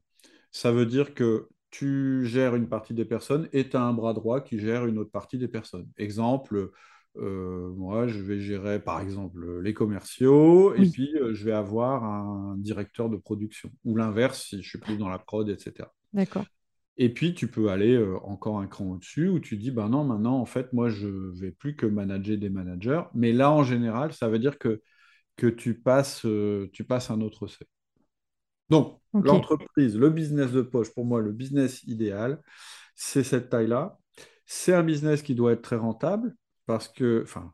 ça 0.53 0.73
veut 0.73 0.87
dire 0.87 1.15
que 1.15 1.49
tu 1.71 2.27
gères 2.27 2.57
une 2.57 2.69
partie 2.69 2.95
des 2.95 3.05
personnes 3.05 3.49
et 3.53 3.69
tu 3.69 3.77
as 3.77 3.83
un 3.83 3.93
bras 3.93 4.13
droit 4.15 4.41
qui 4.41 4.59
gère 4.59 4.87
une 4.87 4.99
autre 4.99 5.11
partie 5.11 5.39
des 5.39 5.49
personnes. 5.49 5.89
Exemple, 5.99 6.71
euh, 7.17 7.71
moi, 7.77 8.07
je 8.09 8.21
vais 8.21 8.41
gérer 8.41 8.81
par 8.81 9.01
exemple 9.01 9.61
les 9.61 9.75
commerciaux 9.75 10.75
et 10.75 10.87
puis 10.87 11.11
euh, 11.17 11.35
je 11.35 11.45
vais 11.45 11.53
avoir 11.53 12.05
un 12.05 12.57
directeur 12.59 13.09
de 13.09 13.17
production. 13.17 13.71
Ou 13.85 13.97
l'inverse, 13.97 14.45
si 14.49 14.63
je 14.63 14.69
suis 14.69 14.79
plus 14.79 14.97
dans 14.97 15.09
la 15.09 15.19
prod, 15.19 15.49
etc. 15.49 15.93
D'accord. 16.13 16.47
Et 17.01 17.09
puis, 17.13 17.35
tu 17.35 17.49
peux 17.49 17.71
aller 17.71 17.95
euh, 17.97 18.19
encore 18.25 18.61
un 18.61 18.69
cran 18.69 18.87
au-dessus 18.87 19.29
où 19.29 19.41
tu 19.41 19.57
dis, 19.57 19.73
ben 19.73 19.89
non, 19.89 20.05
maintenant, 20.05 20.39
en 20.39 20.47
fait, 20.47 20.73
moi, 20.73 20.91
je 20.91 21.09
vais 21.09 21.51
plus 21.51 21.75
que 21.77 21.87
manager 21.87 22.39
des 22.39 22.51
managers. 22.51 23.03
Mais 23.15 23.33
là, 23.33 23.51
en 23.53 23.65
général, 23.65 24.13
ça 24.13 24.29
veut 24.29 24.39
dire 24.39 24.59
que, 24.59 24.83
que 25.37 25.49
tu 25.49 25.75
passes, 25.81 26.27
euh, 26.27 26.71
tu 26.73 26.85
passes 26.85 27.11
un 27.11 27.21
autre 27.23 27.47
C. 27.49 27.59
Donc, 28.71 29.01
l'entreprise, 29.23 29.97
le 29.97 30.11
business 30.11 30.53
de 30.53 30.63
poche, 30.63 30.91
pour 30.95 31.05
moi, 31.05 31.21
le 31.21 31.33
business 31.33 31.83
idéal, 31.85 32.41
c'est 32.95 33.25
cette 33.25 33.51
taille-là. 33.51 33.99
C'est 34.47 34.75
un 34.75 34.83
business 34.83 35.23
qui 35.23 35.35
doit 35.35 35.53
être 35.53 35.63
très 35.63 35.77
rentable 35.77 36.35
parce 36.67 36.89
que, 36.89 37.23
enfin, 37.25 37.53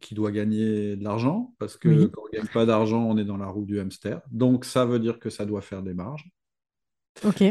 qui 0.00 0.14
doit 0.14 0.32
gagner 0.32 0.96
de 0.96 1.04
l'argent 1.04 1.54
parce 1.58 1.76
que 1.76 1.88
Oui. 1.88 2.10
quand 2.12 2.22
on 2.22 2.26
ne 2.36 2.40
gagne 2.42 2.52
pas 2.52 2.66
d'argent, 2.66 3.04
on 3.04 3.18
est 3.18 3.24
dans 3.24 3.38
la 3.38 3.46
roue 3.48 3.66
du 3.66 3.80
hamster. 3.80 4.22
Donc, 4.30 4.64
ça 4.64 4.86
veut 4.86 5.00
dire 5.00 5.18
que 5.20 5.30
ça 5.30 5.46
doit 5.46 5.62
faire 5.62 5.82
des 5.82 5.94
marges. 5.94 6.30
Ok. 7.24 7.42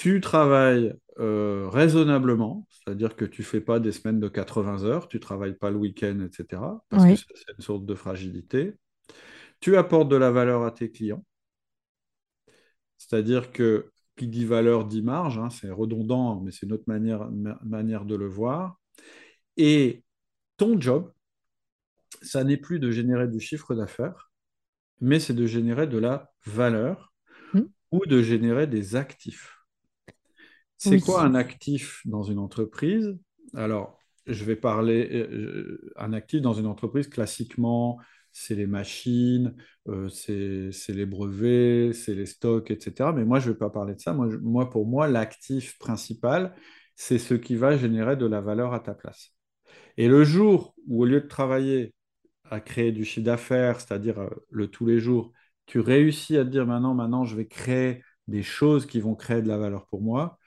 Tu 0.00 0.22
travailles 0.22 0.94
euh, 1.18 1.68
raisonnablement, 1.68 2.66
c'est-à-dire 2.70 3.16
que 3.16 3.26
tu 3.26 3.42
fais 3.42 3.60
pas 3.60 3.80
des 3.80 3.92
semaines 3.92 4.18
de 4.18 4.28
80 4.28 4.84
heures, 4.84 5.08
tu 5.08 5.20
travailles 5.20 5.52
pas 5.52 5.70
le 5.70 5.76
week-end, 5.76 6.20
etc. 6.20 6.82
Parce 6.88 7.04
que 7.04 7.10
Oui. 7.10 7.22
c'est 7.34 7.52
une 7.54 7.62
sorte 7.62 7.84
de 7.84 7.94
fragilité. 7.94 8.76
Tu 9.60 9.76
apportes 9.76 10.08
de 10.08 10.16
la 10.16 10.30
valeur 10.30 10.62
à 10.62 10.70
tes 10.70 10.90
clients. 10.90 11.22
C'est-à-dire 12.96 13.52
que 13.52 13.90
qui 14.16 14.26
dit 14.26 14.46
valeur 14.46 14.86
dit 14.86 15.02
marge, 15.02 15.36
hein, 15.36 15.50
c'est 15.50 15.70
redondant, 15.70 16.40
mais 16.40 16.50
c'est 16.50 16.64
notre 16.66 16.84
manière, 16.86 17.30
ma- 17.30 17.58
manière 17.62 18.06
de 18.06 18.14
le 18.14 18.26
voir. 18.26 18.80
Et 19.58 20.02
ton 20.56 20.80
job, 20.80 21.12
ça 22.22 22.42
n'est 22.42 22.56
plus 22.56 22.78
de 22.78 22.90
générer 22.90 23.28
du 23.28 23.38
chiffre 23.38 23.74
d'affaires, 23.74 24.30
mais 25.02 25.20
c'est 25.20 25.34
de 25.34 25.44
générer 25.44 25.86
de 25.86 25.98
la 25.98 26.30
valeur 26.46 27.12
Hmm. 27.52 27.64
ou 27.92 28.06
de 28.06 28.22
générer 28.22 28.66
des 28.66 28.96
actifs. 28.96 29.59
C'est 30.80 31.00
quoi 31.00 31.22
un 31.22 31.34
actif 31.34 32.00
dans 32.06 32.22
une 32.22 32.38
entreprise? 32.38 33.16
Alors, 33.54 33.98
je 34.26 34.44
vais 34.44 34.56
parler, 34.56 35.08
euh, 35.12 35.92
un 35.96 36.12
actif 36.12 36.40
dans 36.40 36.54
une 36.54 36.66
entreprise, 36.66 37.08
classiquement, 37.08 37.98
c'est 38.32 38.54
les 38.54 38.66
machines, 38.66 39.54
euh, 39.88 40.08
c'est 40.08 40.92
les 40.92 41.06
brevets, 41.06 41.92
c'est 41.92 42.14
les 42.14 42.26
stocks, 42.26 42.70
etc. 42.70 43.12
Mais 43.12 43.24
moi, 43.24 43.40
je 43.40 43.48
ne 43.48 43.52
vais 43.52 43.58
pas 43.58 43.70
parler 43.70 43.94
de 43.94 44.00
ça. 44.00 44.14
Moi, 44.14 44.28
moi, 44.40 44.70
pour 44.70 44.86
moi, 44.86 45.06
l'actif 45.06 45.78
principal, 45.78 46.54
c'est 46.96 47.18
ce 47.18 47.34
qui 47.34 47.56
va 47.56 47.76
générer 47.76 48.16
de 48.16 48.26
la 48.26 48.40
valeur 48.40 48.72
à 48.72 48.80
ta 48.80 48.94
place. 48.94 49.34
Et 49.96 50.08
le 50.08 50.24
jour 50.24 50.74
où, 50.88 51.02
au 51.02 51.06
lieu 51.06 51.20
de 51.20 51.26
travailler 51.28 51.94
à 52.50 52.60
créer 52.60 52.92
du 52.92 53.04
chiffre 53.04 53.26
d'affaires, 53.26 53.80
c'est-à-dire 53.80 54.20
euh, 54.20 54.30
le 54.50 54.68
tous 54.68 54.86
les 54.86 55.00
jours, 55.00 55.32
tu 55.66 55.80
réussis 55.80 56.36
à 56.36 56.44
te 56.44 56.50
dire 56.50 56.66
maintenant, 56.66 56.94
maintenant, 56.94 57.24
je 57.24 57.36
vais 57.36 57.46
créer 57.46 58.02
des 58.28 58.42
choses 58.42 58.86
qui 58.86 59.00
vont 59.00 59.14
créer 59.14 59.42
de 59.42 59.48
la 59.48 59.58
valeur 59.58 59.86
pour 59.86 60.02
moi, 60.02 60.38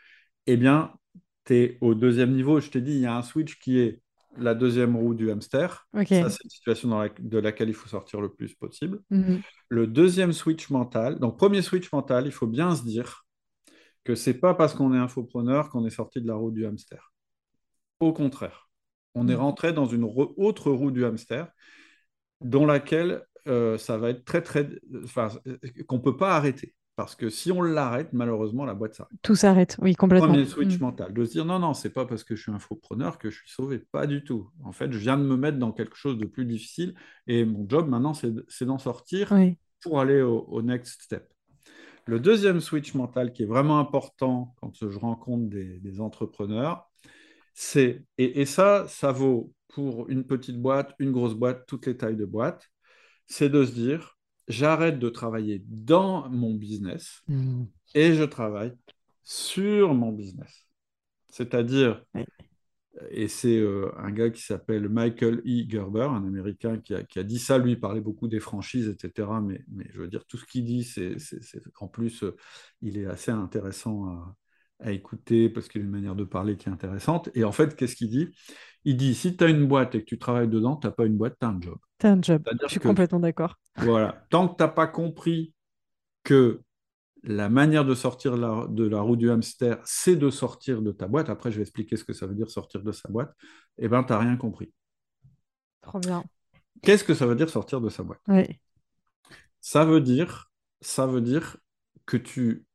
eh 0.48 0.58
bien, 0.58 0.94
tu 1.46 1.56
es 1.56 1.78
au 1.82 1.96
deuxième 1.96 2.34
niveau. 2.34 2.60
Je 2.60 2.70
t'ai 2.70 2.82
dit, 2.82 2.94
il 2.94 3.00
y 3.02 3.06
a 3.06 3.16
un 3.16 3.24
switch 3.24 3.60
qui 3.60 3.80
est 3.80 4.02
la 4.38 4.56
deuxième 4.56 4.96
roue 4.96 5.14
du 5.14 5.30
hamster. 5.32 5.88
Ça, 6.22 6.30
c'est 6.30 6.44
une 6.44 6.50
situation 6.50 6.90
dans 6.90 7.02
la- 7.02 7.10
de 7.10 7.38
laquelle 7.38 7.70
il 7.70 7.76
faut 7.76 7.90
sortir 7.90 8.22
le 8.22 8.34
plus 8.34 8.54
possible. 8.56 9.02
Mhm. 9.10 9.42
Le 9.70 9.88
deuxième 9.88 10.34
switch 10.34 10.70
mental, 10.70 11.20
donc 11.20 11.38
premier 11.38 11.62
switch 11.62 11.92
mental, 11.92 12.26
il 12.26 12.32
faut 12.32 12.48
bien 12.48 12.76
se 12.76 12.84
dire 12.84 13.26
que 14.04 14.16
c'est 14.16 14.36
pas 14.36 14.54
parce 14.54 14.74
qu'on 14.76 14.94
est 14.94 14.98
infopreneur 14.98 15.70
qu'on 15.70 15.86
est 15.86 15.90
sorti 15.92 16.22
de 16.22 16.28
la 16.28 16.36
roue 16.36 16.52
du 16.52 16.66
hamster. 16.66 17.14
Au 18.00 18.14
contraire, 18.14 18.70
on 19.16 19.28
est 19.28 19.34
Mhm. 19.34 19.40
rentré 19.40 19.74
dans 19.74 19.86
une 19.86 20.04
re- 20.06 20.34
autre 20.38 20.72
roue 20.72 20.92
du 20.92 21.06
hamster 21.06 21.48
dans 22.42 22.66
laquelle 22.66 23.24
euh, 23.48 23.78
ça 23.78 23.98
va 23.98 24.10
être 24.12 24.24
très, 24.24 24.42
très. 24.42 24.70
Enfin, 25.04 25.30
qu'on 25.88 25.98
ne 25.98 26.02
peut 26.02 26.16
pas 26.18 26.36
arrêter. 26.38 26.74
Parce 26.96 27.16
que 27.16 27.30
si 27.30 27.52
on 27.52 27.62
l'arrête, 27.64 28.10
malheureusement, 28.14 28.66
la 28.66 28.76
boîte 28.76 28.94
s'arrête. 28.94 29.18
Tout 29.24 29.36
s'arrête. 29.36 29.78
Oui, 29.82 29.96
complètement. 29.96 30.28
Premier 30.28 30.46
switch 30.46 30.76
Mhm. 30.76 30.80
mental, 30.82 31.14
de 31.14 31.26
se 31.26 31.32
dire 31.32 31.44
non, 31.46 31.58
non, 31.58 31.74
c'est 31.74 31.90
pas 31.90 32.06
parce 32.06 32.24
que 32.24 32.36
je 32.36 32.44
suis 32.44 32.52
infopreneur 32.52 33.18
que 33.18 33.32
je 33.32 33.40
suis 33.40 33.50
sauvé. 33.50 33.80
Pas 33.92 34.06
du 34.06 34.24
tout. 34.24 34.50
En 34.64 34.72
fait, 34.72 34.92
je 34.92 34.98
viens 35.00 35.18
de 35.18 35.24
me 35.24 35.36
mettre 35.36 35.58
dans 35.58 35.72
quelque 35.72 35.96
chose 35.96 36.18
de 36.20 36.26
plus 36.26 36.46
difficile 36.46 36.94
et 37.26 37.46
mon 37.46 37.68
job 37.68 37.90
maintenant, 37.90 38.14
c'est 38.14 38.32
c'est 38.48 38.66
d'en 38.66 38.78
sortir 38.78 39.32
Oui. 39.32 39.58
pour 39.82 40.00
aller 40.00 40.22
au, 40.22 40.42
au 40.42 40.62
next 40.62 41.02
step. 41.02 41.28
Le 42.06 42.20
deuxième 42.20 42.60
switch 42.60 42.94
mental 42.94 43.34
qui 43.34 43.44
est 43.44 43.48
vraiment 43.48 43.80
important 43.80 44.54
quand 44.62 44.74
je 44.88 45.00
rencontre 45.00 45.50
des, 45.50 45.80
des 45.80 46.00
entrepreneurs, 46.02 46.92
c'est, 47.54 48.04
et, 48.18 48.42
et 48.42 48.46
ça, 48.46 48.86
ça 48.88 49.12
vaut 49.12 49.54
pour 49.70 50.10
une 50.10 50.26
petite 50.26 50.62
boîte, 50.62 50.94
une 51.00 51.12
grosse 51.12 51.34
boîte, 51.34 51.66
toutes 51.68 51.86
les 51.88 51.98
tailles 51.98 52.18
de 52.18 52.26
boîte, 52.26 52.70
c'est 53.28 53.50
de 53.50 53.64
se 53.66 53.72
dire, 53.72 54.18
j'arrête 54.48 55.00
de 55.00 55.10
travailler 55.10 55.64
dans 55.68 56.30
mon 56.30 56.54
business 56.56 57.24
Mhm. 57.28 57.68
et 57.96 58.14
je 58.14 58.24
travaille 58.24 58.74
sur 59.24 59.94
mon 59.94 60.12
business. 60.12 60.68
C'est-à-dire, 61.30 62.04
et 63.10 63.28
c'est 63.28 63.58
euh, 63.58 63.92
un 63.98 64.12
gars 64.12 64.30
qui 64.30 64.42
s'appelle 64.42 64.88
Michael 64.88 65.42
E. 65.48 65.66
Gerber, 65.68 66.04
un 66.04 66.26
Américain 66.28 66.78
qui 66.78 66.94
a, 66.94 67.04
qui 67.04 67.18
a 67.20 67.24
dit 67.24 67.40
ça, 67.40 67.58
lui 67.58 67.72
il 67.72 67.80
parlait 67.80 68.02
beaucoup 68.02 68.28
des 68.28 68.40
franchises, 68.40 68.88
etc. 68.88 69.42
Mais, 69.42 69.62
mais 69.72 69.86
je 69.92 70.02
veux 70.02 70.08
dire, 70.08 70.26
tout 70.26 70.38
ce 70.38 70.46
qu'il 70.46 70.64
dit, 70.66 70.84
c'est- 70.84 71.18
en 71.80 71.88
plus, 71.88 72.24
euh, 72.24 72.36
il 72.82 72.98
est 73.00 73.06
assez 73.08 73.32
intéressant 73.32 74.06
à, 74.06 74.36
à 74.84 74.92
écouter 74.92 75.50
parce 75.50 75.68
qu'il 75.68 75.82
a 75.82 75.84
une 75.84 75.90
manière 75.90 76.16
de 76.16 76.24
parler 76.24 76.58
qui 76.58 76.70
est 76.70 76.72
intéressante. 76.72 77.30
Et 77.34 77.44
en 77.44 77.52
fait, 77.52 77.76
qu'est-ce 77.76 77.96
qu'il 77.96 78.10
dit? 78.10 78.30
Il 78.84 78.98
dit 78.98 79.16
si 79.16 79.36
tu 79.36 79.44
as 79.44 79.48
une 79.48 79.66
boîte 79.66 79.96
et 79.96 80.02
que 80.02 80.06
tu 80.06 80.20
travailles 80.20 80.50
dedans, 80.50 80.76
tu 80.76 80.88
n'as 80.88 80.92
pas 80.92 81.06
une 81.06 81.18
boîte, 81.18 81.38
tu 81.40 81.46
as 81.46 81.50
un 81.50 81.60
job. 81.62 81.78
Tu 82.00 82.08
as 82.08 82.12
un 82.12 82.22
job. 82.22 82.48
Je 82.64 82.68
suis 82.68 82.80
complètement 82.80 83.20
d'accord. 83.20 83.58
Voilà. 83.78 84.26
Tant 84.30 84.48
que 84.48 84.58
tu 84.58 84.64
n'as 84.64 84.70
pas 84.70 84.88
compris 84.88 85.54
que 86.24 86.62
la 87.24 87.48
manière 87.48 87.86
de 87.86 87.96
sortir 87.96 88.36
de 88.36 88.84
la 88.84 89.00
roue 89.02 89.16
du 89.16 89.32
hamster, 89.32 89.80
c'est 89.86 90.18
de 90.18 90.30
sortir 90.30 90.82
de 90.82 90.92
ta 90.92 91.08
boîte. 91.08 91.30
Après, 91.30 91.52
je 91.52 91.56
vais 91.56 91.62
expliquer 91.62 91.96
ce 91.96 92.04
que 92.04 92.12
ça 92.12 92.28
veut 92.28 92.36
dire 92.36 92.50
sortir 92.50 92.84
de 92.84 92.92
sa 92.92 93.08
boîte. 93.08 93.34
Eh 93.78 93.88
bien, 93.88 94.04
tu 94.04 94.12
n'as 94.12 94.20
rien 94.20 94.36
compris. 94.36 94.74
Trop 95.82 96.00
bien. 96.00 96.24
Qu'est-ce 96.82 97.06
que 97.06 97.14
ça 97.14 97.26
veut 97.26 97.36
dire 97.36 97.50
sortir 97.50 97.80
de 97.80 97.88
sa 97.88 98.04
boîte? 98.04 98.20
Oui. 98.28 98.60
Ça 99.62 99.86
veut 99.86 100.02
dire, 100.02 100.52
ça 100.82 101.08
veut 101.08 101.22
dire 101.22 101.56
que 102.06 102.18
tu, 102.18 102.66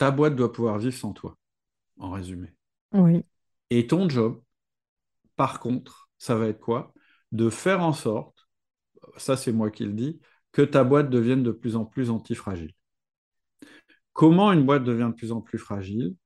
ta 0.00 0.10
boîte 0.10 0.34
doit 0.34 0.50
pouvoir 0.50 0.78
vivre 0.78 0.96
sans 0.96 1.12
toi, 1.12 1.36
en 1.98 2.10
résumé. 2.10 2.54
Oui. 2.94 3.22
Et 3.68 3.86
ton 3.86 4.08
job, 4.08 4.42
par 5.36 5.60
contre, 5.60 6.08
ça 6.16 6.36
va 6.36 6.46
être 6.46 6.58
quoi? 6.58 6.94
De 7.32 7.50
faire 7.50 7.82
en 7.82 7.92
sorte, 7.92 8.48
ça 9.18 9.36
c'est 9.36 9.52
moi 9.52 9.70
qui 9.70 9.84
le 9.84 9.92
dis, 9.92 10.18
que 10.52 10.62
ta 10.62 10.84
boîte 10.84 11.10
devienne 11.10 11.42
de 11.42 11.50
plus 11.50 11.76
en 11.76 11.84
plus 11.84 12.08
antifragile. 12.08 12.72
Comment 14.14 14.50
une 14.52 14.64
boîte 14.64 14.84
devient 14.84 15.10
de 15.10 15.16
plus 15.16 15.32
en 15.32 15.42
plus 15.42 15.58
fragile? 15.58 16.16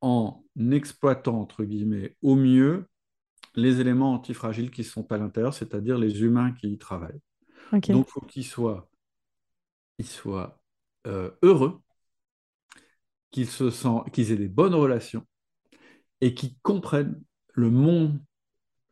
En 0.00 0.42
exploitant, 0.58 1.38
entre 1.42 1.64
guillemets, 1.64 2.16
au 2.22 2.36
mieux 2.36 2.86
les 3.54 3.80
éléments 3.80 4.14
antifragiles 4.14 4.70
qui 4.70 4.82
sont 4.82 5.12
à 5.12 5.18
l'intérieur, 5.18 5.52
c'est-à-dire 5.52 5.98
les 5.98 6.22
humains 6.22 6.52
qui 6.52 6.72
y 6.72 6.78
travaillent. 6.78 7.20
Donc, 7.70 7.88
il 7.88 8.04
faut 8.06 8.22
qu'ils 8.22 8.46
soient, 8.46 8.88
soient 10.00 10.58
euh, 11.06 11.30
heureux, 11.42 11.82
qu'ils 13.30 13.48
se 13.48 13.70
sentent, 13.70 14.10
qu'ils 14.10 14.32
aient 14.32 14.36
des 14.36 14.48
bonnes 14.48 14.74
relations 14.74 15.24
et 16.20 16.34
qu'ils 16.34 16.56
comprennent 16.62 17.22
le 17.54 17.70
monde 17.70 18.20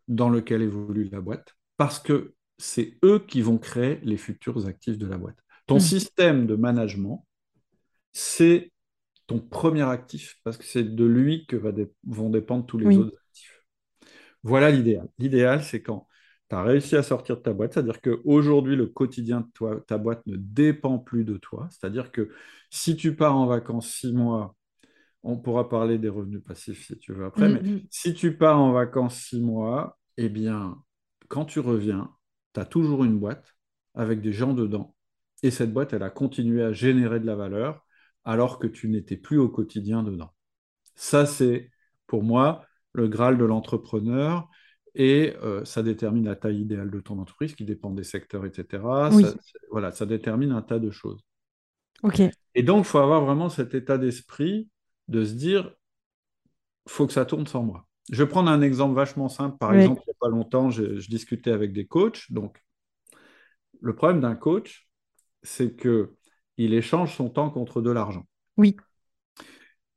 dans 0.09 0.29
lequel 0.29 0.63
évolue 0.63 1.09
la 1.11 1.21
boîte, 1.21 1.57
parce 1.77 1.99
que 1.99 2.35
c'est 2.59 2.99
eux 3.05 3.19
qui 3.27 3.43
vont 3.43 3.59
créer 3.59 4.01
les 4.03 4.17
futurs 4.17 4.67
actifs 4.67 4.99
de 4.99 5.07
la 5.07 5.19
boîte. 5.19 5.37
Ton 5.67 5.77
hmm. 5.77 5.81
système 5.81 6.47
de 6.47 6.55
management, 6.55 7.27
c'est 8.13 8.73
ton 9.27 9.41
premier 9.41 9.83
actif, 9.83 10.39
parce 10.45 10.57
que 10.57 10.65
c'est 10.65 10.85
de 10.85 11.05
lui 11.05 11.47
que 11.47 11.57
vont 12.05 12.31
dépendre 12.31 12.65
tous 12.65 12.79
les 12.79 12.97
autres 12.97 13.17
actifs. 13.29 13.65
Voilà 14.45 14.71
l'idéal. 14.71 15.09
L'idéal, 15.19 15.65
c'est 15.65 15.83
quand 15.83 16.07
tu 16.49 16.55
as 16.55 16.63
réussi 16.63 16.97
à 16.97 17.03
sortir 17.03 17.37
de 17.37 17.43
ta 17.43 17.53
boîte, 17.53 17.75
c'est-à-dire 17.75 18.01
qu'aujourd'hui, 18.01 18.77
le 18.77 18.87
quotidien 18.87 19.41
de 19.41 19.49
toi, 19.53 19.81
ta 19.87 19.99
boîte 19.99 20.25
ne 20.27 20.37
dépend 20.37 20.99
plus 20.99 21.25
de 21.25 21.37
toi. 21.37 21.69
C'est-à-dire 21.71 22.13
que 22.13 22.31
si 22.71 22.97
tu 22.97 23.17
pars 23.17 23.37
en 23.37 23.47
vacances 23.47 23.89
six 23.89 24.13
mois, 24.13 24.55
on 25.23 25.37
pourra 25.37 25.69
parler 25.69 25.99
des 25.99 26.09
revenus 26.09 26.43
passifs 26.43 26.87
si 26.87 26.99
tu 26.99 27.13
veux 27.13 27.25
après, 27.25 27.49
mm, 27.49 27.53
mais 27.53 27.71
mm. 27.71 27.81
si 27.91 28.15
tu 28.15 28.37
pars 28.37 28.61
en 28.61 28.73
vacances 28.73 29.17
six 29.17 29.41
mois, 29.41 29.99
eh 30.17 30.29
bien, 30.29 30.77
quand 31.29 31.45
tu 31.45 31.59
reviens, 31.59 32.13
tu 32.55 32.61
as 32.61 32.65
toujours 32.65 33.05
une 33.05 33.19
boîte 33.19 33.57
avec 33.95 34.21
des 34.21 34.33
gens 34.33 34.55
dedans. 34.55 34.95
Et 35.43 35.51
cette 35.51 35.73
boîte, 35.73 35.93
elle 35.93 36.03
a 36.03 36.11
continué 36.11 36.63
à 36.63 36.73
générer 36.73 37.21
de 37.21 37.27
la 37.27 37.35
valeur 37.35 37.85
alors 38.25 38.59
que 38.59 38.67
tu 38.67 38.89
n'étais 38.89 39.17
plus 39.17 39.39
au 39.39 39.49
quotidien 39.49 40.03
dedans. 40.03 40.33
Ça, 40.95 41.27
c'est 41.27 41.71
pour 42.07 42.23
moi 42.23 42.65
le 42.93 43.09
Graal 43.09 43.37
de 43.37 43.45
l'entrepreneur 43.45 44.49
et 44.99 45.37
euh, 45.43 45.63
ça 45.67 45.83
détermine 45.83 46.25
la 46.25 46.37
taille 46.37 46.63
idéale 46.63 46.91
de 46.91 47.01
ton 47.01 47.19
entreprise 47.19 47.55
qui 47.55 47.67
dépend 47.67 47.91
des 47.91 48.03
secteurs, 48.03 48.47
etc. 48.47 48.83
Ça, 49.11 49.35
voilà, 49.71 49.93
ça 49.93 50.07
détermine 50.07 50.53
un 50.53 50.63
tas 50.63 50.79
de 50.79 50.91
choses. 50.91 51.21
Ok. 52.03 52.23
Et 52.55 52.63
donc, 52.63 52.87
il 52.87 52.89
faut 52.89 52.99
avoir 52.99 53.23
vraiment 53.23 53.51
cet 53.51 53.75
état 53.75 53.99
d'esprit 53.99 54.71
de 55.09 55.23
se 55.23 55.35
dire, 55.35 55.71
faut 56.89 57.07
que 57.07 57.13
ça 57.13 57.27
tourne 57.27 57.47
sans 57.47 57.63
moi. 57.63 57.87
Je 58.11 58.23
vais 58.23 58.29
prendre 58.29 58.51
un 58.51 58.63
exemple 58.63 58.95
vachement 58.95 59.29
simple. 59.29 59.59
Par 59.59 59.75
exemple, 59.75 60.01
il 60.07 60.09
n'y 60.09 60.13
a 60.13 60.19
pas 60.19 60.29
longtemps, 60.29 60.71
je, 60.71 60.99
je, 60.99 61.11
discutais 61.11 61.51
avec 61.51 61.75
des 61.75 61.87
coachs. 61.87 62.33
Donc, 62.33 62.63
le 63.81 63.95
problème 63.95 64.21
d'un 64.21 64.35
coach, 64.35 64.89
c'est 65.43 65.77
que 65.77 66.15
il 66.57 66.73
échange 66.73 67.15
son 67.15 67.29
temps 67.29 67.51
contre 67.51 67.83
de 67.83 67.91
l'argent. 67.91 68.27
Oui. 68.57 68.77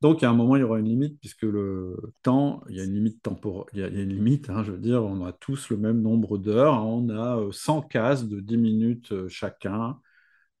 Donc, 0.00 0.22
a 0.22 0.30
un 0.30 0.34
moment, 0.34 0.56
il 0.56 0.60
y 0.60 0.62
aura 0.62 0.78
une 0.78 0.88
limite, 0.88 1.20
puisque 1.20 1.42
le 1.42 1.96
temps, 2.22 2.62
il 2.70 2.76
y 2.76 2.80
a 2.80 2.84
une 2.84 2.94
limite 2.94 3.22
temporelle, 3.22 3.66
il, 3.74 3.80
y 3.80 3.84
a 3.84 3.88
une 3.88 4.08
limite, 4.08 4.48
hein, 4.48 4.62
je 4.62 4.72
veux 4.72 4.78
dire, 4.78 5.04
on 5.04 5.24
a 5.26 5.32
tous 5.32 5.68
le 5.68 5.76
même 5.76 6.00
nombre 6.00 6.38
d'heures, 6.38 6.74
hein. 6.74 6.84
on 6.84 7.10
a 7.10 7.52
100 7.52 7.78
euh, 7.78 7.82
cases 7.82 8.26
de 8.26 8.40
10 8.40 8.56
minutes 8.56 9.12
euh, 9.12 9.28
chacun, 9.28 9.98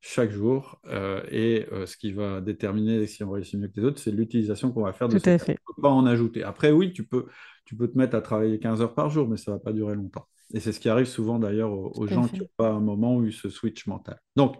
chaque 0.00 0.30
jour, 0.30 0.80
euh, 0.86 1.22
et 1.30 1.66
ce 1.86 1.96
qui 1.96 2.12
va 2.12 2.40
déterminer 2.40 3.06
si 3.06 3.22
on 3.24 3.30
réussit 3.30 3.58
mieux 3.58 3.68
que 3.68 3.80
les 3.80 3.86
autres, 3.86 3.98
c'est 3.98 4.10
l'utilisation 4.10 4.72
qu'on 4.72 4.84
va 4.84 4.92
faire 4.92 5.08
de 5.08 5.18
Tout 5.18 5.28
à 5.28 5.38
fait. 5.38 5.58
Pas 5.80 5.90
en 5.90 6.04
ajouter. 6.06 6.42
Après, 6.42 6.70
oui, 6.70 6.92
tu 6.92 7.06
peux, 7.06 7.26
tu 7.64 7.76
peux 7.76 7.88
te 7.88 7.96
mettre 7.96 8.16
à 8.16 8.20
travailler 8.20 8.58
15 8.58 8.82
heures 8.82 8.94
par 8.94 9.08
jour, 9.08 9.28
mais 9.28 9.36
ça 9.36 9.52
ne 9.52 9.56
va 9.56 9.60
pas 9.60 9.72
durer 9.72 9.94
longtemps. 9.94 10.26
Et 10.52 10.60
c'est 10.60 10.72
ce 10.72 10.80
qui 10.80 10.88
arrive 10.88 11.06
souvent 11.06 11.38
d'ailleurs 11.38 11.72
aux, 11.72 12.06
gens 12.06 12.26
qui 12.26 12.40
n'ont 12.40 12.48
pas 12.56 12.70
un 12.70 12.80
moment 12.80 13.16
où 13.16 13.24
ils 13.24 13.32
se 13.32 13.48
switch 13.48 13.86
mental. 13.86 14.20
Donc, 14.36 14.56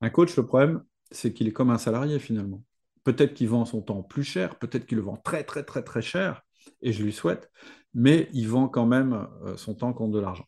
un 0.00 0.10
coach, 0.10 0.36
le 0.36 0.46
problème, 0.46 0.82
c'est 1.10 1.32
qu'il 1.32 1.46
est 1.46 1.52
comme 1.52 1.70
un 1.70 1.78
salarié 1.78 2.18
finalement. 2.18 2.62
Peut-être 3.04 3.34
qu'il 3.34 3.48
vend 3.48 3.64
son 3.64 3.82
temps 3.82 4.02
plus 4.02 4.24
cher, 4.24 4.56
peut-être 4.56 4.86
qu'il 4.86 4.98
le 4.98 5.04
vend 5.04 5.16
très 5.16 5.44
très 5.44 5.62
très 5.62 5.82
très 5.82 6.02
cher, 6.02 6.42
et 6.82 6.92
je 6.92 7.02
lui 7.02 7.12
souhaite, 7.12 7.50
mais 7.94 8.28
il 8.32 8.48
vend 8.48 8.68
quand 8.68 8.86
même 8.86 9.26
euh, 9.44 9.56
son 9.56 9.74
temps 9.74 9.92
contre 9.92 10.12
de 10.12 10.20
l'argent. 10.20 10.46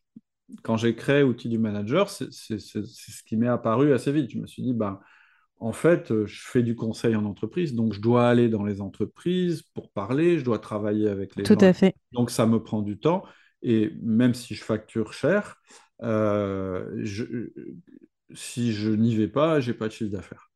Quand 0.62 0.76
j'ai 0.76 0.94
créé 0.96 1.22
Outils 1.22 1.48
du 1.48 1.58
Manager, 1.58 2.10
c'est 2.10 2.30
ce 2.32 3.22
qui 3.24 3.36
m'est 3.36 3.48
apparu 3.48 3.92
assez 3.92 4.10
vite. 4.10 4.30
Je 4.30 4.38
me 4.38 4.46
suis 4.46 4.62
dit, 4.62 4.74
ben, 4.74 4.98
en 5.58 5.72
fait, 5.72 6.10
euh, 6.10 6.26
je 6.26 6.40
fais 6.42 6.62
du 6.62 6.74
conseil 6.74 7.14
en 7.14 7.24
entreprise, 7.24 7.74
donc 7.74 7.92
je 7.92 8.00
dois 8.00 8.28
aller 8.28 8.48
dans 8.48 8.64
les 8.64 8.80
entreprises 8.80 9.62
pour 9.74 9.90
parler, 9.92 10.38
je 10.38 10.44
dois 10.44 10.58
travailler 10.58 11.08
avec 11.08 11.36
les 11.36 11.44
Tout 11.44 11.58
à 11.60 11.72
fait. 11.72 11.94
Donc 12.12 12.30
ça 12.30 12.46
me 12.46 12.62
prend 12.62 12.82
du 12.82 12.98
temps, 12.98 13.24
et 13.62 13.92
même 14.02 14.34
si 14.34 14.54
je 14.54 14.64
facture 14.64 15.12
cher, 15.12 15.56
euh, 16.02 16.90
je, 17.02 17.50
si 18.32 18.72
je 18.72 18.90
n'y 18.90 19.14
vais 19.14 19.28
pas, 19.28 19.60
j'ai 19.60 19.74
pas 19.74 19.88
de 19.88 19.92
chiffre 19.92 20.10
d'affaires. 20.10 20.50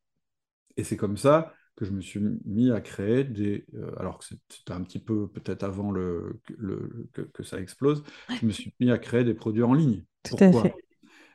Et 0.75 0.83
c'est 0.83 0.97
comme 0.97 1.17
ça 1.17 1.53
que 1.75 1.85
je 1.85 1.91
me 1.91 2.01
suis 2.01 2.21
mis 2.45 2.71
à 2.71 2.81
créer 2.81 3.23
des. 3.23 3.65
Euh, 3.75 3.91
alors 3.97 4.19
que 4.19 4.25
c'était 4.25 4.71
un 4.71 4.81
petit 4.81 4.99
peu 4.99 5.27
peut-être 5.27 5.63
avant 5.63 5.91
le, 5.91 6.39
que, 7.13 7.43
ça 7.43 7.59
explose, 7.59 8.03
je 8.39 8.45
me 8.45 8.51
suis 8.51 8.73
mis 8.79 8.91
à 8.91 8.97
créer 8.97 9.23
des 9.23 9.33
produits 9.33 9.63
en 9.63 9.73
ligne. 9.73 10.03
Pourquoi? 10.23 10.63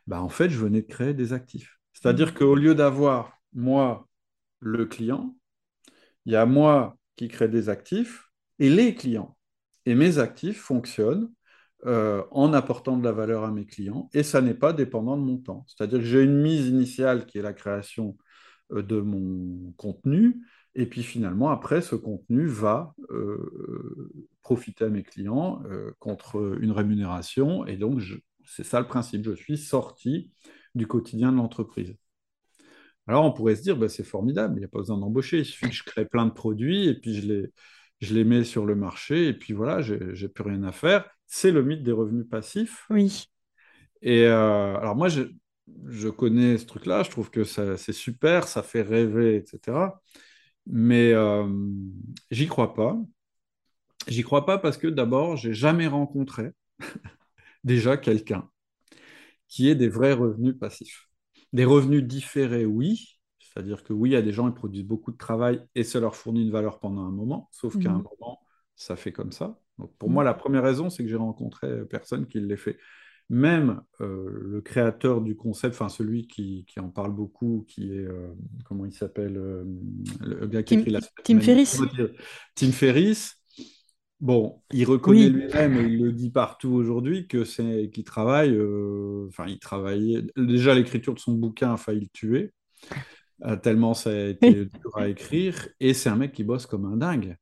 bah, 0.07 0.23
En 0.23 0.29
fait, 0.29 0.49
je 0.49 0.59
venais 0.59 0.83
de 0.83 0.87
créer 0.87 1.15
des 1.15 1.33
actifs. 1.33 1.79
C'est-à-dire 1.93 2.29
mmh. 2.29 2.35
qu'au 2.35 2.55
lieu 2.55 2.75
d'avoir 2.75 3.39
moi 3.53 4.09
le 4.61 4.87
client, 4.87 5.37
il 6.25 6.33
y 6.33 6.37
a 6.37 6.47
moi 6.47 6.97
qui 7.17 7.29
crée 7.29 7.49
des 7.49 7.69
actifs 7.69 8.31
et 8.59 8.71
les 8.71 8.95
clients. 8.95 9.37
Et 9.87 9.95
mes 9.95 10.19
actifs 10.19 10.61
fonctionnent 10.61 11.31
euh, 11.87 12.23
en 12.31 12.53
apportant 12.53 12.97
de 12.97 13.05
la 13.05 13.13
valeur 13.13 13.45
à 13.45 13.51
mes 13.51 13.65
clients 13.65 14.11
et 14.13 14.23
ça 14.23 14.43
n'est 14.43 14.55
pas 14.55 14.73
dépendant 14.73 15.17
de 15.17 15.23
mon 15.23 15.39
temps. 15.39 15.65
C'est-à-dire 15.67 15.99
que 15.99 16.05
j'ai 16.05 16.23
une 16.23 16.41
mise 16.41 16.67
initiale 16.67 17.27
qui 17.27 17.39
est 17.39 17.43
la 17.43 17.55
création 17.55 18.17
de 18.73 19.01
mon 19.01 19.73
contenu 19.73 20.41
et 20.75 20.87
puis 20.87 21.03
finalement 21.03 21.51
après 21.51 21.81
ce 21.81 21.97
contenu 21.97 22.47
va 22.47 22.95
euh, 23.11 24.13
profiter 24.43 24.85
à 24.85 24.89
mes 24.89 25.03
clients 25.03 25.63
contre 25.99 26.59
une 26.61 26.73
rémunération 26.73 27.67
et 27.67 27.77
donc 27.77 28.01
c'est 28.45 28.65
ça 28.65 28.81
le 28.81 28.87
principe. 28.87 29.25
Je 29.25 29.35
suis 29.35 29.59
sorti 29.59 30.31
du 30.75 30.87
quotidien 30.87 31.33
de 31.33 31.37
l'entreprise. 31.37 31.95
Alors 33.07 33.25
on 33.25 33.33
pourrait 33.33 33.57
se 33.57 33.63
dire, 33.63 33.77
bah, 33.77 33.89
c'est 33.89 34.05
formidable, 34.05 34.55
il 34.57 34.61
n'y 34.61 34.65
a 34.65 34.69
pas 34.69 34.79
besoin 34.79 34.99
d'embaucher, 34.99 35.39
il 35.41 35.45
suffit 35.45 35.69
que 35.69 35.75
je 35.75 35.83
crée 35.85 36.05
plein 36.05 36.27
de 36.27 36.33
produits 36.33 36.87
et 36.87 36.95
puis 36.95 37.15
je 37.15 37.27
les, 37.27 37.53
je 38.01 38.15
les 38.15 38.25
mets 38.25 38.45
sur 38.45 38.67
le 38.67 38.77
marché 38.77 39.29
et 39.29 39.35
puis 39.35 39.53
voilà, 39.53 39.81
j'ai 39.83 40.29
plus 40.29 40.45
rien 40.45 40.63
à 40.63 40.73
faire 40.73 41.05
c'est 41.31 41.53
le 41.53 41.63
mythe 41.63 41.83
des 41.83 41.93
revenus 41.93 42.27
passifs. 42.29 42.87
Oui. 42.91 43.27
Et 44.03 44.25
euh, 44.27 44.77
alors 44.77 44.97
moi, 44.97 45.09
je, 45.09 45.23
je, 45.87 46.09
connais 46.09 46.59
ce 46.59 46.67
truc-là, 46.67 47.03
je 47.03 47.11
trouve 47.11 47.31
que 47.31 47.45
c'est 47.45 47.93
super, 47.93 48.49
ça 48.49 48.63
fait 48.63 48.83
rêver, 48.83 49.37
etc. 49.37 50.01
Mais 50.67 51.13
euh, 51.13 51.47
j'y 52.31 52.47
crois 52.47 52.75
pas. 52.75 52.99
J'y 54.09 54.23
crois 54.23 54.47
pas 54.47 54.59
parce 54.59 54.79
que 54.79 54.87
d'abord, 54.87 55.37
j'ai 55.37 55.53
jamais 55.53 55.87
rencontré 55.87 56.53
déjà 57.65 57.97
quelqu'un 57.97 58.49
qui 59.49 59.69
ait 59.69 59.75
des 59.75 59.89
vrais 59.89 60.13
revenus 60.13 60.57
passifs. 60.59 61.09
Des 61.53 61.65
revenus 61.65 62.05
différés, 62.05 62.65
oui. 62.65 63.19
C'est-à-dire 63.39 63.83
que 63.83 63.93
oui, 63.93 64.11
il 64.11 64.13
y 64.13 64.17
a 64.17 64.23
des 64.23 64.33
gens 64.33 64.49
qui 64.49 64.55
produisent 64.55 64.85
beaucoup 64.85 65.11
de 65.11 65.17
travail 65.17 65.61
et 65.75 65.83
ça 65.83 65.99
leur 65.99 66.15
fournit 66.15 66.43
une 66.43 66.53
valeur 66.53 66.79
pendant 66.79 67.03
un 67.03 67.11
moment, 67.11 67.49
sauf 67.51 67.77
qu'à 67.79 67.91
un 67.91 67.99
mhm. 67.99 68.05
moment, 68.05 68.41
ça 68.77 68.97
fait 68.97 69.13
comme 69.13 69.33
ça 69.33 69.61
pour 69.99 70.11
moi, 70.11 70.23
mm. 70.23 70.27
la 70.27 70.35
première 70.35 70.63
raison, 70.63 70.91
c'est 70.91 71.03
que 71.03 71.09
j'ai 71.09 71.17
rencontré 71.17 71.85
personne 71.87 72.27
qui 72.27 72.41
l'ait 72.41 72.57
fait. 72.57 72.79
Même 73.31 73.81
euh, 74.01 74.29
le 74.43 74.61
créateur 74.61 75.21
du 75.21 75.37
concept, 75.37 75.77
enfin 75.77 75.89
celui 75.89 76.27
qui, 76.27 76.67
en 76.81 76.89
parle 76.89 77.15
beaucoup, 77.15 77.65
qui 77.69 77.93
est, 77.93 77.99
euh, 77.99 78.35
comment 78.65 78.85
il 78.85 78.93
s'appelle, 78.93 79.37
euh, 79.37 79.63
le 80.21 80.49
gars 80.49 80.65
qui 80.65 80.75
Tim, 80.75 80.81
écrit 80.81 80.91
la 80.91 81.01
Tim 81.23 81.39
Ferriss. 81.39 81.81
Tim 82.57 82.73
Ferriss. 82.73 83.37
Bon, 84.19 84.61
il 84.73 84.85
reconnaît 84.85 85.29
lui-même 85.29 85.77
et 85.77 85.85
il 85.85 86.03
le 86.03 86.13
dit 86.13 86.31
partout 86.31 86.71
aujourd'hui 86.71 87.29
que 87.29 87.45
c'est 87.45 87.89
qu'il 87.95 88.03
travaille. 88.03 88.61
Enfin, 89.29 89.47
il 89.47 89.61
travaillait 89.61 90.25
déjà 90.37 90.75
l'écriture 90.75 91.15
de 91.15 91.21
son 91.21 91.35
bouquin 91.35 91.75
a 91.75 91.77
failli 91.77 92.01
le 92.01 92.09
tuer. 92.09 92.53
tellement 93.63 93.95
ça 93.95 94.11
a 94.11 94.25
été 94.25 94.53
dur 94.65 94.97
à 94.97 95.09
écrire. 95.09 95.69
Et 95.79 95.95
c'est 95.95 96.09
un 96.09 96.17
mec 96.17 96.33
qui 96.33 96.43
bosse 96.43 96.67
comme 96.67 96.85
un 96.85 96.97
dingue, 96.97 97.37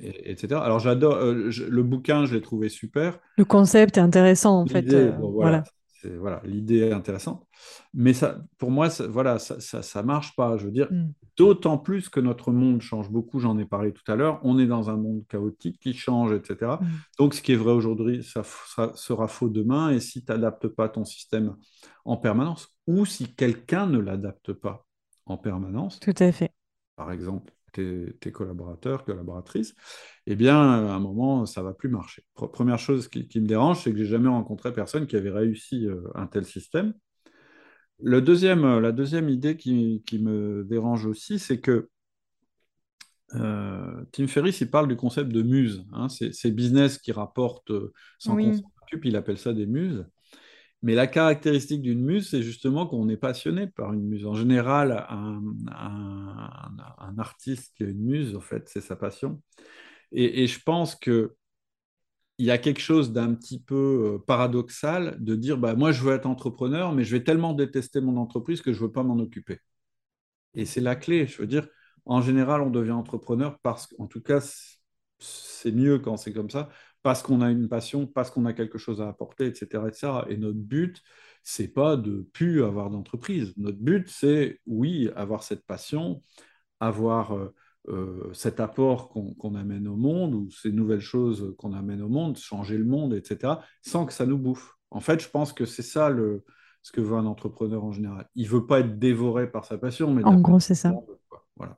et- 0.00 0.30
etc. 0.30 0.60
Alors 0.62 0.78
j'adore 0.78 1.14
euh, 1.16 1.50
le 1.68 1.82
bouquin, 1.82 2.24
je 2.26 2.34
l'ai 2.34 2.42
trouvé 2.42 2.68
super. 2.68 3.18
Le 3.36 3.44
concept 3.44 3.96
est 3.98 4.00
intéressant, 4.00 4.60
en 4.62 4.66
fait. 4.66 4.92
Euh, 4.92 5.12
bon, 5.12 5.30
voilà. 5.32 5.64
voilà, 6.18 6.40
l'idée 6.44 6.78
est 6.80 6.92
intéressante. 6.92 7.46
Mais 7.94 8.12
ça, 8.12 8.42
pour 8.58 8.70
moi, 8.70 8.90
ça, 8.90 9.06
voilà, 9.06 9.38
ça, 9.38 9.58
ça, 9.60 9.82
ça 9.82 10.02
marche 10.02 10.34
pas. 10.36 10.56
Je 10.58 10.66
veux 10.66 10.70
dire, 10.72 10.88
Mm. 10.90 11.12
d'autant 11.38 11.78
plus 11.78 12.08
que 12.10 12.20
notre 12.20 12.52
monde 12.52 12.80
change 12.82 13.10
beaucoup. 13.10 13.40
J'en 13.40 13.56
ai 13.58 13.64
parlé 13.64 13.92
tout 13.92 14.02
à 14.12 14.14
l'heure. 14.16 14.38
On 14.42 14.58
est 14.58 14.66
dans 14.66 14.90
un 14.90 14.96
monde 14.96 15.22
chaotique 15.28 15.78
qui 15.80 15.94
change, 15.94 16.32
etc. 16.32 16.72
Mm. 16.80 16.86
Donc, 17.18 17.34
ce 17.34 17.40
qui 17.42 17.52
est 17.52 17.56
vrai 17.56 17.72
aujourd'hui, 17.72 18.22
ça 18.22 18.42
sera, 18.44 18.92
sera 18.94 19.28
faux 19.28 19.48
demain. 19.48 19.90
Et 19.90 20.00
si 20.00 20.22
tu 20.24 20.30
n'adaptes 20.30 20.68
pas 20.68 20.88
ton 20.90 21.04
système 21.06 21.56
en 22.04 22.16
permanence, 22.18 22.68
ou 22.86 23.06
si 23.06 23.34
quelqu'un 23.34 23.86
ne 23.86 23.98
l'adapte 23.98 24.52
pas 24.52 24.86
en 25.26 25.38
permanence, 25.38 26.00
Tout 26.00 26.12
à 26.18 26.32
fait. 26.32 26.50
par 26.96 27.10
exemple 27.12 27.53
tes, 27.74 28.14
tes 28.20 28.32
collaborateurs, 28.32 29.04
collaboratrices, 29.04 29.74
eh 30.26 30.36
bien, 30.36 30.56
à 30.60 30.94
un 30.94 31.00
moment, 31.00 31.46
ça 31.46 31.62
va 31.62 31.74
plus 31.74 31.90
marcher. 31.90 32.24
Pre- 32.36 32.50
Première 32.52 32.78
chose 32.80 33.08
qui, 33.08 33.28
qui 33.28 33.40
me 33.40 33.46
dérange, 33.48 33.82
c'est 33.84 33.92
que 33.92 33.98
j'ai 33.98 34.06
jamais 34.06 34.30
rencontré 34.30 34.72
personne 34.74 35.06
qui 35.08 35.16
avait 35.16 35.30
réussi 35.32 35.86
euh, 35.88 36.02
un 36.16 36.26
tel 36.28 36.46
système. 36.46 36.94
Le 38.00 38.20
deuxième, 38.20 38.64
euh, 38.64 38.80
la 38.80 38.92
deuxième 38.92 39.28
idée 39.28 39.56
qui, 39.56 40.02
qui 40.06 40.18
me 40.20 40.64
dérange 40.64 41.06
aussi, 41.06 41.38
c'est 41.38 41.60
que 41.60 41.88
euh, 43.34 44.04
Tim 44.12 44.26
Ferriss, 44.26 44.60
il 44.60 44.70
parle 44.70 44.88
du 44.88 44.96
concept 44.96 45.30
de 45.32 45.42
muse. 45.42 45.84
hein. 45.92 46.08
C'est 46.08 46.32
c'est 46.34 46.50
business 46.50 46.98
qui 46.98 47.12
rapporte 47.12 47.70
euh, 47.70 47.92
sans 48.18 48.36
qu'on 48.36 48.52
Oui. 48.52 48.52
s'en 48.52 48.70
occupe, 48.82 49.04
il 49.04 49.16
appelle 49.16 49.38
ça 49.38 49.52
des 49.52 49.66
muses. 49.66 50.06
Mais 50.84 50.94
la 50.94 51.06
caractéristique 51.06 51.80
d'une 51.80 52.04
muse, 52.04 52.28
c'est 52.28 52.42
justement 52.42 52.86
qu'on 52.86 53.08
est 53.08 53.16
passionné 53.16 53.68
par 53.68 53.94
une 53.94 54.02
muse. 54.04 54.26
En 54.26 54.34
général, 54.34 55.06
un, 55.08 55.40
artiste 57.18 57.74
qui 57.74 57.84
a 57.84 57.86
une 57.86 58.04
muse, 58.04 58.36
en 58.36 58.40
fait, 58.40 58.68
c'est 58.68 58.82
sa 58.82 58.94
passion. 58.94 59.40
Et, 60.12 60.46
je 60.46 60.60
pense 60.62 60.94
que 60.94 61.36
il 62.38 62.46
y 62.46 62.50
a 62.50 62.58
quelque 62.58 62.80
chose 62.80 63.12
d'un 63.12 63.34
petit 63.34 63.60
peu 63.60 64.16
euh, 64.16 64.24
paradoxal 64.26 65.16
de 65.20 65.34
dire, 65.36 65.56
bah, 65.58 65.74
moi, 65.74 65.92
je 65.92 66.02
veux 66.02 66.14
être 66.14 66.26
entrepreneur, 66.26 66.92
mais 66.92 67.04
je 67.04 67.16
vais 67.16 67.24
tellement 67.24 67.54
détester 67.54 68.00
mon 68.02 68.16
entreprise 68.18 68.60
que 68.60 68.72
je 68.72 68.80
ne 68.80 68.86
veux 68.86 68.92
pas 68.92 69.02
m'en 69.04 69.18
occuper. 69.18 69.60
Et 70.54 70.66
c'est 70.66 70.80
la 70.80 70.96
clé. 70.96 71.26
Je 71.26 71.38
veux 71.38 71.46
dire, 71.46 71.66
en 72.04 72.20
général, 72.22 72.60
on 72.62 72.70
devient 72.70 72.92
entrepreneur 72.92 73.58
parce 73.60 73.86
qu'en 73.86 74.06
tout 74.06 74.20
cas, 74.20 74.40
c'est 75.18 75.72
mieux 75.72 75.98
quand 75.98 76.16
c'est 76.16 76.32
comme 76.32 76.50
ça, 76.50 76.68
parce 77.04 77.22
qu'on 77.22 77.42
a 77.42 77.50
une 77.50 77.68
passion, 77.68 78.06
parce 78.06 78.30
qu'on 78.30 78.46
a 78.46 78.54
quelque 78.54 78.78
chose 78.78 79.02
à 79.02 79.08
apporter, 79.08 79.46
etc., 79.46 79.84
etc. 79.88 80.12
Et 80.30 80.38
notre 80.38 80.58
but, 80.58 81.02
c'est 81.42 81.68
pas 81.68 81.98
de 81.98 82.26
plus 82.32 82.64
avoir 82.64 82.88
d'entreprise. 82.88 83.52
Notre 83.58 83.76
but, 83.78 84.08
c'est, 84.08 84.60
oui, 84.66 85.10
avoir 85.14 85.42
cette 85.42 85.66
passion, 85.66 86.22
avoir 86.80 87.36
euh, 87.36 87.54
euh, 87.90 88.30
cet 88.32 88.58
apport 88.58 89.10
qu'on 89.10 89.54
amène 89.54 89.86
au 89.86 89.96
monde 89.96 90.34
ou 90.34 90.50
ces 90.50 90.72
nouvelles 90.72 91.00
choses 91.02 91.54
qu'on 91.58 91.74
amène 91.74 92.00
au 92.00 92.08
monde, 92.08 92.38
changer 92.38 92.78
le 92.78 92.86
monde, 92.86 93.12
etc., 93.12 93.52
sans 93.82 94.06
que 94.06 94.14
ça 94.14 94.24
nous 94.24 94.38
bouffe. 94.38 94.74
En 94.90 95.00
fait, 95.00 95.20
je 95.22 95.28
pense 95.28 95.52
que 95.52 95.66
c'est 95.66 95.82
ça 95.82 96.08
le, 96.08 96.42
ce 96.80 96.90
que 96.90 97.02
veut 97.02 97.16
un 97.16 97.26
entrepreneur 97.26 97.84
en 97.84 97.92
général. 97.92 98.26
Il 98.34 98.48
veut 98.48 98.64
pas 98.64 98.80
être 98.80 98.98
dévoré 98.98 99.50
par 99.50 99.66
sa 99.66 99.76
passion, 99.76 100.10
mais 100.10 100.24
En 100.24 100.40
gros, 100.40 100.58
c'est 100.58 100.74
ça. 100.74 100.92
monde. 100.92 101.04
Voilà. 101.56 101.76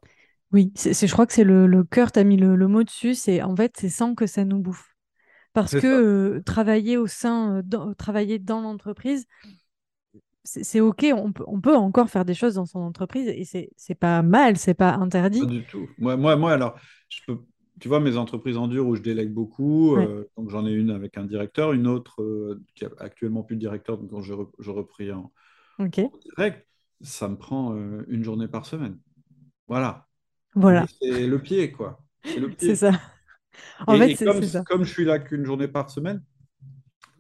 Oui, 0.52 0.72
je 0.76 1.12
crois 1.12 1.26
que 1.26 1.32
c'est 1.32 1.42
le, 1.42 1.66
le 1.66 1.82
cœur, 1.82 2.12
tu 2.12 2.20
as 2.20 2.24
mis 2.24 2.36
le, 2.36 2.54
le 2.54 2.68
mot 2.68 2.84
dessus, 2.84 3.14
c'est 3.14 3.42
en 3.42 3.56
fait, 3.56 3.72
c'est 3.76 3.88
sans 3.88 4.14
que 4.14 4.28
ça 4.28 4.44
nous 4.44 4.60
bouffe. 4.60 4.95
Parce 5.56 5.74
que 5.74 5.86
euh, 5.86 6.42
travailler 6.42 6.98
au 6.98 7.06
sein, 7.06 7.62
dans- 7.64 7.94
travailler 7.94 8.38
dans 8.38 8.60
l'entreprise, 8.60 9.26
c'est 10.44 10.80
OK, 10.80 11.04
on 11.14 11.32
peut, 11.32 11.44
on 11.48 11.60
peut 11.60 11.74
encore 11.76 12.08
faire 12.08 12.24
des 12.24 12.34
choses 12.34 12.54
dans 12.54 12.66
son 12.66 12.78
entreprise 12.80 13.28
et 13.28 13.44
c'est 13.76 13.94
pas 13.94 14.22
mal, 14.22 14.56
c'est 14.56 14.74
pas 14.74 14.94
Pas 15.38 15.44
interdit. 15.44 15.46
du 15.46 15.64
tout. 15.66 15.88
Moi, 15.98 16.16
moi, 16.16 16.36
moi, 16.36 16.52
alors, 16.52 16.78
je 17.08 17.20
peux, 17.26 17.38
tu 17.80 17.88
vois, 17.88 18.00
mes 18.00 18.16
entreprises 18.16 18.56
en 18.56 18.68
dur 18.68 18.86
où 18.86 18.96
je 18.96 19.02
délègue 19.02 19.32
beaucoup, 19.32 19.94
Ouais, 19.94 20.08
euh, 20.08 20.30
donc 20.36 20.48
j'en 20.50 20.66
ai 20.66 20.72
une 20.72 20.90
avec 20.90 21.18
un 21.18 21.24
directeur, 21.24 21.72
une 21.72 21.86
autre 21.86 22.22
euh, 22.22 22.62
qui 22.74 22.84
a 22.86 22.90
actuellement 22.98 23.42
plus 23.42 23.56
de 23.56 23.60
directeur, 23.60 23.98
donc 23.98 24.10
quand 24.10 24.22
je, 24.22 24.32
re- 24.32 24.50
je 24.58 24.70
repris 24.70 25.12
en, 25.12 25.32
direct, 26.36 26.66
ça 27.00 27.28
me 27.28 27.36
prend 27.36 27.74
euh, 27.76 28.04
une 28.08 28.24
journée 28.24 28.48
par 28.48 28.66
semaine. 28.66 28.98
Voilà. 29.68 30.08
Voilà, 30.54 30.88
c'est 31.02 31.26
le 31.26 31.42
pied, 31.42 31.72
quoi. 31.72 32.04
C'est 32.24 32.40
le 32.40 32.54
c'est 32.58 32.76
pied. 32.76 32.76
ça. 32.76 32.92
En 33.86 33.94
Et, 33.94 33.98
fait, 33.98 34.10
et 34.12 34.16
c'est 34.16 34.24
comme, 34.24 34.42
c'est 34.42 34.48
ça. 34.48 34.64
comme 34.64 34.84
je 34.84 34.92
suis 34.92 35.04
là 35.04 35.18
qu'une 35.18 35.44
journée 35.44 35.68
par 35.68 35.90
semaine, 35.90 36.22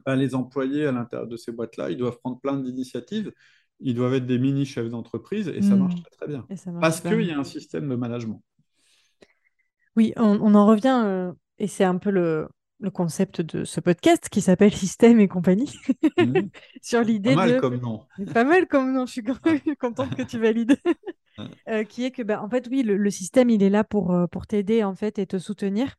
ben, 0.04 0.16
les 0.16 0.34
employés 0.34 0.86
à 0.86 0.92
l'intérieur 0.92 1.26
de 1.28 1.36
ces 1.36 1.52
boîtes-là, 1.52 1.90
ils 1.90 1.96
doivent 1.96 2.18
prendre 2.20 2.40
plein 2.40 2.56
d'initiatives. 2.58 3.32
Ils 3.80 3.94
doivent 3.94 4.14
être 4.14 4.26
des 4.26 4.38
mini 4.38 4.64
chefs 4.64 4.88
d'entreprise 4.88 5.48
et 5.48 5.62
ça 5.62 5.76
marche 5.76 5.94
Hmm. 5.96 6.02
très, 6.18 6.28
bien. 6.28 6.46
Marche 6.48 6.80
Parce 6.80 7.00
qu'il 7.00 7.22
y 7.22 7.30
a 7.32 7.38
un 7.38 7.44
système 7.44 7.88
de 7.88 7.96
management. 7.96 8.42
Oui, 9.96 10.12
on, 10.16 10.38
on 10.42 10.54
en 10.54 10.66
revient, 10.66 11.02
euh, 11.04 11.32
et 11.58 11.68
c'est 11.68 11.84
un 11.84 11.96
peu 11.96 12.10
le, 12.10 12.48
le 12.80 12.90
concept 12.90 13.40
de 13.40 13.64
ce 13.64 13.80
podcast 13.80 14.28
qui 14.28 14.40
s'appelle 14.42 14.74
Système 14.74 15.20
et 15.20 15.28
compagnie, 15.28 15.72
Mhm. 16.18 16.50
sur 16.82 17.00
Pas 17.00 17.04
l'idée 17.04 17.34
mal 17.34 17.54
de 17.54 17.60
comme 17.60 17.76
nom. 17.80 18.06
Pas 18.34 18.44
mal 18.44 18.66
comme 18.68 18.92
non, 18.92 19.06
je 19.06 19.12
suis 19.12 19.24
Ah. 19.44 19.50
contente 19.80 20.14
que 20.14 20.22
tu 20.22 20.38
valides. 20.38 20.76
Euh, 21.68 21.84
qui 21.84 22.04
est 22.04 22.10
que, 22.12 22.22
bah, 22.22 22.42
en 22.42 22.48
fait, 22.48 22.66
oui, 22.70 22.82
le, 22.82 22.96
le 22.96 23.10
système, 23.10 23.50
il 23.50 23.62
est 23.62 23.68
là 23.70 23.84
pour, 23.84 24.12
euh, 24.12 24.26
pour 24.26 24.46
t'aider, 24.46 24.82
en 24.84 24.94
fait, 24.94 25.18
et 25.18 25.26
te 25.26 25.38
soutenir. 25.38 25.96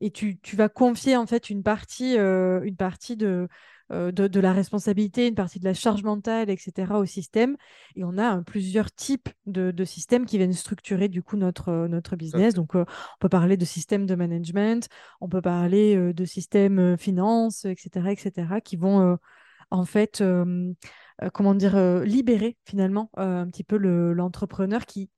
Et 0.00 0.10
tu, 0.10 0.38
tu 0.40 0.56
vas 0.56 0.68
confier, 0.68 1.16
en 1.16 1.26
fait, 1.26 1.50
une 1.50 1.62
partie, 1.62 2.16
euh, 2.18 2.62
une 2.62 2.76
partie 2.76 3.16
de, 3.16 3.48
euh, 3.92 4.10
de, 4.12 4.28
de 4.28 4.40
la 4.40 4.52
responsabilité, 4.52 5.28
une 5.28 5.34
partie 5.34 5.58
de 5.58 5.64
la 5.64 5.74
charge 5.74 6.02
mentale, 6.02 6.48
etc., 6.48 6.98
au 6.98 7.04
système. 7.04 7.56
Et 7.96 8.04
on 8.04 8.16
a 8.16 8.38
euh, 8.38 8.42
plusieurs 8.42 8.90
types 8.92 9.28
de, 9.46 9.70
de 9.70 9.84
systèmes 9.84 10.24
qui 10.24 10.38
viennent 10.38 10.54
structurer, 10.54 11.08
du 11.08 11.22
coup, 11.22 11.36
notre, 11.36 11.86
notre 11.86 12.16
business. 12.16 12.54
Donc, 12.54 12.74
on 12.74 12.86
peut 13.18 13.28
parler 13.28 13.56
de 13.58 13.64
système 13.66 14.06
de 14.06 14.14
management, 14.14 14.88
on 15.20 15.28
peut 15.28 15.42
parler 15.42 16.14
de 16.14 16.24
système 16.24 16.96
finance, 16.96 17.66
etc., 17.66 18.12
etc., 18.12 18.60
qui 18.62 18.76
vont... 18.76 19.18
en 19.70 19.84
fait, 19.84 20.22
comment 21.34 21.54
dire, 21.54 21.76
libérer 22.02 22.56
finalement 22.64 23.10
un 23.16 23.46
petit 23.48 23.64
peu 23.64 23.76
le- 23.76 24.12
l'entrepreneur 24.14 24.86
qui, 24.86 25.10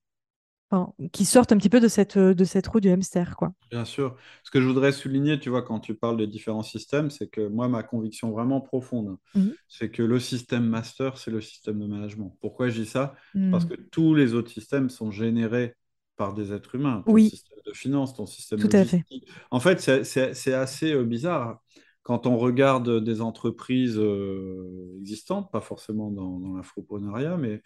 enfin, 0.72 0.92
qui 1.12 1.24
sorte 1.24 1.52
un 1.52 1.58
petit 1.58 1.68
peu 1.68 1.80
de 1.80 1.88
cette, 1.88 2.16
euh, 2.16 2.34
de 2.34 2.44
cette 2.44 2.66
roue 2.66 2.80
du 2.80 2.90
hamster, 2.90 3.36
quoi. 3.36 3.52
Bien 3.70 3.84
sûr. 3.84 4.16
Ce 4.42 4.50
que 4.50 4.60
je 4.60 4.66
voudrais 4.66 4.92
souligner, 4.92 5.38
tu 5.38 5.50
vois, 5.50 5.62
quand 5.62 5.80
tu 5.80 5.94
parles 5.94 6.16
des 6.16 6.26
différents 6.26 6.62
systèmes, 6.62 7.10
c'est 7.10 7.28
que 7.28 7.46
moi, 7.46 7.68
ma 7.68 7.82
conviction 7.82 8.30
vraiment 8.30 8.60
profonde, 8.60 9.16
Mhm. 9.34 9.54
c'est 9.68 9.90
que 9.90 10.02
le 10.02 10.18
système 10.18 10.64
master, 10.66 11.18
c'est 11.18 11.30
le 11.30 11.40
système 11.40 11.78
de 11.78 11.86
management. 11.86 12.36
Pourquoi 12.40 12.68
je 12.70 12.80
dis 12.80 12.86
ça? 12.86 13.14
Parce 13.50 13.64
Mm. 13.64 13.68
que 13.68 13.74
tous 13.90 14.14
les 14.14 14.34
autres 14.34 14.50
systèmes 14.50 14.90
sont 14.90 15.10
générés 15.10 15.74
par 16.16 16.34
des 16.34 16.52
êtres 16.52 16.74
humains. 16.74 17.02
Ton 17.06 17.12
Oui, 17.12 17.30
système 17.30 17.58
de 17.66 17.72
finance, 17.72 18.14
ton 18.14 18.26
système 18.26 18.58
tout 18.60 18.68
à 18.72 18.84
fait. 18.84 19.04
logistique. 19.04 19.28
En 19.50 19.60
fait, 19.60 19.80
c'est 20.04 20.54
assez 20.54 20.92
euh, 20.92 21.04
bizarre. 21.04 21.60
Quand 22.02 22.26
on 22.26 22.36
regarde 22.36 23.02
des 23.04 23.20
entreprises 23.20 23.96
euh, 23.98 24.96
existantes, 25.00 25.50
pas 25.52 25.60
forcément 25.60 26.10
dans, 26.10 26.38
dans 26.40 26.54
l'infoprenariat, 26.56 27.36
mais 27.36 27.62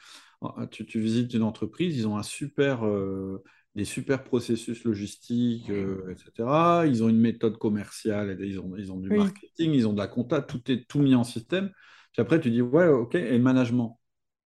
tu, 0.71 0.87
tu 0.87 1.01
visites 1.01 1.35
une 1.35 1.43
entreprise, 1.43 1.97
ils 1.97 2.07
ont 2.09 2.17
un 2.19 2.23
super, 2.23 2.87
euh, 2.87 3.43
des 3.75 3.85
super 3.85 4.25
processus 4.25 4.85
logistiques, 4.85 5.71
euh, 5.71 6.11
etc. 6.11 6.87
Ils 6.87 7.03
ont 7.05 7.09
une 7.09 7.21
méthode 7.21 7.59
commerciale, 7.59 8.37
ils 8.41 8.59
ont, 8.61 8.77
ils 8.77 8.93
ont 8.93 8.99
du 8.99 9.11
Oui. 9.11 9.13
marketing, 9.13 9.73
ils 9.73 9.87
ont 9.89 9.93
de 9.93 9.99
la 9.99 10.09
compta, 10.09 10.43
tout 10.43 10.71
est 10.71 10.87
tout 10.89 11.01
mis 11.01 11.15
en 11.15 11.25
système. 11.25 11.71
Puis 12.13 12.23
après, 12.23 12.41
tu 12.41 12.51
dis, 12.51 12.63
ouais, 12.63 12.89
ok, 12.89 13.15
et 13.15 13.37
le 13.37 13.43
management? 13.45 13.99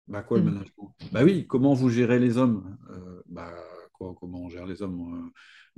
Bah 0.08 0.22
quoi 0.22 0.38
le 0.38 0.44
Mm. 0.44 0.44
management? 0.44 0.94
Bah 1.12 1.22
oui, 1.24 1.46
comment 1.46 1.74
vous 1.74 1.88
gérez 1.90 2.18
les 2.18 2.36
hommes? 2.38 2.76
Euh, 2.90 3.22
bah 3.26 3.52
quoi, 3.92 4.14
comment 4.18 4.40
on 4.42 4.48
gère 4.48 4.66
les 4.66 4.82
hommes? 4.82 5.30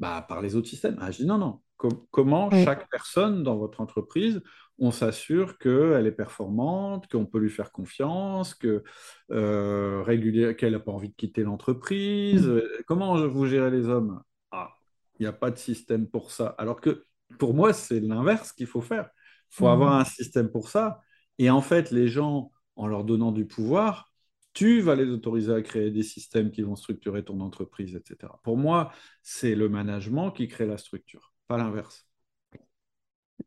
Bah 0.03 0.25
par 0.29 0.43
les 0.43 0.57
autres 0.57 0.69
systèmes. 0.69 0.97
Ah, 1.01 1.11
je 1.11 1.19
dis 1.19 1.27
non, 1.27 1.39
non. 1.39 1.61
Com- 1.77 2.07
comment 2.11 2.51
chaque 2.51 2.89
personne 2.91 3.43
dans 3.43 3.57
votre 3.57 3.81
entreprise, 3.81 4.43
on 4.79 4.91
s'assure 4.91 5.59
qu'elle 5.59 6.07
est 6.07 6.13
performante, 6.13 7.09
qu'on 7.11 7.27
peut 7.27 7.39
lui 7.39 7.51
faire 7.51 7.73
confiance, 7.73 8.55
que 8.55 8.83
euh, 9.31 10.03
régulier, 10.03 10.57
qu'elle 10.57 10.73
n'a 10.73 10.81
pas 10.81 10.93
envie 10.93 11.09
de 11.11 11.15
quitter 11.15 11.43
l'entreprise. 11.43 12.47
Mm. 12.47 12.51
Euh, 12.51 12.83
Comment 12.87 13.27
vous 13.29 13.47
gérez 13.47 13.71
les 13.71 13.89
hommes? 13.89 14.23
Ah, 14.51 14.71
il 15.19 15.23
n'y 15.23 15.27
a 15.29 15.33
pas 15.33 15.51
de 15.51 15.59
système 15.59 16.09
pour 16.09 16.31
ça. 16.31 16.55
Alors 16.59 16.81
que 16.81 17.05
pour 17.39 17.55
moi, 17.55 17.73
c'est 17.73 18.01
l'inverse 18.01 18.53
qu'il 18.53 18.67
faut 18.67 18.81
faire. 18.83 19.09
Il 19.53 19.57
faut 19.57 19.69
avoir 19.69 19.95
Mm. 19.97 20.01
un 20.01 20.05
système 20.05 20.51
pour 20.51 20.69
ça. 20.69 21.01
Et 21.39 21.51
en 21.51 21.61
fait, 21.63 21.91
les 21.91 22.09
gens, 22.09 22.51
en 22.77 22.87
leur 22.87 23.05
donnant 23.05 23.33
du 23.33 23.47
pouvoir, 23.47 24.12
tu 24.53 24.81
vas 24.81 24.95
les 24.95 25.09
autoriser 25.09 25.53
à 25.53 25.63
créer 25.63 25.91
des 25.91 26.03
systèmes 26.03 26.51
qui 26.51 26.63
vont 26.63 26.77
structurer 26.77 27.25
ton 27.25 27.41
entreprise, 27.41 27.97
etc. 27.97 28.33
Pour 28.43 28.57
moi, 28.57 28.93
c'est 29.23 29.55
le 29.55 29.69
management 29.69 30.31
qui 30.31 30.49
crée 30.49 30.67
la 30.67 30.79
structure, 30.79 31.33
pas 31.49 31.57
l'inverse. 31.57 32.07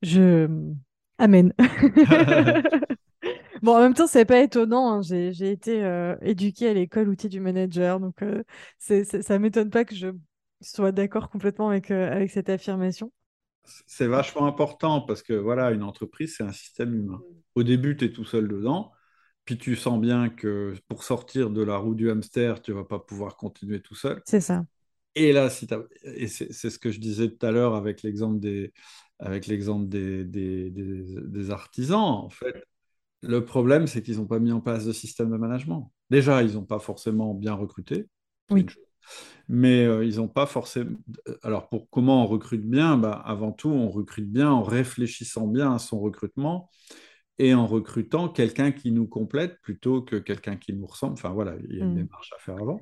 Je... 0.01 0.47
Amen. 1.17 1.53
Bon, 3.65 3.75
en 3.75 3.79
même 3.79 3.95
temps, 3.95 4.05
c'est 4.05 4.25
pas 4.25 4.41
étonnant. 4.41 4.91
hein. 4.91 5.01
J'ai, 5.01 5.49
été 5.49 5.83
euh, 5.83 6.15
éduquée 6.21 6.69
à 6.69 6.73
l'école 6.73 7.09
outil 7.09 7.29
du 7.29 7.39
manager, 7.39 7.99
donc 7.99 8.21
euh, 8.21 8.43
ça 8.77 9.39
m'étonne 9.39 9.71
pas 9.71 9.85
que 9.85 9.95
je 9.95 10.09
sois 10.61 10.91
d'accord 10.91 11.31
complètement 11.31 11.69
avec, 11.69 11.89
euh, 11.89 12.11
avec 12.11 12.29
cette 12.29 12.49
affirmation. 12.49 13.11
C'est 13.87 14.05
vachement 14.05 14.45
important 14.45 15.01
parce 15.01 15.23
que 15.23 15.33
voilà, 15.33 15.71
une 15.71 15.81
entreprise, 15.81 16.35
c'est 16.37 16.43
un 16.43 16.51
système 16.51 16.93
humain. 16.93 17.21
Au 17.55 17.63
début, 17.63 17.97
tu 17.97 18.05
es 18.05 18.11
tout 18.11 18.23
seul 18.25 18.47
dedans. 18.47 18.91
Puis 19.45 19.57
tu 19.57 19.75
sens 19.75 19.99
bien 20.01 20.29
que 20.29 20.73
pour 20.87 21.03
sortir 21.03 21.49
de 21.51 21.61
la 21.63 21.77
roue 21.77 21.95
du 21.95 22.09
hamster, 22.11 22.61
tu 22.61 22.71
vas 22.73 22.83
pas 22.85 22.99
pouvoir 22.99 23.37
continuer 23.37 23.81
tout 23.81 23.95
seul. 23.95 24.23
C'est 24.25 24.41
ça. 24.41 24.65
Et 25.15 25.31
là, 25.33 25.49
si 25.49 25.67
et 26.03 26.27
c'est 26.27 26.69
ce 26.69 26.79
que 26.79 26.91
je 26.91 26.99
disais 26.99 27.29
tout 27.29 27.45
à 27.45 27.51
l'heure 27.51 27.75
avec 27.75 28.03
l'exemple 28.03 28.39
des, 28.39 28.73
avec 29.19 29.47
l'exemple 29.47 29.87
des, 29.87 30.25
des, 30.25 30.69
des- 30.71 31.21
des 31.21 31.51
artisans, 31.51 31.99
en 32.01 32.29
fait. 32.29 32.55
Le 33.23 33.45
problème, 33.45 33.87
c'est 33.87 34.03
qu'ils 34.03 34.17
n'ont 34.17 34.27
pas 34.27 34.39
mis 34.39 34.51
en 34.53 34.61
place 34.61 34.85
de 34.85 34.93
système 34.93 35.31
de 35.31 35.37
management. 35.37 35.91
Déjà, 36.11 36.43
ils 36.43 36.53
n'ont 36.55 36.65
pas 36.65 36.79
forcément 36.79 37.33
bien 37.35 37.53
recruté. 37.53 38.07
Oui. 38.49 38.71
Mais 39.47 39.85
euh, 39.85 40.05
ils 40.05 40.17
n'ont 40.17 40.27
pas 40.27 40.45
forcément. 40.45 40.97
Alors, 41.43 41.69
pour 41.69 41.89
comment 41.89 42.23
on 42.23 42.27
recrute 42.27 42.63
bien? 42.67 42.97
Bah, 42.97 43.21
avant 43.25 43.51
tout, 43.51 43.69
on 43.69 43.89
recrute 43.89 44.31
bien 44.31 44.51
en 44.51 44.63
réfléchissant 44.63 45.47
bien 45.47 45.73
à 45.75 45.79
son 45.79 45.99
recrutement 45.99 46.69
et 47.37 47.53
en 47.53 47.67
recrutant 47.67 48.29
quelqu'un 48.29 48.71
qui 48.71 48.91
nous 48.91 49.07
complète 49.07 49.59
plutôt 49.61 50.01
que 50.01 50.15
quelqu'un 50.15 50.55
qui 50.55 50.73
nous 50.73 50.85
ressemble. 50.85 51.13
Enfin 51.13 51.29
voilà, 51.29 51.55
il 51.69 51.75
y 51.77 51.81
a 51.81 51.85
une 51.85 51.91
Mm. 51.93 52.03
démarche 52.03 52.31
à 52.33 52.39
faire 52.39 52.55
avant. 52.55 52.81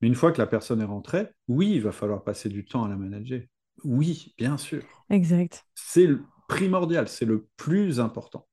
Mais 0.00 0.08
une 0.08 0.14
fois 0.14 0.32
que 0.32 0.38
la 0.38 0.46
personne 0.46 0.80
est 0.80 0.84
rentrée, 0.86 1.28
oui, 1.48 1.72
il 1.76 1.82
va 1.82 1.92
falloir 1.92 2.22
passer 2.22 2.48
du 2.48 2.64
temps 2.64 2.84
à 2.84 2.88
la 2.88 2.96
manager. 2.96 3.40
Oui, 3.82 4.34
bien 4.36 4.56
sûr. 4.58 4.82
Exact. 5.10 5.64
C'est 5.74 6.08
primordial, 6.48 7.08
c'est 7.08 7.24
le 7.24 7.46
plus 7.56 8.00
important. 8.00 8.46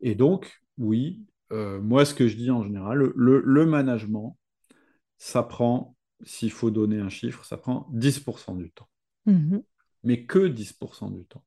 Et 0.00 0.14
donc, 0.14 0.60
oui, 0.76 1.24
euh, 1.52 1.80
moi, 1.80 2.04
ce 2.04 2.14
que 2.14 2.28
je 2.28 2.36
dis 2.36 2.50
en 2.50 2.62
général, 2.64 2.98
le, 2.98 3.12
le- 3.16 3.42
le 3.44 3.66
management, 3.66 4.36
ça 5.18 5.42
prend, 5.42 5.96
s'il 6.24 6.50
faut 6.52 6.70
donner 6.70 7.00
un 7.00 7.08
chiffre, 7.08 7.44
ça 7.44 7.56
prend 7.56 7.88
10% 7.92 8.54
du 8.54 8.70
temps. 8.70 8.88
Mhm. 9.26 9.62
Mais 10.04 10.24
que 10.26 10.46
10% 10.46 11.10
du 11.10 11.24
temps. 11.24 11.44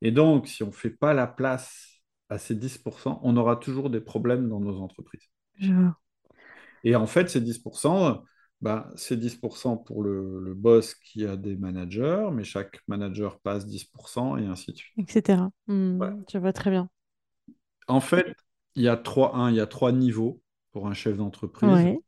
Et 0.00 0.10
donc, 0.12 0.48
si 0.48 0.62
on 0.62 0.68
ne 0.68 0.72
fait 0.72 0.90
pas 0.90 1.12
la 1.14 1.26
place 1.26 1.97
à 2.28 2.38
ces 2.38 2.54
10%, 2.54 3.20
on 3.22 3.36
aura 3.36 3.56
toujours 3.56 3.90
des 3.90 4.00
problèmes 4.00 4.48
dans 4.48 4.60
nos 4.60 4.80
entreprises. 4.80 5.28
Je 5.58 5.72
vois. 5.72 5.96
Et 6.84 6.94
en 6.96 7.06
fait, 7.06 7.28
ces 7.28 7.40
10%, 7.40 8.22
bah, 8.60 8.90
c'est 8.96 9.18
10% 9.18 9.76
pour 9.76 10.02
le, 10.02 10.40
le 10.40 10.54
boss 10.54 10.94
qui 10.94 11.24
a 11.26 11.36
des 11.36 11.56
managers, 11.56 12.28
mais 12.32 12.44
chaque 12.44 12.80
manager 12.88 13.38
passe 13.40 13.66
10% 13.66 14.36
et 14.36 14.46
ainsi 14.46 14.72
de 14.72 14.76
suite. 14.76 14.94
Etc. 14.98 15.50
Ouais. 15.68 16.10
Je 16.32 16.38
vois 16.38 16.52
très 16.52 16.70
bien. 16.70 16.88
En 17.86 18.00
fait, 18.00 18.34
il 18.74 18.82
y 18.82 18.88
a 18.88 18.96
trois, 18.96 19.32
il 19.50 19.56
y 19.56 19.60
a 19.60 19.66
trois 19.66 19.92
niveaux 19.92 20.40
pour 20.72 20.86
un 20.88 20.94
chef 20.94 21.16
d'entreprise. 21.16 21.68
Ouais. 21.68 21.98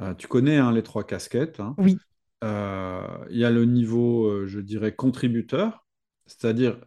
Euh, 0.00 0.14
tu 0.14 0.26
connais 0.26 0.56
hein, 0.56 0.72
les 0.72 0.82
trois 0.82 1.04
casquettes. 1.04 1.60
hein. 1.60 1.74
Oui. 1.78 1.98
Euh, 2.42 3.06
il 3.30 3.38
y 3.38 3.44
a 3.44 3.50
le 3.50 3.64
niveau, 3.64 4.26
euh, 4.26 4.46
je 4.46 4.60
dirais, 4.60 4.94
contributeur, 4.94 5.86
c'est-à-dire 6.26 6.78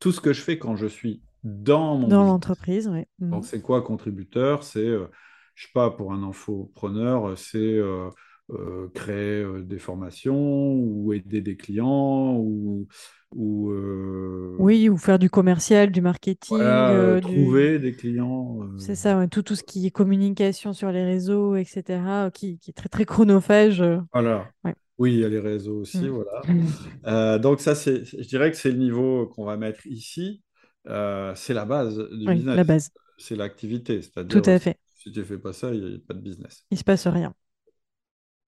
tout 0.00 0.12
ce 0.12 0.20
que 0.20 0.32
je 0.32 0.40
fais 0.42 0.58
quand 0.58 0.76
je 0.76 0.86
suis 0.86 1.22
dans 1.44 1.96
mon 1.96 2.08
Dans 2.08 2.24
l'entreprise, 2.24 2.88
oui. 2.88 3.04
Mhm. 3.20 3.30
Donc, 3.32 3.44
c'est 3.46 3.62
quoi 3.62 3.82
contributeur? 3.82 4.62
C'est, 4.62 4.80
euh, 4.80 5.06
je 5.54 5.64
sais 5.66 5.72
pas, 5.72 5.90
pour 5.90 6.12
un 6.12 6.22
infopreneur, 6.22 7.28
euh, 7.30 7.36
c'est 7.36 7.58
euh, 7.58 8.08
euh, 8.50 8.88
créer 8.94 9.42
euh, 9.42 9.62
des 9.62 9.78
formations 9.78 10.72
ou 10.74 11.12
aider 11.12 11.40
des 11.40 11.56
clients 11.56 12.36
ou, 12.36 12.86
ou 13.34 13.70
euh, 13.70 14.56
Oui, 14.58 14.88
ou 14.88 14.96
faire 14.96 15.18
du 15.18 15.28
commercial, 15.30 15.90
du 15.90 16.00
marketing, 16.00 16.58
voilà, 16.58 16.90
euh, 16.90 17.16
euh, 17.16 17.20
du... 17.20 17.20
trouver 17.20 17.78
des 17.78 17.92
clients. 17.92 18.58
euh, 18.62 18.78
C'est 18.78 18.94
ça, 18.94 19.18
ouais, 19.18 19.28
tout, 19.28 19.42
tout 19.42 19.54
ce 19.54 19.62
qui 19.62 19.86
est 19.86 19.90
communication 19.90 20.72
sur 20.72 20.90
les 20.90 21.04
réseaux, 21.04 21.56
etc., 21.56 22.26
euh, 22.26 22.30
qui, 22.30 22.58
qui 22.58 22.70
est 22.70 22.74
très, 22.74 22.88
très 22.88 23.04
chronophage. 23.04 23.80
euh. 23.82 23.98
voilà. 24.12 24.50
Ouais. 24.64 24.74
Oui, 24.98 25.12
il 25.14 25.20
y 25.20 25.24
a 25.24 25.28
les 25.28 25.38
réseaux 25.38 25.80
aussi, 25.80 26.08
Mm. 26.08 26.08
voilà. 26.08 26.42
Euh, 27.06 27.38
donc 27.38 27.60
ça, 27.60 27.74
c'est, 27.74 28.04
je 28.04 28.26
dirais 28.28 28.50
que 28.50 28.56
c'est 28.56 28.70
le 28.72 28.78
niveau 28.78 29.26
qu'on 29.28 29.44
va 29.44 29.56
mettre 29.56 29.86
ici. 29.86 30.42
Euh, 30.88 31.34
c'est 31.34 31.54
la 31.54 31.64
base 31.64 31.98
du 31.98 32.26
Oui, 32.26 32.36
business. 32.36 32.56
la 32.56 32.64
base. 32.64 32.90
C'est 33.18 33.36
l'activité. 33.36 34.00
Tout 34.28 34.42
à 34.44 34.58
fait. 34.58 34.78
si 34.94 35.12
tu 35.12 35.18
ne 35.18 35.24
fais 35.24 35.38
pas 35.38 35.52
ça, 35.52 35.72
il 35.74 35.84
n'y 35.84 35.94
a 35.96 35.98
pas 36.06 36.14
de 36.14 36.20
business. 36.20 36.64
Il 36.70 36.78
se 36.78 36.84
passe 36.84 37.06
rien. 37.06 37.34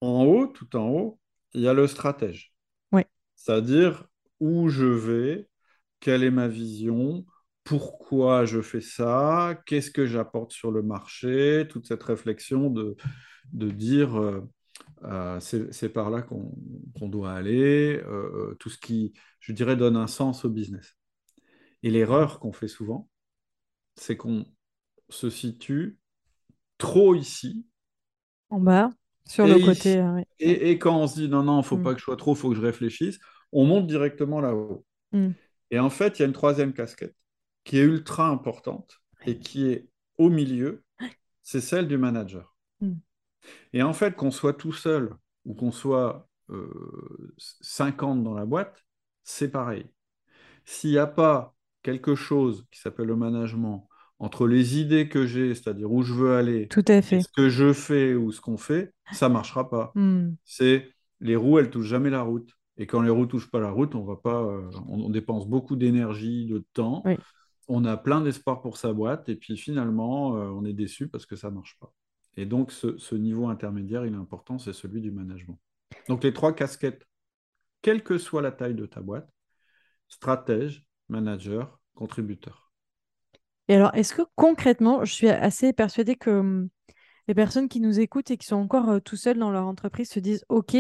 En 0.00 0.24
haut, 0.24 0.46
tout 0.46 0.76
en 0.76 0.88
haut, 0.88 1.18
il 1.52 1.62
y 1.62 1.68
a 1.68 1.74
le 1.74 1.86
stratège. 1.86 2.54
Ouais. 2.92 3.06
C'est-à-dire 3.36 4.06
où 4.38 4.68
je 4.68 4.86
vais, 4.86 5.48
quelle 6.00 6.22
est 6.22 6.30
ma 6.30 6.48
vision, 6.48 7.24
pourquoi 7.64 8.46
je 8.46 8.62
fais 8.62 8.80
ça, 8.80 9.60
qu'est-ce 9.66 9.90
que 9.90 10.06
j'apporte 10.06 10.52
sur 10.52 10.70
le 10.70 10.82
marché, 10.82 11.66
toute 11.68 11.86
cette 11.86 12.02
réflexion 12.02 12.70
de, 12.70 12.96
de 13.52 13.70
dire 13.70 14.18
euh, 14.18 14.40
euh, 15.04 15.40
c'est 15.40 15.88
par 15.88 16.10
là 16.10 16.22
qu'on 16.22 17.08
doit 17.08 17.32
aller, 17.32 18.00
euh, 18.06 18.54
tout 18.58 18.70
ce 18.70 18.78
qui, 18.78 19.12
je 19.40 19.52
dirais, 19.52 19.76
donne 19.76 19.96
un 19.96 20.06
sens 20.06 20.44
au 20.44 20.50
business. 20.50 20.96
Et 21.82 21.90
l'erreur 21.90 22.40
qu'on 22.40 22.52
fait 22.52 22.68
souvent, 22.68 23.08
c'est 23.96 24.16
qu'on 24.16 24.46
se 25.10 25.30
situe 25.30 25.98
trop 26.78 27.14
ici 27.16 27.66
En 28.50 28.60
bas, 28.60 28.90
sur 29.26 29.46
le 29.48 29.58
côté. 29.58 30.00
ouais. 30.00 30.24
Et, 30.38 30.70
et 30.70 30.78
quand 30.78 30.96
on 30.98 31.06
se 31.06 31.14
dit 31.20 31.28
non, 31.28 31.42
non, 31.42 31.54
il 31.56 31.58
ne 31.58 31.62
faut 31.62 31.76
Mm. 31.76 31.84
pas 31.84 31.92
que 31.94 31.98
je 32.00 32.04
sois 32.04 32.16
trop, 32.16 32.34
il 32.34 32.38
faut 32.38 32.50
que 32.50 32.56
je 32.56 32.60
réfléchisse, 32.60 33.18
on 33.52 33.64
monte 33.66 33.86
directement 33.86 34.40
là-haut. 34.40 34.84
Mm. 35.12 35.34
Et 35.70 35.78
en 35.78 35.90
fait, 35.90 36.18
il 36.18 36.22
y 36.22 36.24
a 36.24 36.28
une 36.28 36.34
troisième 36.34 36.72
casquette 36.72 37.16
qui 37.64 37.78
est 37.78 37.82
ultra 37.84 38.28
importante 38.28 39.00
et 39.26 39.38
qui 39.38 39.68
est 39.68 39.88
au 40.18 40.30
milieu, 40.30 40.84
c'est 41.42 41.60
celle 41.60 41.88
du 41.88 41.98
manager. 41.98 42.56
Mm. 42.82 43.00
Et 43.72 43.82
en 43.82 43.92
fait, 43.92 44.14
qu'on 44.16 44.30
soit 44.30 44.54
tout 44.54 44.72
seul 44.72 45.14
ou 45.44 45.54
qu'on 45.54 45.72
soit 45.72 46.28
euh, 46.50 47.34
50 47.60 48.22
dans 48.22 48.34
la 48.34 48.44
boîte, 48.46 48.84
c'est 49.22 49.50
pareil. 49.50 49.86
S'il 50.64 50.90
n'y 50.92 50.98
a 50.98 51.08
pas 51.08 51.56
quelque 51.82 52.14
chose 52.14 52.66
qui 52.70 52.80
s'appelle 52.80 53.06
le 53.06 53.16
management 53.16 53.88
entre 54.18 54.46
les 54.46 54.78
idées 54.78 55.08
que 55.08 55.26
j'ai, 55.26 55.54
c'est-à-dire 55.54 55.90
où 55.90 56.02
je 56.02 56.12
veux 56.12 56.34
aller, 56.34 56.68
Tout 56.68 56.84
à 56.88 57.00
fait. 57.00 57.20
ce 57.22 57.28
que 57.34 57.48
je 57.48 57.72
fais 57.72 58.14
ou 58.14 58.32
ce 58.32 58.40
qu'on 58.40 58.58
fait, 58.58 58.92
ça 59.12 59.28
ne 59.28 59.34
marchera 59.34 59.68
pas 59.70 59.92
Hmm. 59.94 60.32
c'est 60.44 60.90
les 61.20 61.36
roues, 61.36 61.58
elles 61.58 61.70
touchent 61.70 61.86
jamais 61.88 62.10
la 62.10 62.22
route. 62.22 62.50
Et 62.76 62.86
quand 62.86 63.02
les 63.02 63.10
roues 63.10 63.26
touchent 63.26 63.50
pas 63.50 63.60
la 63.60 63.70
route, 63.70 63.94
on 63.94 64.04
va 64.04 64.16
pas, 64.16 64.42
euh, 64.42 64.70
on, 64.88 65.00
on 65.04 65.10
dépense 65.10 65.46
beaucoup 65.46 65.76
d'énergie, 65.76 66.46
de 66.46 66.64
temps. 66.72 67.02
Oui. 67.04 67.16
On 67.68 67.84
a 67.84 67.96
plein 67.96 68.20
d'espoir 68.22 68.62
pour 68.62 68.76
sa 68.78 68.92
boîte, 68.92 69.28
et 69.28 69.36
puis 69.36 69.56
finalement, 69.56 70.36
euh, 70.36 70.48
on 70.48 70.64
est 70.64 70.72
déçu 70.72 71.06
parce 71.08 71.26
que 71.26 71.36
ça 71.36 71.50
marche 71.50 71.76
pas. 71.78 71.92
Et 72.36 72.46
donc, 72.46 72.72
ce, 72.72 72.96
ce 72.98 73.14
niveau 73.14 73.48
intermédiaire, 73.48 74.06
il 74.06 74.12
est 74.14 74.16
important, 74.16 74.58
c'est 74.58 74.72
celui 74.72 75.00
du 75.02 75.10
management. 75.10 75.58
Donc, 76.08 76.24
les 76.24 76.32
trois 76.32 76.52
casquettes, 76.54 77.06
quelle 77.82 78.02
que 78.02 78.18
soit 78.18 78.40
la 78.42 78.50
taille 78.52 78.74
de 78.74 78.86
ta 78.86 79.00
boîte, 79.00 79.28
stratège, 80.08 80.84
manager, 81.10 81.78
contributeur. 81.94 82.72
Et 83.68 83.74
alors, 83.74 83.94
est-ce 83.94 84.14
que 84.14 84.22
concrètement, 84.34 85.04
je 85.04 85.12
suis 85.12 85.28
assez 85.28 85.72
persuadée 85.72 86.16
que 86.16 86.30
hum, 86.30 86.68
les 87.28 87.34
personnes 87.34 87.68
qui 87.68 87.80
nous 87.80 88.00
écoutent 88.00 88.30
et 88.30 88.36
qui 88.36 88.46
sont 88.46 88.56
encore 88.56 88.88
euh, 88.88 89.00
tout 89.00 89.16
seuls 89.16 89.38
dans 89.38 89.50
leur 89.50 89.66
entreprise 89.66 90.10
se 90.10 90.20
disent, 90.20 90.44
OK, 90.48 90.76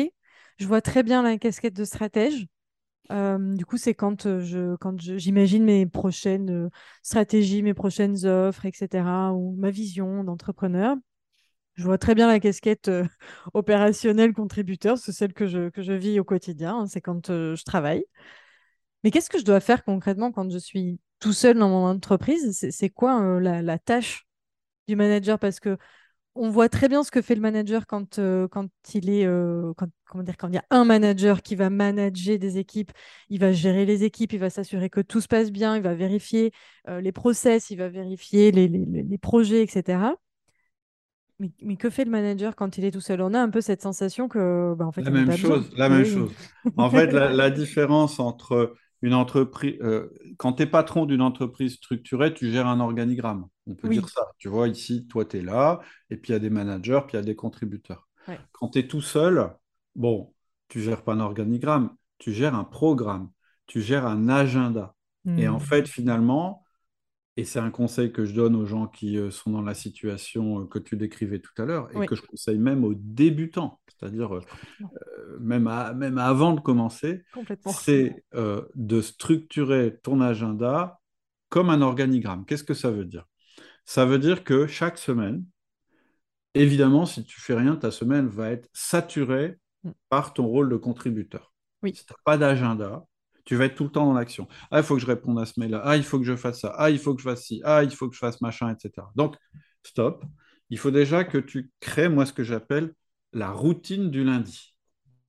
je 0.58 0.66
vois 0.66 0.80
très 0.80 1.02
bien 1.02 1.22
la 1.22 1.38
casquette 1.38 1.74
de 1.74 1.84
stratège. 1.84 2.46
Euh, 3.10 3.56
du 3.56 3.66
coup, 3.66 3.76
c'est 3.76 3.94
quand 3.94 4.26
euh, 4.26 4.40
je, 4.40 4.76
quand 4.76 5.00
j'imagine 5.00 5.64
mes 5.64 5.86
prochaines 5.86 6.66
euh, 6.66 6.70
stratégies, 7.02 7.62
mes 7.62 7.74
prochaines 7.74 8.24
offres, 8.24 8.66
etc., 8.66 9.32
ou 9.34 9.56
ma 9.58 9.70
vision 9.70 10.22
d'entrepreneur. 10.22 10.96
Je 11.74 11.84
vois 11.84 11.98
très 11.98 12.14
bien 12.14 12.28
la 12.28 12.40
casquette 12.40 12.90
opérationnelle 13.54 14.34
contributeur, 14.34 14.98
c'est 14.98 15.12
celle 15.12 15.32
que 15.32 15.46
je, 15.46 15.70
que 15.70 15.82
je 15.82 15.92
vis 15.92 16.20
au 16.20 16.24
quotidien, 16.24 16.80
hein, 16.80 16.86
c'est 16.86 17.00
quand 17.00 17.28
je 17.28 17.64
travaille. 17.64 18.04
Mais 19.04 19.10
qu'est-ce 19.10 19.30
que 19.30 19.38
je 19.38 19.44
dois 19.44 19.60
faire 19.60 19.84
concrètement 19.84 20.32
quand 20.32 20.50
je 20.50 20.58
suis 20.58 21.00
tout 21.20 21.32
seul 21.32 21.58
dans 21.58 21.68
mon 21.68 21.86
entreprise? 21.86 22.68
C'est 22.70 22.90
quoi 22.90 23.20
euh, 23.22 23.40
la, 23.40 23.62
la 23.62 23.78
tâche 23.78 24.26
du 24.88 24.96
manager? 24.96 25.38
Parce 25.38 25.60
que 25.60 25.78
on 26.36 26.50
voit 26.50 26.68
très 26.68 26.88
bien 26.88 27.04
ce 27.04 27.10
que 27.10 27.22
fait 27.22 27.34
le 27.34 27.40
manager 27.42 27.86
quand, 27.86 28.18
euh, 28.18 28.48
quand 28.48 28.68
il 28.94 29.10
est 29.10 29.26
euh, 29.26 29.72
quand, 29.76 29.88
comment 30.06 30.24
dire, 30.24 30.36
quand 30.36 30.48
il 30.48 30.54
y 30.54 30.58
a 30.58 30.64
un 30.70 30.84
manager 30.84 31.42
qui 31.42 31.56
va 31.56 31.70
manager 31.70 32.38
des 32.38 32.58
équipes, 32.58 32.92
il 33.30 33.40
va 33.40 33.52
gérer 33.52 33.86
les 33.86 34.04
équipes, 34.04 34.32
il 34.34 34.38
va 34.40 34.50
s'assurer 34.50 34.90
que 34.90 35.00
tout 35.00 35.20
se 35.20 35.28
passe 35.28 35.50
bien, 35.52 35.76
il 35.76 35.82
va 35.82 35.94
vérifier 35.94 36.52
euh, 36.88 37.00
les 37.00 37.12
process, 37.12 37.70
il 37.70 37.76
va 37.78 37.88
vérifier 37.88 38.52
les, 38.52 38.68
les- 38.68 39.18
projets, 39.18 39.62
etc. 39.64 40.16
Mais, 41.38 41.50
mais 41.62 41.76
que 41.76 41.88
fait 41.90 42.04
le 42.04 42.10
manager 42.10 42.54
quand 42.54 42.76
il 42.78 42.84
est 42.84 42.90
tout 42.90 43.00
seul? 43.00 43.22
On 43.22 43.32
a 43.34 43.40
un 43.40 43.48
peu 43.50 43.60
cette 43.60 43.82
sensation 43.82 44.28
que, 44.28 44.74
bah, 44.76 44.84
en 44.86 44.92
fait, 44.92 45.04
La 45.04 45.10
même 45.10 45.30
besoin. 45.32 45.60
chose, 45.60 45.70
la 45.76 45.88
même 45.88 46.04
Oui. 46.04 46.04
chose. 46.04 46.34
En 46.76 46.90
fait, 46.90 47.12
la, 47.12 47.32
la 47.32 47.50
différence 47.50 48.20
entre 48.20 48.76
une 49.02 49.14
entreprise, 49.14 49.76
euh, 49.82 50.10
quand 50.38 50.54
tu 50.54 50.62
es 50.64 50.66
patron 50.66 51.06
d'une 51.06 51.22
entreprise 51.22 51.74
structurée, 51.76 52.34
tu 52.34 52.50
gères 52.50 52.66
un 52.66 52.80
organigramme. 52.80 53.46
On 53.66 53.74
peut 53.74 53.88
Oui. 53.88 53.90
dire 53.90 54.08
ça. 54.08 54.22
Tu 54.38 54.48
vois, 54.48 54.68
ici, 54.68 55.06
toi, 55.08 55.24
tu 55.24 55.38
es 55.38 55.42
là, 55.42 55.80
et 56.10 56.16
puis 56.16 56.30
il 56.30 56.32
y 56.34 56.36
a 56.36 56.38
des 56.38 56.50
managers, 56.50 57.00
puis 57.06 57.16
il 57.16 57.20
y 57.20 57.22
a 57.22 57.24
des 57.24 57.36
contributeurs. 57.36 58.08
Ouais. 58.26 58.40
Quand 58.52 58.68
tu 58.70 58.78
es 58.80 58.86
tout 58.88 59.00
seul, 59.00 59.50
bon, 59.94 60.34
tu 60.68 60.80
gères 60.80 61.02
pas 61.02 61.12
un 61.14 61.20
organigramme, 61.20 61.96
tu 62.18 62.32
gères 62.32 62.54
un 62.54 62.64
programme, 62.64 63.30
tu 63.66 63.80
gères 63.80 64.06
un 64.06 64.28
agenda. 64.28 64.94
Et 65.36 65.48
en 65.48 65.58
Hmm. 65.58 65.60
fait, 65.60 65.88
finalement, 65.88 66.64
et 67.40 67.44
c'est 67.44 67.58
un 67.58 67.70
conseil 67.70 68.12
que 68.12 68.24
je 68.24 68.34
donne 68.34 68.54
aux 68.54 68.66
gens 68.66 68.86
qui 68.86 69.16
euh, 69.16 69.30
sont 69.30 69.50
dans 69.50 69.62
la 69.62 69.74
situation 69.74 70.60
euh, 70.60 70.66
que 70.66 70.78
tu 70.78 70.96
décrivais 70.96 71.38
tout 71.40 71.52
à 71.60 71.64
l'heure, 71.64 71.90
et 71.92 71.96
Oui. 71.98 72.06
que 72.06 72.14
je 72.14 72.22
conseille 72.22 72.58
même 72.58 72.84
aux 72.84 72.94
débutants, 72.94 73.80
c'est-à-dire 73.88 74.34
euh, 74.36 74.40
même, 75.40 75.66
à- 75.66 75.92
même 75.94 76.18
avant 76.18 76.52
de 76.52 76.60
commencer, 76.60 77.22
c'est 77.72 78.24
euh, 78.34 78.62
de 78.74 79.00
structurer 79.00 79.98
ton 80.02 80.20
agenda 80.20 81.00
comme 81.48 81.70
un 81.70 81.82
organigramme. 81.82 82.44
Qu'est-ce 82.46 82.64
que 82.64 82.74
ça 82.74 82.90
veut 82.90 83.04
dire? 83.04 83.26
Ça 83.84 84.04
veut 84.04 84.18
dire 84.18 84.44
que 84.44 84.66
chaque 84.66 84.98
semaine, 84.98 85.44
évidemment, 86.54 87.06
si 87.06 87.24
tu 87.24 87.40
fais 87.40 87.54
rien, 87.54 87.76
ta 87.76 87.90
semaine 87.90 88.26
va 88.28 88.50
être 88.50 88.68
saturée 88.72 89.56
Mm. 89.82 89.92
par 90.10 90.34
ton 90.34 90.44
rôle 90.46 90.68
de 90.68 90.76
contributeur. 90.76 91.54
Oui. 91.82 91.94
Si 91.94 92.04
tu 92.04 92.12
n'as 92.12 92.18
pas 92.22 92.36
d'agenda, 92.36 93.06
tu 93.50 93.56
vas 93.56 93.64
être 93.64 93.74
tout 93.74 93.82
le 93.82 93.90
temps 93.90 94.06
dans 94.06 94.12
l'action. 94.12 94.46
Ah, 94.70 94.78
il 94.78 94.84
faut 94.84 94.94
que 94.94 95.00
je 95.00 95.06
réponde 95.06 95.36
à 95.40 95.44
ce 95.44 95.58
mail-là. 95.58 95.82
Ah, 95.84 95.96
il 95.96 96.04
faut 96.04 96.20
que 96.20 96.24
je 96.24 96.36
fasse 96.36 96.60
ça. 96.60 96.72
Ah, 96.78 96.88
il 96.88 97.00
faut 97.00 97.16
que 97.16 97.20
je 97.20 97.28
fasse 97.28 97.46
ci. 97.46 97.60
Ah, 97.64 97.82
il 97.82 97.90
faut 97.90 98.08
que 98.08 98.14
je 98.14 98.20
fasse 98.20 98.40
machin, 98.40 98.72
etc. 98.72 99.08
Donc, 99.16 99.34
stop. 99.82 100.24
Il 100.68 100.78
faut 100.78 100.92
déjà 100.92 101.24
que 101.24 101.36
tu 101.36 101.72
crées, 101.80 102.08
moi, 102.08 102.26
ce 102.26 102.32
que 102.32 102.44
j'appelle 102.44 102.94
la 103.32 103.50
routine 103.50 104.08
du 104.08 104.22
lundi. 104.22 104.76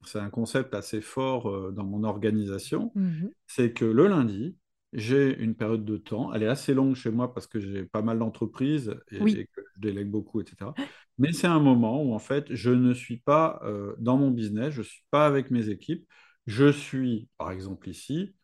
C'est 0.06 0.20
un 0.20 0.30
concept 0.30 0.76
assez 0.76 1.02
fort 1.02 1.50
euh, 1.50 1.72
dans 1.72 1.84
mon 1.84 2.04
organisation. 2.04 2.92
Mhm. 2.94 3.32
C'est 3.48 3.74
que 3.74 3.86
le 3.86 4.06
lundi, 4.06 4.56
j'ai 4.94 5.36
une 5.40 5.56
période 5.56 5.84
de 5.84 5.98
temps. 5.98 6.32
Elle 6.32 6.44
est 6.44 6.48
assez 6.48 6.76
longue 6.76 6.94
chez 6.94 7.10
moi 7.10 7.34
parce 7.34 7.48
que 7.48 7.60
j'ai 7.60 7.86
pas 7.86 8.04
mal 8.04 8.20
d'entreprises 8.20 8.96
et, 9.10 9.20
Oui. 9.20 9.32
et 9.36 9.46
que 9.48 9.62
je 9.76 9.82
délègue 9.82 10.12
beaucoup, 10.12 10.42
etc. 10.42 10.76
Mais 11.18 11.34
c'est 11.34 11.48
un 11.48 11.60
moment 11.60 12.04
où, 12.04 12.14
en 12.14 12.20
fait, 12.20 12.54
je 12.54 12.70
ne 12.70 12.94
suis 12.94 13.18
pas 13.18 13.60
euh, 13.64 13.96
dans 13.98 14.18
mon 14.18 14.30
business, 14.30 14.76
je 14.76 14.82
ne 14.82 14.86
suis 14.86 15.06
pas 15.10 15.26
avec 15.26 15.50
mes 15.50 15.70
équipes. 15.70 16.06
Je 16.48 16.72
suis, 16.72 17.30
par 17.38 17.52
exemple, 17.52 17.90
ici 17.90 18.36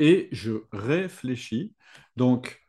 et 0.00 0.28
je 0.32 0.52
réfléchis. 0.72 1.74
Donc, 2.16 2.60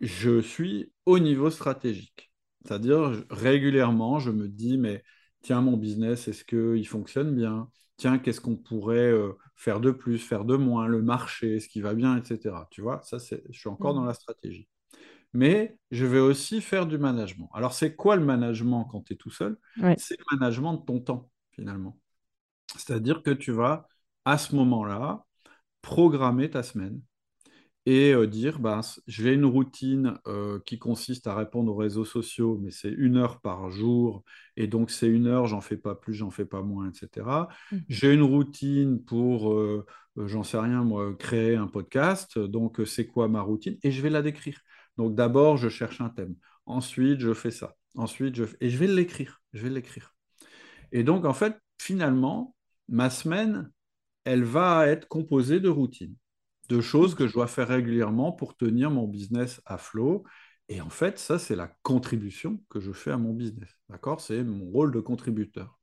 je 0.00 0.40
suis 0.40 0.92
au 1.06 1.18
niveau 1.18 1.50
stratégique. 1.50 2.32
C'est-à-dire, 2.64 3.24
régulièrement, 3.30 4.18
je 4.20 4.30
me 4.30 4.48
dis, 4.48 4.78
mais 4.78 5.02
tiens, 5.42 5.60
mon 5.60 5.76
business, 5.76 6.28
est-ce 6.28 6.44
qu'il 6.44 6.86
fonctionne 6.88 7.34
bien? 7.34 7.70
Tiens, 7.96 8.18
qu'est-ce 8.18 8.40
qu'on 8.40 8.56
pourrait 8.56 8.98
euh, 9.12 9.32
faire 9.56 9.80
de 9.80 9.90
plus, 9.90 10.18
faire 10.18 10.44
de 10.44 10.56
moins, 10.56 10.86
le 10.86 11.02
marché, 11.02 11.60
ce 11.60 11.68
qui 11.68 11.80
va 11.80 11.94
bien, 11.94 12.16
etc. 12.18 12.68
Tu 12.70 12.82
vois, 12.82 13.00
ça, 13.02 13.18
je 13.18 13.58
suis 13.58 13.68
encore 13.68 13.94
dans 13.94 14.04
Mhm. 14.04 14.06
la 14.06 14.14
stratégie. 14.14 14.68
Mais 15.32 15.78
je 15.90 16.06
vais 16.06 16.18
aussi 16.20 16.60
faire 16.60 16.86
du 16.86 16.98
management. 16.98 17.50
Alors, 17.54 17.74
c'est 17.74 17.96
quoi 17.96 18.16
le 18.16 18.24
management 18.24 18.84
quand 18.90 19.02
tu 19.02 19.14
es 19.14 19.16
tout 19.16 19.30
seul? 19.30 19.58
Ouais. 19.76 19.96
C'est 19.96 20.16
le 20.18 20.24
management 20.38 20.74
de 20.74 20.84
ton 20.84 21.00
temps, 21.00 21.30
finalement. 21.52 21.98
C'est-à-dire 22.76 23.22
que 23.22 23.30
tu 23.30 23.52
vas, 23.52 23.88
à 24.24 24.38
ce 24.38 24.54
moment-là, 24.56 25.24
programmer 25.82 26.50
ta 26.50 26.62
semaine 26.62 27.00
et 27.84 28.12
euh, 28.14 28.26
dire, 28.26 28.60
bah, 28.60 28.80
j'ai 29.08 29.32
une 29.32 29.44
routine 29.44 30.18
euh, 30.28 30.60
qui 30.64 30.78
consiste 30.78 31.26
à 31.26 31.34
répondre 31.34 31.72
aux 31.72 31.76
réseaux 31.76 32.04
sociaux, 32.04 32.58
mais 32.62 32.70
c'est 32.70 32.90
une 32.90 33.16
heure 33.16 33.40
par 33.40 33.70
jour, 33.70 34.22
et 34.56 34.68
donc 34.68 34.90
c'est 34.90 35.08
une 35.08 35.26
heure, 35.26 35.46
j'en 35.46 35.60
fais 35.60 35.76
pas 35.76 35.94
plus, 35.96 36.14
j'en 36.14 36.30
fais 36.30 36.44
pas 36.44 36.62
moins, 36.62 36.90
etc. 36.90 37.48
Mhm. 37.72 37.80
J'ai 37.88 38.14
une 38.14 38.22
routine 38.22 39.04
pour, 39.04 39.52
euh, 39.52 39.84
j'en 40.16 40.44
sais 40.44 40.58
rien, 40.58 40.84
moi, 40.84 41.14
créer 41.18 41.56
un 41.56 41.66
podcast, 41.66 42.38
donc 42.38 42.80
c'est 42.86 43.06
quoi 43.06 43.28
ma 43.28 43.42
routine? 43.42 43.76
Et 43.82 43.90
je 43.90 44.00
vais 44.02 44.10
la 44.10 44.22
décrire. 44.22 44.60
Donc 44.96 45.14
d'abord, 45.16 45.56
je 45.56 45.68
cherche 45.68 46.00
un 46.00 46.10
thème, 46.10 46.36
ensuite, 46.66 47.18
je 47.20 47.34
fais 47.34 47.50
ça, 47.50 47.74
ensuite, 47.96 48.36
je 48.36 48.44
fais... 48.44 48.56
Et 48.60 48.70
je 48.70 48.78
vais 48.78 48.86
l'écrire, 48.86 49.40
je 49.54 49.62
vais 49.62 49.70
l'écrire. 49.70 50.14
Et 50.92 51.02
donc, 51.04 51.24
en 51.24 51.34
fait, 51.34 51.56
finalement, 51.80 52.54
ma 52.88 53.10
semaine, 53.10 53.70
elle 54.24 54.44
va 54.44 54.86
être 54.88 55.08
composée 55.08 55.60
de 55.60 55.68
routines, 55.68 56.16
de 56.68 56.80
choses 56.80 57.14
que 57.14 57.26
je 57.26 57.32
dois 57.32 57.46
faire 57.46 57.68
régulièrement 57.68 58.32
pour 58.32 58.56
tenir 58.56 58.90
mon 58.90 59.06
business 59.06 59.60
à 59.66 59.78
flot. 59.78 60.24
Et 60.68 60.80
en 60.80 60.90
fait, 60.90 61.18
ça, 61.18 61.38
c'est 61.38 61.56
la 61.56 61.68
contribution 61.82 62.62
que 62.70 62.80
je 62.80 62.92
fais 62.92 63.10
à 63.10 63.18
mon 63.18 63.32
business. 63.32 63.70
D'accord? 63.88 64.20
C'est 64.20 64.42
mon 64.44 64.70
rôle 64.70 64.92
de 64.92 65.00
contributeur. 65.00 65.78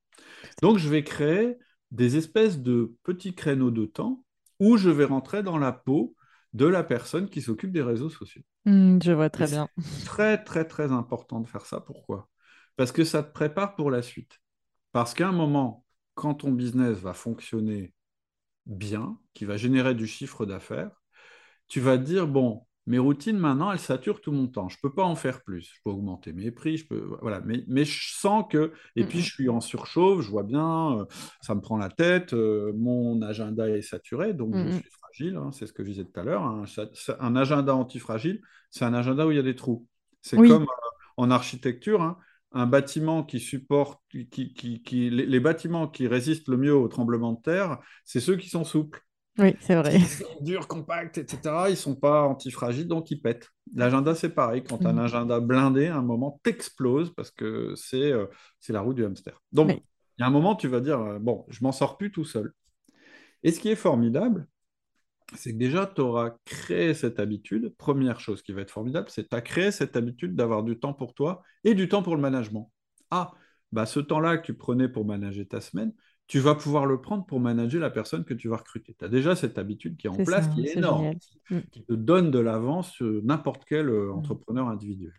Donc, 0.62 0.78
je 0.78 0.88
vais 0.88 1.04
créer 1.04 1.58
des 1.90 2.16
espèces 2.16 2.58
de 2.58 2.96
petits 3.02 3.34
créneaux 3.34 3.70
de 3.70 3.86
temps 3.86 4.24
où 4.58 4.76
je 4.76 4.90
vais 4.90 5.04
rentrer 5.04 5.42
dans 5.42 5.58
la 5.58 5.72
peau 5.72 6.14
de 6.52 6.66
la 6.66 6.82
personne 6.82 7.28
qui 7.28 7.42
s'occupe 7.42 7.72
des 7.72 7.82
réseaux 7.82 8.10
sociaux. 8.10 8.42
Mm, 8.64 8.98
je 9.02 9.12
vois 9.12 9.30
très 9.30 9.46
bien. 9.46 9.68
très, 10.04 10.42
très, 10.42 10.64
très 10.66 10.92
important 10.92 11.40
de 11.40 11.48
faire 11.48 11.66
ça. 11.66 11.80
Pourquoi? 11.80 12.28
Parce 12.76 12.92
que 12.92 13.04
ça 13.04 13.22
te 13.22 13.32
prépare 13.32 13.76
pour 13.76 13.90
la 13.90 14.02
suite. 14.02 14.38
Parce 14.92 15.14
qu'à 15.14 15.28
un 15.28 15.32
moment, 15.32 15.84
quand 16.14 16.34
ton 16.34 16.50
business 16.50 16.98
va 16.98 17.12
fonctionner 17.12 17.94
bien, 18.66 19.18
qui 19.34 19.44
va 19.44 19.56
générer 19.56 19.94
du 19.94 20.06
chiffre 20.06 20.46
d'affaires, 20.46 20.90
tu 21.68 21.80
vas 21.80 21.98
te 21.98 22.02
dire, 22.04 22.26
bon, 22.28 22.66
mes 22.86 22.98
routines 22.98 23.38
maintenant, 23.38 23.72
elles 23.72 23.78
saturent 23.80 24.20
tout 24.20 24.32
mon 24.32 24.48
temps. 24.48 24.68
Je 24.68 24.76
ne 24.76 24.88
peux 24.88 24.94
pas 24.94 25.04
en 25.04 25.14
faire 25.16 25.42
plus. 25.44 25.62
Je 25.74 25.80
peux 25.84 25.90
augmenter 25.90 26.32
mes 26.32 26.50
prix, 26.50 26.78
je 26.78 26.86
peux, 26.88 27.16
voilà. 27.22 27.40
Mais, 27.42 27.64
mais 27.68 27.84
je 27.84 28.14
sens 28.18 28.44
que, 28.50 28.72
et 28.96 29.04
Mm, 29.04 29.06
puis 29.06 29.22
je 29.22 29.32
suis 29.32 29.48
en 29.48 29.60
surchauffe, 29.60 30.22
je 30.24 30.30
vois 30.30 30.42
bien, 30.42 30.98
euh, 31.00 31.04
ça 31.42 31.54
me 31.54 31.60
prend 31.60 31.76
la 31.76 31.88
tête, 31.90 32.34
euh, 32.34 32.72
mon 32.76 33.22
agenda 33.22 33.68
est 33.68 33.82
saturé, 33.82 34.34
donc 34.34 34.58
je 34.64 34.70
suis 34.70 34.90
fragile. 34.90 35.36
hein, 35.36 35.50
c'est 35.52 35.66
ce 35.66 35.72
que 35.72 35.84
je 35.84 35.90
disais 35.90 36.04
tout 36.04 36.18
à 36.20 36.24
l'heure. 36.24 36.42
Un, 36.44 36.66
cha- 36.66 36.88
un 37.20 37.36
agenda 37.36 37.74
antifragile, 37.74 38.40
c'est 38.70 38.84
un 38.84 38.94
agenda 38.94 39.26
où 39.26 39.30
il 39.30 39.36
y 39.36 39.40
a 39.40 39.42
des 39.42 39.56
trous. 39.56 39.86
C'est 40.22 40.42
Oui, 40.42 40.60
comme 40.60 40.64
euh, 40.64 40.66
en 41.16 41.30
architecture, 41.30 42.02
hein, 42.02 42.18
un 42.52 42.66
bâtiment 42.66 43.22
qui 43.22 43.40
supporte, 43.40 44.00
qui, 44.10 44.28
qui, 44.28 44.82
qui- 44.82 45.10
les, 45.10 45.40
bâtiments 45.40 45.86
qui 45.88 46.06
résistent 46.08 46.48
le 46.48 46.56
mieux 46.56 46.74
au 46.74 46.88
tremblement 46.88 47.32
de 47.32 47.40
terre, 47.40 47.78
c'est 48.04 48.20
ceux 48.20 48.36
qui 48.36 48.48
sont 48.48 48.64
souples. 48.64 49.00
oui, 49.38 49.56
c'est 49.60 49.74
vrai. 49.76 49.98
S'ils 49.98 50.08
sont 50.08 50.24
durs, 50.40 50.68
compacts, 50.68 51.18
etc., 51.18 51.70
ils 51.70 51.76
sont 51.76 51.96
pas 51.96 52.22
antifragiles, 52.22 52.86
donc 52.88 53.10
ils 53.10 53.20
pètent. 53.20 53.48
L'agenda, 53.74 54.14
c'est 54.14 54.30
pareil. 54.34 54.62
Quand 54.64 54.78
tu 54.78 54.86
as 54.86 54.90
un 54.90 54.98
agenda 54.98 55.40
blindé, 55.40 55.86
à 55.86 55.96
un 55.96 56.02
moment, 56.02 56.40
t'exploses 56.42 57.12
parce 57.14 57.30
que 57.30 57.74
c'est 57.76 58.12
euh, 58.12 58.26
c'est 58.60 58.72
la 58.72 58.80
roue 58.80 58.94
du 58.94 59.04
hamster. 59.04 59.40
Donc, 59.52 59.68
Oui. 59.68 59.82
il 60.18 60.22
y 60.22 60.24
a 60.24 60.26
un 60.26 60.30
moment, 60.30 60.54
tu 60.56 60.68
vas 60.68 60.80
dire, 60.80 61.00
euh, 61.00 61.18
bon, 61.18 61.46
je 61.48 61.62
m'en 61.64 61.72
sors 61.72 61.96
plus 61.98 62.10
tout 62.12 62.24
seul. 62.24 62.52
Et 63.42 63.52
ce 63.52 63.60
qui 63.60 63.68
est 63.68 63.76
formidable, 63.76 64.46
c'est 65.34 65.52
que 65.52 65.58
déjà, 65.58 65.86
tu 65.86 66.00
auras 66.00 66.34
créé 66.44 66.94
cette 66.94 67.20
habitude. 67.20 67.74
Première 67.76 68.20
chose 68.20 68.42
qui 68.42 68.52
va 68.52 68.62
être 68.62 68.70
formidable, 68.70 69.08
c'est 69.10 69.24
que 69.24 69.28
tu 69.28 69.36
as 69.36 69.40
créé 69.42 69.70
cette 69.70 69.96
habitude 69.96 70.34
d'avoir 70.34 70.62
du 70.62 70.78
temps 70.78 70.92
pour 70.94 71.14
toi 71.14 71.42
et 71.64 71.74
du 71.74 71.88
temps 71.88 72.02
pour 72.02 72.16
le 72.16 72.22
management. 72.22 72.70
Ah, 73.10 73.32
bah 73.72 73.86
ce 73.86 74.00
temps-là 74.00 74.38
que 74.38 74.46
tu 74.46 74.54
prenais 74.54 74.88
pour 74.88 75.04
manager 75.04 75.46
ta 75.48 75.60
semaine, 75.60 75.92
tu 76.26 76.38
vas 76.40 76.54
pouvoir 76.54 76.86
le 76.86 77.00
prendre 77.00 77.24
pour 77.26 77.40
manager 77.40 77.80
la 77.80 77.90
personne 77.90 78.24
que 78.24 78.34
tu 78.34 78.48
vas 78.48 78.56
recruter. 78.56 78.94
Tu 78.98 79.04
as 79.04 79.08
déjà 79.08 79.34
cette 79.36 79.58
habitude 79.58 79.96
qui 79.96 80.06
est 80.06 80.10
en 80.10 80.16
place, 80.16 80.46
ça, 80.46 80.50
qui 80.50 80.66
est 80.66 80.76
énorme, 80.76 81.02
génial. 81.02 81.18
Mm. 81.50 81.60
qui 81.70 81.84
te 81.84 81.92
donne 81.92 82.30
de 82.30 82.38
l'avance 82.38 82.90
sur 82.92 83.22
n'importe 83.24 83.64
quel 83.66 83.88
euh, 83.88 84.12
Mm. 84.12 84.18
entrepreneur 84.18 84.68
individuel. 84.68 85.12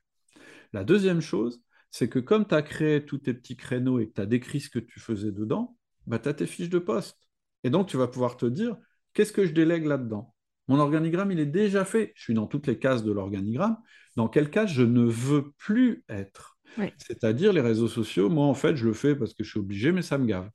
La 0.74 0.84
deuxième 0.84 1.22
chose, 1.22 1.62
c'est 1.92 2.10
que 2.10 2.20
comme 2.20 2.48
tu 2.48 2.56
as 2.56 2.62
créé 2.62 3.06
tous 3.06 3.18
tes 3.20 3.34
petits 3.34 3.58
créneaux 3.58 4.00
et 4.00 4.08
que 4.08 4.14
tu 4.14 4.22
as 4.22 4.26
décrit 4.26 4.62
ce 4.62 4.70
que 4.70 4.80
tu 4.80 5.00
faisais 5.00 5.32
dedans, 5.32 5.78
bah, 6.08 6.20
tu 6.20 6.30
as 6.30 6.34
tes 6.34 6.48
fiches 6.48 6.70
de 6.70 6.80
poste. 6.80 7.18
Et 7.64 7.70
donc, 7.70 7.88
tu 7.88 7.98
vas 7.98 8.08
pouvoir 8.08 8.38
te 8.38 8.46
dire, 8.46 8.78
qu'est-ce 9.14 9.34
que 9.34 9.46
je 9.46 9.54
délègue 9.54 9.86
là-dedans? 9.86 10.34
Mon 10.68 10.80
organigramme, 10.80 11.32
il 11.32 11.40
est 11.40 11.46
déjà 11.46 11.86
fait. 11.86 12.14
Je 12.16 12.24
suis 12.24 12.34
dans 12.34 12.48
toutes 12.48 12.68
les 12.68 12.80
cases 12.80 13.04
de 13.04 13.12
l'organigramme. 13.12 13.78
Dans 14.16 14.28
quelle 14.28 14.50
case 14.50 14.72
je 14.72 14.84
ne 14.84 15.04
veux 15.04 15.52
plus 15.58 16.04
être? 16.10 16.58
Oui. 16.78 16.94
C'est-à-dire 16.98 17.52
les 17.52 17.62
réseaux 17.62 17.88
sociaux, 17.88 18.30
moi, 18.30 18.46
en 18.46 18.54
fait, 18.54 18.76
je 18.76 18.86
le 18.86 18.94
fais 18.94 19.16
parce 19.16 19.34
que 19.34 19.44
je 19.44 19.50
suis 19.50 19.60
obligé, 19.60 19.92
mais 19.92 20.02
ça 20.02 20.18
me 20.18 20.26
gave. 20.26 20.50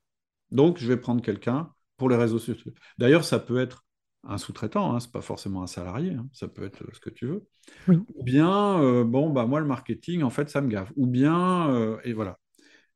Donc, 0.51 0.79
je 0.79 0.87
vais 0.87 0.97
prendre 0.97 1.21
quelqu'un 1.21 1.71
pour 1.97 2.09
les 2.09 2.15
réseaux 2.15 2.39
sociaux. 2.39 2.71
D'ailleurs, 2.97 3.23
ça 3.23 3.39
peut 3.39 3.59
être 3.59 3.85
un 4.23 4.37
sous-traitant, 4.37 4.93
hein, 4.93 4.99
ce 4.99 5.07
n'est 5.07 5.11
pas 5.11 5.21
forcément 5.21 5.63
un 5.63 5.67
salarié, 5.67 6.13
hein, 6.13 6.27
ça 6.33 6.47
peut 6.47 6.63
être 6.63 6.83
ce 6.93 6.99
que 6.99 7.09
tu 7.09 7.27
veux. 7.27 7.45
Oui. 7.87 7.99
Ou 8.15 8.23
bien, 8.23 8.81
euh, 8.81 9.03
bon, 9.03 9.29
bah, 9.29 9.45
moi, 9.45 9.59
le 9.59 9.67
marketing, 9.67 10.23
en 10.23 10.29
fait, 10.29 10.49
ça 10.49 10.61
me 10.61 10.69
gave. 10.69 10.91
Ou 10.95 11.05
bien, 11.07 11.69
euh, 11.69 11.97
et 12.03 12.13
voilà. 12.13 12.39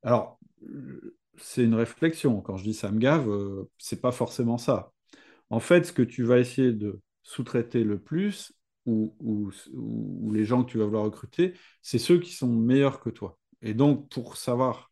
Alors, 0.04 0.40
euh, 0.64 1.16
c'est 1.38 1.64
une 1.64 1.76
réflexion. 1.76 2.42
Quand 2.42 2.58
je 2.58 2.64
dis 2.64 2.74
ça 2.74 2.92
me 2.92 3.00
gave, 3.00 3.30
euh, 3.30 3.70
c'est 3.78 4.02
pas 4.02 4.12
forcément 4.12 4.58
ça. 4.58 4.92
En 5.52 5.60
fait, 5.60 5.86
ce 5.86 5.94
que 5.94 6.02
tu 6.02 6.24
vas 6.24 6.40
essayer 6.40 6.72
de 6.74 7.00
sous-traiter 7.24 7.84
le 7.84 8.00
plus, 8.00 8.54
ou, 8.88 9.16
ou- 9.20 9.52
ou 9.74 10.32
les 10.34 10.44
gens 10.46 10.64
que 10.64 10.72
tu 10.72 10.80
vas 10.80 10.86
vouloir 10.86 11.04
recruter, 11.04 11.54
c'est 11.84 12.00
ceux 12.00 12.20
qui 12.20 12.34
sont 12.34 12.48
meilleurs 12.52 13.00
que 13.00 13.10
toi. 13.12 13.38
Et 13.62 13.74
donc, 13.76 14.10
pour 14.10 14.38
savoir 14.38 14.90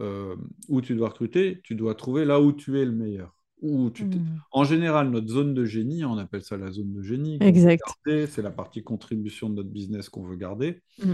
euh, 0.00 0.36
où 0.68 0.80
tu 0.80 0.94
dois 0.94 1.08
recruter, 1.08 1.60
tu 1.64 1.74
dois 1.74 1.94
trouver 1.96 2.24
là 2.24 2.40
où 2.40 2.52
tu 2.52 2.78
es 2.78 2.84
le 2.84 2.92
meilleur. 2.92 3.34
Où 3.60 3.90
tu 3.90 4.08
t'es- 4.08 4.18
Mm. 4.18 4.40
En 4.52 4.62
général, 4.62 5.10
notre 5.10 5.26
zone 5.26 5.54
de 5.54 5.64
génie, 5.64 6.04
on 6.04 6.16
appelle 6.18 6.44
ça 6.44 6.56
la 6.56 6.70
zone 6.70 6.92
de 6.92 7.02
génie, 7.02 7.38
Exact. 7.40 7.82
c'est 8.06 8.42
la 8.42 8.52
partie 8.52 8.84
contribution 8.84 9.50
de 9.50 9.56
notre 9.56 9.70
business 9.70 10.08
qu'on 10.08 10.22
veut 10.22 10.36
garder, 10.36 10.80
Mm. 11.04 11.12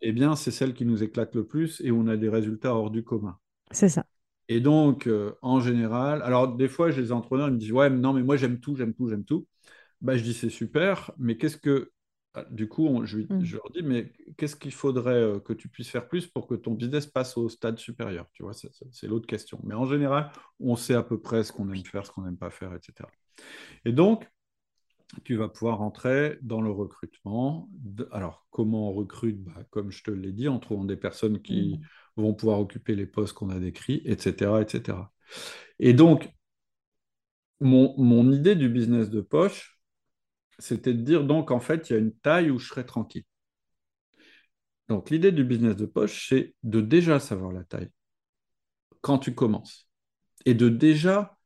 eh 0.00 0.12
bien, 0.12 0.34
c'est 0.34 0.50
celle 0.50 0.74
qui 0.74 0.84
nous 0.84 1.04
éclate 1.04 1.36
le 1.36 1.46
plus 1.46 1.80
et 1.82 1.92
où 1.92 2.00
on 2.00 2.08
a 2.08 2.16
des 2.16 2.28
résultats 2.28 2.74
hors 2.74 2.90
du 2.90 3.04
commun. 3.04 3.38
C'est 3.70 3.88
ça. 3.88 4.04
Et 4.48 4.60
donc, 4.60 5.06
euh, 5.06 5.32
en 5.42 5.60
général, 5.60 6.22
alors 6.22 6.54
des 6.56 6.68
fois, 6.68 6.90
j'ai 6.90 7.02
des 7.02 7.12
entrepreneurs 7.12 7.48
ils 7.48 7.54
me 7.54 7.58
disent, 7.58 7.72
ouais, 7.72 7.90
mais 7.90 7.98
non, 7.98 8.12
mais 8.12 8.22
moi, 8.22 8.36
j'aime 8.36 8.60
tout, 8.60 8.76
j'aime 8.76 8.94
tout, 8.94 9.08
j'aime 9.08 9.24
tout. 9.24 9.46
Bah, 10.00 10.16
je 10.16 10.22
dis, 10.24 10.34
c'est 10.34 10.50
super, 10.50 11.12
mais 11.18 11.36
qu'est-ce 11.38 11.56
que. 11.58 11.92
Ah, 12.34 12.44
Du 12.50 12.68
coup, 12.68 12.86
on- 12.86 13.04
je, 13.06 13.20
Mm. 13.30 13.40
je 13.40 13.56
leur 13.56 13.70
dis, 13.72 13.82
mais 13.82 14.12
qu'est-ce 14.38 14.56
qu'il 14.56 14.72
faudrait 14.72 15.14
euh, 15.14 15.40
que 15.40 15.52
tu 15.54 15.68
puisses 15.68 15.88
faire 15.90 16.08
plus 16.08 16.26
pour 16.26 16.46
que 16.48 16.54
ton 16.54 16.72
business 16.74 17.06
passe 17.06 17.36
au 17.38 17.48
stade 17.48 17.78
supérieur? 17.78 18.26
Tu 18.34 18.42
vois, 18.42 18.52
c'est 18.54 19.06
l'autre 19.08 19.26
question. 19.26 19.60
Mais 19.64 19.74
en 19.74 19.86
général, 19.86 20.30
on 20.60 20.76
sait 20.76 20.94
à 20.94 21.02
peu 21.04 21.20
près 21.20 21.44
ce 21.44 21.52
qu'on 21.52 21.70
aime 21.72 21.84
faire, 21.84 22.06
ce 22.06 22.12
qu'on 22.12 22.22
n'aime 22.22 22.36
pas 22.38 22.50
faire, 22.50 22.74
etc. 22.74 23.10
Et 23.86 23.92
donc, 23.92 24.26
tu 25.24 25.36
vas 25.36 25.48
pouvoir 25.48 25.78
rentrer 25.78 26.38
dans 26.42 26.60
le 26.60 26.70
recrutement. 26.70 27.68
Alors, 28.10 28.46
comment 28.50 28.90
on 28.90 28.92
recrute? 28.92 29.42
Bah, 29.42 29.62
comme 29.70 29.90
je 29.90 30.02
te 30.02 30.10
l'ai 30.10 30.32
dit, 30.32 30.48
en 30.48 30.58
trouvant 30.58 30.84
des 30.84 30.96
personnes 30.96 31.40
qui 31.42 31.80
Mm. 31.80 31.88
Vont 32.16 32.34
pouvoir 32.34 32.60
occuper 32.60 32.94
les 32.94 33.06
postes 33.06 33.34
qu'on 33.34 33.50
a 33.50 33.58
décrits, 33.58 34.02
etc., 34.04 34.60
etc. 34.60 34.98
Et 35.78 35.92
donc, 35.92 36.30
mon, 37.60 37.94
mon 37.98 38.30
idée 38.30 38.54
du 38.54 38.68
business 38.68 39.10
de 39.10 39.20
poche, 39.20 39.78
c'était 40.58 40.94
de 40.94 41.02
dire 41.02 41.24
donc 41.24 41.50
en 41.50 41.60
fait, 41.60 41.90
il 41.90 41.92
y 41.94 41.96
a 41.96 41.98
une 41.98 42.14
taille 42.14 42.50
où 42.50 42.58
je 42.58 42.68
serai 42.68 42.86
tranquille. 42.86 43.24
Donc, 44.88 45.10
l'idée 45.10 45.32
du 45.32 45.44
business 45.44 45.76
de 45.76 45.86
poche, 45.86 46.28
c'est 46.28 46.54
de 46.62 46.80
déjà 46.80 47.18
savoir 47.18 47.52
la 47.52 47.64
taille 47.64 47.90
quand 49.00 49.18
tu 49.18 49.34
commences 49.34 49.88
et 50.44 50.54
de 50.54 50.68
déjà 50.68 51.38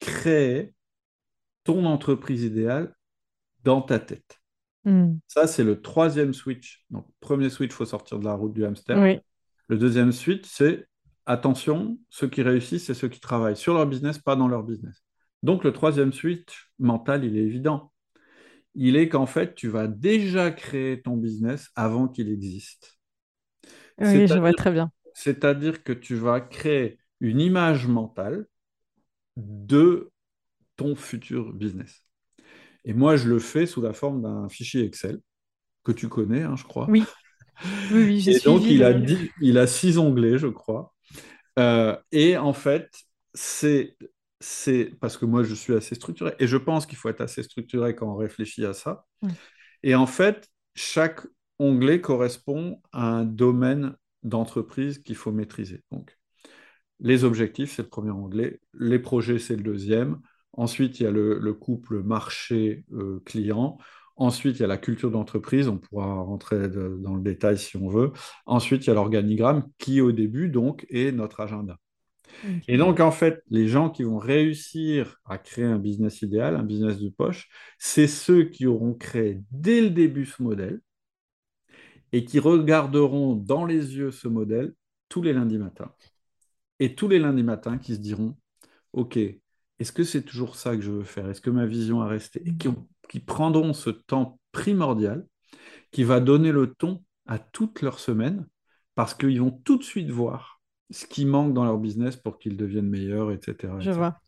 créer 0.00 0.74
ton 1.64 1.84
entreprise 1.84 2.42
idéale 2.42 2.94
dans 3.64 3.82
ta 3.82 3.98
tête. 3.98 4.40
Hmm. 4.84 5.16
Ça, 5.26 5.46
c'est 5.46 5.64
le 5.64 5.80
troisième 5.80 6.34
switch. 6.34 6.84
Donc, 6.90 7.06
premier 7.20 7.50
switch, 7.50 7.72
il 7.72 7.74
faut 7.74 7.86
sortir 7.86 8.18
de 8.18 8.24
la 8.24 8.34
route 8.34 8.52
du 8.52 8.64
hamster. 8.64 8.98
Oui. 8.98 9.20
Le 9.68 9.78
deuxième 9.78 10.12
switch, 10.12 10.44
c'est 10.46 10.86
attention, 11.26 11.98
ceux 12.10 12.28
qui 12.28 12.42
réussissent, 12.42 12.86
c'est 12.86 12.94
ceux 12.94 13.08
qui 13.08 13.20
travaillent 13.20 13.56
sur 13.56 13.74
leur 13.74 13.86
business, 13.86 14.18
pas 14.18 14.36
dans 14.36 14.48
leur 14.48 14.62
business. 14.62 15.02
Donc, 15.42 15.64
le 15.64 15.72
troisième 15.72 16.12
switch 16.12 16.70
mental, 16.78 17.24
il 17.24 17.36
est 17.36 17.42
évident. 17.42 17.92
Il 18.74 18.96
est 18.96 19.08
qu'en 19.08 19.26
fait, 19.26 19.54
tu 19.54 19.68
vas 19.68 19.86
déjà 19.86 20.50
créer 20.50 21.00
ton 21.00 21.16
business 21.16 21.70
avant 21.76 22.08
qu'il 22.08 22.28
existe. 22.28 22.98
Oui, 24.00 24.26
je 24.26 24.38
vois 24.38 24.52
très 24.52 24.72
bien. 24.72 24.90
C'est-à-dire 25.14 25.84
que 25.84 25.92
tu 25.92 26.16
vas 26.16 26.40
créer 26.40 26.98
une 27.20 27.40
image 27.40 27.86
mentale 27.86 28.46
de 29.36 30.10
ton 30.76 30.96
futur 30.96 31.52
business. 31.52 32.04
Et 32.84 32.92
moi, 32.92 33.16
je 33.16 33.28
le 33.28 33.38
fais 33.38 33.66
sous 33.66 33.80
la 33.80 33.92
forme 33.92 34.22
d'un 34.22 34.48
fichier 34.48 34.84
Excel 34.84 35.20
que 35.84 35.92
tu 35.92 36.08
connais, 36.08 36.42
hein, 36.42 36.56
je 36.56 36.64
crois. 36.64 36.86
Oui, 36.90 37.04
oui, 37.90 38.22
Et 38.26 38.40
donc, 38.40 38.62
il 38.68 38.82
a, 38.82 38.92
il 39.40 39.68
six 39.68 39.98
onglets, 39.98 40.38
je 40.38 40.46
crois. 40.48 40.94
Euh, 41.58 41.96
et 42.12 42.36
en 42.36 42.52
fait, 42.52 42.90
c'est, 43.34 43.96
c'est 44.40 44.92
parce 45.00 45.16
que 45.16 45.26
moi, 45.26 45.42
je 45.42 45.54
suis 45.54 45.74
assez 45.74 45.94
structuré. 45.94 46.34
Et 46.38 46.46
je 46.46 46.56
pense 46.56 46.86
qu'il 46.86 46.98
faut 46.98 47.08
être 47.08 47.20
assez 47.20 47.42
structuré 47.42 47.94
quand 47.94 48.12
on 48.12 48.16
réfléchit 48.16 48.64
à 48.64 48.72
ça. 48.74 49.04
Et 49.82 49.94
en 49.94 50.06
fait, 50.06 50.48
chaque 50.74 51.22
onglet 51.58 52.00
correspond 52.00 52.80
à 52.92 53.06
un 53.08 53.24
domaine 53.24 53.96
d'entreprise 54.22 54.98
qu'il 54.98 55.16
faut 55.16 55.32
maîtriser. 55.32 55.82
Donc, 55.92 56.16
les 57.00 57.24
objectifs, 57.24 57.74
c'est 57.74 57.82
le 57.82 57.88
premier 57.88 58.10
onglet. 58.10 58.60
Les 58.74 58.98
projets, 58.98 59.38
c'est 59.38 59.56
le 59.56 59.62
deuxième. 59.62 60.20
Ensuite, 60.52 61.00
il 61.00 61.04
y 61.04 61.06
a 61.06 61.10
le, 61.10 61.38
le 61.38 61.54
couple 61.54 62.02
marché-client. 62.02 63.78
Ensuite, 64.16 64.56
il 64.58 64.62
y 64.62 64.64
a 64.64 64.68
la 64.68 64.78
culture 64.78 65.10
d'entreprise. 65.10 65.68
On 65.68 65.78
pourra 65.78 66.06
rentrer 66.22 66.68
de- 66.68 66.98
dans 67.02 67.14
le 67.16 67.22
détail 67.22 67.58
si 67.58 67.76
on 67.76 67.88
veut. 67.88 68.12
Ensuite, 68.46 68.84
il 68.84 68.88
y 68.88 68.90
a 68.90 68.94
l'organigramme 68.94 69.64
qui, 69.78 70.00
au 70.00 70.12
début, 70.12 70.48
donc, 70.48 70.86
est 70.90 71.10
notre 71.12 71.40
agenda. 71.40 71.78
Et 72.68 72.76
donc, 72.78 73.00
en 73.00 73.10
fait, 73.12 73.42
les 73.50 73.68
gens 73.68 73.90
qui 73.90 74.02
vont 74.04 74.18
réussir 74.18 75.18
à 75.26 75.38
créer 75.38 75.64
un 75.64 75.78
business 75.78 76.22
idéal, 76.22 76.56
un 76.56 76.62
business 76.64 76.98
de 77.00 77.08
poche, 77.10 77.48
c'est 77.78 78.06
ceux 78.08 78.44
qui 78.44 78.66
auront 78.66 78.94
créé 78.94 79.42
dès 79.50 79.80
le 79.82 79.90
début 79.90 80.26
ce 80.26 80.42
modèle 80.42 80.80
et 82.12 82.24
qui 82.24 82.38
regarderont 82.38 83.34
dans 83.34 83.64
les 83.64 83.96
yeux 83.96 84.10
ce 84.10 84.28
modèle 84.28 84.74
tous 85.08 85.22
les 85.22 85.32
lundis 85.32 85.58
matins. 85.58 85.92
Et 86.80 86.94
tous 86.94 87.08
les 87.08 87.20
lundis 87.20 87.42
matins 87.44 87.78
qui 87.78 87.94
se 87.94 88.00
diront, 88.00 88.36
OK, 88.92 89.16
est-ce 89.16 89.92
que 89.92 90.04
c'est 90.04 90.22
toujours 90.24 90.56
ça 90.56 90.76
que 90.76 90.82
je 90.82 90.92
veux 90.92 91.04
faire? 91.04 91.28
Est-ce 91.30 91.40
que 91.42 91.50
ma 91.50 91.66
vision 91.66 92.02
a 92.02 92.08
resté? 92.08 92.42
Et 92.46 92.56
qui, 92.56 92.68
ont- 92.68 92.88
qui 93.14 93.20
prendront 93.20 93.74
ce 93.74 93.90
temps 93.90 94.40
primordial 94.50 95.24
qui 95.92 96.02
va 96.02 96.18
donner 96.18 96.50
le 96.50 96.74
ton 96.74 97.04
à 97.26 97.38
toute 97.38 97.80
leur 97.80 98.00
semaine 98.00 98.44
parce 98.96 99.14
qu'ils 99.14 99.40
vont 99.40 99.52
tout 99.52 99.78
de 99.78 99.84
suite 99.84 100.10
voir 100.10 100.60
ce 100.90 101.06
qui 101.06 101.24
manque 101.24 101.54
dans 101.54 101.64
leur 101.64 101.78
business 101.78 102.16
pour 102.16 102.40
qu'ils 102.40 102.56
deviennent 102.56 102.88
meilleurs, 102.88 103.30
etc. 103.30 103.74
Je 103.78 103.92
vois. 103.92 104.18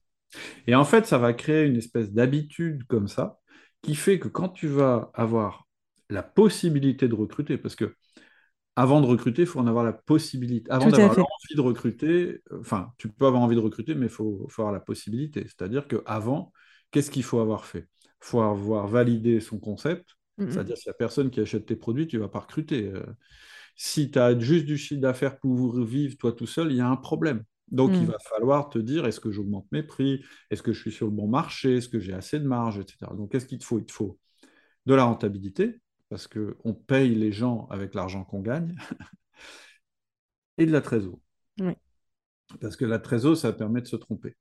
Et 0.69 0.77
en 0.77 0.85
fait, 0.85 1.05
ça 1.05 1.19
va 1.19 1.33
créer 1.33 1.67
une 1.67 1.75
espèce 1.75 2.13
d'habitude 2.13 2.85
comme 2.85 3.09
ça, 3.09 3.41
qui 3.83 3.97
fait 3.97 4.21
que 4.21 4.29
quand 4.29 4.51
tu 4.51 4.69
vas 4.69 5.11
avoir 5.15 5.67
la 6.09 6.23
possibilité 6.23 7.09
de 7.09 7.15
recruter, 7.17 7.59
parce 7.59 7.75
que 7.75 7.93
avant 8.77 9.01
de 9.01 9.07
recruter, 9.07 9.43
il 9.43 9.49
faut 9.49 9.59
en 9.59 9.67
avoir 9.67 9.83
la 9.83 9.95
possibilité. 9.95 10.71
Avant 10.71 10.91
d'avoir 10.91 11.13
fait. 11.13 11.23
l'envie 11.23 11.57
de 11.57 11.61
recruter, 11.61 12.41
enfin, 12.61 12.93
tu 12.99 13.09
peux 13.09 13.27
avoir 13.27 13.43
envie 13.43 13.57
de 13.57 13.61
recruter, 13.61 13.97
mais 13.97 14.07
il 14.07 14.13
faut, 14.13 14.47
faut 14.49 14.63
avoir 14.63 14.73
la 14.73 14.79
possibilité. 14.79 15.43
C'est-à-dire 15.43 15.89
qu'avant, 15.89 16.53
qu'est-ce 16.93 17.11
qu'il 17.11 17.25
faut 17.25 17.41
avoir 17.41 17.65
fait? 17.65 17.89
Faut 18.27 18.41
avoir 18.43 18.87
validé 18.89 19.41
son 19.41 19.59
concept, 19.59 20.17
c'est-à-dire 20.49 20.77
s'il 20.79 20.91
n'y 20.91 20.95
a 20.95 20.99
personne 20.99 21.31
qui 21.31 21.41
achète 21.41 21.67
tes 21.67 21.77
produits, 21.77 22.07
tu 22.07 22.17
ne 22.17 22.23
vas 22.23 22.29
pas 22.29 22.41
recruter. 22.41 22.89
Euh, 22.89 23.03
si 23.77 24.11
tu 24.11 24.19
as 24.19 24.39
juste 24.39 24.67
du 24.67 24.79
chiffre 24.79 25.01
d'affaires 25.01 25.39
pour 25.39 25.81
vivre 25.85 26.17
toi 26.19 26.33
tout 26.33 26.47
seul, 26.47 26.71
il 26.73 26.77
y 26.79 26.81
a 26.81 26.89
un 26.89 26.97
problème. 26.97 27.45
Donc, 27.71 28.01
il 28.01 28.07
Mm. 28.07 28.13
va 28.13 28.19
falloir 28.21 28.69
te 28.71 28.79
dire, 28.79 29.07
est-ce 29.07 29.21
que 29.21 29.31
j'augmente 29.33 29.67
mes 29.73 29.83
prix? 29.83 30.23
Est-ce 30.51 30.63
que 30.63 30.73
je 30.73 30.81
suis 30.81 30.93
sur 30.93 31.07
le 31.07 31.13
bon 31.13 31.29
marché? 31.29 31.77
Est-ce 31.79 31.89
que 31.89 31.99
j'ai 32.01 32.13
assez 32.15 32.39
de 32.39 32.47
marge, 32.47 32.79
etc. 32.79 33.15
Donc, 33.15 33.33
qu'est-ce 33.33 33.47
qu'il 33.47 33.59
te 33.59 33.65
faut? 33.65 33.79
Il 33.79 33.87
te 33.87 33.93
faut 33.93 34.19
de 34.87 34.95
la 34.95 35.05
rentabilité, 35.05 35.81
parce 36.09 36.29
qu'on 36.29 36.75
paye 36.75 37.15
les 37.15 37.33
gens 37.33 37.67
avec 37.71 37.95
l'argent 37.95 38.25
qu'on 38.25 38.41
gagne, 38.41 38.77
et 40.59 40.67
de 40.67 40.73
la 40.73 40.81
trésor. 40.81 41.19
Oui. 41.61 41.77
Parce 42.61 42.77
que 42.77 42.85
la 42.85 42.99
trésor, 42.99 43.35
ça 43.35 43.51
permet 43.55 43.81
de 43.81 43.87
se 43.87 43.97
tromper. 43.97 44.37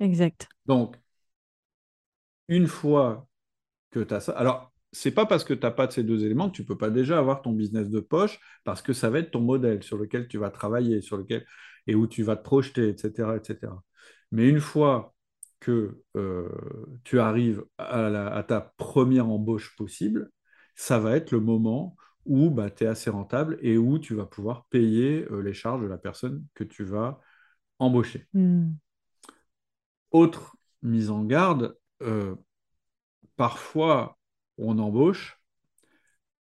Exact. 0.00 0.48
Donc, 0.66 0.96
une 2.48 2.66
fois 2.66 3.27
que 3.90 4.00
tu 4.00 4.14
as 4.14 4.20
ça, 4.20 4.32
alors, 4.32 4.72
c'est 4.92 5.10
pas 5.10 5.26
parce 5.26 5.44
que 5.44 5.54
tu 5.54 5.60
n'as 5.62 5.70
pas 5.70 5.86
de 5.86 5.92
ces 5.92 6.02
deux 6.02 6.24
éléments 6.24 6.48
que 6.50 6.56
tu 6.56 6.64
peux 6.64 6.78
pas 6.78 6.90
déjà 6.90 7.18
avoir 7.18 7.42
ton 7.42 7.52
business 7.52 7.88
de 7.90 8.00
poche, 8.00 8.38
parce 8.64 8.82
que 8.82 8.92
ça 8.92 9.10
va 9.10 9.18
être 9.20 9.30
ton 9.30 9.40
modèle 9.40 9.82
sur 9.82 9.98
lequel 9.98 10.28
tu 10.28 10.38
vas 10.38 10.50
travailler, 10.50 11.00
sur 11.02 11.16
lequel 11.18 11.44
et 11.86 11.94
où 11.94 12.06
tu 12.06 12.22
vas 12.22 12.36
te 12.36 12.42
projeter, 12.42 12.88
etc., 12.90 13.36
etc. 13.36 13.82
Mais 14.30 14.48
une 14.48 14.60
fois 14.60 15.14
que 15.60 16.02
euh, 16.16 16.48
tu 17.04 17.18
arrives 17.20 17.64
à, 17.78 18.08
la- 18.10 18.28
à 18.34 18.42
ta 18.42 18.60
première 18.76 19.28
embauche 19.28 19.74
possible, 19.76 20.30
ça 20.76 20.98
va 20.98 21.16
être 21.16 21.32
le 21.32 21.40
moment 21.40 21.96
où 22.24 22.50
bah, 22.50 22.70
tu 22.70 22.84
es 22.84 22.86
assez 22.86 23.10
rentable 23.10 23.58
et 23.62 23.78
où 23.78 23.98
tu 23.98 24.14
vas 24.14 24.26
pouvoir 24.26 24.66
payer 24.66 25.26
euh, 25.30 25.40
les 25.40 25.54
charges 25.54 25.82
de 25.82 25.86
la 25.88 25.98
personne 25.98 26.44
que 26.54 26.62
tu 26.64 26.84
vas 26.84 27.20
embaucher. 27.78 28.26
Mm. 28.34 28.70
Autre 30.10 30.56
mise 30.82 31.10
en 31.10 31.24
garde, 31.24 31.76
euh, 32.02 32.34
parfois 33.38 34.18
on 34.58 34.78
embauche 34.80 35.40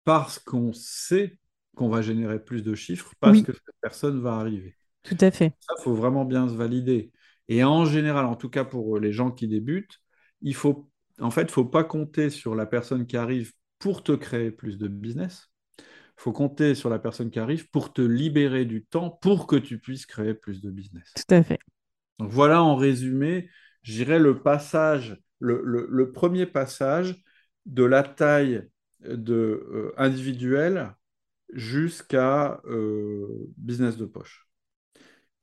parce 0.03 0.39
qu'on 0.39 0.73
sait 0.73 1.39
qu'on 1.75 1.89
va 1.89 2.01
générer 2.01 2.43
plus 2.43 2.63
de 2.63 2.75
chiffres 2.75 3.13
parce 3.19 3.41
Oui. 3.41 3.41
que 3.41 3.51
cette 3.53 3.75
personne 3.81 4.21
va 4.21 4.35
arriver. 4.35 4.77
Tout 5.03 5.17
à 5.21 5.31
fait. 5.31 5.53
Ça, 5.59 5.73
il 5.79 5.83
faut 5.83 5.95
vraiment 5.95 6.25
bien 6.25 6.47
se 6.49 6.55
valider. 6.55 7.11
Et 7.47 7.63
en 7.63 7.85
général, 7.85 8.25
en 8.25 8.35
tout 8.35 8.49
cas 8.49 8.65
pour 8.65 8.99
les 8.99 9.13
gens 9.13 9.31
qui 9.31 9.47
débutent, 9.47 9.99
il 10.41 10.55
faut, 10.55 10.89
en 11.19 11.31
fait, 11.31 11.51
faut 11.51 11.65
pas 11.65 11.83
compter 11.83 12.29
sur 12.29 12.55
la 12.55 12.65
personne 12.65 13.07
qui 13.07 13.17
arrive 13.17 13.53
pour 13.79 14.03
te 14.03 14.11
créer 14.13 14.51
plus 14.51 14.77
de 14.77 14.87
business. 14.87 15.49
Il 15.79 16.21
faut 16.23 16.33
compter 16.33 16.75
sur 16.75 16.89
la 16.89 16.99
personne 16.99 17.31
qui 17.31 17.39
arrive 17.39 17.69
pour 17.69 17.93
te 17.93 18.01
libérer 18.01 18.65
du 18.65 18.85
temps 18.85 19.09
pour 19.09 19.47
que 19.47 19.55
tu 19.57 19.79
puisses 19.79 20.05
créer 20.05 20.33
plus 20.33 20.61
de 20.61 20.71
business. 20.71 21.13
Tout 21.15 21.33
à 21.33 21.43
fait. 21.43 21.59
Donc 22.19 22.31
voilà 22.31 22.63
en 22.63 22.75
résumé, 22.75 23.49
je 23.83 23.93
dirais 23.93 24.19
le 24.19 24.41
passage, 24.41 25.17
le, 25.39 25.61
le- 25.63 25.87
le 25.89 26.11
premier 26.11 26.45
passage 26.45 27.23
de 27.65 27.83
la 27.83 28.03
taille 28.03 28.69
de, 29.01 29.33
euh, 29.71 29.93
individuelle 29.97 30.95
jusqu'à 31.53 32.61
euh, 32.67 33.27
business 33.57 33.97
de 33.97 34.05
poche. 34.05 34.47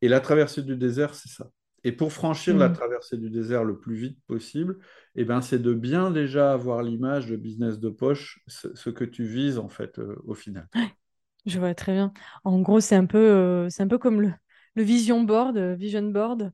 Et 0.03 0.09
la 0.09 0.20
traversée 0.20 0.62
du 0.62 0.76
désert, 0.76 1.14
c'est 1.14 1.28
ça. 1.28 1.51
Et 1.84 1.93
pour 1.93 2.12
franchir 2.12 2.59
la 2.59 2.68
Mm. 2.68 2.70
traversée 2.70 3.16
du 3.16 3.30
désert 3.30 3.64
le 3.64 3.78
plus 3.78 3.95
vite 3.97 4.18
possible, 4.26 4.78
eh 5.16 5.24
ben, 5.24 5.40
c'est 5.43 5.59
de 5.61 5.74
bien 5.74 6.11
déjà 6.11 6.53
avoir 6.53 6.82
l'image 6.82 7.26
de 7.28 7.36
business 7.36 7.78
de 7.80 7.88
poche, 7.90 8.40
ce, 8.47 8.74
ce 8.74 8.90
que 8.90 9.05
tu 9.05 9.24
vises 9.24 9.59
en 9.59 9.68
fait 9.68 9.99
euh, 9.99 10.16
au 10.24 10.34
final. 10.34 10.68
Je 11.47 11.59
vois 11.59 11.74
très 11.74 11.93
bien. 11.93 12.12
En 12.45 12.61
gros, 12.61 12.80
c'est 12.80 12.95
un 12.97 13.07
peu, 13.07 13.18
euh, 13.18 13.68
c'est 13.70 13.82
un 13.82 13.88
peu 13.88 13.99
comme 13.99 14.20
le, 14.20 14.32
le 14.74 14.82
vision 14.82 15.22
board, 15.24 15.57
euh, 15.57 15.74
vision 15.74 16.03
board, 16.03 16.43
euh, 16.43 16.51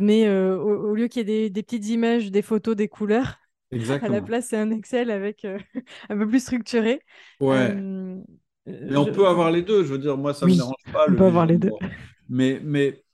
mais 0.00 0.26
euh, 0.26 0.56
au, 0.58 0.90
au 0.90 0.94
lieu 0.94 1.08
qu'il 1.08 1.20
y 1.20 1.22
ait 1.22 1.48
des, 1.48 1.50
des 1.50 1.62
petites 1.62 1.86
images, 1.88 2.30
des 2.30 2.42
photos, 2.42 2.76
des 2.76 2.88
couleurs, 2.88 3.38
à 4.00 4.08
la 4.08 4.22
place, 4.22 4.48
c'est 4.48 4.56
un 4.58 4.70
Excel 4.70 5.10
avec 5.10 5.44
euh, 5.44 5.58
un 6.10 6.18
peu 6.18 6.28
plus 6.28 6.40
structuré. 6.40 7.02
Ouais. 7.40 7.84
Euh, 7.88 8.22
Mais 8.88 8.96
on 8.96 9.06
je- 9.06 9.10
peut 9.10 9.26
avoir 9.28 9.50
les 9.50 9.62
deux. 9.62 9.84
Je 9.84 9.92
veux 9.92 9.98
dire, 9.98 10.16
moi, 10.16 10.34
ça 10.34 10.46
ne 10.46 10.52
me 10.52 10.56
dérange 10.56 10.74
pas 10.92 11.06
on 11.08 11.12
le 11.12 11.16
peut 11.16 11.24
avoir 11.24 11.46
vision 11.46 11.46
les 11.46 11.58
deux. 11.58 11.74
board. 11.80 11.92
Mais, 12.28 12.60
mais 12.62 13.04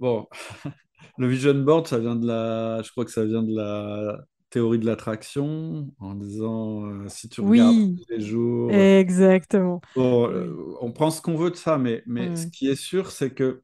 bon, 0.00 0.26
le 1.18 1.28
vision 1.28 1.54
board, 1.54 1.86
ça 1.88 1.98
vient 1.98 2.16
de 2.16 2.26
la, 2.26 2.82
je 2.82 2.90
crois 2.90 3.04
que 3.04 3.10
ça 3.10 3.24
vient 3.24 3.42
de 3.42 3.54
la 3.56 4.24
théorie 4.50 4.78
de 4.78 4.86
l'attraction, 4.86 5.92
en 5.98 6.14
disant 6.14 6.86
euh, 6.86 7.08
si 7.08 7.28
tu 7.28 7.40
regardes 7.40 7.78
tous 7.96 8.04
les 8.10 8.20
jours. 8.20 8.92
exactement. 9.08 9.80
Bon, 9.94 10.28
euh, 10.28 10.76
on 10.80 10.92
prend 10.92 11.10
ce 11.10 11.20
qu'on 11.22 11.36
veut 11.36 11.50
de 11.50 11.56
ça, 11.56 11.78
mais, 11.78 12.02
mais 12.06 12.34
ce 12.34 12.46
qui 12.48 12.68
est 12.68 12.74
sûr, 12.76 13.10
c'est 13.12 13.32
que 13.32 13.62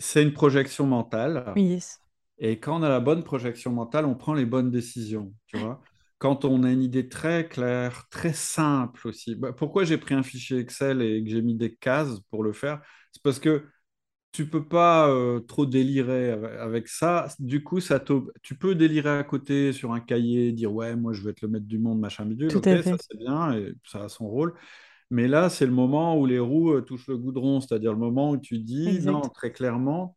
c'est 0.00 0.22
une 0.22 0.32
projection 0.32 0.86
mentale. 0.86 1.52
Yes. 1.56 2.00
Et 2.38 2.58
quand 2.58 2.80
on 2.80 2.82
a 2.82 2.88
la 2.88 3.00
bonne 3.00 3.22
projection 3.22 3.70
mentale, 3.70 4.06
on 4.06 4.14
prend 4.14 4.34
les 4.34 4.46
bonnes 4.46 4.70
décisions, 4.70 5.32
tu 5.46 5.58
vois. 5.58 5.80
Quand 6.18 6.44
on 6.44 6.64
a 6.64 6.70
une 6.70 6.82
idée 6.82 7.08
très 7.08 7.48
claire, 7.48 8.06
très 8.10 8.32
simple 8.32 9.08
aussi. 9.08 9.34
Bah, 9.34 9.52
pourquoi 9.52 9.84
j'ai 9.84 9.98
pris 9.98 10.14
un 10.14 10.22
fichier 10.22 10.58
Excel 10.58 11.02
et 11.02 11.22
que 11.22 11.30
j'ai 11.30 11.42
mis 11.42 11.54
des 11.54 11.74
cases 11.74 12.20
pour 12.30 12.42
le 12.42 12.52
faire? 12.52 12.80
C'est 13.12 13.22
parce 13.22 13.38
que 13.38 13.64
tu 14.32 14.46
peux 14.48 14.64
pas 14.64 15.08
euh, 15.08 15.40
trop 15.40 15.66
délirer 15.66 16.30
avec, 16.30 16.88
ça. 16.88 17.26
Du 17.38 17.62
coup, 17.62 17.80
ça 17.80 18.02
tu 18.42 18.54
peux 18.54 18.74
délirer 18.74 19.18
à 19.18 19.24
côté 19.24 19.72
sur 19.72 19.92
un 19.92 20.00
cahier, 20.00 20.52
dire 20.52 20.72
ouais, 20.72 20.94
moi 20.96 21.12
je 21.12 21.22
veux 21.22 21.30
être 21.30 21.42
le 21.42 21.48
maître 21.48 21.66
du 21.66 21.78
monde, 21.78 22.00
machin 22.00 22.24
bidule. 22.24 22.48
Tout 22.48 22.58
Ok, 22.58 22.64
ça 22.64 22.96
c'est 22.98 23.18
bien 23.18 23.52
et 23.52 23.74
ça 23.84 24.04
a 24.04 24.08
son 24.08 24.28
rôle. 24.28 24.54
Mais 25.10 25.26
là, 25.28 25.50
c'est 25.50 25.66
le 25.66 25.72
moment 25.72 26.16
où 26.18 26.26
les 26.26 26.38
roues 26.38 26.72
euh, 26.72 26.82
touchent 26.82 27.08
le 27.08 27.18
goudron, 27.18 27.60
c'est-à-dire 27.60 27.92
le 27.92 27.98
moment 27.98 28.30
où 28.30 28.36
tu 28.36 28.58
dis, 28.58 28.88
Exact. 28.90 29.12
non, 29.12 29.20
très 29.22 29.52
clairement, 29.52 30.16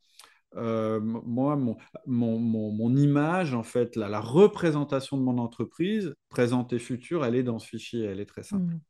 euh, 0.55 0.99
moi, 1.01 1.55
mon, 1.55 1.77
mon, 2.05 2.39
mon- 2.39 2.71
mon 2.71 2.95
image, 2.95 3.53
en 3.55 3.63
fait, 3.63 3.95
la, 3.95 4.09
la 4.09 4.21
représentation 4.21 5.17
de 5.17 5.23
mon 5.23 5.37
entreprise, 5.39 6.13
présente 6.29 6.73
et 6.73 6.79
future, 6.79 7.25
elle 7.25 7.35
est 7.35 7.43
dans 7.43 7.59
ce 7.59 7.67
fichier, 7.67 8.03
elle 8.05 8.19
est 8.19 8.25
très 8.25 8.43
simple. 8.43 8.63
Mm. 8.65 8.81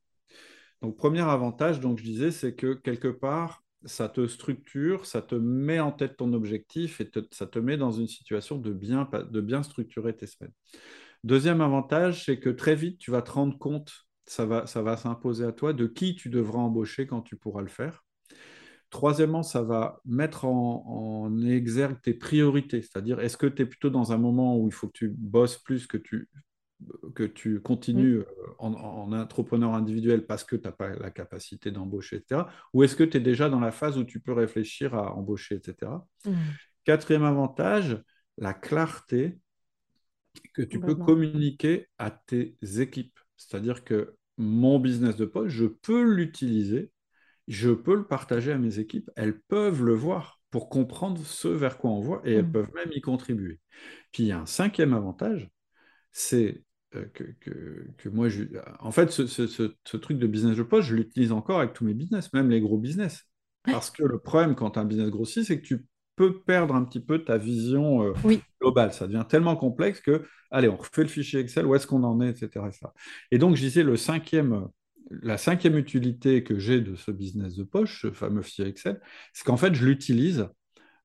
Donc, 0.82 0.98
premier 0.98 1.22
avantage, 1.22 1.80
donc 1.80 1.98
je 2.00 2.04
disais, 2.04 2.32
c'est 2.32 2.56
que 2.56 2.74
quelque 2.74 3.08
part, 3.08 3.64
ça 3.86 4.10
te 4.10 4.28
structure, 4.28 5.06
ça 5.06 5.22
te 5.22 5.36
met 5.36 5.80
en 5.80 5.92
tête 5.92 6.18
ton 6.18 6.34
objectif 6.34 7.02
et 7.02 7.10
te- 7.10 7.26
ça 7.32 7.48
te 7.48 7.60
met 7.60 7.78
dans 7.78 7.92
une 7.92 8.08
situation 8.08 8.58
de 8.58 8.72
bien, 8.72 9.06
pa- 9.06 9.24
de 9.24 9.42
bien 9.42 9.64
structurer 9.64 10.16
tes 10.16 10.28
semaines. 10.28 10.54
Deuxième 11.24 11.62
avantage, 11.62 12.26
c'est 12.26 12.40
que 12.40 12.50
très 12.50 12.76
vite, 12.76 13.00
tu 13.00 13.12
vas 13.12 13.22
te 13.22 13.32
rendre 13.32 13.58
compte, 13.58 13.92
ça 14.26 14.46
va, 14.46 14.66
ça 14.68 14.82
va 14.82 14.98
s'imposer 14.98 15.46
à 15.46 15.52
toi, 15.52 15.74
de 15.74 15.88
qui 15.88 16.16
tu 16.16 16.30
devras 16.30 16.60
embaucher 16.60 17.08
quand 17.08 17.22
tu 17.22 17.36
pourras 17.36 17.62
le 17.62 17.68
faire. 17.68 18.04
Troisièmement, 18.90 19.44
ça 19.44 19.64
va 19.64 20.00
mettre 20.06 20.46
en, 20.46 20.86
en 21.26 21.42
exergue 21.46 22.00
tes 22.02 22.14
priorités, 22.14 22.82
c'est-à-dire 22.82 23.20
est-ce 23.20 23.38
que 23.38 23.48
tu 23.48 23.64
es 23.64 23.66
plutôt 23.66 23.90
dans 23.90 24.12
un 24.12 24.18
moment 24.18 24.58
où 24.58 24.68
il 24.68 24.74
faut 24.74 24.88
que 24.88 24.98
tu 24.98 25.10
bosses 25.10 25.58
plus, 25.58 25.88
que 25.88 25.98
tu, 25.98 26.30
que 27.16 27.24
tu 27.24 27.56
Mm. 27.56 27.62
continues 27.62 28.18
euh, 28.18 28.26
en, 28.60 28.74
en 28.74 29.12
entrepreneur 29.14 29.74
individuel 29.74 30.26
parce 30.26 30.44
que 30.44 30.56
tu 30.56 30.64
n'as 30.66 30.72
pas 30.72 30.90
la 30.90 31.12
capacité 31.12 31.72
d'embaucher, 31.72 32.18
etc. 32.18 32.48
Ou 32.74 32.84
est-ce 32.84 32.96
que 32.96 33.04
tu 33.04 33.18
es 33.18 33.20
déjà 33.20 33.50
dans 33.50 33.60
la 33.60 33.72
phase 33.72 33.98
où 33.98 34.04
tu 34.04 34.20
peux 34.20 34.34
réfléchir 34.34 34.94
à 34.94 35.16
embaucher, 35.16 35.56
etc. 35.56 35.92
Mm. 36.26 36.34
Quatrième 36.84 37.24
avantage, 37.24 38.02
la 38.38 38.54
clarté 38.54 39.40
que 40.54 40.62
tu 40.62 40.80
peux 40.80 40.96
communiquer 40.96 41.88
à 41.98 42.12
tes 42.12 42.58
équipes. 42.78 43.20
C'est-à-dire 43.50 43.84
que 43.84 44.16
mon 44.38 44.80
business 44.80 45.16
de 45.16 45.26
poste, 45.26 45.50
je 45.50 45.66
peux 45.66 46.04
l'utiliser, 46.04 46.92
je 47.48 47.72
peux 47.72 47.96
le 47.96 48.06
partager 48.08 48.52
à 48.54 48.58
mes 48.58 48.80
équipes, 48.80 49.12
elles 49.16 49.40
peuvent 49.42 49.84
le 49.84 49.94
voir 49.96 50.42
pour 50.52 50.70
comprendre 50.70 51.22
ce 51.26 51.48
vers 51.50 51.78
quoi 51.78 51.92
on 51.92 52.02
voit 52.02 52.22
et 52.26 52.34
elles 52.34 52.50
Mm. 52.50 52.52
peuvent 52.52 52.72
même 52.76 52.92
y 52.94 53.02
contribuer. 53.02 53.60
Puis 54.14 54.24
il 54.24 54.28
y 54.28 54.34
a 54.34 54.40
un 54.40 54.46
cinquième 54.48 54.94
avantage, 54.94 55.50
c'est 56.12 56.64
euh, 56.96 57.06
que, 57.14 57.24
que, 57.40 57.88
que 57.98 58.10
moi, 58.10 58.30
je, 58.30 58.44
en 58.80 58.92
fait, 58.92 59.12
ce, 59.12 59.26
ce- 59.28 59.48
ce- 59.48 59.76
ce 59.86 59.98
truc 59.98 60.20
de 60.20 60.28
business 60.28 60.58
de 60.58 60.64
poste, 60.64 60.88
je 60.90 60.96
l'utilise 60.96 61.32
encore 61.32 61.60
avec 61.60 61.74
tous 61.74 61.86
mes 61.86 61.94
business, 61.94 62.32
même 62.34 62.50
les 62.50 62.62
gros 62.62 62.78
business. 62.78 63.24
Parce 63.70 63.90
que 63.90 64.04
le 64.04 64.20
problème 64.20 64.56
quand 64.56 64.78
un 64.78 64.86
business 64.86 65.10
grossit, 65.10 65.44
c'est 65.46 65.60
que 65.60 65.66
tu 65.66 65.86
peux 66.16 66.40
perdre 66.42 66.76
un 66.76 66.84
petit 66.84 67.00
peu 67.00 67.20
ta 67.24 67.38
vision 67.38 68.04
euh, 68.04 68.14
Oui. 68.24 68.42
globale. 68.62 68.94
Ça 68.94 69.08
devient 69.08 69.26
tellement 69.28 69.56
complexe 69.56 70.00
que, 70.02 70.24
allez, 70.52 70.68
on 70.70 70.78
refait 70.78 71.04
le 71.04 71.08
fichier 71.10 71.40
Excel, 71.40 71.66
où 71.66 71.76
est-ce 71.76 71.88
qu'on 71.88 72.04
en 72.04 72.22
est, 72.22 72.30
etc. 72.44 72.66
Et 73.32 73.38
donc, 73.38 73.56
je 73.56 73.62
disais, 73.62 73.84
le 73.84 73.98
cinquième, 73.98 74.68
la 75.10 75.38
cinquième 75.38 75.78
utilité 75.78 76.44
que 76.44 76.58
j'ai 76.60 76.82
de 76.82 76.96
ce 76.96 77.12
business 77.12 77.56
de 77.56 77.64
poche, 77.64 78.02
ce 78.04 78.12
fameux 78.12 78.42
fichier 78.42 78.66
Excel, 78.68 79.00
c'est 79.34 79.44
qu'en 79.46 79.58
fait, 79.58 79.74
je 79.74 79.86
l'utilise 79.86 80.48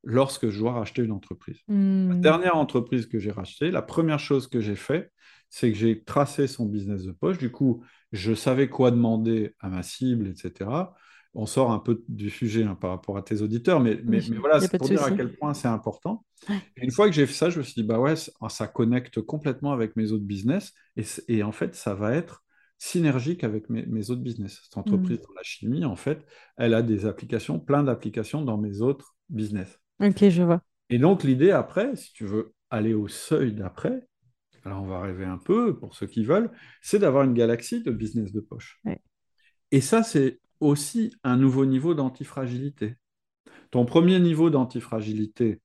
lorsque 0.04 0.48
je 0.50 0.58
dois 0.58 0.72
racheter 0.72 1.02
une 1.02 1.12
entreprise. 1.12 1.58
La 1.68 1.74
Mm. 1.74 2.20
dernière 2.20 2.56
entreprise 2.56 3.06
que 3.06 3.18
j'ai 3.18 3.30
rachetée, 3.32 3.70
la 3.70 3.82
première 3.82 4.20
chose 4.20 4.46
que 4.48 4.60
j'ai 4.60 4.76
fait, 4.76 5.10
c'est 5.50 5.72
que 5.72 5.78
j'ai 5.78 6.02
tracé 6.04 6.46
son 6.46 6.66
business 6.66 7.04
de 7.04 7.12
poche. 7.12 7.38
Du 7.38 7.50
coup, 7.50 7.82
je 8.12 8.34
savais 8.34 8.68
quoi 8.68 8.90
demander 8.90 9.54
à 9.60 9.68
ma 9.68 9.82
cible, 9.82 10.28
etc. 10.28 10.94
On 11.34 11.46
sort 11.46 11.70
un 11.70 11.78
peu 11.78 12.04
du 12.08 12.30
sujet 12.30 12.64
hein, 12.64 12.74
par 12.74 12.90
rapport 12.90 13.16
à 13.16 13.22
tes 13.22 13.42
auditeurs, 13.42 13.80
mais, 13.80 14.00
mais, 14.04 14.20
voilà, 14.20 14.60
c'est 14.60 14.76
pour 14.76 14.88
dire 14.88 15.02
à 15.02 15.10
quel 15.10 15.36
point 15.36 15.54
c'est 15.54 15.68
important. 15.68 16.24
Ouais. 16.48 16.56
Et 16.76 16.84
une 16.84 16.90
fois 16.90 17.06
que 17.06 17.12
j'ai 17.14 17.26
fait 17.26 17.34
ça, 17.34 17.50
je 17.50 17.58
me 17.58 17.62
suis 17.62 17.74
dit, 17.74 17.82
bah 17.82 18.00
ouais, 18.00 18.14
ça, 18.16 18.66
connecte 18.66 19.20
complètement 19.20 19.72
avec 19.72 19.94
mes 19.96 20.10
autres 20.12 20.24
business. 20.24 20.72
Et, 21.28 21.42
en 21.42 21.52
fait, 21.52 21.74
ça 21.74 21.94
va 21.94 22.14
être 22.14 22.44
synergique 22.78 23.44
avec 23.44 23.68
mes, 23.68 23.84
mes 23.86 24.10
autres 24.10 24.22
business. 24.22 24.60
Cette 24.64 24.76
Mm. 24.76 24.80
entreprise 24.80 25.20
dans 25.20 25.34
la 25.34 25.42
chimie, 25.42 25.84
en 25.84 25.96
fait, 25.96 26.24
elle 26.56 26.74
a 26.74 26.82
des 26.82 27.06
applications, 27.06 27.58
plein 27.58 27.82
d'applications 27.82 28.42
dans 28.42 28.56
mes 28.56 28.80
autres 28.80 29.14
business. 29.28 29.78
Ok, 30.00 30.28
je 30.28 30.42
vois. 30.42 30.62
Et 30.90 30.98
donc, 30.98 31.24
l'idée 31.24 31.50
après, 31.50 31.94
si 31.96 32.12
tu 32.12 32.24
veux 32.24 32.54
aller 32.70 32.94
au 32.94 33.08
seuil 33.08 33.52
d'après, 33.52 34.06
alors 34.64 34.82
on 34.82 34.86
va 34.86 35.00
rêver 35.00 35.24
un 35.24 35.38
peu 35.38 35.78
pour 35.78 35.94
ceux 35.94 36.06
qui 36.06 36.24
veulent, 36.24 36.50
c'est 36.82 36.98
d'avoir 36.98 37.24
une 37.24 37.34
galaxie 37.34 37.82
de 37.82 37.90
business 37.90 38.32
de 38.32 38.40
poche. 38.40 38.80
Ouais. 38.84 39.00
Et 39.70 39.80
ça, 39.80 40.02
c'est 40.02 40.40
aussi 40.60 41.14
un 41.24 41.36
nouveau 41.36 41.66
niveau 41.66 41.94
d'antifragilité. 41.94 42.96
Ton 43.70 43.84
premier 43.84 44.18
niveau 44.20 44.50
d'antifragilité, 44.50 45.60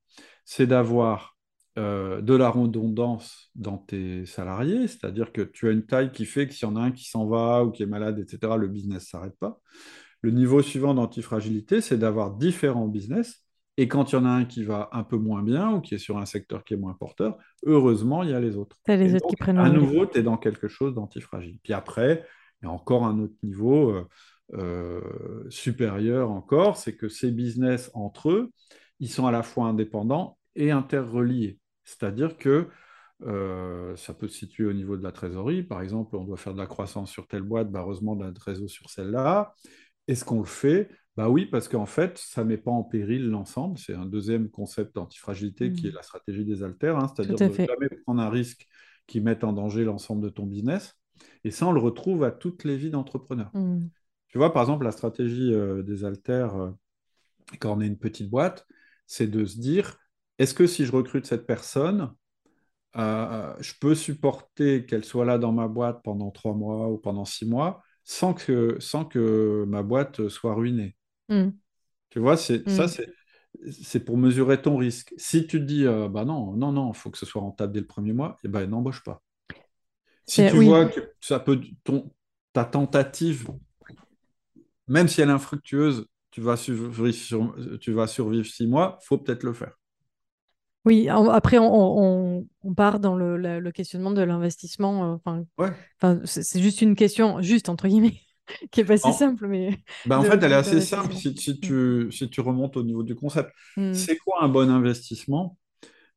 c'est 0.45 0.67
d'avoir 0.67 1.37
euh, 1.79 2.21
de 2.21 2.35
la 2.35 2.49
redondance 2.49 3.49
dans 3.55 3.77
tes 3.79 4.25
salariés, 4.27 4.87
c'est-à-dire 4.87 5.31
que 5.31 5.41
tu 5.41 5.67
as 5.67 5.71
une 5.71 5.85
taille 5.85 6.11
qui 6.11 6.25
fait 6.25 6.47
que 6.47 6.53
s'il 6.53 6.67
y 6.67 6.71
en 6.71 6.75
a 6.75 6.81
un 6.81 6.91
qui 6.91 7.09
s'en 7.09 7.25
va 7.25 7.63
ou 7.63 7.71
qui 7.71 7.81
est 7.81 7.87
malade, 7.87 8.19
etc., 8.19 8.53
le 8.59 8.67
business 8.67 9.03
ne 9.03 9.07
s'arrête 9.07 9.37
pas. 9.39 9.59
Le 10.21 10.31
niveau 10.31 10.61
suivant 10.61 10.93
d'antifragilité, 10.93 11.81
c'est 11.81 11.97
d'avoir 11.97 12.35
différents 12.35 12.87
business. 12.87 13.43
Et 13.77 13.87
quand 13.87 14.11
il 14.11 14.15
y 14.15 14.17
en 14.19 14.25
a 14.25 14.29
un 14.29 14.45
qui 14.45 14.63
va 14.63 14.89
un 14.91 15.03
peu 15.03 15.17
moins 15.17 15.41
bien 15.41 15.71
ou 15.71 15.81
qui 15.81 15.95
est 15.95 15.99
sur 15.99 16.19
un 16.19 16.25
secteur 16.25 16.63
qui 16.63 16.75
est 16.75 16.77
moins 16.77 16.93
porteur, 16.93 17.37
heureusement, 17.65 18.21
il 18.21 18.29
y 18.29 18.33
a 18.33 18.39
les 18.39 18.55
autres. 18.55 18.77
T'as 18.83 18.95
les 18.95 19.13
Et 19.13 19.15
autres 19.15 19.27
qui 19.27 19.35
prennent 19.35 19.57
à 19.57 19.69
nouveau, 19.69 20.05
tu 20.05 20.19
es 20.19 20.23
dans 20.23 20.37
quelque 20.37 20.67
chose 20.67 20.93
d'antifragile. 20.93 21.57
Puis 21.63 21.73
après, 21.73 22.23
il 22.61 22.65
y 22.65 22.69
a 22.69 22.71
encore 22.71 23.05
un 23.05 23.19
autre 23.19 23.33
niveau 23.41 23.89
euh, 23.89 24.07
supérieur 25.49 26.31
encore, 26.31 26.77
c'est 26.77 26.95
que 26.95 27.09
ces 27.09 27.31
business 27.31 27.89
entre 27.93 28.29
eux, 28.29 28.51
ils 28.99 29.09
sont 29.09 29.25
à 29.25 29.31
la 29.31 29.43
fois 29.43 29.67
indépendants 29.67 30.37
et 30.55 30.71
interreliés. 30.71 31.59
C'est-à-dire 31.83 32.37
que 32.37 32.67
euh, 33.25 33.95
ça 33.95 34.13
peut 34.13 34.27
se 34.27 34.37
situer 34.37 34.65
au 34.65 34.73
niveau 34.73 34.97
de 34.97 35.03
la 35.03 35.11
trésorerie. 35.11 35.63
Par 35.63 35.81
exemple, 35.81 36.15
on 36.15 36.23
doit 36.23 36.37
faire 36.37 36.53
de 36.53 36.59
la 36.59 36.67
croissance 36.67 37.09
sur 37.11 37.27
telle 37.27 37.43
boîte, 37.43 37.71
bah, 37.71 37.81
heureusement 37.81 38.15
de 38.15 38.23
la 38.25 38.31
trésorerie 38.31 38.69
sur 38.69 38.89
celle-là. 38.89 39.53
Est-ce 40.07 40.25
qu'on 40.25 40.39
le 40.39 40.45
fait? 40.45 40.89
Bah 41.15 41.29
oui, 41.29 41.45
parce 41.45 41.67
qu'en 41.67 41.85
fait, 41.85 42.17
ça 42.17 42.43
ne 42.43 42.49
met 42.49 42.57
pas 42.57 42.71
en 42.71 42.83
péril 42.83 43.29
l'ensemble. 43.29 43.77
C'est 43.77 43.93
un 43.93 44.05
deuxième 44.05 44.49
concept 44.49 44.95
d'antifragilité 44.95 45.71
qui 45.71 45.87
est 45.87 45.91
Mm. 45.91 45.95
la 45.95 46.01
stratégie 46.01 46.43
des 46.43 46.63
haltères, 46.63 46.97
hein, 46.97 47.07
c'est-à-dire 47.07 47.35
de 47.35 47.53
fait. 47.53 47.67
jamais 47.67 47.89
prendre 48.03 48.21
un 48.21 48.29
risque 48.29 48.67
qui 49.05 49.21
mette 49.21 49.43
en 49.43 49.53
danger 49.53 49.83
l'ensemble 49.83 50.23
de 50.23 50.29
ton 50.29 50.45
business. 50.45 50.95
Et 51.43 51.51
ça, 51.51 51.67
on 51.67 51.71
le 51.71 51.79
retrouve 51.79 52.23
à 52.23 52.31
toutes 52.31 52.63
les 52.63 52.77
vies 52.77 52.89
d'entrepreneurs. 52.89 53.51
Mm. 53.53 53.87
Tu 54.33 54.39
vois, 54.39 54.53
par 54.53 54.63
exemple, 54.63 54.85
la 54.85 54.91
stratégie 54.93 55.53
euh, 55.53 55.83
des 55.83 56.05
haltères, 56.05 56.55
euh, 56.57 56.71
quand 57.59 57.77
on 57.77 57.81
est 57.81 57.87
une 57.87 57.99
petite 57.99 58.29
boîte, 58.29 58.67
c'est 59.07 59.27
de 59.27 59.45
se 59.45 59.59
dire, 59.59 59.97
est-ce 60.39 60.53
que 60.53 60.67
si 60.67 60.85
je 60.85 60.91
recrute 60.93 61.25
cette 61.27 61.47
personne, 61.47 62.13
euh, 62.97 63.55
je 63.61 63.73
peux 63.81 63.95
supporter 63.95 64.85
qu'elle 64.85 65.05
soit 65.05 65.25
là 65.25 65.37
dans 65.39 65.51
ma 65.53 65.67
boîte 65.67 66.01
pendant 66.03 66.31
trois 66.31 66.53
mois 66.55 66.89
ou 66.89 66.97
pendant 66.99 67.25
six 67.25 67.45
mois 67.47 67.83
sans 68.05 68.33
que, 68.33 68.77
sans 68.79 69.05
que 69.05 69.65
ma 69.67 69.83
boîte 69.83 70.29
soit 70.29 70.55
ruinée? 70.55 70.97
Mm. 71.29 71.59
Tu 72.09 72.19
vois, 72.19 72.37
c'est, 72.37 72.69
ça, 72.69 72.87
Mm. 72.87 72.87
c'est, 72.87 73.07
c'est 73.83 73.99
pour 74.05 74.17
mesurer 74.17 74.61
ton 74.61 74.77
risque. 74.77 75.13
Si 75.17 75.47
tu 75.47 75.59
te 75.59 75.63
dis, 75.65 75.85
euh, 75.85 76.07
bah 76.09 76.25
non, 76.25 76.53
non, 76.53 76.71
non, 76.71 76.91
il 76.91 76.95
faut 76.97 77.09
que 77.11 77.17
ce 77.17 77.25
soit 77.25 77.41
rentable 77.41 77.73
dès 77.73 77.79
le 77.81 77.87
premier 77.87 78.13
mois, 78.13 78.37
eh 78.43 78.47
ben, 78.47 78.65
n'embauche 78.69 79.03
pas. 79.03 79.23
Si 80.25 80.45
tu 80.45 80.57
oui. 80.57 80.57
vois 80.57 80.85
que 80.87 80.99
ça 81.21 81.39
peut, 81.39 81.61
ton, 81.83 82.11
ta 82.53 82.65
tentative, 82.65 83.47
même 84.87 85.07
si 85.07 85.21
elle 85.21 85.29
est 85.29 85.31
infructueuse, 85.33 86.07
tu 86.31 86.41
vas 86.41 86.57
survivre, 86.57 87.11
sur- 87.11 87.55
tu 87.79 87.91
vas 87.93 88.07
survivre 88.07 88.45
six 88.45 88.67
mois, 88.67 88.99
faut 89.03 89.17
peut-être 89.17 89.43
le 89.43 89.53
faire. 89.53 89.73
Oui, 90.85 91.07
après, 91.09 91.59
on, 91.59 91.71
on- 91.73 92.47
on 92.63 92.73
part 92.73 92.99
dans 92.99 93.15
le, 93.15 93.37
la- 93.37 93.59
le 93.61 93.71
questionnement 93.71 94.11
de 94.11 94.21
l'investissement. 94.21 95.13
euh, 95.13 95.15
Enfin, 95.15 95.45
Ouais. 95.57 95.73
c'est 96.25 96.61
juste 96.61 96.81
une 96.81 96.95
question, 96.95 97.41
juste 97.41 97.69
entre 97.69 97.87
guillemets, 97.87 98.19
qui 98.71 98.81
est 98.81 98.85
pas 98.85 98.97
si 98.97 99.13
En- 99.13 99.13
simple, 99.13 99.47
mais 99.47 99.77
Ben, 100.05 100.19
en 100.19 100.23
de- 100.23 100.27
fait, 100.27 100.43
elle 100.43 100.51
est 100.53 100.55
assez 100.55 100.81
simple 100.81 101.13
si, 101.15 101.35
si 101.37 101.59
tu, 101.59 102.09
si 102.11 102.29
tu 102.29 102.41
remontes 102.41 102.77
au 102.77 102.83
niveau 102.83 103.03
du 103.03 103.15
concept. 103.15 103.51
Mm. 103.77 103.93
C'est 103.93 104.17
quoi 104.17 104.43
un 104.43 104.49
bon 104.49 104.69
investissement? 104.71 105.57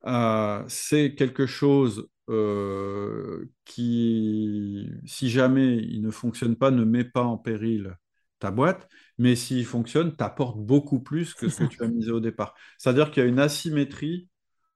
Euh, 0.07 0.65
c'est 0.69 1.15
quelque 1.17 1.47
chose 1.47 2.09
euh, 2.31 3.47
qui, 3.65 4.89
si 5.07 5.31
jamais 5.31 5.79
il 5.79 6.03
ne 6.03 6.11
fonctionne 6.13 6.57
pas, 6.57 6.71
ne 6.73 6.85
met 6.85 7.05
pas 7.05 7.25
en 7.25 7.39
péril 7.39 7.97
ta 8.39 8.51
boîte, 8.51 8.89
mais 9.19 9.35
s'il 9.37 9.65
fonctionne, 9.67 10.15
t'apporte 10.17 10.59
beaucoup 10.59 11.01
plus 11.01 11.35
que 11.35 11.49
ce 11.49 11.57
que 11.59 11.65
tu 11.65 11.83
as 11.83 11.89
misé 11.89 12.11
au 12.11 12.21
départ. 12.21 12.55
C'est-à-dire 12.79 13.11
qu'il 13.11 13.23
y 13.23 13.27
a 13.27 13.29
une 13.29 13.39
asymétrie 13.41 14.29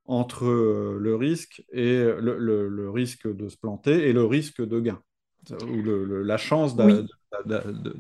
entre 0.07 0.47
euh, 0.47 0.99
le 1.01 1.17
risque 1.17 1.65
et 1.73 1.97
le, 2.05 2.39
le- 2.39 2.69
le 2.69 2.91
risque 2.91 3.29
de 3.35 3.49
se 3.49 3.57
planter 3.57 4.09
et 4.09 4.13
le 4.13 4.25
risque 4.25 4.63
de 4.67 4.81
gain, 4.81 5.01
ou 5.69 5.83
le- 5.83 6.23
la 6.23 6.37
chance 6.39 6.77
Oui. 6.77 6.95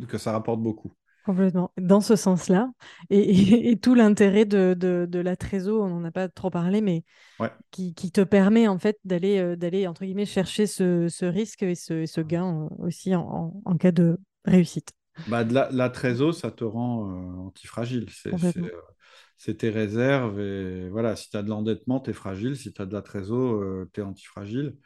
que 0.08 0.18
ça 0.18 0.32
rapporte 0.32 0.60
beaucoup. 0.60 0.92
Complètement. 1.24 1.70
Dans 1.76 2.00
ce 2.00 2.16
sens-là. 2.16 2.72
Et, 3.10 3.18
et- 3.20 3.70
et 3.70 3.76
tout 3.78 3.94
l'intérêt 3.94 4.46
de, 4.46 4.74
de, 4.78 5.06
de 5.08 5.18
la 5.18 5.36
trésor, 5.36 5.84
on 5.84 5.88
n'en 5.88 6.04
a 6.04 6.10
pas 6.10 6.28
trop 6.28 6.50
parlé, 6.50 6.80
mais 6.80 7.04
Ouais. 7.38 7.50
qui, 7.72 7.94
qui 7.94 8.12
te 8.12 8.22
permet 8.22 8.68
en 8.68 8.78
fait 8.78 8.98
d'aller, 9.04 9.38
euh, 9.38 9.56
d'aller 9.56 9.86
entre 9.88 10.04
guillemets, 10.04 10.26
chercher 10.26 10.66
ce, 10.66 11.08
ce 11.08 11.26
risque 11.26 11.62
et 11.64 11.74
ce, 11.76 12.06
ce 12.06 12.20
gain 12.22 12.68
euh, 12.70 12.84
aussi 12.84 13.14
en, 13.16 13.22
en- 13.22 13.62
en 13.66 13.76
cas 13.78 13.92
de 13.92 14.18
réussite. 14.46 14.92
Bah, 15.26 15.44
de 15.44 15.52
la, 15.54 15.68
la 15.70 15.90
trésor, 15.90 16.34
ça 16.34 16.50
te 16.50 16.64
rend 16.64 17.10
euh, 17.10 17.46
antifragile. 17.48 18.06
C'est, 18.10 18.36
euh, 18.58 19.54
tes 19.54 19.70
réserves. 19.70 20.40
Et 20.40 20.88
voilà, 20.90 21.16
si 21.16 21.30
tu 21.30 21.36
as 21.36 21.42
de 21.42 21.48
l'endettement, 21.48 22.00
tu 22.00 22.10
es 22.10 22.12
fragile. 22.12 22.56
Si 22.56 22.72
tu 22.72 22.82
as 22.82 22.86
de 22.86 22.92
la 22.92 23.02
trésor, 23.02 23.62
tu 23.92 24.00
es 24.00 24.04
antifragile. 24.04 24.76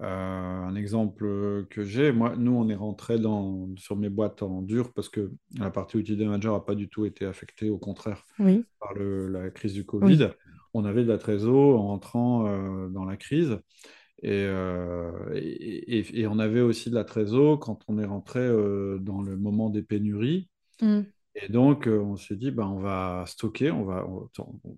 un 0.00 0.74
exemple 0.76 1.66
que 1.70 1.84
j'ai, 1.84 2.12
moi, 2.12 2.36
nous, 2.36 2.52
on 2.52 2.68
est 2.70 2.76
rentré 2.76 3.18
dans, 3.18 3.68
sur 3.78 3.96
mes 3.96 4.10
boîtes 4.10 4.42
en 4.42 4.62
dur 4.62 4.92
parce 4.94 5.08
que 5.10 5.32
la 5.58 5.70
partie 5.70 5.96
outils 5.98 6.16
de 6.16 6.24
manager 6.24 6.54
n'a 6.54 6.60
pas 6.60 6.74
du 6.76 6.88
tout 6.90 7.06
été 7.06 7.26
affectée, 7.26 7.70
au 7.70 7.78
contraire, 7.78 8.24
Oui, 8.38 8.66
par 8.80 8.94
le- 8.94 9.28
la 9.28 9.50
crise 9.50 9.74
du 9.74 9.84
oui. 10.00 10.20
Covid. 10.20 10.30
On 10.74 10.84
avait 10.86 11.04
de 11.04 11.08
la 11.08 11.18
trésor 11.18 11.80
en 11.80 11.94
entrant 11.94 12.44
dans 12.90 13.04
la 13.06 13.16
crise. 13.18 13.58
Et, 14.22 14.30
euh, 14.32 15.10
et, 15.34 15.98
et- 15.98 16.20
et 16.20 16.26
on 16.26 16.38
avait 16.38 16.60
aussi 16.62 16.90
de 16.90 16.94
la 16.94 17.04
trésor 17.04 17.60
quand 17.60 17.80
on 17.88 17.98
est 17.98 18.04
rentré 18.06 18.40
euh, 18.40 18.98
dans 18.98 19.22
le 19.22 19.36
moment 19.36 19.70
des 19.70 19.82
pénuries. 19.82 20.48
Mm. 20.82 21.06
Et 21.34 21.48
donc, 21.50 21.86
euh, 21.86 21.98
on 22.00 22.16
s'est 22.16 22.36
dit, 22.36 22.50
bah, 22.50 22.66
on 22.68 22.78
va 22.80 23.24
stocker, 23.26 23.70
on 23.70 23.84
va, 23.84 24.06
on- 24.08 24.30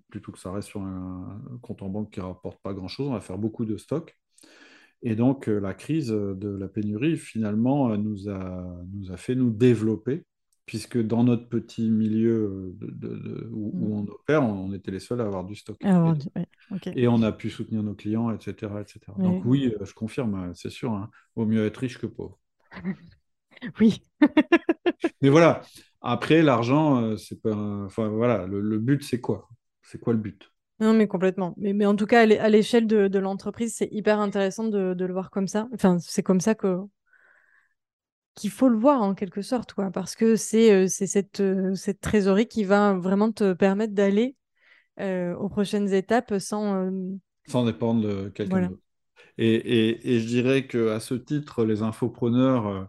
plutôt 0.09 0.31
que 0.33 0.39
ça 0.39 0.51
reste 0.51 0.69
sur 0.69 0.81
un 0.81 1.41
compte 1.61 1.81
en 1.83 1.89
banque 1.89 2.11
qui 2.11 2.19
ne 2.19 2.25
rapporte 2.25 2.61
pas 2.61 2.73
grand-chose, 2.73 3.07
on 3.09 3.13
va 3.13 3.21
faire 3.21 3.37
beaucoup 3.37 3.65
de 3.65 3.77
stock. 3.77 4.17
Et 5.03 5.15
donc, 5.15 5.47
la 5.47 5.73
crise 5.73 6.09
de 6.09 6.49
la 6.49 6.67
pénurie, 6.67 7.17
finalement, 7.17 7.95
nous 7.97 8.29
a, 8.29 8.83
nous 8.93 9.11
a 9.11 9.17
fait 9.17 9.35
nous 9.35 9.49
développer, 9.51 10.25
puisque 10.69 11.01
dans 11.01 11.23
notre 11.23 11.49
petit 11.49 11.89
milieu 11.89 12.75
de- 12.77 12.91
de- 12.91 13.15
de- 13.17 13.49
où, 13.51 13.71
Mm. 13.75 13.83
où 13.83 13.95
on 13.97 14.03
opère, 14.07 14.43
on, 14.43 14.67
on 14.69 14.73
était 14.73 14.91
les 14.91 14.99
seuls 14.99 15.19
à 15.19 15.25
avoir 15.25 15.43
du 15.43 15.55
stock. 15.55 15.77
Ah, 15.83 16.13
Et 16.95 17.07
ouais, 17.07 17.07
on 17.07 17.23
a 17.23 17.31
pu 17.31 17.49
soutenir 17.49 17.81
nos 17.81 17.95
clients, 17.95 18.29
etc., 18.29 18.81
etc. 18.81 19.17
Donc 19.17 19.43
oui, 19.45 19.73
euh, 19.81 19.83
je 19.83 19.93
confirme, 19.95 20.35
euh, 20.35 20.53
c'est 20.53 20.69
sûr, 20.69 20.91
hein, 20.91 21.09
vaut 21.35 21.47
mieux 21.47 21.65
être 21.65 21.77
riche 21.77 21.97
que 21.97 22.05
pauvre. 22.05 22.37
Oui. 23.79 24.01
Mais 25.21 25.29
voilà, 25.29 25.61
après, 26.01 26.41
l'argent, 26.43 27.01
euh, 27.01 27.17
c'est 27.17 27.41
pas... 27.41 27.55
Enfin 27.55 28.07
voilà, 28.09 28.45
le, 28.45 28.61
le 28.61 28.77
but, 28.79 29.03
c'est 29.03 29.19
quoi? 29.21 29.49
C'est 29.81 29.99
quoi 29.99 30.13
le 30.13 30.19
but? 30.19 30.51
Non, 30.79 30.93
mais 30.93 31.07
complètement. 31.07 31.53
Mais, 31.57 31.73
mais 31.73 31.85
en 31.85 31.95
tout 31.95 32.05
cas, 32.05 32.21
à 32.21 32.25
l'é- 32.25 32.39
à 32.39 32.47
l'échelle 32.47 32.87
de, 32.87 33.07
de 33.09 33.19
l'entreprise, 33.19 33.73
c'est 33.75 33.89
hyper 33.91 34.19
intéressant 34.19 34.65
de, 34.65 34.93
de 34.93 35.05
le 35.05 35.13
voir 35.13 35.29
comme 35.29 35.47
ça. 35.47 35.67
Enfin, 35.73 35.99
c'est 35.99 36.23
comme 36.23 36.39
ça 36.39 36.55
que 36.55 36.77
qu'il 38.39 38.51
faut 38.51 38.69
le 38.69 38.77
voir 38.77 39.01
en 39.01 39.13
quelque 39.13 39.41
sorte, 39.41 39.73
quoi, 39.73 39.91
parce 39.91 40.15
que 40.15 40.35
c'est 40.35 40.71
euh, 40.71 40.87
cette, 40.87 41.41
euh, 41.41 41.75
cette 41.75 42.01
trésorerie 42.01 42.47
qui 42.47 42.63
va 42.63 42.93
vraiment 42.93 43.31
te 43.31 43.53
permettre 43.53 43.93
d'aller 43.93 44.35
euh, 44.99 45.35
aux 45.35 45.49
prochaines 45.49 45.93
étapes 45.93 46.35
sans... 46.39 46.75
euh, 46.87 46.91
Sans 47.47 47.65
dépendre 47.65 48.01
de 48.07 48.29
quelqu'un 48.29 48.51
voilà. 48.51 48.67
d'autre. 48.69 48.81
Et, 49.37 49.55
et- 49.55 50.15
et 50.15 50.19
je 50.19 50.27
dirais 50.27 50.67
qu'à 50.67 50.99
ce 50.99 51.15
titre, 51.15 51.65
les 51.65 51.81
infopreneurs, 51.81 52.67
euh, 52.67 52.85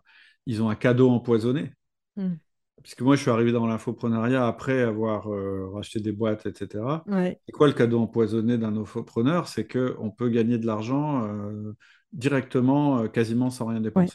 ils 0.47 0.63
ont 0.63 0.71
un 0.71 0.75
cadeau 0.77 1.11
empoisonné. 1.11 1.73
Mm. 2.17 2.41
Puisque 2.83 3.03
moi, 3.03 3.15
je 3.17 3.21
suis 3.23 3.31
arrivé 3.31 3.53
dans 3.53 3.67
l'infoprenariat 3.67 4.47
après 4.47 4.81
avoir 4.83 5.27
racheté 5.73 6.01
des 6.01 6.13
boîtes, 6.13 6.47
etc. 6.47 7.05
Ouais, 7.07 7.41
C'est 7.47 7.53
quoi 7.53 7.67
le 7.67 7.75
cadeau 7.75 8.01
empoisonné 8.01 8.57
d'un 8.57 8.77
infopreneur? 8.77 9.49
C'est 9.49 9.67
qu'on 9.71 10.11
peut 10.11 10.31
gagner 10.31 10.57
de 10.59 10.67
l'argent 10.67 11.29
directement, 12.13 13.07
quasiment 13.09 13.51
sans 13.51 13.67
rien 13.67 13.81
ouais. 13.95 14.07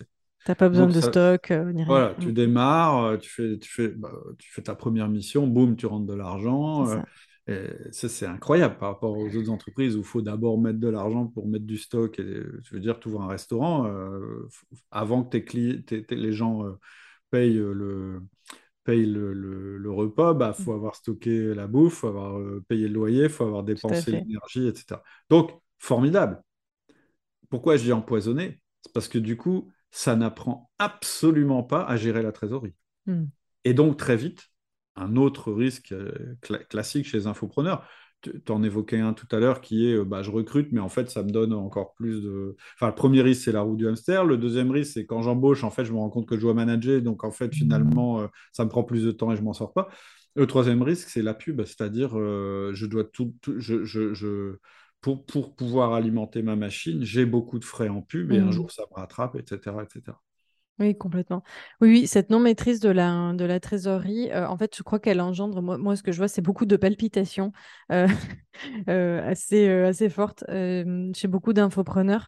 T'as 0.45 0.55
pas 0.55 0.69
besoin 0.69 0.87
Donc, 0.87 0.93
de 0.93 1.01
ça, 1.01 1.07
stock 1.07 1.51
euh, 1.51 1.73
ni 1.73 1.83
rien. 1.83 2.01
voilà, 2.01 2.15
Mm. 2.17 2.21
tu 2.21 2.33
démarres, 2.33 3.03
euh, 3.05 3.17
tu 3.17 3.29
fais, 3.29 3.59
tu 3.59 3.69
fais, 3.71 3.89
bah, 3.89 4.11
tu 4.39 4.51
fais 4.51 4.63
ta 4.63 4.75
première 4.75 5.09
mission, 5.09 5.47
boum, 5.47 5.75
tu 5.75 5.85
rentres 5.87 6.07
de 6.07 6.13
l'argent. 6.15 6.89
euh, 6.91 6.97
ça. 6.97 7.05
et 7.47 7.69
ça, 7.93 8.09
c'est 8.09 8.25
incroyable 8.27 8.77
par 8.79 8.89
rapport 8.93 9.17
aux 9.17 9.35
autres 9.35 9.49
entreprises 9.51 9.95
où 9.95 9.99
il 9.99 10.05
faut 10.05 10.21
d'abord 10.23 10.59
mettre 10.59 10.79
de 10.79 10.89
l'argent 10.89 11.27
pour 11.27 11.47
mettre 11.47 11.65
du 11.65 11.77
stock. 11.77 12.19
Et, 12.19 12.23
je 12.63 12.75
veux 12.75 12.79
dire, 12.81 12.99
tu 12.99 13.09
ouvres 13.09 13.21
un 13.23 13.27
restaurant, 13.29 13.87
euh, 13.87 14.47
avant 14.91 15.23
que 15.23 15.29
tes 15.31 15.41
cli- 15.41 15.83
tes- 15.85 16.05
tes- 16.05 16.15
les 16.17 16.33
gens 16.33 16.65
euh, 16.65 16.73
payent 17.31 17.57
euh, 17.59 17.73
le, 17.73 18.21
payent 18.85 19.05
le, 19.07 19.33
le- 19.33 19.77
le 19.77 19.91
repas, 19.91 20.33
bah, 20.35 20.53
Mm. 20.59 20.65
faut 20.65 20.73
avoir 20.73 20.95
stocké 20.95 21.53
la 21.55 21.67
bouffe, 21.67 21.95
faut 21.95 22.07
avoir 22.09 22.39
euh, 22.39 22.63
payé 22.69 22.87
le 22.89 22.93
loyer, 22.95 23.29
faut 23.29 23.45
avoir 23.45 23.63
dépensé 23.63 24.11
l'énergie, 24.13 24.67
etc. 24.67 25.03
Donc, 25.29 25.51
formidable. 25.79 26.41
Pourquoi 27.49 27.77
je 27.77 27.83
dis 27.83 27.91
empoisonné? 27.93 28.59
C'est 28.81 28.93
parce 28.93 29.07
que 29.07 29.17
du 29.17 29.37
coup, 29.37 29.71
ça 29.91 30.15
n'apprend 30.15 30.71
absolument 30.79 31.63
pas 31.63 31.83
à 31.83 31.97
gérer 31.97 32.21
la 32.21 32.31
trésorerie. 32.31 32.75
Mm. 33.05 33.25
Et 33.63 33.73
donc, 33.73 33.97
très 33.97 34.17
vite, 34.17 34.45
un 34.95 35.15
autre 35.15 35.51
risque 35.51 35.91
euh, 35.91 36.35
cla- 36.41 36.65
classique 36.67 37.05
chez 37.07 37.17
les 37.17 37.27
infopreneurs, 37.27 37.87
tu 38.21 38.51
en 38.51 38.63
évoquais 38.63 38.99
un 38.99 39.13
tout 39.13 39.27
à 39.35 39.39
l'heure 39.39 39.61
qui 39.61 39.87
est 39.87 39.93
euh, 39.93 40.03
bah, 40.05 40.23
je 40.23 40.31
recrute, 40.31 40.71
mais 40.71 40.79
en 40.79 40.89
fait, 40.89 41.09
ça 41.11 41.21
me 41.21 41.29
donne 41.29 41.53
encore 41.53 41.93
plus 41.93 42.21
de. 42.23 42.55
Enfin, 42.75 42.87
le 42.87 42.95
premier 42.95 43.21
risque, 43.21 43.43
c'est 43.43 43.51
la 43.51 43.61
roue 43.61 43.75
du 43.75 43.87
hamster. 43.87 44.25
Le 44.25 44.37
deuxième 44.37 44.71
risque, 44.71 44.93
c'est 44.93 45.05
quand 45.05 45.21
j'embauche, 45.21 45.63
en 45.63 45.69
fait, 45.69 45.85
je 45.85 45.91
me 45.93 45.97
rends 45.97 46.09
compte 46.09 46.27
que 46.27 46.35
je 46.35 46.41
dois 46.41 46.53
manager. 46.53 47.01
Donc, 47.01 47.23
en 47.23 47.31
fait, 47.31 47.53
finalement, 47.53 48.21
euh, 48.21 48.27
ça 48.51 48.65
me 48.65 48.69
prend 48.69 48.83
plus 48.83 49.03
de 49.03 49.11
temps 49.11 49.31
et 49.31 49.35
je 49.35 49.41
m'en 49.43 49.53
sors 49.53 49.73
pas. 49.73 49.89
Le 50.35 50.47
troisième 50.47 50.81
risque, 50.81 51.09
c'est 51.09 51.21
la 51.21 51.33
pub, 51.33 51.63
c'est-à-dire 51.63 52.17
euh, 52.17 52.71
je 52.73 52.85
dois 52.87 53.03
tout. 53.05 53.35
tout- 53.41 53.59
je, 53.59 53.83
je- 53.83 54.13
je- 54.13 54.57
pour, 55.05 55.23
pour 55.25 55.55
pouvoir 55.55 55.93
alimenter 55.93 56.41
ma 56.41 56.55
machine, 56.55 57.03
j'ai 57.03 57.25
beaucoup 57.27 57.59
de 57.59 57.65
frais 57.65 57.89
en 57.89 58.01
pub 58.01 58.31
et 58.31 58.39
un 58.39 58.49
Mm. 58.49 58.51
jour, 58.51 58.71
ça 58.71 58.83
me 58.91 58.95
rattrape, 58.99 59.35
etc., 59.35 59.83
etc. 59.83 60.21
Oui, 60.77 60.97
complètement. 60.97 61.41
Oui, 61.79 61.89
oui, 61.89 62.07
cette 62.07 62.29
non-maîtrise 62.29 62.81
de 62.81 62.89
la, 62.89 63.31
de 63.33 63.45
la 63.45 63.61
trésorerie, 63.61 64.29
euh, 64.33 64.45
en 64.45 64.57
fait, 64.57 64.75
je 64.75 64.83
crois 64.83 64.99
qu'elle 64.99 65.21
engendre, 65.21 65.61
moi, 65.61 65.77
moi, 65.77 65.95
ce 65.95 66.03
que 66.03 66.11
je 66.11 66.17
vois, 66.17 66.27
c'est 66.27 66.41
beaucoup 66.41 66.65
de 66.65 66.75
palpitations 66.75 67.53
euh, 67.93 68.07
euh, 68.89 69.25
assez, 69.25 69.69
assez 69.69 70.09
fortes 70.09 70.43
chez 71.15 71.27
beaucoup 71.29 71.53
d'infopreneurs 71.53 72.27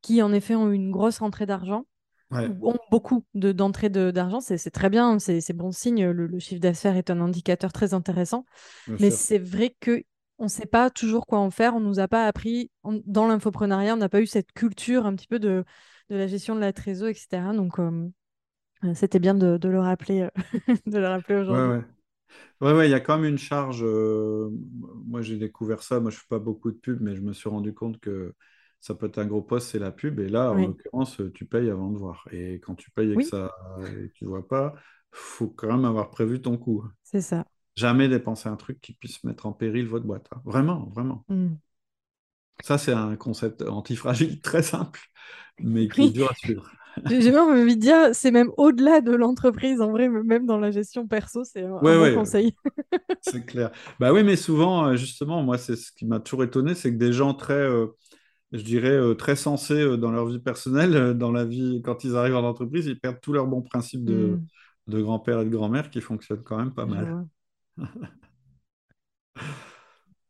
qui, 0.00 0.22
en 0.22 0.32
effet, 0.32 0.54
ont 0.54 0.70
une 0.70 0.92
grosse 0.92 1.18
rentrée 1.18 1.44
d'argent 1.46 1.86
Ouais, 2.30 2.54
ou 2.60 2.70
ont 2.70 2.78
beaucoup 2.90 3.24
de, 3.34 3.52
d'entrées 3.52 3.90
de- 3.90 4.10
d'argent. 4.12 4.40
C'est, 4.40 4.58
c'est 4.58 4.70
très 4.70 4.90
bien, 4.90 5.18
c'est, 5.18 5.40
bon 5.54 5.72
signe. 5.72 6.06
Le, 6.10 6.26
le 6.26 6.38
chiffre 6.40 6.60
d'affaires 6.60 6.96
est 6.96 7.10
un 7.10 7.20
indicateur 7.20 7.72
très 7.72 7.94
intéressant. 7.94 8.44
bien 8.86 8.98
Mais 8.98 9.10
c'est 9.10 9.38
vrai 9.38 9.76
que 9.80 10.04
on 10.38 10.44
ne 10.44 10.48
sait 10.48 10.66
pas 10.66 10.90
toujours 10.90 11.26
quoi 11.26 11.38
en 11.40 11.50
faire. 11.50 11.74
On 11.76 11.80
nous 11.80 11.98
a 12.00 12.08
pas 12.08 12.26
appris, 12.26 12.70
on- 12.84 13.02
dans 13.06 13.26
l'infoprenariat, 13.28 13.94
on 13.94 13.96
n'a 13.98 14.08
pas 14.08 14.20
eu 14.22 14.26
cette 14.26 14.52
culture 14.52 15.06
un 15.06 15.14
petit 15.16 15.26
peu 15.28 15.38
de, 15.38 15.64
de 16.10 16.16
la 16.16 16.26
gestion 16.26 16.54
de 16.54 16.60
la 16.60 16.72
trésor, 16.72 17.08
etc. 17.08 17.52
Donc, 17.54 17.78
euh, 17.80 18.08
euh, 18.84 18.94
C'était 18.94 19.20
bien 19.20 19.34
de, 19.34 19.58
de 19.58 19.68
le 19.70 19.80
rappeler, 19.80 20.22
euh, 20.22 20.30
de 20.86 20.98
le 20.98 21.08
rappeler 21.08 21.36
Ouais, 21.48 21.58
aujourd'hui. 21.58 21.74
ouais. 21.78 21.84
Ouais, 22.62 22.72
ouais, 22.74 22.88
il 22.88 22.92
y 22.92 22.94
a 22.94 23.00
quand 23.00 23.18
même 23.18 23.30
une 23.32 23.38
charge. 23.38 23.82
euh, 23.84 24.50
moi, 25.06 25.22
j'ai 25.22 25.38
découvert 25.38 25.82
ça. 25.82 26.00
Moi, 26.00 26.10
je 26.10 26.18
fais 26.18 26.26
pas 26.28 26.38
beaucoup 26.40 26.72
de 26.72 26.78
pub, 26.78 27.00
mais 27.02 27.16
je 27.16 27.22
me 27.22 27.32
suis 27.34 27.48
rendu 27.50 27.74
compte 27.74 28.00
que 28.00 28.34
ça 28.80 28.94
peut 28.94 29.06
être 29.06 29.18
un 29.18 29.26
gros 29.26 29.42
poste, 29.42 29.70
c'est 29.70 29.78
la 29.80 29.92
pub. 29.92 30.20
Et 30.20 30.28
là, 30.28 30.52
en 30.54 30.60
Oui, 30.60 30.68
l'occurrence, 30.68 31.20
tu 31.34 31.46
payes 31.46 31.70
avant 31.70 31.90
de 31.90 31.98
voir. 31.98 32.28
Et 32.32 32.60
quand 32.60 32.74
tu 32.76 32.90
payes 32.92 33.12
et 33.12 33.18
que 33.18 33.24
ça, 33.24 33.54
et 34.04 34.08
que 34.10 34.14
tu 34.14 34.26
vois 34.26 34.46
pas, 34.48 34.74
faut 35.12 35.48
quand 35.48 35.68
même 35.68 35.84
avoir 35.86 36.10
prévu 36.10 36.42
ton 36.42 36.58
coup. 36.58 36.84
c'est 37.02 37.20
ça. 37.22 37.46
Jamais 37.78 38.08
dépenser 38.08 38.48
un 38.48 38.56
truc 38.56 38.80
qui 38.80 38.92
puisse 38.92 39.22
mettre 39.24 39.46
en 39.46 39.52
péril 39.52 39.86
votre 39.86 40.04
boîte. 40.04 40.26
hein. 40.34 40.42
Vraiment, 40.44 40.90
vraiment. 40.94 41.24
Mm. 41.30 41.58
Ça, 42.64 42.76
c'est 42.76 42.92
un 42.92 43.16
concept 43.16 43.62
antifragile 43.62 44.40
très 44.42 44.62
simple, 44.62 45.00
mais 45.60 45.88
qui 45.88 46.06
est 46.06 46.10
dur 46.10 46.30
à 46.30 46.34
suivre. 46.34 46.68
j'ai 47.08 47.30
même 47.30 47.40
envie 47.40 47.76
de 47.76 47.80
dire, 47.80 48.14
c'est 48.14 48.30
même 48.32 48.50
au-delà 48.56 49.00
de 49.00 49.12
l'entreprise, 49.12 49.80
en 49.80 49.90
vrai, 49.92 50.08
même 50.08 50.46
dans 50.46 50.58
la 50.58 50.70
gestion 50.70 51.06
perso, 51.06 51.44
c'est 51.44 51.62
un, 51.62 51.70
Ouais, 51.82 51.96
bon 51.96 52.00
ouais, 52.00 52.14
conseil. 52.14 52.56
c'est 53.20 53.44
clair. 53.46 53.70
Bah 54.00 54.12
oui, 54.12 54.24
mais 54.24 54.36
souvent, 54.36 54.88
euh, 54.88 54.96
justement, 54.96 55.42
moi, 55.42 55.58
c'est 55.58 55.76
ce 55.76 55.92
qui 55.92 56.06
m'a 56.06 56.20
toujours 56.20 56.44
étonné, 56.44 56.74
c'est 56.74 56.92
que 56.92 56.98
des 56.98 57.12
gens 57.12 57.34
très, 57.34 57.54
euh, 57.54 57.86
je 58.52 58.62
dirais, 58.62 58.90
euh, 58.90 59.14
très 59.14 59.36
sensés 59.36 59.74
euh, 59.80 59.96
dans 59.96 60.10
leur 60.12 60.26
vie 60.26 60.40
personnelle, 60.40 61.14
dans 61.18 61.32
la 61.32 61.44
vie, 61.44 61.82
quand 61.84 62.04
ils 62.04 62.16
arrivent 62.16 62.36
en 62.36 62.44
entreprise, 62.48 62.86
ils 62.86 63.00
perdent 63.00 63.20
tous 63.20 63.32
leurs 63.32 63.46
bons 63.46 63.62
principes 63.62 64.04
de, 64.04 64.40
Mm, 64.40 64.48
de 64.88 65.02
grand-père 65.02 65.40
et 65.40 65.44
de 65.44 65.50
grand-mère 65.50 65.90
qui 65.90 66.00
fonctionnent 66.00 66.42
quand 66.44 66.58
même 66.58 66.74
pas 66.74 66.86
mal. 66.86 67.16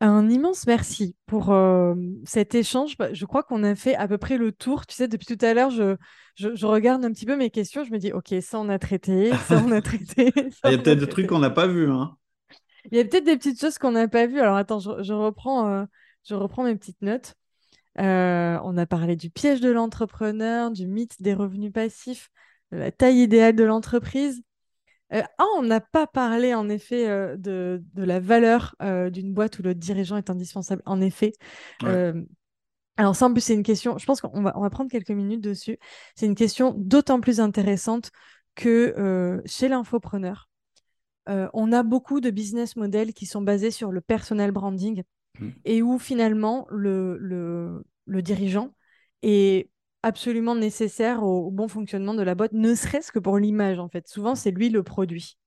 Un 0.01 0.31
immense 0.31 0.65
merci 0.69 1.16
pour 1.27 1.51
euh, 1.51 1.95
cet 2.25 2.55
échange. 2.55 2.97
Bah, 2.97 3.12
Je 3.12 3.25
crois 3.27 3.43
qu'on 3.43 3.65
a 3.65 3.75
fait 3.75 3.97
à 3.97 4.07
peu 4.07 4.16
près 4.16 4.39
le 4.39 4.53
tour. 4.53 4.87
Tu 4.87 4.95
sais, 4.95 5.09
depuis 5.09 5.27
tout 5.27 5.45
à 5.45 5.55
l'heure, 5.55 5.70
je, 5.70 5.97
je, 6.37 6.55
je 6.55 6.66
regarde 6.66 7.05
un 7.05 7.12
petit 7.12 7.27
peu 7.27 7.37
mes 7.37 7.51
questions. 7.51 7.83
Je 7.83 7.91
me 7.91 7.99
dis, 7.99 8.12
OK, 8.12 8.33
ça 8.41 8.61
on 8.61 8.69
a 8.69 8.79
traité, 8.79 9.33
ça 9.49 9.61
on 9.65 9.73
a 9.73 9.83
traité, 9.83 10.33
Il 10.65 10.70
y 10.70 10.75
a 10.75 10.79
peut-être 10.79 11.01
des 11.01 11.09
trucs 11.09 11.27
qu'on 11.27 11.41
n'a 11.41 11.51
pas 11.51 11.66
vus, 11.66 11.91
hein. 11.91 12.16
Il 12.91 12.97
y 12.97 13.01
a 13.01 13.05
peut-être 13.05 13.25
des 13.25 13.37
petites 13.37 13.61
choses 13.61 13.79
qu'on 13.79 13.93
n'a 13.93 14.09
pas 14.09 14.27
vues. 14.27 14.41
Alors 14.41 14.57
attends, 14.57 14.79
je, 14.79 15.03
je 15.03 15.12
reprends, 15.12 15.69
euh, 15.69 15.85
je 16.25 16.35
reprends 16.35 16.62
mes 16.62 16.77
petites 16.77 17.03
notes. 17.03 17.35
Euh, 17.99 18.59
on 18.62 18.77
a 18.77 18.87
parlé 18.87 19.16
du 19.16 19.31
piège 19.31 19.61
de 19.61 19.70
l'entrepreneur, 19.70 20.70
du 20.70 20.87
mythe 20.87 21.20
des 21.20 21.35
revenus 21.35 21.73
passifs, 21.73 22.31
de 22.70 22.79
la 22.79 22.93
taille 22.93 23.23
idéale 23.23 23.57
de 23.57 23.65
l'entreprise. 23.65 24.43
Euh, 25.13 25.23
ah, 25.39 25.45
on 25.57 25.63
n'a 25.63 25.81
pas 25.81 26.07
parlé 26.07 26.55
en 26.55 26.69
effet 26.69 27.09
euh, 27.09 27.37
de, 27.37 27.83
de 27.95 28.05
la 28.05 28.21
valeur 28.21 28.75
euh, 28.83 29.11
d'une 29.11 29.33
boîte 29.33 29.59
où 29.59 29.63
le 29.63 29.75
dirigeant 29.75 30.17
est 30.17 30.31
indispensable. 30.31 30.83
En 30.87 31.01
effet. 31.01 31.33
Ouais. 31.83 32.13
Alors 32.97 33.15
ça, 33.15 33.27
en 33.27 33.33
plus, 33.33 33.43
c'est 33.43 33.55
une 33.55 33.63
question, 33.63 33.97
je 33.97 34.05
pense 34.07 34.21
qu'on 34.21 34.43
va, 34.43 34.53
on 34.57 34.61
va 34.61 34.71
prendre 34.71 34.91
quelques 34.91 35.11
minutes 35.11 35.41
dessus. 35.41 35.79
C'est 36.17 36.27
une 36.27 36.35
question 36.35 36.75
d'autant 36.77 37.21
plus 37.21 37.39
intéressante 37.41 38.11
que 38.57 39.41
chez 39.47 39.69
l'infopreneur, 39.69 40.49
on 41.27 41.73
a 41.73 41.83
beaucoup 41.83 42.21
de 42.21 42.31
business 42.31 42.75
models 42.75 43.13
qui 43.15 43.27
sont 43.27 43.43
basés 43.43 43.71
sur 43.71 43.93
le 43.93 44.01
personal 44.01 44.51
branding 44.51 45.05
Mm. 45.41 45.49
et 45.65 45.83
où 45.83 45.99
finalement 45.99 46.67
le, 46.71 47.17
le, 47.19 47.85
le 48.07 48.23
dirigeant 48.23 48.75
est 49.23 49.71
absolument 50.09 50.55
nécessaire 50.55 51.23
au, 51.23 51.51
bon 51.51 51.69
fonctionnement 51.69 52.15
de 52.15 52.23
la 52.23 52.35
boîte, 52.35 52.53
ne 52.53 52.75
serait-ce 52.75 53.13
que 53.13 53.19
pour 53.19 53.39
l'image, 53.39 53.79
en 53.79 53.89
fait. 53.89 54.09
Souvent, 54.09 54.35
c'est 54.35 54.51
lui 54.51 54.69
le 54.69 54.83
produit. 54.83 55.39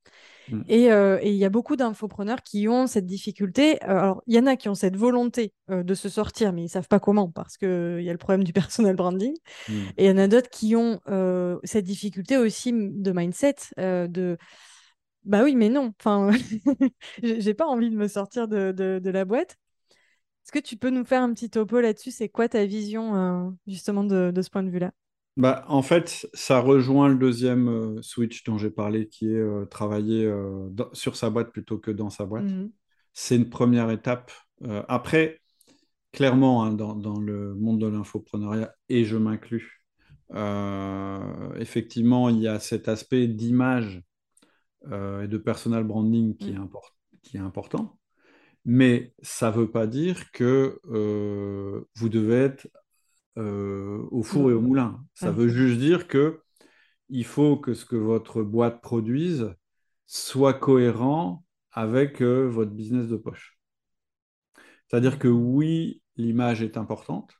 Mm. 0.49 0.61
Euh, 0.69 1.19
et 1.21 1.31
il 1.31 1.37
y 1.37 1.45
a 1.45 1.49
beaucoup 1.49 1.75
d'infopreneurs 1.75 2.41
qui 2.41 2.67
ont 2.67 2.87
cette 2.87 3.05
difficulté. 3.05 3.83
Euh, 3.83 3.89
alors, 3.89 4.23
il 4.27 4.35
y 4.35 4.39
en 4.39 4.45
a 4.45 4.55
qui 4.55 4.69
ont 4.69 4.75
cette 4.75 4.95
volonté 4.95 5.53
euh, 5.69 5.83
de 5.83 5.93
se 5.93 6.09
sortir, 6.09 6.53
mais 6.53 6.61
ils 6.61 6.65
ne 6.65 6.69
savent 6.69 6.87
pas 6.87 6.99
comment, 6.99 7.29
parce 7.29 7.57
qu'il 7.57 8.01
y 8.01 8.09
a 8.09 8.13
le 8.13 8.17
problème 8.17 8.43
du 8.43 8.53
personal 8.53 8.95
branding. 8.95 9.33
Mm. 9.67 9.73
Et 9.97 10.05
il 10.05 10.07
y 10.07 10.11
en 10.11 10.17
a 10.17 10.27
d'autres 10.27 10.49
qui 10.49 10.75
ont 10.75 10.99
cette 11.63 11.85
difficulté 11.85 12.37
aussi 12.37 12.73
de 12.73 13.11
mindset, 13.11 13.55
de 13.77 14.37
bah 15.23 15.43
oui, 15.43 15.55
mais 15.55 15.69
non. 15.69 15.93
Enfin, 15.99 16.31
j'ai 17.23 17.53
pas 17.53 17.67
envie 17.67 17.89
de 17.89 17.95
me 17.95 18.07
sortir 18.07 18.47
de, 18.47 18.71
de, 18.71 19.09
la 19.09 19.25
boîte. 19.25 19.55
Est-ce 20.43 20.51
que 20.51 20.59
tu 20.59 20.77
peux 20.77 20.89
nous 20.89 21.05
faire 21.05 21.21
un 21.21 21.33
petit 21.33 21.49
topo 21.49 21.79
là-dessus? 21.79 22.11
C'est 22.11 22.29
quoi 22.29 22.49
ta 22.49 22.65
vision 22.65 23.55
justement 23.67 24.03
de, 24.03 24.31
de 24.31 24.41
ce 24.41 24.49
point 24.49 24.63
de 24.63 24.69
vue-là? 24.69 24.91
Bah, 25.37 25.63
en 25.69 25.81
fait, 25.81 26.27
ça 26.33 26.59
rejoint 26.59 27.07
le 27.07 27.15
deuxième 27.15 27.69
euh, 27.69 28.01
switch 28.01 28.43
dont 28.43 28.57
j'ai 28.57 28.69
parlé, 28.69 29.07
qui 29.07 29.27
est 29.27 29.39
euh, 29.39 29.65
travailler 29.65 30.25
euh, 30.25 30.69
sur 30.91 31.15
sa 31.15 31.29
boîte 31.29 31.51
plutôt 31.51 31.77
que 31.77 31.89
dans 31.89 32.09
sa 32.09 32.25
boîte. 32.25 32.45
Mhm. 32.45 32.71
C'est 33.13 33.37
une 33.37 33.49
première 33.49 33.89
étape. 33.91 34.31
après, 34.87 35.41
clairement, 36.11 36.63
hein, 36.63 36.73
dans, 36.73 37.19
le 37.19 37.55
monde 37.55 37.81
de 37.81 37.87
l'infopreneuriat, 37.87 38.73
et 38.89 39.03
je 39.03 39.17
m'inclus, 39.17 39.83
effectivement, 41.59 42.29
il 42.29 42.39
y 42.39 42.47
a 42.47 42.59
cet 42.59 42.87
aspect 42.87 43.27
d'image 43.27 44.01
et 44.85 45.27
de 45.27 45.37
personal 45.37 45.83
branding 45.83 46.37
qui, 46.37 46.51
est, 46.51 46.57
qui 47.21 47.35
est 47.35 47.41
important. 47.41 47.99
Mais 48.65 49.13
ça 49.21 49.51
ne 49.51 49.57
veut 49.57 49.71
pas 49.71 49.87
dire 49.87 50.31
que 50.31 50.79
vous 51.95 52.09
devez 52.09 52.35
être 52.35 52.67
euh, 53.37 54.05
au 54.11 54.23
four 54.23 54.51
et 54.51 54.53
au 54.53 54.59
moulin. 54.59 55.01
Ça 55.13 55.31
veut 55.31 55.47
juste 55.47 55.79
dire 55.79 56.07
que 56.07 56.41
il 57.07 57.23
faut 57.23 57.55
que 57.55 57.73
ce 57.73 57.85
que 57.85 57.95
votre 57.95 58.43
boîte 58.43 58.81
produise 58.81 59.53
soit 60.05 60.53
cohérent 60.53 61.45
avec 61.71 62.21
euh, 62.21 62.49
votre 62.49 62.71
business 62.71 63.07
de 63.07 63.15
poche. 63.15 63.57
C'est-à-dire 64.87 65.17
que 65.17 65.29
oui, 65.29 66.01
l'image 66.17 66.61
est 66.61 66.75
importante. 66.75 67.33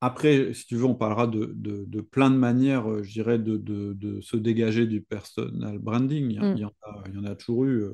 Après, 0.00 0.54
si 0.54 0.66
tu 0.66 0.76
veux, 0.76 0.84
on 0.84 0.94
parlera 0.94 1.26
de, 1.26 2.00
plein 2.00 2.30
de 2.30 2.36
manières, 2.36 2.88
euh, 2.88 3.02
je 3.02 3.12
dirais, 3.12 3.40
de, 3.40 4.20
se 4.20 4.36
dégager 4.36 4.86
du 4.86 5.02
personal 5.02 5.78
branding. 5.78 6.30
Il 6.30 6.58
y, 6.58 6.64
en, 6.64 6.68
a, 6.82 7.04
il 7.08 7.14
y 7.14 7.18
en 7.18 7.24
a 7.24 7.34
toujours 7.34 7.64
eu. 7.64 7.88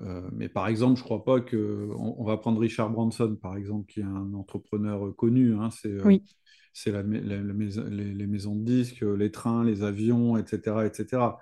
Euh, 0.00 0.28
mais 0.32 0.48
par 0.48 0.66
exemple, 0.66 0.96
je 0.96 1.02
ne 1.02 1.04
crois 1.04 1.24
pas 1.24 1.40
que. 1.40 1.88
On, 1.96 2.24
va 2.24 2.36
prendre 2.36 2.60
Richard 2.60 2.90
Branson, 2.90 3.36
par 3.40 3.56
exemple, 3.56 3.86
qui 3.86 4.00
est 4.00 4.04
un 4.04 4.32
entrepreneur 4.34 5.14
connu. 5.16 5.54
Hein, 5.54 5.70
c'est 5.70 5.88
euh, 5.88 6.18
la, 6.86 7.02
les, 7.02 8.26
maisons 8.26 8.56
de 8.56 8.64
disques, 8.64 9.02
les 9.02 9.30
trains, 9.30 9.64
les 9.64 9.82
avions, 9.82 10.36
etc., 10.36 10.86
etc. 10.86 11.38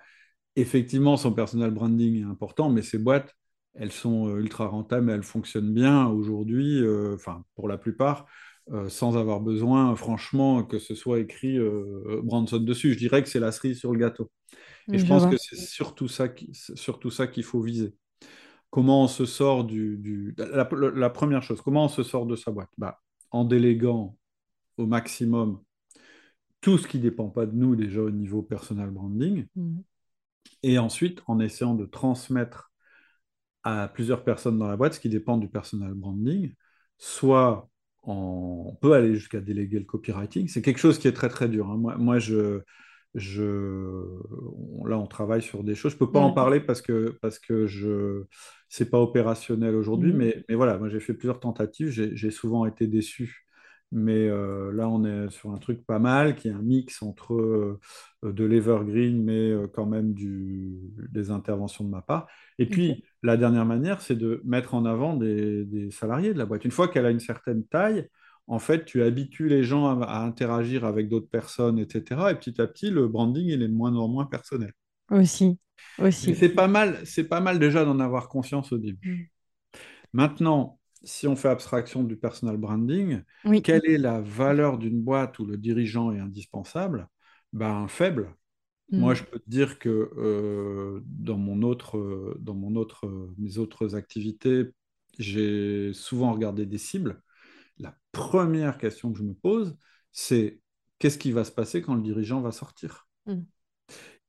Effectivement, 0.57 1.17
son 1.17 1.33
personal 1.33 1.71
branding 1.71 2.21
est 2.21 2.31
important, 2.31 2.69
mais 2.69 2.83
ces 2.83 2.99
boîtes, 2.99 3.35
elles 3.75 3.93
sont 3.93 4.29
euh, 4.29 4.41
ultra 4.41 4.67
rentables, 4.67 5.11
elles 5.11 5.23
fonctionnent 5.23 5.73
bien 5.73 6.07
aujourd'hui, 6.09 6.83
enfin, 7.15 7.45
pour 7.55 7.69
la 7.69 7.79
plupart. 7.79 8.27
sans 8.89 9.17
avoir 9.17 9.41
besoin, 9.41 9.97
franchement, 9.97 10.63
que 10.63 10.79
ce 10.79 10.95
soit 10.95 11.21
écrit 11.21 11.59
Branson 12.23 12.59
dessus. 12.59 12.93
Je 12.93 12.99
dirais 12.99 13.23
que 13.23 13.31
c'est 13.31 13.41
la 13.41 13.51
cerise 13.51 13.79
sur 13.79 13.93
le 13.93 13.99
gâteau. 13.99 14.31
Et 14.93 14.99
je, 14.99 15.07
pense 15.07 15.27
que 15.27 15.37
c'est 15.39 15.57
surtout 15.57 16.09
ça 16.09 16.29
qu'il 16.29 17.45
faut 17.45 17.63
viser. 17.63 17.95
Comment 18.73 19.05
on 19.05 19.07
se 19.07 19.27
sort 19.27 19.65
du... 19.65 20.35
La, 20.39 21.11
première 21.11 21.43
chose, 21.43 21.61
comment 21.61 21.85
on 21.85 21.89
se 21.89 22.03
sort 22.03 22.25
de 22.25 22.37
sa 22.37 22.51
boîte? 22.51 22.71
Bah, 22.79 23.03
En 23.31 23.45
déléguant 23.45 24.17
au 24.79 24.87
maximum 24.87 25.61
tout 26.63 26.79
ce 26.79 26.89
qui 26.89 26.97
ne 26.97 27.03
dépend 27.03 27.29
pas 27.29 27.45
de 27.45 27.55
nous 27.55 27.77
déjà 27.77 28.01
au 28.01 28.11
niveau 28.11 28.41
personal 28.41 28.91
branding. 28.91 29.47
Mmh. 29.57 29.81
Et 30.63 30.79
ensuite, 30.79 31.23
en 31.27 31.39
essayant 31.39 31.75
de 31.75 31.85
transmettre 31.85 32.73
à 33.63 33.89
plusieurs 33.89 34.25
personnes 34.25 34.59
dans 34.59 34.69
la 34.69 34.79
boîte 34.79 34.95
ce 34.95 35.01
qui 35.01 35.11
dépend 35.11 35.37
du 35.37 35.49
personal 35.49 35.93
branding, 35.93 36.55
soit 36.97 37.69
on 38.05 38.75
peut 38.81 38.95
aller 38.95 39.15
jusqu'à 39.15 39.43
déléguer 39.43 39.81
le 39.81 39.85
copywriting. 39.85 40.49
C'est 40.49 40.63
quelque 40.63 40.79
chose 40.79 40.99
qui 40.99 41.09
est 41.09 41.13
très 41.13 41.29
très 41.29 41.51
dur. 41.51 41.71
Hein. 41.71 41.77
Moi, 41.77 41.99
moi, 41.99 42.19
je, 42.19 42.63
je, 43.15 44.07
là, 44.87 44.99
on 44.99 45.07
travaille 45.07 45.43
sur 45.43 45.65
des 45.65 45.75
choses. 45.75 45.93
Je 45.93 45.99
peux 45.99 46.11
pas 46.11 46.21
en 46.21 46.33
parler 46.33 46.61
parce 46.61 46.81
que 46.81 47.17
parce 47.21 47.39
que 47.39 47.67
je 47.67 48.25
c'est 48.69 48.91
pas 48.91 49.01
opérationnel 49.01 49.75
aujourd'hui, 49.75 50.13
mmh. 50.13 50.17
mais, 50.17 50.45
mais 50.49 50.55
voilà, 50.55 50.79
moi 50.79 50.89
j'ai 50.89 51.01
fait 51.01 51.15
plusieurs 51.15 51.41
tentatives, 51.41 51.91
j'ai 51.91 52.31
souvent 52.31 52.65
été 52.67 52.87
déçu. 52.87 53.47
Mais 53.95 54.27
euh, 54.27 54.73
là, 54.73 54.89
on 54.89 55.05
est 55.05 55.31
sur 55.31 55.51
un 55.51 55.59
truc 55.59 55.85
pas 55.85 55.99
mal, 55.99 56.35
qui 56.35 56.49
est 56.49 56.53
un 56.53 56.63
mix 56.63 57.03
entre 57.03 57.35
euh, 57.35 57.79
de 58.23 58.45
l'evergreen, 58.45 59.23
mais 59.23 59.51
euh, 59.51 59.67
quand 59.67 59.85
même 59.85 60.15
du, 60.15 60.79
des 61.11 61.31
interventions 61.31 61.85
de 61.85 61.91
ma 61.91 62.01
part. 62.01 62.27
Et 62.59 62.65
puis, 62.67 63.05
la 63.23 63.37
dernière 63.37 63.67
manière, 63.67 64.01
c'est 64.01 64.17
de 64.17 64.41
mettre 64.45 64.75
en 64.75 64.87
avant 64.87 65.15
des, 65.15 65.67
des, 65.67 65.91
salariés 65.91 66.33
de 66.33 66.39
la 66.39 66.47
boîte. 66.47 66.65
Une 66.65 66.71
fois 66.71 66.89
qu'elle 66.89 67.05
a 67.05 67.11
une 67.11 67.21
certaine 67.21 67.67
taille, 67.67 68.09
en 68.47 68.59
fait, 68.59 68.85
tu 68.85 69.03
habitues 69.03 69.49
les 69.49 69.65
gens 69.65 70.01
à, 70.01 70.21
interagir 70.21 70.85
avec 70.85 71.09
d'autres 71.09 71.29
personnes, 71.29 71.79
etc. 71.79 72.31
Et 72.31 72.35
petit 72.35 72.61
à 72.61 72.67
petit, 72.67 72.91
le 72.91 73.09
branding, 73.09 73.47
il 73.47 73.63
est 73.63 73.69
de 73.69 73.75
moins 73.75 73.95
en 73.95 74.09
moins 74.09 74.27
personnel. 74.27 74.73
Aussi, 75.11 75.59
aussi. 75.99 76.35
C'est 76.35 76.49
pas 76.49 76.69
mal, 76.69 76.99
c'est 77.05 77.25
pas 77.25 77.41
mal 77.41 77.59
déjà 77.59 77.85
d'en 77.85 78.01
avoir 78.01 78.29
confiance 78.29 78.73
au 78.73 78.79
début. 78.79 79.31
Mm. 79.75 79.79
Maintenant, 80.15 80.79
si 81.03 81.27
on 81.27 81.37
fait 81.37 81.49
abstraction 81.49 82.05
du 82.05 82.17
personal 82.17 82.57
branding, 82.57 83.23
quelle 83.65 83.87
est 83.87 83.99
la 83.99 84.21
valeur 84.21 84.79
d'une 84.79 85.01
boîte 85.01 85.39
où 85.39 85.47
le 85.47 85.57
dirigeant 85.57 86.13
est 86.13 86.21
indispensable? 86.21 87.09
Ben 87.53 87.87
faible. 87.89 88.35
Mm. 88.91 88.99
Moi, 88.99 89.15
je 89.15 89.23
peux 89.23 89.39
te 89.39 89.49
dire 89.49 89.79
que 89.79 90.11
euh, 90.17 91.01
dans 91.07 91.39
mon 91.39 91.63
autre, 91.63 92.37
dans 92.41 92.55
mon 92.55 92.77
autre, 92.77 93.09
mes 93.39 93.59
autres 93.59 93.95
activités, 93.95 94.67
j'ai 95.19 95.93
souvent 95.93 96.33
regardé 96.33 96.67
des 96.67 96.79
cibles 96.79 97.23
la 97.83 97.95
première 98.13 98.79
question 98.79 99.13
que 99.13 99.19
je 99.19 99.25
me 99.25 99.35
pose, 99.35 99.77
c'est 100.13 100.61
qu'est-ce 100.99 101.19
qui 101.19 101.33
va 101.33 101.45
se 101.45 101.53
passer 101.53 101.83
quand 101.83 101.95
le 101.95 102.03
dirigeant 102.03 102.41
va 102.41 102.53
sortir? 102.53 103.09
Mm. 103.27 103.43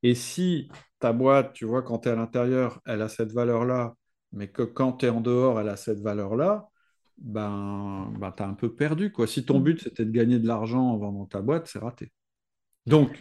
Et 0.04 0.16
si 0.16 0.70
ta 1.00 1.14
boîte, 1.14 1.54
tu 1.54 1.66
vois, 1.66 1.82
quand 1.82 2.00
tu 2.00 2.10
es 2.10 2.12
à 2.12 2.16
l'intérieur, 2.16 2.82
elle 2.86 3.02
a 3.02 3.10
cette 3.10 3.32
valeur-là, 3.32 3.96
mais 4.32 4.50
que 4.50 4.64
quand 4.64 4.94
tu 4.94 5.06
es 5.06 5.10
en 5.10 5.22
dehors, 5.22 5.60
elle 5.60 5.70
a 5.70 5.78
cette 5.78 6.00
valeur-là, 6.02 6.68
ben, 7.18 8.12
ben 8.20 8.32
tu 8.36 8.44
as 8.44 8.48
un 8.48 8.54
peu 8.54 8.74
perdu. 8.76 9.12
Quoi. 9.12 9.28
Si 9.28 9.46
ton 9.46 9.60
mm. 9.60 9.64
but, 9.64 9.82
c'était 9.82 10.06
de 10.06 10.12
gagner 10.12 10.40
de 10.40 10.48
l'argent 10.48 10.82
en 10.82 10.98
vendant 10.98 11.26
ta 11.26 11.42
boîte, 11.42 11.68
c'est 11.68 11.80
raté. 11.80 12.12
Donc, 12.86 13.18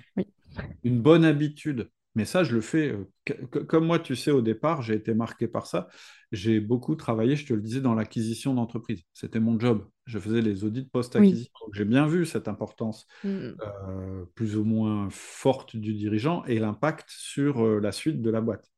une 0.83 1.01
bonne 1.01 1.25
habitude, 1.25 1.91
mais 2.15 2.25
ça, 2.25 2.45
je 2.45 2.55
le 2.55 2.61
fais, 2.61 2.91
euh, 2.91 3.63
comme 3.69 3.87
moi, 3.87 3.99
tu 3.99 4.17
sais, 4.17 4.31
au 4.31 4.43
départ, 4.43 4.83
j'ai 4.83 4.95
été 4.95 5.15
marqué 5.15 5.49
par 5.49 5.67
ça. 5.67 5.89
J'ai 6.31 6.61
beaucoup 6.61 6.95
travaillé, 6.95 7.37
je 7.37 7.47
te 7.47 7.55
le 7.55 7.61
disais, 7.63 7.81
dans 7.81 7.95
l'acquisition 7.95 8.55
d'entreprise. 8.55 9.03
C'était 9.13 9.41
mon 9.41 9.59
job. 9.59 9.87
Je 10.07 10.19
faisais 10.19 10.41
les 10.41 10.65
audits 10.65 10.85
post-acquisition. 10.85 11.53
J'ai 11.73 11.85
bien 11.85 12.07
vu 12.07 12.27
cette 12.27 12.49
importance 12.49 13.07
mmh. 13.23 13.29
euh, 13.29 14.25
plus 14.35 14.57
ou 14.57 14.65
moins 14.65 15.09
forte 15.11 15.77
du 15.77 15.95
dirigeant 15.95 16.45
et 16.47 16.59
l'impact 16.59 17.09
sur 17.09 17.65
euh, 17.65 17.79
la 17.81 17.93
suite 17.93 18.21
de 18.21 18.31
la 18.31 18.41
boîte. 18.41 18.73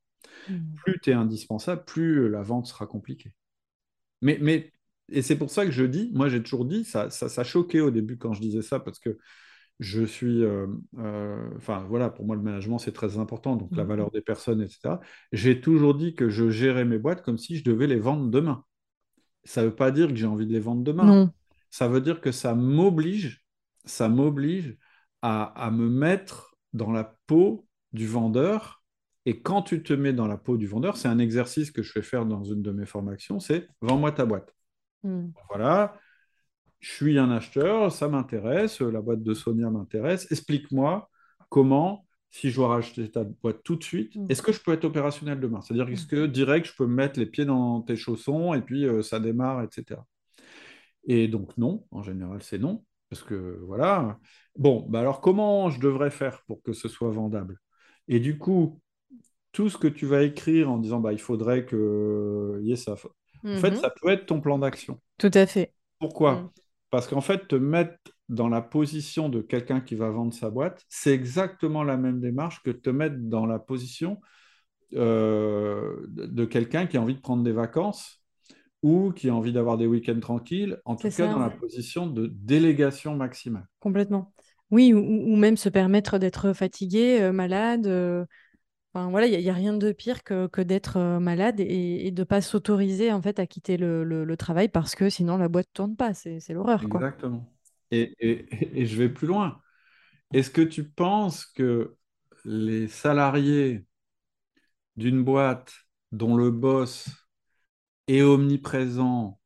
Mmh. 0.48 0.74
Plus 0.76 1.01
tu 1.01 1.10
es 1.10 1.14
indispensable, 1.14 1.84
plus 1.86 2.28
la 2.28 2.42
vente 2.42 2.66
sera 2.66 2.86
compliquée. 2.86 3.34
Mais, 4.20 4.38
mais 4.40 4.72
et 5.10 5.22
c'est 5.22 5.36
pour 5.36 5.51
ça 5.51 5.64
que 5.64 5.72
je 5.72 5.84
dis, 5.84 6.10
moi 6.14 6.28
j'ai 6.28 6.42
toujours 6.42 6.64
dit, 6.64 6.84
ça, 6.84 7.10
ça, 7.10 7.28
ça 7.28 7.44
choquait 7.44 7.80
au 7.80 7.90
début 7.90 8.16
quand 8.16 8.32
je 8.32 8.40
disais 8.40 8.62
ça, 8.62 8.80
parce 8.80 8.98
que 8.98 9.18
je 9.80 10.05
suis, 10.05 10.42
euh, 10.44 10.66
euh, 10.98 11.51
enfin 11.56 11.84
voilà, 11.88 12.09
pour 12.09 12.24
moi 12.24 12.36
le 12.36 12.42
management 12.42 12.78
c'est 12.78 12.92
très 12.92 13.18
important, 13.18 13.56
donc 13.56 13.70
la 13.72 13.84
mmh. 13.84 13.88
valeur 13.88 14.10
des 14.10 14.20
personnes, 14.20 14.62
etc. 14.62 14.96
J'ai 15.32 15.60
toujours 15.60 15.94
dit 15.94 16.14
que 16.14 16.28
je 16.28 16.51
gérais 16.51 16.84
mes 16.84 16.98
boîtes 16.98 17.22
comme 17.22 17.38
si 17.38 17.56
je 17.56 17.64
devais 17.64 17.86
les 17.86 17.98
vendre 17.98 18.30
demain. 18.30 18.64
Ça 19.44 19.62
ne 19.62 19.66
veut 19.66 19.74
pas 19.74 19.90
dire 19.90 20.08
que 20.08 20.16
j'ai 20.16 20.26
envie 20.26 20.46
de 20.46 20.52
les 20.52 20.60
vendre 20.60 20.82
demain. 20.82 21.30
Ça 21.70 21.88
veut 21.88 22.00
dire 22.00 22.20
que 22.20 22.32
ça 22.32 22.54
m'oblige, 22.54 23.44
ça 23.84 24.08
m'oblige 24.08 24.76
à, 25.22 25.70
me 25.72 25.88
mettre 25.88 26.56
dans 26.72 26.92
la 26.92 27.16
peau 27.26 27.66
du 27.92 28.06
vendeur. 28.06 28.82
Et 29.26 29.40
quand 29.40 29.62
tu 29.62 29.82
te 29.82 29.92
mets 29.92 30.12
dans 30.12 30.26
la 30.26 30.36
peau 30.36 30.56
du 30.56 30.66
vendeur, 30.66 30.96
c'est 30.96 31.08
un 31.08 31.18
exercice 31.18 31.70
que 31.70 31.82
je 31.82 31.90
fais 31.90 32.02
faire 32.02 32.26
dans 32.26 32.44
une 32.44 32.62
de 32.62 32.70
mes 32.72 32.84
formations, 32.84 33.40
c'est 33.40 33.66
vends-moi 33.80 34.12
ta 34.12 34.26
boîte. 34.26 34.54
Mmh. 35.02 35.28
Voilà, 35.48 35.98
je 36.80 36.92
suis 36.92 37.18
un 37.18 37.30
acheteur, 37.30 37.90
ça 37.90 38.08
m'intéresse, 38.08 38.80
la 38.82 39.00
boîte 39.00 39.22
de 39.22 39.32
Sonia 39.32 39.70
m'intéresse, 39.70 40.30
explique-moi 40.30 41.08
comment, 41.48 42.06
si 42.35 42.51
je 42.51 42.56
dois 42.56 42.66
racheter 42.66 43.09
ta 43.09 43.23
boîte 43.23 43.62
tout 43.62 43.77
de 43.77 43.85
suite, 43.85 44.16
mm. 44.16 44.27
est-ce 44.28 44.43
que 44.43 44.51
je 44.51 44.61
peux 44.61 44.73
être 44.73 44.85
opérationnel 44.85 45.39
demain? 45.39 45.61
C'est-à-dire, 45.61 45.89
est-ce 45.89 46.05
que 46.05 46.27
direct, 46.27 46.66
je 46.66 46.74
peux 46.74 46.86
mettre 46.86 47.20
les 47.20 47.27
pieds 47.27 47.44
dans 47.44 47.81
tes 47.81 47.94
chaussons 47.94 48.55
et 48.55 48.61
puis 48.61 48.86
euh, 48.86 49.02
ça 49.02 49.20
démarre, 49.20 49.62
etc. 49.62 50.01
Et 51.05 51.28
donc, 51.28 51.56
non, 51.59 51.86
en 51.93 52.02
général, 52.02 52.43
c'est 52.43 52.59
non, 52.59 52.85
parce 53.09 53.23
que 53.23 53.61
voilà. 53.62 54.19
Bon, 54.56 54.85
bah 54.89 54.98
alors 54.98 55.20
comment 55.20 55.70
je 55.70 55.78
devrais 55.78 56.11
faire 56.11 56.43
pour 56.48 56.61
que 56.65 56.73
ce 56.73 56.89
soit 56.89 57.11
vendable? 57.11 57.61
Et 58.09 58.19
du 58.19 58.36
coup, 58.36 58.81
tout 59.52 59.69
ce 59.69 59.78
que 59.78 59.86
tu 59.86 60.05
vas 60.05 60.24
écrire 60.24 60.73
en 60.73 60.78
disant, 60.78 60.98
bah, 60.98 61.12
il 61.12 61.20
faudrait 61.20 61.65
que 61.65 62.59
y 62.65 62.73
ait 62.73 62.77
ça. 62.77 62.94
En 62.94 62.97
fait, 63.59 63.70
mm-hmm. 63.70 63.81
ça 63.81 63.90
peut 63.90 64.09
être 64.09 64.27
ton 64.27 64.40
plan 64.40 64.59
d'action. 64.59 65.01
Tout 65.19 65.31
à 65.35 65.47
fait. 65.47 65.73
Pourquoi? 66.01 66.35
Mm. 66.35 66.51
Parce 66.90 67.06
qu'en 67.06 67.20
fait, 67.20 67.47
te 67.47 67.55
mettre 67.55 67.97
dans 68.28 68.48
la 68.48 68.62
position 68.62 69.28
de 69.28 69.40
quelqu'un 69.40 69.80
qui 69.80 69.94
va 69.94 70.10
vendre 70.10 70.32
sa 70.32 70.51
boîte, 70.51 70.84
c'est 70.88 71.12
exactement 71.12 71.84
la 71.84 71.96
même 71.96 72.20
démarche 72.20 72.62
que 72.62 72.70
te 72.70 72.90
mettre 72.90 73.16
dans 73.18 73.46
la 73.46 73.59
position 73.59 74.20
euh, 74.94 76.06
de 76.09 76.44
quelqu'un 76.44 76.86
qui 76.86 76.96
a 76.96 77.02
envie 77.02 77.14
de 77.14 77.20
prendre 77.20 77.42
des 77.42 77.52
vacances 77.52 78.22
ou 78.82 79.12
qui 79.12 79.28
a 79.28 79.34
envie 79.34 79.52
d'avoir 79.52 79.76
des 79.78 79.86
week-ends 79.86 80.20
tranquilles, 80.20 80.78
en 80.84 80.94
tout 80.94 81.09
cas 81.09 81.32
dans 81.32 81.38
la 81.38 81.51
position 81.51 82.06
de 82.06 82.26
délégation 82.26 83.16
maximale. 83.16 83.66
Complètement. 83.80 84.32
Oui, 84.70 84.92
ou, 84.92 85.36
même 85.36 85.56
se 85.56 85.68
permettre 85.68 86.18
d'être 86.18 86.52
fatigué, 86.52 87.20
euh, 87.20 87.32
malade. 87.32 87.86
Euh, 87.86 88.24
enfin, 88.92 89.10
voilà, 89.10 89.26
il 89.26 89.38
n'y 89.38 89.51
a, 89.51 89.55
rien 89.55 89.74
de 89.74 89.92
pire 89.92 90.22
que, 90.22 90.62
d'être 90.62 91.18
malade 91.18 91.60
et, 91.60 92.10
de 92.10 92.22
ne 92.22 92.24
pas 92.24 92.40
s'autoriser 92.40 93.12
en 93.12 93.22
fait 93.22 93.38
à 93.38 93.46
quitter 93.46 93.76
le, 93.76 94.34
travail 94.36 94.68
parce 94.68 94.94
que 94.94 95.09
sinon 95.09 95.36
la 95.36 95.48
boîte 95.48 95.68
ne 95.68 95.74
tourne 95.74 95.96
pas. 95.96 96.14
C'est 96.14 96.51
l'horreur. 96.51 96.82
Exactement. 96.82 97.46
Et, 97.90 98.15
et, 98.81 98.86
je 98.86 98.97
vais 98.97 99.09
plus 99.09 99.27
loin. 99.27 99.61
Est-ce 100.32 100.51
que 100.51 100.62
tu 100.62 100.89
penses 100.89 101.47
que 101.47 101.97
les 102.44 102.89
salariés 102.89 103.86
d'une 104.97 105.24
boîte 105.24 105.73
dont 106.12 106.36
le 106.36 106.51
boss 106.51 107.09
est 108.06 108.23
omniprésent, 108.23 109.40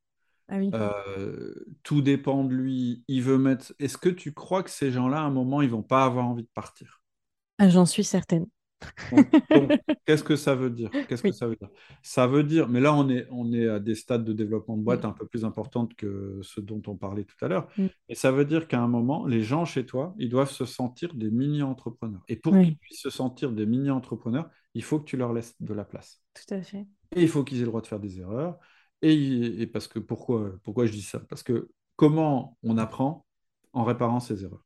ah 0.48 0.58
euh, 0.74 1.54
tout 1.82 2.02
dépend 2.02 2.44
de 2.44 2.54
lui, 2.54 3.04
il 3.08 3.22
veut 3.22 3.38
mettre. 3.38 3.72
Est-ce 3.78 3.98
que 3.98 4.08
tu 4.08 4.32
crois 4.32 4.62
que 4.62 4.70
ces 4.70 4.90
gens-là, 4.90 5.18
à 5.18 5.24
un 5.24 5.30
moment, 5.30 5.62
ils 5.62 5.70
vont 5.70 5.82
pas 5.82 6.04
avoir 6.04 6.26
envie 6.26 6.42
de 6.42 6.50
partir? 6.54 7.02
Ah, 7.58 7.68
J'en 7.68 7.86
suis 7.86 8.04
certaine. 8.04 8.46
qu'est-ce 10.06 10.22
que 10.22 10.36
ça 10.36 10.54
veut 10.54 10.70
dire? 10.70 10.90
Qu'est-ce 11.08 11.22
que 11.22 11.32
ça 11.32 11.46
veut 11.46 11.56
dire? 11.56 11.68
Ça 12.02 12.26
veut 12.26 12.44
dire, 12.44 12.68
mais 12.68 12.80
là, 12.80 12.94
on 12.94 13.08
est, 13.08 13.26
on 13.30 13.52
est 13.52 13.68
à 13.68 13.80
des 13.80 13.94
stades 13.94 14.24
de 14.24 14.32
développement 14.32 14.76
de 14.76 14.82
boîte 14.82 15.04
un 15.04 15.12
peu 15.12 15.26
plus 15.26 15.44
importantes 15.44 15.94
que 15.94 16.38
ce 16.42 16.60
dont 16.60 16.82
on 16.86 16.96
parlait 16.96 17.24
tout 17.24 17.44
à 17.44 17.48
l'heure. 17.48 17.68
Et 18.08 18.14
ça 18.14 18.30
veut 18.30 18.44
dire 18.44 18.68
qu'à 18.68 18.80
un 18.80 18.88
moment, 18.88 19.26
les 19.26 19.42
gens 19.42 19.64
chez 19.64 19.84
toi, 19.84 20.14
ils 20.18 20.28
doivent 20.28 20.50
se 20.50 20.64
sentir 20.64 21.14
des 21.14 21.30
mini-entrepreneurs. 21.30 22.22
Et 22.28 22.36
pour 22.36 22.52
qu'ils 22.52 22.76
puissent 22.76 23.02
se 23.02 23.10
sentir 23.10 23.52
des 23.52 23.66
mini-entrepreneurs, 23.66 24.48
il 24.74 24.82
faut 24.82 25.00
que 25.00 25.04
tu 25.04 25.16
leur 25.16 25.32
laisses 25.32 25.54
de 25.60 25.74
la 25.74 25.84
place. 25.84 26.22
Tout 26.34 26.54
à 26.54 26.62
fait. 26.62 26.86
Et 27.16 27.22
il 27.22 27.28
faut 27.28 27.42
qu'ils 27.44 27.58
aient 27.58 27.62
le 27.62 27.68
droit 27.68 27.80
de 27.80 27.86
faire 27.86 28.00
des 28.00 28.20
erreurs. 28.20 28.58
Et, 29.02 29.66
parce 29.72 29.88
que 29.88 29.98
pourquoi, 29.98 30.52
pourquoi 30.62 30.86
je 30.86 30.92
dis 30.92 31.02
ça? 31.02 31.20
Parce 31.20 31.42
que 31.42 31.68
comment 31.96 32.56
on 32.62 32.78
apprend 32.78 33.26
en 33.72 33.84
réparant 33.84 34.20
ses 34.20 34.44
erreurs? 34.44 34.64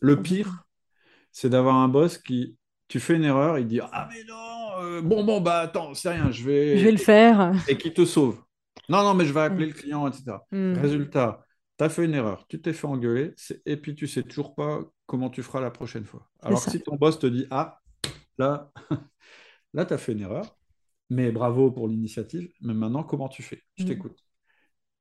Le 0.00 0.20
pire, 0.20 0.66
c'est 1.32 1.50
d'avoir 1.50 1.76
un 1.76 1.88
boss 1.88 2.18
qui 2.18 2.56
tu 2.88 3.00
fais 3.00 3.16
une 3.16 3.24
erreur, 3.24 3.58
il 3.58 3.66
dit 3.66 3.80
Ah, 3.80 4.08
mais 4.10 4.24
non, 4.24 4.82
euh, 4.82 5.02
bon, 5.02 5.24
bon, 5.24 5.40
bah 5.40 5.60
attends, 5.60 5.94
c'est 5.94 6.10
rien, 6.10 6.30
je 6.30 6.44
vais. 6.44 6.78
Je 6.78 6.84
vais 6.84 6.92
le 6.92 6.98
faire. 6.98 7.52
Et 7.68 7.76
qui 7.76 7.92
te 7.92 8.04
sauve. 8.04 8.42
Non, 8.88 9.02
non, 9.02 9.14
mais 9.14 9.24
je 9.24 9.32
vais 9.32 9.40
appeler 9.40 9.66
le 9.66 9.72
client, 9.72 10.06
etc. 10.06 10.38
Hmm. 10.52 10.74
Résultat, 10.74 11.44
tu 11.78 11.84
as 11.84 11.88
fait 11.88 12.04
une 12.04 12.14
erreur, 12.14 12.46
tu 12.48 12.60
t'es 12.60 12.72
fait 12.72 12.86
engueuler, 12.86 13.34
et 13.64 13.76
puis 13.76 13.94
tu 13.94 14.06
sais 14.06 14.22
toujours 14.22 14.54
pas 14.54 14.80
comment 15.06 15.30
tu 15.30 15.42
feras 15.42 15.60
la 15.60 15.70
prochaine 15.70 16.04
fois. 16.04 16.28
Alors 16.40 16.60
si 16.60 16.80
ton 16.80 16.96
boss 16.96 17.18
te 17.18 17.26
dit 17.26 17.46
Ah, 17.50 17.80
là, 18.38 18.72
là 19.74 19.84
tu 19.84 19.92
as 19.92 19.98
fait 19.98 20.12
une 20.12 20.20
erreur, 20.20 20.56
mais 21.10 21.32
bravo 21.32 21.70
pour 21.72 21.88
l'initiative, 21.88 22.52
mais 22.60 22.74
maintenant, 22.74 23.02
comment 23.02 23.28
tu 23.28 23.42
fais? 23.42 23.62
Je 23.76 23.84
hmm. 23.84 23.88
t'écoute. 23.88 24.18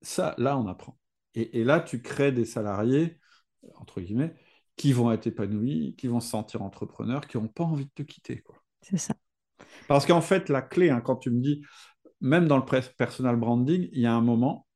Ça, 0.02 0.36
là, 0.38 0.58
on 0.58 0.68
apprend. 0.68 0.98
Et, 1.36 1.60
et 1.60 1.64
là, 1.64 1.80
tu 1.80 2.02
crées 2.02 2.32
des 2.32 2.46
salariés, 2.46 3.20
entre 3.76 4.02
guillemets, 4.02 4.34
qui 4.76 4.94
vont 4.94 5.12
être 5.12 5.28
épanouis, 5.28 5.96
qui 5.98 6.08
vont 6.08 6.20
se 6.20 6.30
sentir 6.30 6.62
entrepreneurs, 6.62 7.28
qui 7.28 7.38
n'ont 7.38 7.48
pas 7.48 7.64
envie 7.64 7.86
de 7.86 7.92
te 7.96 8.04
quitter. 8.04 8.44
C'est 8.82 8.98
ça. 8.98 9.14
Parce 9.88 10.06
qu'en 10.06 10.22
fait, 10.22 10.50
la 10.50 10.62
clé, 10.62 10.90
hein, 10.90 11.02
quand 11.02 11.16
tu 11.16 11.32
me 11.32 11.40
dis, 11.40 11.64
même 12.22 12.48
dans 12.48 12.58
le 12.58 12.64
personal 12.98 13.36
branding, 13.38 13.90
il 13.92 14.02
y 14.02 14.06
a 14.06 14.14
un 14.14 14.22
moment 14.22 14.68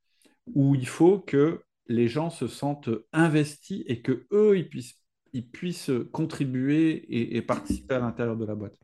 où 0.54 0.76
il 0.76 0.88
faut 0.88 1.20
que 1.20 1.64
les 1.88 2.08
gens 2.08 2.30
se 2.30 2.48
sentent 2.48 2.90
investis 3.12 3.84
et 3.88 4.02
que 4.02 4.28
eux, 4.32 4.58
ils 4.58 4.70
puissent, 4.70 4.96
ils 5.34 5.48
puissent 5.48 5.92
contribuer 6.12 7.36
et, 7.36 7.42
participer 7.42 7.96
à 7.96 8.00
l'intérieur 8.00 8.38
de 8.38 8.46
la 8.46 8.56
boîte. 8.56 8.78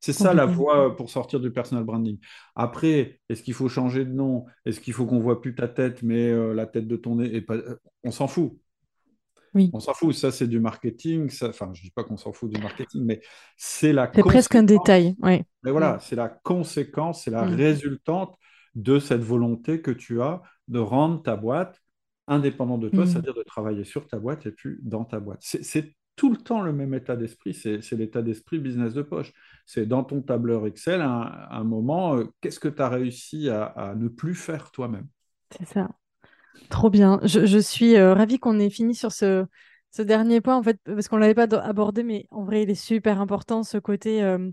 C'est 0.00 0.14
ça 0.14 0.32
la 0.32 0.46
voie 0.46 0.96
pour 0.96 1.10
sortir 1.10 1.40
du 1.40 1.52
personal 1.52 1.84
branding. 1.84 2.18
Après, 2.54 3.20
est-ce 3.28 3.42
qu'il 3.42 3.52
faut 3.52 3.68
changer 3.68 4.04
de 4.04 4.12
nom? 4.12 4.46
Est-ce 4.64 4.80
qu'il 4.80 4.94
faut 4.94 5.04
qu'on 5.04 5.20
voit 5.20 5.42
plus 5.42 5.54
ta 5.54 5.68
tête, 5.68 6.02
mais 6.02 6.30
euh, 6.30 6.54
la 6.54 6.66
tête 6.66 6.88
de 6.88 6.96
ton 6.96 7.16
nez 7.16 7.34
et 7.34 7.42
pas... 7.42 7.56
On 8.02 8.10
s'en 8.10 8.26
fout. 8.26 8.58
On 9.72 9.80
s'en 9.80 9.94
fout, 9.94 10.14
ça 10.14 10.30
c'est 10.30 10.46
du 10.46 10.60
marketing. 10.60 11.30
Enfin, 11.42 11.70
je 11.74 11.82
dis 11.82 11.90
pas 11.90 12.04
qu'on 12.04 12.16
s'en 12.16 12.32
fout 12.32 12.52
du 12.52 12.60
marketing, 12.60 13.04
mais 13.04 13.20
c'est 13.56 13.92
la. 13.92 14.10
C'est 14.14 14.22
presque 14.22 14.54
un 14.54 14.62
détail, 14.62 15.16
oui. 15.22 15.42
Mais 15.62 15.70
voilà, 15.70 15.98
c'est 16.00 16.16
la 16.16 16.28
conséquence, 16.28 17.24
c'est 17.24 17.30
la 17.30 17.42
résultante 17.42 18.36
de 18.74 18.98
cette 18.98 19.22
volonté 19.22 19.82
que 19.82 19.90
tu 19.90 20.22
as 20.22 20.42
de 20.68 20.78
rendre 20.78 21.22
ta 21.22 21.36
boîte 21.36 21.80
indépendante 22.28 22.80
de 22.80 22.88
toi, 22.88 23.04
mm. 23.04 23.06
c'est-à-dire 23.08 23.34
de 23.34 23.42
travailler 23.42 23.84
sur 23.84 24.06
ta 24.06 24.18
boîte 24.18 24.46
et 24.46 24.52
plus 24.52 24.78
dans 24.82 25.04
ta 25.04 25.18
boîte. 25.18 25.40
C'est 25.42 25.96
tout 26.14 26.30
le 26.30 26.36
temps 26.36 26.60
le 26.60 26.72
même 26.72 26.94
état 26.94 27.16
d'esprit, 27.16 27.54
c'est 27.54 27.92
l'état 27.92 28.22
d'esprit 28.22 28.58
business 28.58 28.94
de 28.94 29.02
poche. 29.02 29.32
C'est 29.66 29.86
dans 29.86 30.04
ton 30.04 30.22
tableur 30.22 30.66
Excel, 30.66 31.00
un, 31.00 31.48
un 31.50 31.64
moment, 31.64 32.16
euh, 32.16 32.24
qu'est-ce 32.40 32.60
que 32.60 32.68
tu 32.68 32.82
as 32.82 32.88
réussi 32.88 33.48
à 33.48 33.94
ne 33.96 34.08
plus 34.08 34.34
faire 34.34 34.70
toi-même? 34.70 35.06
C'est 35.50 35.66
ça. 35.66 35.88
Trop 36.68 36.90
bien. 36.90 37.20
Je, 37.24 37.58
suis 37.58 37.96
euh, 37.96 38.14
ravie 38.14 38.38
qu'on 38.38 38.58
ait 38.58 38.70
fini 38.70 38.94
sur 38.94 39.12
ce, 39.12 39.46
dernier 39.98 40.40
point, 40.40 40.56
en 40.56 40.62
fait, 40.62 40.78
parce 40.84 41.08
qu'on 41.08 41.16
ne 41.16 41.22
l'avait 41.22 41.34
pas 41.34 41.48
abordé, 41.58 42.02
mais 42.02 42.26
en 42.30 42.44
vrai, 42.44 42.62
il 42.62 42.70
est 42.70 42.74
super 42.74 43.20
important, 43.20 43.62
ce 43.62 43.78
côté, 43.78 44.22
euh, 44.22 44.50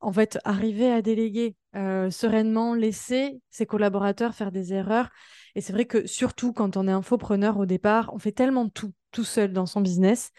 en 0.00 0.12
fait, 0.12 0.38
arriver 0.44 0.90
à 0.90 1.02
déléguer 1.02 1.56
euh, 1.76 2.10
sereinement, 2.10 2.74
laisser 2.74 3.40
ses 3.50 3.66
collaborateurs 3.66 4.34
faire 4.34 4.52
des 4.52 4.72
erreurs. 4.72 5.10
Et 5.54 5.60
c'est 5.60 5.72
vrai 5.72 5.86
que 5.86 6.06
surtout 6.06 6.52
quand 6.52 6.76
on 6.76 6.86
est 6.86 6.92
infopreneur 6.92 7.58
au 7.58 7.66
départ, 7.66 8.10
on 8.12 8.18
fait 8.18 8.32
tellement 8.32 8.68
tout, 8.68 8.92
tout 9.10 9.24
seul 9.24 9.52
dans 9.52 9.66
son 9.66 9.80
business, 9.80 10.30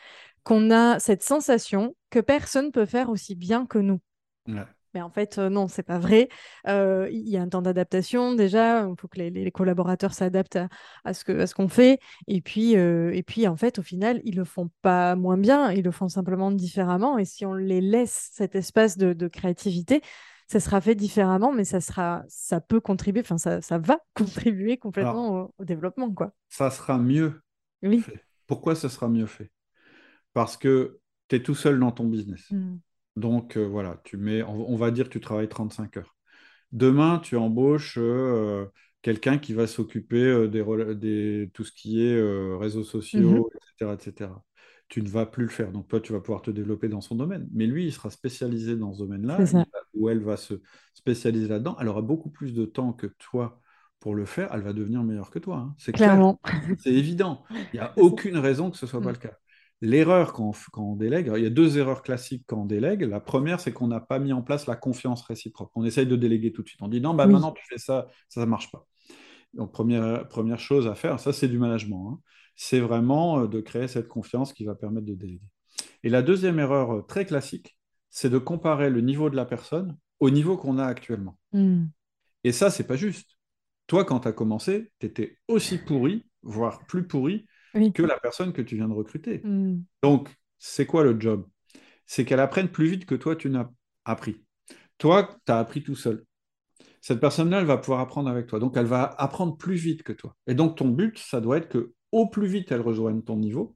qu'on 0.43 0.71
a 0.71 0.99
cette 0.99 1.23
sensation 1.23 1.95
que 2.09 2.19
personne 2.19 2.67
ne 2.67 2.71
peut 2.71 2.85
faire 2.85 3.09
aussi 3.09 3.35
bien 3.35 3.65
que 3.65 3.77
nous. 3.77 3.99
Mais 4.93 5.01
en 5.01 5.09
fait, 5.09 5.37
euh, 5.37 5.49
non, 5.49 5.67
c'est 5.67 5.83
pas 5.83 5.99
vrai. 5.99 6.29
Euh, 6.67 7.07
il 7.11 7.27
y 7.29 7.37
a 7.37 7.41
un 7.41 7.47
temps 7.47 7.61
d'adaptation 7.61 8.33
déjà. 8.33 8.87
Il 8.87 8.95
faut 8.99 9.07
que 9.07 9.19
les, 9.19 9.51
collaborateurs 9.51 10.13
s'adaptent 10.13 10.59
à, 11.03 11.13
ce 11.13 11.23
que, 11.23 11.45
ce 11.45 11.55
qu'on 11.55 11.67
fait. 11.67 11.99
Et 12.27 12.41
puis, 12.41 12.75
euh, 12.75 13.11
et 13.13 13.23
puis, 13.23 13.47
en 13.47 13.55
fait, 13.55 13.79
au 13.79 13.83
final, 13.83 14.21
ils 14.23 14.35
le 14.35 14.43
font 14.43 14.69
pas 14.81 15.15
moins 15.15 15.37
bien. 15.37 15.71
Ils 15.71 15.83
le 15.83 15.91
font 15.91 16.09
simplement 16.09 16.51
différemment. 16.51 17.17
Et 17.17 17.25
si 17.25 17.45
on 17.45 17.53
les 17.53 17.81
laisse 17.81 18.29
cet 18.33 18.55
espace 18.55 18.97
de, 18.97 19.27
créativité, 19.27 20.01
ça 20.47 20.59
sera 20.59 20.81
fait 20.81 20.95
différemment, 20.95 21.53
mais 21.53 21.63
ça 21.63 21.79
sera, 21.79 22.23
ça 22.27 22.59
peut 22.59 22.81
contribuer. 22.81 23.21
Enfin, 23.21 23.37
ça, 23.37 23.61
ça 23.61 23.77
va 23.77 23.99
contribuer 24.13 24.77
complètement 24.77 25.51
au, 25.57 25.65
développement, 25.65 26.11
quoi. 26.11 26.33
Ça 26.49 26.69
sera 26.69 26.97
mieux. 26.97 27.41
Oui. 27.81 28.01
Fait. 28.01 28.25
Pourquoi 28.47 28.75
ça 28.75 28.89
sera 28.89 29.07
mieux 29.07 29.27
fait? 29.27 29.51
Parce 30.33 30.57
que 30.57 30.99
tu 31.29 31.37
es 31.37 31.43
tout 31.43 31.55
seul 31.55 31.79
dans 31.79 31.91
ton 31.91 32.05
business. 32.05 32.51
Mmh. 32.51 32.77
Donc 33.15 33.57
euh, 33.57 33.65
voilà, 33.65 33.99
tu 34.03 34.17
mets, 34.17 34.41
on, 34.43 34.75
va 34.75 34.91
dire 34.91 35.05
que 35.05 35.13
tu 35.13 35.19
travailles 35.19 35.49
35 35.49 35.97
heures. 35.97 36.15
Demain, 36.71 37.19
tu 37.19 37.35
embauches 37.35 37.97
euh, 37.97 38.65
quelqu'un 39.01 39.37
qui 39.37 39.53
va 39.53 39.67
s'occuper 39.67 40.23
euh, 40.23 40.47
des, 40.47 40.63
des, 40.95 41.51
tout 41.53 41.65
ce 41.65 41.71
qui 41.71 42.05
est 42.05 42.57
réseaux 42.57 42.83
sociaux, 42.83 43.49
etc., 43.55 43.91
mmh 43.91 43.93
etc. 43.93 44.29
Tu 44.87 45.01
ne 45.01 45.07
vas 45.07 45.25
plus 45.25 45.43
le 45.43 45.49
faire. 45.49 45.71
Donc 45.71 45.87
toi, 45.87 46.01
tu 46.01 46.11
vas 46.11 46.19
pouvoir 46.19 46.41
te 46.41 46.51
développer 46.51 46.89
dans 46.89 46.99
son 46.99 47.15
domaine. 47.15 47.47
Mais 47.53 47.65
lui, 47.65 47.85
il 47.85 47.93
sera 47.93 48.09
spécialisé 48.09 48.75
dans 48.75 48.93
ce 48.93 48.99
domaine-là, 48.99 49.39
ou 49.93 50.09
elle 50.09 50.21
va 50.21 50.35
se 50.35 50.55
spécialiser 50.93 51.47
là-dedans. 51.47 51.77
Elle 51.79 51.87
aura 51.87 52.01
beaucoup 52.01 52.29
plus 52.29 52.53
de 52.53 52.65
temps 52.65 52.91
que 52.91 53.07
toi 53.07 53.61
pour 54.01 54.15
le 54.15 54.25
faire. 54.25 54.49
Elle 54.53 54.61
va 54.61 54.73
devenir 54.73 55.01
meilleure 55.03 55.31
que 55.31 55.39
toi. 55.39 55.57
Hein. 55.57 55.75
C'est 55.77 55.93
clair. 55.93 56.35
C'est 56.79 56.93
évident. 56.93 57.43
Il 57.51 57.67
n'y 57.75 57.79
a 57.79 57.93
aucune 57.97 58.37
raison 58.37 58.69
que 58.69 58.77
ce 58.77 58.85
ne 58.85 58.89
soit 58.89 59.01
pas 59.01 59.11
le 59.11 59.17
cas. 59.17 59.37
L'erreur 59.83 60.33
quand, 60.33 60.53
on 60.77 60.95
délègue, 60.95 61.31
il 61.35 61.43
y 61.43 61.45
a 61.47 61.49
deux 61.49 61.79
erreurs 61.79 62.03
classiques 62.03 62.43
quand 62.45 62.61
on 62.61 62.65
délègue. 62.65 63.01
La 63.01 63.19
première, 63.19 63.59
c'est 63.59 63.73
qu'on 63.73 63.87
n'a 63.87 63.99
pas 63.99 64.19
mis 64.19 64.31
en 64.31 64.43
place 64.43 64.67
la 64.67 64.75
confiance 64.75 65.23
réciproque. 65.23 65.71
On 65.73 65.83
essaye 65.83 66.05
de 66.05 66.15
déléguer 66.15 66.51
tout 66.51 66.61
de 66.61 66.67
suite. 66.67 66.81
On 66.83 66.87
dit 66.87 67.01
non, 67.01 67.15
bah, 67.15 67.25
maintenant 67.25 67.51
tu 67.51 67.63
fais 67.67 67.79
ça, 67.79 68.07
ça 68.29 68.41
ne 68.41 68.45
marche 68.45 68.71
pas. 68.71 68.85
Donc, 69.55 69.71
première, 69.71 70.27
première 70.27 70.59
chose 70.59 70.87
à 70.87 70.93
faire, 70.93 71.19
ça 71.19 71.33
c'est 71.33 71.47
du 71.47 71.57
management. 71.57 72.11
Hein. 72.11 72.19
C'est 72.55 72.79
vraiment 72.79 73.41
euh, 73.41 73.47
de 73.47 73.59
créer 73.59 73.87
cette 73.87 74.07
confiance 74.07 74.53
qui 74.53 74.65
va 74.65 74.75
permettre 74.75 75.07
de 75.07 75.15
déléguer. 75.15 75.49
Et 76.03 76.09
la 76.09 76.21
deuxième 76.21 76.59
erreur 76.59 76.91
euh, 76.91 77.01
très 77.01 77.25
classique, 77.25 77.75
c'est 78.11 78.29
de 78.29 78.37
comparer 78.37 78.89
le 78.91 79.01
niveau 79.01 79.29
de 79.31 79.35
la 79.35 79.45
personne 79.45 79.97
au 80.19 80.29
niveau 80.29 80.57
qu'on 80.57 80.77
a 80.77 80.85
actuellement. 80.85 81.39
Hmm. 81.53 81.85
Et 82.43 82.51
ça, 82.51 82.69
c'est 82.69 82.85
pas 82.85 82.95
juste. 82.95 83.31
Toi, 83.87 84.05
quand 84.05 84.21
tu 84.21 84.27
as 84.27 84.31
commencé, 84.31 84.91
tu 84.99 85.07
étais 85.07 85.37
aussi 85.47 85.79
pourri, 85.79 86.25
voire 86.43 86.85
plus 86.85 87.07
pourri 87.07 87.45
que 87.73 88.03
la 88.03 88.19
personne 88.19 88.53
que 88.53 88.61
tu 88.61 88.75
viens 88.75 88.87
de 88.87 88.93
recruter. 88.93 89.41
Hmm. 89.43 89.83
Donc, 90.03 90.29
c'est 90.59 90.85
quoi 90.85 91.03
le 91.03 91.19
job? 91.19 91.45
C'est 92.05 92.25
qu'elle 92.25 92.39
apprenne 92.39 92.69
plus 92.69 92.87
vite 92.87 93.05
que 93.05 93.15
toi, 93.15 93.35
tu 93.35 93.49
n'as 93.49 93.69
appris. 94.05 94.43
Toi, 94.97 95.29
tu 95.45 95.51
as 95.51 95.59
appris 95.59 95.83
tout 95.83 95.95
seul. 95.95 96.25
Cette 97.01 97.19
personne-là, 97.19 97.59
elle 97.59 97.65
va 97.65 97.77
pouvoir 97.77 97.99
apprendre 97.99 98.29
avec 98.29 98.47
toi. 98.47 98.59
Donc, 98.59 98.77
elle 98.77 98.85
va 98.85 99.05
apprendre 99.17 99.57
plus 99.57 99.75
vite 99.75 100.03
que 100.03 100.13
toi. 100.13 100.35
Et 100.45 100.53
donc, 100.53 100.77
ton 100.77 100.89
but, 100.89 101.17
ça 101.17 101.41
doit 101.41 101.57
être 101.57 101.69
que 101.69 101.93
au 102.11 102.27
plus 102.27 102.47
vite, 102.47 102.71
elle 102.71 102.81
rejoigne 102.81 103.21
ton 103.21 103.37
niveau, 103.37 103.75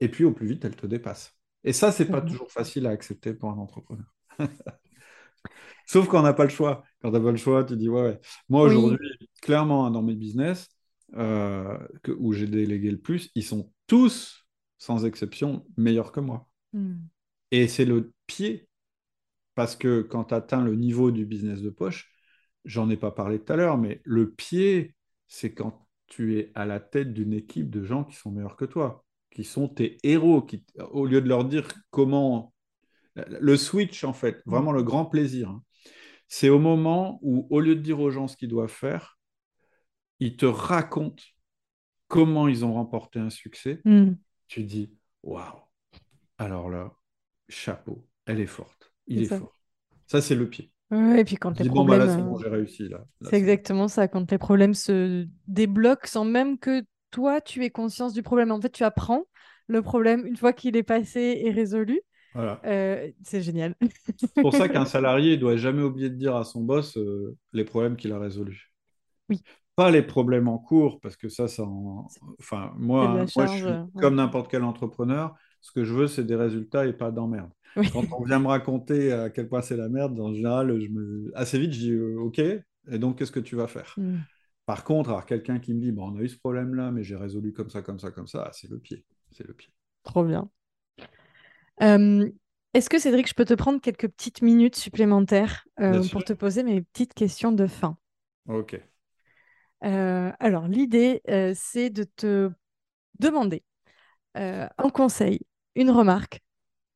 et 0.00 0.08
puis 0.08 0.24
au 0.24 0.32
plus 0.32 0.46
vite, 0.46 0.64
elle 0.64 0.76
te 0.76 0.86
dépasse. 0.86 1.34
Et 1.62 1.72
ça, 1.72 1.92
c'est 1.92 2.06
pas 2.06 2.20
toujours 2.20 2.50
facile 2.50 2.86
à 2.86 2.90
accepter 2.90 3.34
pour 3.34 3.50
un 3.50 3.58
entrepreneur. 3.58 4.06
Sauf 5.86 6.08
quand 6.08 6.20
on 6.20 6.22
n'a 6.22 6.32
pas 6.32 6.44
le 6.44 6.50
choix. 6.50 6.82
Quand 7.00 7.10
tu 7.10 7.18
n'as 7.18 7.22
pas 7.22 7.30
le 7.30 7.36
choix, 7.36 7.64
tu 7.64 7.76
dis, 7.76 7.88
ouais, 7.88 8.02
ouais. 8.02 8.20
moi 8.48 8.62
aujourd'hui, 8.62 9.10
clairement, 9.42 9.90
dans 9.90 10.02
mes 10.02 10.14
business, 10.14 10.68
euh, 11.16 11.78
que, 12.02 12.12
où 12.12 12.32
j'ai 12.32 12.46
délégué 12.46 12.90
le 12.90 12.98
plus, 12.98 13.30
ils 13.34 13.44
sont 13.44 13.72
tous, 13.86 14.46
sans 14.78 15.04
exception, 15.04 15.66
meilleurs 15.76 16.12
que 16.12 16.20
moi. 16.20 16.48
Mm. 16.72 16.94
Et 17.50 17.68
c'est 17.68 17.84
le 17.84 18.12
pied, 18.26 18.68
parce 19.54 19.76
que 19.76 20.02
quand 20.02 20.24
tu 20.24 20.34
atteins 20.34 20.64
le 20.64 20.74
niveau 20.74 21.10
du 21.10 21.24
business 21.24 21.62
de 21.62 21.70
poche, 21.70 22.10
j'en 22.64 22.90
ai 22.90 22.96
pas 22.96 23.10
parlé 23.10 23.38
tout 23.38 23.52
à 23.52 23.56
l'heure, 23.56 23.78
mais 23.78 24.00
le 24.04 24.30
pied, 24.30 24.94
c'est 25.28 25.54
quand 25.54 25.86
tu 26.06 26.38
es 26.38 26.52
à 26.54 26.66
la 26.66 26.80
tête 26.80 27.12
d'une 27.12 27.32
équipe 27.32 27.70
de 27.70 27.84
gens 27.84 28.04
qui 28.04 28.16
sont 28.16 28.30
meilleurs 28.30 28.56
que 28.56 28.64
toi, 28.64 29.04
qui 29.30 29.44
sont 29.44 29.68
tes 29.68 29.98
héros, 30.02 30.42
qui, 30.42 30.64
au 30.90 31.06
lieu 31.06 31.20
de 31.20 31.28
leur 31.28 31.44
dire 31.44 31.68
comment... 31.90 32.52
Le 33.16 33.56
switch, 33.56 34.02
en 34.02 34.12
fait, 34.12 34.42
vraiment 34.44 34.72
le 34.72 34.82
grand 34.82 35.06
plaisir, 35.06 35.48
hein, 35.50 35.62
c'est 36.26 36.48
au 36.48 36.58
moment 36.58 37.20
où, 37.22 37.46
au 37.48 37.60
lieu 37.60 37.76
de 37.76 37.80
dire 37.80 38.00
aux 38.00 38.10
gens 38.10 38.26
ce 38.26 38.36
qu'ils 38.36 38.48
doivent 38.48 38.68
faire, 38.68 39.18
ils 40.24 40.36
te 40.36 40.46
racontent 40.46 41.22
comment 42.08 42.48
ils 42.48 42.64
ont 42.64 42.72
remporté 42.72 43.18
un 43.18 43.28
succès. 43.28 43.80
Mm. 43.84 44.12
Tu 44.48 44.64
dis, 44.64 44.90
waouh, 45.22 45.60
alors 46.38 46.70
là, 46.70 46.92
chapeau, 47.48 48.06
elle 48.24 48.40
est 48.40 48.46
forte, 48.46 48.92
il 49.06 49.22
est 49.22 49.26
fort. 49.26 49.58
Ça, 50.06 50.22
c'est 50.22 50.34
le 50.34 50.48
pied. 50.48 50.70
Ouais, 50.90 51.20
et 51.20 51.24
puis 51.24 51.36
quand 51.36 51.58
les 51.60 51.68
bon, 51.68 51.84
bah 51.84 51.96
problèmes... 51.96 52.06
là, 52.06 52.14
euh, 52.14 52.22
bon, 52.22 52.38
j'ai 52.38 52.48
réussi. 52.48 52.88
Là. 52.88 53.04
Là, 53.20 53.28
C'est 53.28 53.36
exactement 53.36 53.88
ça, 53.88 54.08
quand 54.08 54.30
les 54.30 54.38
problèmes 54.38 54.74
se 54.74 55.26
débloquent 55.46 56.06
sans 56.06 56.24
même 56.24 56.58
que 56.58 56.82
toi, 57.10 57.42
tu 57.42 57.62
aies 57.64 57.70
conscience 57.70 58.14
du 58.14 58.22
problème. 58.22 58.50
En 58.50 58.60
fait, 58.60 58.70
tu 58.70 58.84
apprends 58.84 59.24
le 59.66 59.82
problème 59.82 60.26
une 60.26 60.36
fois 60.36 60.52
qu'il 60.52 60.76
est 60.76 60.82
passé 60.82 61.42
et 61.44 61.50
résolu. 61.50 62.00
Voilà. 62.34 62.60
Euh, 62.64 63.10
c'est 63.22 63.42
génial. 63.42 63.74
C'est 64.16 64.40
pour 64.40 64.54
ça 64.54 64.68
qu'un 64.70 64.86
salarié 64.86 65.36
ne 65.36 65.40
doit 65.40 65.56
jamais 65.56 65.82
oublier 65.82 66.10
de 66.10 66.16
dire 66.16 66.34
à 66.34 66.44
son 66.44 66.62
boss 66.62 66.96
euh, 66.96 67.36
les 67.52 67.64
problèmes 67.64 67.96
qu'il 67.96 68.12
a 68.12 68.18
résolus. 68.18 68.72
Oui. 69.28 69.42
Pas 69.76 69.90
les 69.90 70.02
problèmes 70.02 70.48
en 70.48 70.58
cours, 70.58 71.00
parce 71.00 71.16
que 71.16 71.28
ça, 71.28 71.48
ça 71.48 71.64
en- 71.64 72.06
enfin, 72.38 72.72
moi, 72.78 73.24
je 73.26 73.46
suis 73.46 73.64
ouais. 73.64 73.78
comme 74.00 74.14
n'importe 74.14 74.50
quel 74.50 74.62
entrepreneur. 74.62 75.34
Ce 75.60 75.72
que 75.72 75.84
je 75.84 75.92
veux, 75.94 76.06
c'est 76.06 76.24
des 76.24 76.36
résultats 76.36 76.86
et 76.86 76.92
pas 76.92 77.10
d'emmerde. 77.10 77.50
Oui. 77.76 77.88
Quand 77.92 78.04
on 78.16 78.22
vient 78.22 78.38
me 78.38 78.46
raconter 78.46 79.12
à 79.12 79.30
quel 79.30 79.48
point 79.48 79.62
c'est 79.62 79.76
la 79.76 79.88
merde, 79.88 80.18
en 80.20 80.32
général, 80.32 80.78
je 80.80 80.88
me... 80.88 81.32
assez 81.34 81.58
vite, 81.58 81.72
je 81.72 81.78
dis 81.78 81.90
euh, 81.90 82.20
OK, 82.20 82.38
et 82.38 82.98
donc 82.98 83.18
qu'est-ce 83.18 83.32
que 83.32 83.40
tu 83.40 83.56
vas 83.56 83.66
faire? 83.66 83.94
Mm. 83.96 84.18
Par 84.66 84.84
contre, 84.84 85.10
alors 85.10 85.26
quelqu'un 85.26 85.58
qui 85.58 85.74
me 85.74 85.80
dit 85.80 85.90
bon, 85.90 86.12
on 86.12 86.16
a 86.18 86.22
eu 86.22 86.28
ce 86.28 86.38
problème-là, 86.38 86.90
mais 86.92 87.02
j'ai 87.02 87.16
résolu 87.16 87.52
comme 87.52 87.70
ça, 87.70 87.82
comme 87.82 87.98
ça, 87.98 88.10
comme 88.10 88.26
ça, 88.28 88.44
ah, 88.46 88.50
c'est 88.52 88.70
le 88.70 88.78
pied. 88.78 89.04
C'est 89.32 89.46
le 89.46 89.54
pied. 89.54 89.70
Trop 90.04 90.24
bien. 90.24 90.48
Euh, 91.82 92.28
est-ce 92.72 92.88
que 92.88 92.98
Cédric, 92.98 93.28
je 93.28 93.34
peux 93.34 93.44
te 93.44 93.54
prendre 93.54 93.80
quelques 93.80 94.08
petites 94.08 94.42
minutes 94.42 94.76
supplémentaires 94.76 95.66
euh, 95.80 95.98
pour 95.98 96.04
sûr. 96.04 96.24
te 96.24 96.32
poser 96.32 96.62
mes 96.62 96.82
petites 96.82 97.14
questions 97.14 97.52
de 97.52 97.66
fin? 97.66 97.96
OK. 98.48 98.80
Euh, 99.84 100.32
alors, 100.40 100.66
l'idée, 100.68 101.22
euh, 101.28 101.52
c'est 101.54 101.90
de 101.90 102.04
te 102.04 102.50
demander 103.20 103.64
euh, 104.38 104.68
un 104.78 104.90
conseil, 104.90 105.40
une 105.76 105.90
remarque, 105.90 106.42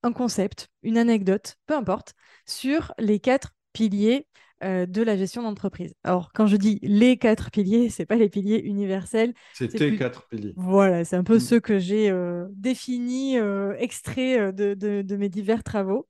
un 0.02 0.12
concept, 0.12 0.69
une 0.82 0.98
anecdote, 0.98 1.56
peu 1.66 1.74
importe, 1.77 2.15
sur 2.47 2.94
les 2.98 3.20
quatre 3.20 3.55
piliers 3.73 4.27
de 4.62 5.02
la 5.02 5.16
gestion 5.16 5.43
d'entreprise. 5.43 5.94
Alors, 6.05 6.32
quand 6.32 6.47
je 6.47 6.56
dis 6.56 6.81
les 6.82 7.16
quatre 7.19 7.51
piliers, 7.51 7.90
c'est 7.90 8.06
pas 8.06 8.16
les 8.16 8.28
piliers 8.28 8.60
universels. 8.60 9.35
C'est 9.52 9.69
tes 9.69 9.78
plus- 9.78 9.98
quatre 9.98 10.27
piliers. 10.28 10.55
Voilà, 10.56 11.05
c'est 11.05 11.16
un 11.16 11.24
peu 11.24 11.36
Mm. 11.36 11.40
ceux 11.40 11.60
que 11.60 11.78
j'ai 11.78 12.12
définis, 12.52 13.36
extraits 13.78 14.55
de, 14.55 14.74
de- 14.74 15.02
de 15.02 15.16
mes 15.16 15.28
divers 15.28 15.62
travaux. 15.62 16.09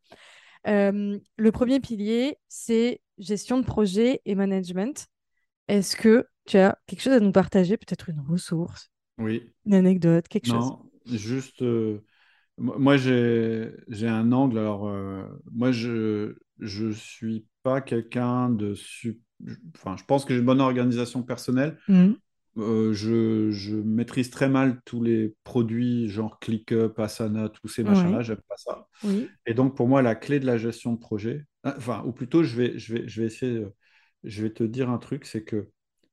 Le 0.64 1.50
premier 1.50 1.80
pilier, 1.80 2.38
c'est 2.48 3.00
gestion 3.18 3.58
de 3.58 3.64
projet 3.66 4.22
et 4.24 4.34
management. 4.34 5.06
Est-ce 5.68 5.96
que 5.96 6.26
tu 6.48 6.58
as 6.58 6.78
quelque 6.86 7.02
chose 7.02 7.14
à 7.14 7.20
nous 7.20 7.32
partager, 7.32 7.76
peut-être 7.76 8.08
une 8.10 8.20
ressource, 8.20 8.90
Oui. 9.18 9.52
une 9.66 9.74
anecdote, 9.74 10.28
quelque 10.28 10.46
chose? 10.48 10.72
Non, 10.72 10.90
juste, 11.06 11.62
euh, 11.62 12.04
mo- 12.58 12.78
moi 12.78 12.96
j'ai 12.98 13.72
un 14.08 14.32
angle. 14.32 14.58
Alors, 14.58 14.88
euh, 14.88 15.24
moi 15.52 15.72
je 15.72 16.36
je 16.60 16.90
suis 16.92 17.46
pas 17.62 17.80
quelqu'un 17.80 18.50
de 18.50 18.74
su- 18.74 19.20
Enfin, 19.76 19.96
je 19.96 20.04
pense 20.04 20.24
que 20.24 20.34
j'ai 20.34 20.40
une 20.40 20.46
bonne 20.46 20.60
organisation 20.60 21.22
personnelle. 21.22 21.78
Mhm. 21.88 22.18
Euh, 22.58 22.92
je, 22.94 23.50
je 23.52 23.76
maîtrise 23.76 24.30
très 24.30 24.48
mal 24.48 24.80
tous 24.84 25.02
les 25.02 25.34
produits 25.44 26.08
genre 26.08 26.40
ClickUp, 26.40 26.98
Asana, 26.98 27.48
tous 27.50 27.68
ces 27.68 27.84
machins-là. 27.84 28.20
Ouais. 28.20 28.24
J'aime 28.24 28.40
pas 28.48 28.56
ça. 28.58 28.88
Oui. 29.02 29.36
Et 29.46 29.54
donc 29.54 29.76
pour 29.76 29.88
moi, 29.88 30.02
la 30.02 30.14
clé 30.16 30.40
de 30.40 30.46
la 30.46 30.58
gestion 30.58 30.92
de 30.94 30.98
projet, 30.98 31.46
enfin, 31.64 32.02
ou 32.06 32.12
plutôt, 32.12 32.42
je 32.44 32.56
vais 32.56 32.78
je 32.78 32.94
vais 32.94 33.08
je 33.08 33.20
vais 33.22 33.26
essayer. 33.28 33.66
Je 34.24 34.42
vais 34.42 34.50
te 34.52 34.64
dire 34.64 34.90
un 34.90 34.98
truc, 34.98 35.24
c'est 35.26 35.44
que 35.44 35.70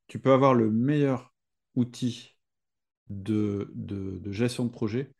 tu 0.07 0.19
peux 0.19 0.33
avoir 0.33 0.53
le 0.53 0.71
meilleur 0.71 1.33
outil 1.75 2.37
de, 3.09 3.71
de, 3.75 4.19
de 4.19 4.31
gestion 4.31 4.65
de 4.65 4.71
projet, 4.71 5.13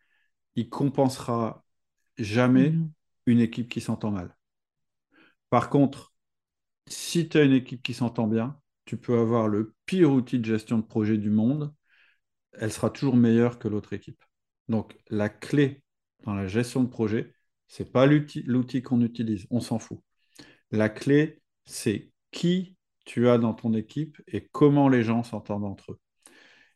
il 0.56 0.70
compensera 0.70 1.66
jamais 2.18 2.82
Mhm. 2.82 2.94
une 3.28 3.40
équipe 3.42 3.70
qui 3.70 3.82
s'entend 3.82 4.12
mal. 4.12 4.36
Par 5.50 5.70
contre, 5.70 6.14
si 6.88 7.30
tu 7.30 7.38
as 7.38 7.44
une 7.44 7.54
équipe 7.54 7.84
qui 7.84 7.94
s'entend 7.94 8.28
bien, 8.28 8.60
tu 8.86 8.98
peux 8.98 9.20
avoir 9.20 9.48
le 9.48 9.76
pire 9.86 10.12
outil 10.12 10.40
de 10.40 10.46
gestion 10.46 10.80
de 10.80 10.84
projet 10.86 11.18
du 11.18 11.30
monde, 11.30 11.74
elle 12.54 12.72
sera 12.74 12.90
toujours 12.90 13.16
meilleure 13.18 13.60
que 13.60 13.68
l'autre 13.68 13.94
équipe. 13.94 14.24
Donc, 14.70 14.98
la 15.10 15.30
clé 15.30 15.84
dans 16.26 16.36
la 16.36 16.48
gestion 16.48 16.84
de 16.84 16.90
projet, 16.90 17.34
c'est 17.68 17.92
pas 17.92 18.06
l'outil 18.08 18.84
qu'on 18.84 19.02
utilise, 19.02 19.48
on 19.52 19.60
s'en 19.62 19.80
fout. 19.80 20.02
La 20.72 20.90
clé, 20.90 21.42
c'est 21.66 22.12
qui 22.32 22.75
tu 23.06 23.30
as 23.30 23.38
dans 23.38 23.54
ton 23.54 23.74
équipe 23.74 24.22
et 24.28 24.48
comment 24.52 24.90
les 24.90 25.04
gens 25.04 25.24
s'entendent 25.24 25.66
entre 25.66 25.94
eux. 25.94 26.00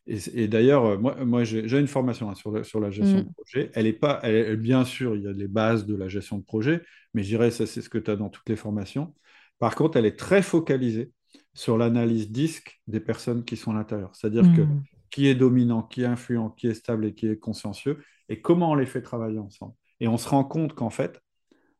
Et, 0.07 0.17
et 0.43 0.47
d'ailleurs, 0.47 0.85
euh, 0.85 0.97
moi, 0.97 1.23
moi 1.25 1.43
j'ai 1.43 1.79
une 1.79 1.87
formation 1.87 2.29
hein, 2.29 2.35
sur, 2.35 2.51
la- 2.51 2.63
sur 2.63 2.79
la 2.79 2.89
gestion 2.89 3.19
Mm. 3.19 3.23
de 3.23 3.29
projet. 3.33 3.71
Elle 3.73 3.85
est 3.87 3.93
pas, 3.93 4.19
elle, 4.23 4.55
bien 4.57 4.85
sûr, 4.85 5.15
il 5.15 5.23
y 5.23 5.27
a 5.27 5.31
les 5.31 5.47
bases 5.47 5.85
de 5.85 5.95
la 5.95 6.07
gestion 6.07 6.37
de 6.37 6.43
projet, 6.43 6.81
mais 7.13 7.23
je 7.23 7.29
dirais 7.29 7.51
ça, 7.51 7.65
c'est 7.67 7.81
ce 7.81 7.89
que 7.89 7.97
tu 7.97 8.09
as 8.09 8.15
dans 8.15 8.29
toutes 8.29 8.47
les 8.49 8.55
formations. 8.55 9.13
Par 9.59 9.75
contre, 9.75 9.97
elle 9.97 10.05
est 10.05 10.17
très 10.17 10.41
focalisée 10.41 11.11
sur 11.53 11.77
l'analyse 11.77 12.31
disque 12.31 12.81
des 12.87 12.99
personnes 12.99 13.43
qui 13.43 13.57
sont 13.57 13.71
à 13.71 13.75
l'intérieur. 13.75 14.15
C'est-à-dire 14.15 14.43
que 14.55 14.61
Mhm. 14.61 14.83
qui 15.11 15.27
est 15.27 15.35
dominant, 15.35 15.83
qui 15.83 16.03
est 16.03 16.05
influent, 16.05 16.49
qui 16.51 16.67
est 16.67 16.73
stable 16.75 17.05
et 17.05 17.13
qui 17.13 17.27
est 17.27 17.37
consciencieux, 17.37 17.99
et 18.29 18.41
comment 18.41 18.71
on 18.71 18.75
les 18.75 18.85
fait 18.85 19.01
travailler 19.01 19.39
ensemble. 19.39 19.73
Et 19.99 20.07
on 20.07 20.17
se 20.17 20.29
rend 20.29 20.43
compte 20.43 20.73
qu'en 20.75 20.91
fait, 20.91 21.19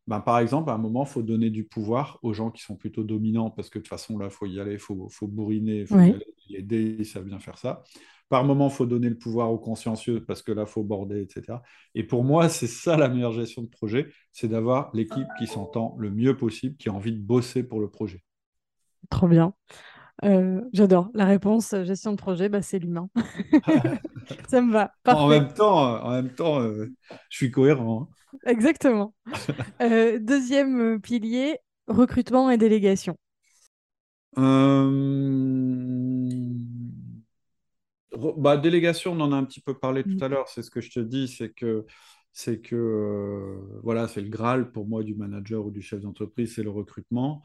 ben, 0.10 0.22
par 0.22 0.40
exemple, 0.40 0.72
à 0.72 0.73
un 0.73 0.77
moment, 0.80 1.06
il 1.06 1.10
faut 1.10 1.22
donner 1.23 1.52
du 1.52 1.64
pouvoir 1.65 2.19
aux 2.23 2.34
gens 2.34 2.52
qui 2.52 2.64
sont 2.64 2.76
plutôt 2.76 3.03
dominants, 3.03 3.52
parce 3.52 3.69
que 3.69 3.80
de 3.80 3.84
toute 3.84 3.90
façon, 3.90 4.18
là, 4.18 4.26
il 4.27 4.31
faut 4.31 4.48
y 4.48 4.60
aller, 4.60 4.73
il 4.73 4.80
faut, 4.80 5.07
faut 5.10 5.27
bourriner, 5.27 5.81
il 5.81 5.88
faut 5.88 5.95
Ouais. 5.95 6.10
y 6.10 6.14
aller, 6.14 6.26
aider, 6.52 6.98
ils 6.99 7.06
savent 7.06 7.26
bien 7.26 7.40
faire 7.40 7.57
ça. 7.60 7.84
Par 8.30 8.44
moment, 8.44 8.68
il 8.69 8.73
faut 8.73 8.86
donner 8.88 9.10
le 9.10 9.18
pouvoir 9.18 9.52
aux 9.52 9.60
consciencieux, 9.60 10.26
parce 10.26 10.41
que 10.44 10.52
là, 10.52 10.64
il 10.68 10.72
faut 10.72 10.84
border, 10.84 11.22
etc. 11.22 11.64
Et 11.95 12.03
pour 12.03 12.23
moi, 12.23 12.49
c'est 12.49 12.68
ça 12.68 12.98
la 12.98 13.10
meilleure 13.10 13.34
gestion 13.34 13.61
de 13.64 13.68
projet, 13.69 14.10
c'est 14.31 14.48
d'avoir 14.48 14.91
l'équipe 14.95 15.27
qui 15.38 15.48
s'entend 15.48 15.95
le 15.99 16.11
mieux 16.11 16.36
possible, 16.38 16.76
qui 16.77 16.90
a 16.90 16.94
envie 16.94 17.14
de 17.14 17.22
bosser 17.22 17.64
pour 17.64 17.80
le 17.80 17.90
projet. 17.90 18.23
Trop 19.10 19.27
bien. 19.27 19.53
Euh, 20.25 20.61
j'adore. 20.73 21.09
La 21.13 21.25
réponse 21.25 21.73
euh, 21.73 21.83
gestion 21.85 22.11
de 22.11 22.17
projet, 22.17 22.49
bah, 22.49 22.61
c'est 22.61 22.79
l'humain. 22.79 23.09
Ça 24.47 24.61
me 24.61 24.71
va. 24.71 24.93
En 25.09 25.27
Parfait. 25.27 25.29
même 25.29 25.53
temps, 25.53 25.95
euh, 25.95 25.99
en 26.01 26.11
même 26.11 26.33
temps 26.35 26.61
euh, 26.61 26.87
je 27.29 27.37
suis 27.37 27.51
cohérent. 27.51 28.09
hein. 28.11 28.15
Exactement. 28.45 29.13
Euh, 29.81 30.19
deuxième 30.19 30.79
euh, 30.95 30.99
pilier, 30.99 31.57
recrutement 31.87 32.49
et 32.51 32.57
délégation. 32.57 33.17
Euh, 34.37 34.89
bah, 38.37 38.57
délégation, 38.57 39.13
on 39.13 39.19
en 39.21 39.31
a 39.31 39.35
un 39.37 39.43
petit 39.45 39.61
peu 39.61 39.77
parlé 39.77 40.03
tout 40.03 40.15
Mm. 40.15 40.23
à 40.23 40.27
l'heure. 40.27 40.47
C'est 40.49 40.63
ce 40.63 40.71
que 40.71 40.81
je 40.81 40.91
te 40.91 40.99
dis, 40.99 41.27
c'est 41.27 41.49
que 41.53 41.85
c'est 42.31 42.61
que 42.61 42.75
euh, 42.75 43.79
voilà, 43.83 44.07
c'est 44.07 44.21
le 44.21 44.29
Graal 44.29 44.71
pour 44.71 44.87
moi 44.87 45.03
du 45.03 45.15
manager 45.15 45.65
ou 45.65 45.71
du 45.71 45.81
chef 45.81 46.01
d'entreprise, 46.01 46.55
c'est 46.55 46.63
le 46.63 46.69
recrutement 46.69 47.43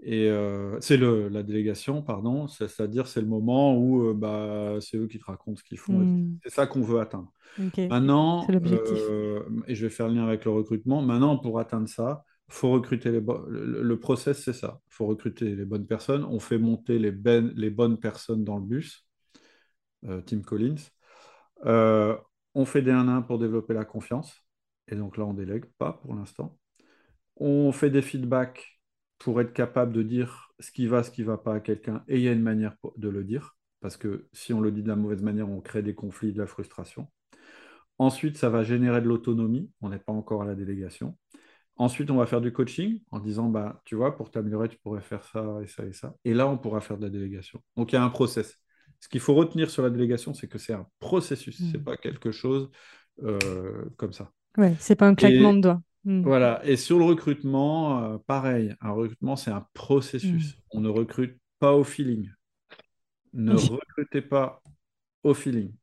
et 0.00 0.28
euh, 0.28 0.78
c'est 0.80 0.96
le 0.96 1.28
la 1.28 1.42
délégation, 1.42 2.02
pardon. 2.02 2.48
C'est- 2.48 2.68
C'est-à-dire 2.68 3.06
c'est 3.08 3.20
le 3.20 3.26
moment 3.26 3.76
où 3.78 4.08
euh, 4.10 4.14
bah, 4.14 4.76
c'est 4.80 4.96
eux 4.98 5.06
qui 5.08 5.18
te 5.18 5.24
racontent 5.24 5.56
ce 5.56 5.64
qu'ils 5.64 5.78
font. 5.78 6.00
et 6.02 6.04
Mm. 6.04 6.38
C'est 6.44 6.50
ça 6.52 6.66
qu'on 6.66 6.82
veut 6.82 7.00
atteindre. 7.00 7.32
Maintenant, 7.88 8.42
euh, 9.10 9.42
et 9.66 9.74
je 9.74 9.86
vais 9.86 9.90
faire 9.90 10.08
le 10.08 10.14
lien 10.14 10.24
avec 10.26 10.44
le 10.44 10.50
recrutement. 10.50 11.02
Maintenant, 11.02 11.38
pour 11.38 11.58
atteindre 11.58 11.88
ça, 11.88 12.24
faut 12.48 12.70
recruter 12.72 13.10
les 13.10 13.20
le, 13.20 13.82
le 13.82 13.98
process, 14.00 14.42
c'est 14.44 14.52
ça. 14.52 14.80
Il 14.88 14.94
faut 14.94 15.06
recruter 15.06 15.56
les 15.56 15.64
bonnes 15.64 15.86
personnes. 15.86 16.24
On 16.24 16.38
fait 16.40 16.58
monter 16.58 16.98
les, 16.98 17.10
ben- 17.12 17.52
les 17.56 17.70
bonnes 17.70 17.98
personnes 17.98 18.44
dans 18.44 18.58
le 18.58 18.64
bus. 18.64 19.06
Euh, 20.04 20.20
Tim 20.22 20.40
Collins. 20.42 20.76
On 22.54 22.64
fait 22.64 22.82
des 22.82 22.90
1-1 22.90 23.22
pour 23.22 23.38
développer 23.38 23.74
la 23.74 23.84
confiance. 23.84 24.34
Et 24.88 24.96
donc 24.96 25.16
là, 25.16 25.24
on 25.24 25.34
délègue 25.34 25.66
pas 25.78 25.94
pour 25.94 26.14
l'instant. 26.14 26.56
On 27.36 27.72
fait 27.72 27.90
des 27.90 28.02
feedbacks 28.02 28.75
pour 29.18 29.40
être 29.40 29.52
capable 29.52 29.92
de 29.92 30.02
dire 30.02 30.50
ce 30.60 30.70
qui 30.70 30.86
va, 30.86 31.02
ce 31.02 31.10
qui 31.10 31.22
va 31.22 31.38
pas 31.38 31.54
à 31.54 31.60
quelqu'un. 31.60 32.04
Et 32.08 32.16
il 32.16 32.22
y 32.22 32.28
a 32.28 32.32
une 32.32 32.42
manière 32.42 32.76
de 32.96 33.08
le 33.08 33.24
dire. 33.24 33.56
Parce 33.80 33.96
que 33.96 34.26
si 34.32 34.52
on 34.52 34.60
le 34.60 34.72
dit 34.72 34.82
de 34.82 34.88
la 34.88 34.96
mauvaise 34.96 35.22
manière, 35.22 35.48
on 35.48 35.60
crée 35.60 35.82
des 35.82 35.94
conflits, 35.94 36.32
de 36.32 36.38
la 36.38 36.46
frustration. 36.46 37.08
Ensuite, 37.98 38.36
ça 38.36 38.50
va 38.50 38.62
générer 38.62 39.00
de 39.00 39.06
l'autonomie. 39.06 39.70
On 39.80 39.88
n'est 39.88 39.98
pas 39.98 40.12
encore 40.12 40.42
à 40.42 40.44
la 40.46 40.54
délégation. 40.54 41.16
Ensuite, 41.76 42.10
on 42.10 42.16
va 42.16 42.26
faire 42.26 42.40
du 42.40 42.52
coaching 42.52 43.00
en 43.10 43.20
disant, 43.20 43.48
bah, 43.48 43.82
tu 43.84 43.94
vois, 43.96 44.16
pour 44.16 44.30
t'améliorer, 44.30 44.68
tu 44.68 44.78
pourrais 44.78 45.02
faire 45.02 45.24
ça 45.24 45.58
et 45.62 45.66
ça 45.66 45.84
et 45.84 45.92
ça. 45.92 46.14
Et 46.24 46.34
là, 46.34 46.46
on 46.48 46.58
pourra 46.58 46.80
faire 46.80 46.96
de 46.96 47.02
la 47.04 47.10
délégation. 47.10 47.62
Donc, 47.76 47.92
il 47.92 47.96
y 47.96 47.98
a 47.98 48.02
un 48.02 48.08
process. 48.08 48.56
Ce 49.00 49.08
qu'il 49.08 49.20
faut 49.20 49.34
retenir 49.34 49.70
sur 49.70 49.82
la 49.82 49.90
délégation, 49.90 50.32
c'est 50.32 50.48
que 50.48 50.58
c'est 50.58 50.72
un 50.72 50.86
processus, 51.00 51.60
Mm. 51.60 51.64
c'est 51.72 51.84
pas 51.84 51.96
quelque 51.96 52.30
chose 52.30 52.70
euh, 53.22 53.84
comme 53.96 54.12
ça. 54.12 54.32
Ouais, 54.56 54.74
c'est 54.78 54.96
pas 54.96 55.06
un 55.06 55.14
claquement 55.14 55.52
de 55.52 55.60
doigts. 55.60 55.82
Mm. 56.06 56.22
Voilà. 56.22 56.64
Et 56.64 56.76
sur 56.76 56.98
le 56.98 57.04
recrutement, 57.04 58.02
euh, 58.02 58.18
pareil, 58.26 58.74
un 58.80 58.92
recrutement, 58.92 59.36
c'est 59.36 59.50
un 59.50 59.66
processus. 59.74 60.56
On 60.70 60.80
ne 60.80 60.88
recrute 60.88 61.36
pas 61.58 61.74
au 61.74 61.84
feeling. 61.84 62.30
Ne 63.34 63.54
recrutez 63.54 64.22
pas 64.22 64.62
au 65.24 65.34
feeling. 65.34 65.74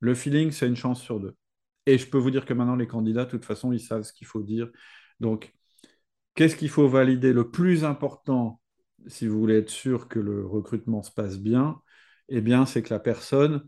Le 0.00 0.14
feeling, 0.14 0.50
c'est 0.50 0.66
une 0.66 0.76
chance 0.76 1.00
sur 1.00 1.20
deux. 1.20 1.36
Et 1.86 1.98
je 1.98 2.06
peux 2.06 2.18
vous 2.18 2.32
dire 2.32 2.44
que 2.44 2.52
maintenant, 2.52 2.76
les 2.76 2.88
candidats, 2.88 3.24
de 3.24 3.30
toute 3.30 3.44
façon, 3.44 3.72
ils 3.72 3.80
savent 3.80 4.02
ce 4.02 4.12
qu'il 4.12 4.26
faut 4.26 4.42
dire. 4.42 4.68
Donc, 5.20 5.54
qu'est-ce 6.34 6.56
qu'il 6.56 6.68
faut 6.68 6.88
valider 6.88 7.32
Le 7.32 7.50
plus 7.50 7.84
important, 7.84 8.60
si 9.06 9.28
vous 9.28 9.38
voulez 9.38 9.58
être 9.58 9.70
sûr 9.70 10.08
que 10.08 10.18
le 10.18 10.44
recrutement 10.44 11.02
se 11.02 11.12
passe 11.12 11.38
bien, 11.38 11.80
eh 12.28 12.40
bien, 12.40 12.66
c'est 12.66 12.82
que 12.82 12.92
la 12.92 13.00
personne 13.00 13.62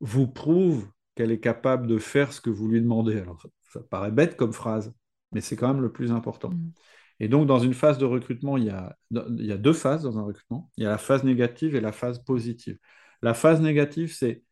vous 0.00 0.28
prouve 0.28 0.88
qu'elle 1.16 1.32
est 1.32 1.40
capable 1.40 1.88
de 1.88 1.98
faire 1.98 2.32
ce 2.32 2.40
que 2.40 2.50
vous 2.50 2.68
lui 2.68 2.80
demandez. 2.80 3.18
Alors, 3.18 3.42
ça, 3.42 3.48
ça 3.72 3.80
paraît 3.80 4.12
bête 4.12 4.36
comme 4.36 4.52
phrase, 4.52 4.94
mais 5.32 5.40
c'est 5.40 5.56
quand 5.56 5.68
même 5.68 5.82
le 5.82 5.92
plus 5.92 6.12
important. 6.12 6.50
Mm. 6.50 6.72
Et 7.20 7.28
donc, 7.28 7.46
dans 7.46 7.58
une 7.58 7.74
phase 7.74 7.98
de 7.98 8.04
recrutement, 8.04 8.56
il 8.56 8.64
y 8.64 8.70
a, 8.70 8.96
il 9.10 9.44
y 9.44 9.52
a 9.52 9.56
deux 9.56 9.72
phases 9.72 10.02
dans 10.04 10.18
un 10.18 10.22
recrutement. 10.22 10.70
Il 10.76 10.84
y 10.84 10.86
a 10.86 10.90
la 10.90 10.98
phase 10.98 11.24
négative 11.24 11.74
et 11.74 11.80
la 11.80 11.92
phase 11.92 12.22
positive. 12.24 12.78
La 13.22 13.34
phase 13.34 13.60
négative, 13.60 14.14
c'est 14.14 14.42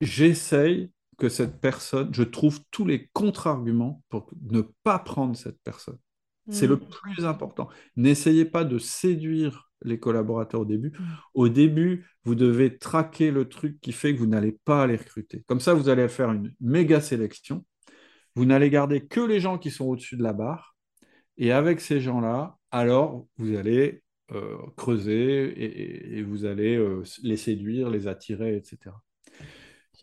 j'essaye 0.00 0.90
que 1.18 1.28
cette 1.28 1.60
personne, 1.60 2.12
je 2.14 2.22
trouve 2.22 2.60
tous 2.70 2.84
les 2.84 3.08
contre-arguments 3.12 4.02
pour 4.08 4.30
ne 4.50 4.62
pas 4.82 4.98
prendre 4.98 5.36
cette 5.36 5.60
personne. 5.62 5.98
C'est 6.50 6.66
le 6.66 6.76
Mm. 6.76 6.88
plus 6.90 7.24
important. 7.24 7.68
N'essayez 7.96 8.44
pas 8.44 8.64
de 8.64 8.78
séduire 8.78 9.70
les 9.82 9.98
collaborateurs 10.00 10.60
au 10.62 10.64
début. 10.64 10.90
Mm. 10.90 11.04
Au 11.34 11.48
début, 11.48 12.06
vous 12.24 12.34
devez 12.34 12.78
traquer 12.78 13.30
le 13.30 13.48
truc 13.48 13.80
qui 13.80 13.92
fait 13.92 14.12
que 14.14 14.18
vous 14.18 14.26
n'allez 14.26 14.58
pas 14.64 14.86
les 14.86 14.96
recruter. 14.96 15.44
Comme 15.46 15.60
ça, 15.60 15.74
vous 15.74 15.88
allez 15.88 16.08
faire 16.08 16.32
une 16.32 16.52
méga 16.60 17.00
sélection. 17.00 17.64
Vous 18.34 18.44
n'allez 18.44 18.70
garder 18.70 19.04
que 19.06 19.20
les 19.20 19.40
gens 19.40 19.58
qui 19.58 19.70
sont 19.70 19.86
au-dessus 19.86 20.16
de 20.16 20.22
la 20.22 20.32
barre. 20.32 20.76
Et 21.36 21.52
avec 21.52 21.80
ces 21.80 22.00
gens-là, 22.00 22.56
alors, 22.70 23.26
vous 23.38 23.56
allez 23.56 24.02
euh, 24.32 24.56
creuser 24.76 26.16
et, 26.16 26.22
vous 26.22 26.44
allez 26.44 26.76
euh, 26.76 27.02
les 27.22 27.36
séduire, 27.36 27.90
les 27.90 28.06
attirer, 28.08 28.56
etc. 28.56 28.96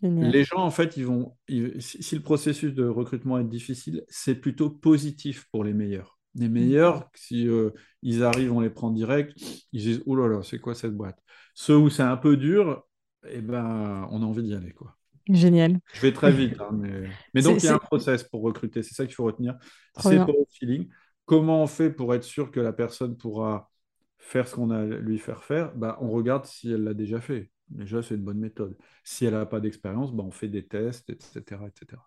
Génial. 0.00 0.30
Les 0.30 0.44
gens, 0.44 0.58
en 0.58 0.70
fait, 0.70 0.96
ils 0.96 1.06
vont, 1.06 1.36
ils- 1.48 1.80
si 1.82 2.02
si 2.02 2.14
le 2.14 2.22
processus 2.22 2.72
de 2.72 2.86
recrutement 2.86 3.38
est 3.38 3.44
difficile, 3.44 4.04
c'est 4.08 4.36
plutôt 4.36 4.70
positif 4.70 5.46
pour 5.50 5.64
les 5.64 5.74
meilleurs. 5.74 6.18
Les 6.36 6.48
meilleurs, 6.48 7.10
si 7.14 7.48
euh, 7.48 7.70
ils 8.02 8.22
arrivent, 8.22 8.52
on 8.52 8.60
les 8.60 8.70
prend 8.70 8.90
direct, 8.90 9.32
ils 9.72 9.82
disent, 9.82 10.02
oh 10.06 10.14
là 10.14 10.28
là, 10.28 10.42
c'est 10.42 10.60
quoi 10.60 10.74
cette 10.74 10.94
boîte? 10.94 11.18
Ceux 11.54 11.76
où 11.76 11.90
c'est 11.90 12.02
un 12.04 12.16
peu 12.16 12.36
dur, 12.36 12.84
eh 13.28 13.40
ben, 13.40 14.06
on 14.10 14.22
a 14.22 14.24
envie 14.24 14.44
d'y 14.44 14.54
aller, 14.54 14.72
quoi. 14.72 14.96
Génial. 15.28 15.78
Je 15.92 16.00
vais 16.00 16.12
très 16.12 16.32
vite, 16.32 16.60
hein, 16.60 16.70
mais... 16.72 17.08
mais 17.34 17.42
donc 17.42 17.62
il 17.62 17.66
y 17.66 17.68
a 17.68 17.74
un 17.74 17.78
process 17.78 18.24
pour 18.24 18.42
recruter, 18.42 18.82
c'est 18.82 18.94
ça 18.94 19.06
qu'il 19.06 19.14
faut 19.14 19.24
retenir. 19.24 19.56
C'est 19.98 20.18
pour 20.18 20.34
le 20.34 20.46
feeling. 20.50 20.88
Comment 21.24 21.62
on 21.62 21.66
fait 21.66 21.90
pour 21.90 22.14
être 22.14 22.24
sûr 22.24 22.50
que 22.50 22.58
la 22.58 22.72
personne 22.72 23.16
pourra 23.16 23.70
faire 24.18 24.48
ce 24.48 24.56
qu'on 24.56 24.70
a 24.70 24.80
à 24.80 24.84
lui 24.84 25.18
faire 25.18 25.44
faire? 25.44 25.72
Bah, 25.76 25.96
on 26.00 26.10
regarde 26.10 26.44
si 26.44 26.72
elle 26.72 26.84
l'a 26.84 26.94
déjà 26.94 27.20
fait. 27.20 27.50
Déjà, 27.68 28.02
c'est 28.02 28.16
une 28.16 28.24
bonne 28.24 28.40
méthode. 28.40 28.76
Si 29.04 29.26
elle 29.26 29.34
n'a 29.34 29.46
pas 29.46 29.60
d'expérience, 29.60 30.12
bah, 30.12 30.24
on 30.26 30.32
fait 30.32 30.48
des 30.48 30.66
tests, 30.66 31.08
etc., 31.10 31.40
etc. 31.68 32.02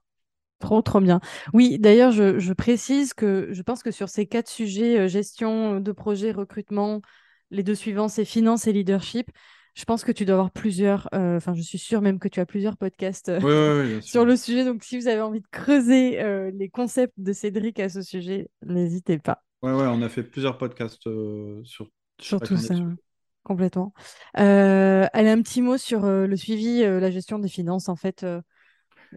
Trop, 0.60 0.81
trop 0.81 0.99
bien. 0.99 1.19
Oui, 1.53 1.77
d'ailleurs, 1.80 2.11
je, 2.11 2.40
je 2.40 2.53
précise 2.53 3.14
que 3.14 3.49
je 3.52 3.61
pense 3.61 3.84
que 3.84 3.91
sur 3.91 4.10
ces 4.10 4.27
quatre 4.27 4.49
sujets, 4.49 4.99
euh, 4.99 5.07
gestion 5.07 5.80
de 5.80 5.91
projet, 5.91 6.31
recrutement, 6.31 7.02
les 7.49 7.64
deux 7.64 7.76
suivants, 7.76 8.07
c'est 8.07 8.26
finance 8.26 8.68
et 8.68 8.73
leadership. 8.73 9.30
Je 9.76 9.86
pense 9.86 10.04
que 10.04 10.12
tu 10.12 10.26
dois 10.26 10.36
avoir 10.36 10.52
plusieurs, 10.52 11.10
euh, 11.16 11.38
enfin, 11.38 11.54
je 11.56 11.62
suis 11.62 11.80
sûre 11.80 12.02
même 12.02 12.20
que 12.20 12.28
tu 12.28 12.40
as 12.40 12.45
plusieurs 12.45 12.78
podcasts 12.78 13.30
euh, 13.30 14.00
sur 14.02 14.24
le 14.24 14.36
sujet. 14.36 14.66
Donc, 14.66 14.84
si 14.84 14.98
vous 15.00 15.08
avez 15.08 15.22
envie 15.22 15.41
de 15.41 15.48
creuser 15.52 16.22
euh, 16.22 16.52
les 16.54 16.70
concepts 16.70 17.14
de 17.18 17.34
Cédric 17.34 17.80
à 17.80 17.90
ce 17.90 18.02
sujet, 18.04 18.50
n'hésitez 18.66 19.18
pas. 19.18 19.41
Ouais, 19.64 19.72
ouais, 19.72 19.88
on 19.88 20.02
a 20.02 20.10
fait 20.10 20.24
plusieurs 20.24 20.58
podcasts 20.58 21.10
sur 21.64 21.88
Sur 22.20 22.40
tout 22.41 22.56
ça, 22.58 22.76
complètement. 23.44 23.94
Euh, 24.38 25.08
elle 25.14 25.28
a 25.28 25.32
un 25.32 25.41
petit 25.41 25.62
mot 25.62 25.78
sur 25.78 26.02
le 26.02 26.36
suivi, 26.36 26.82
la 26.82 27.10
gestion 27.10 27.40
des 27.40 27.50
finances, 27.50 27.90
en 27.90 27.95
fait, 27.95 28.26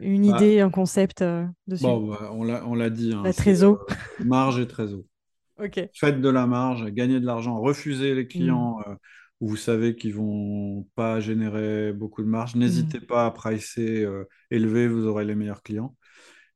une 0.00 0.24
Bah, 0.24 0.38
idée, 0.38 0.60
un 0.60 0.70
concept 0.70 1.22
dessus. 1.66 1.84
bon, 1.84 2.08
bah, 2.08 2.30
on 2.32 2.74
l'a, 2.74 2.90
dit, 2.90 3.12
hein, 3.12 3.22
La 3.24 3.32
trésor. 3.32 3.84
marge 4.24 4.58
et 4.58 4.66
trésor. 4.66 5.02
Ok. 5.58 5.88
Faites 5.94 6.20
de 6.20 6.28
la 6.28 6.46
marge, 6.46 6.84
gagnez 6.92 7.20
de 7.20 7.26
l'argent, 7.26 7.58
refusez 7.58 8.14
les 8.14 8.26
clients 8.26 8.78
euh, 8.86 8.94
où 9.40 9.48
vous 9.48 9.56
savez 9.56 9.96
qu'ils 9.96 10.14
vont 10.14 10.86
pas 10.94 11.20
générer 11.20 11.92
beaucoup 11.92 12.22
de 12.22 12.28
marge. 12.28 12.54
N'hésitez 12.56 13.00
pas 13.00 13.26
à 13.26 13.30
pricer 13.30 14.02
euh, 14.04 14.24
élevé, 14.50 14.88
vous 14.88 15.06
aurez 15.06 15.24
les 15.24 15.34
meilleurs 15.34 15.62
clients. 15.62 15.94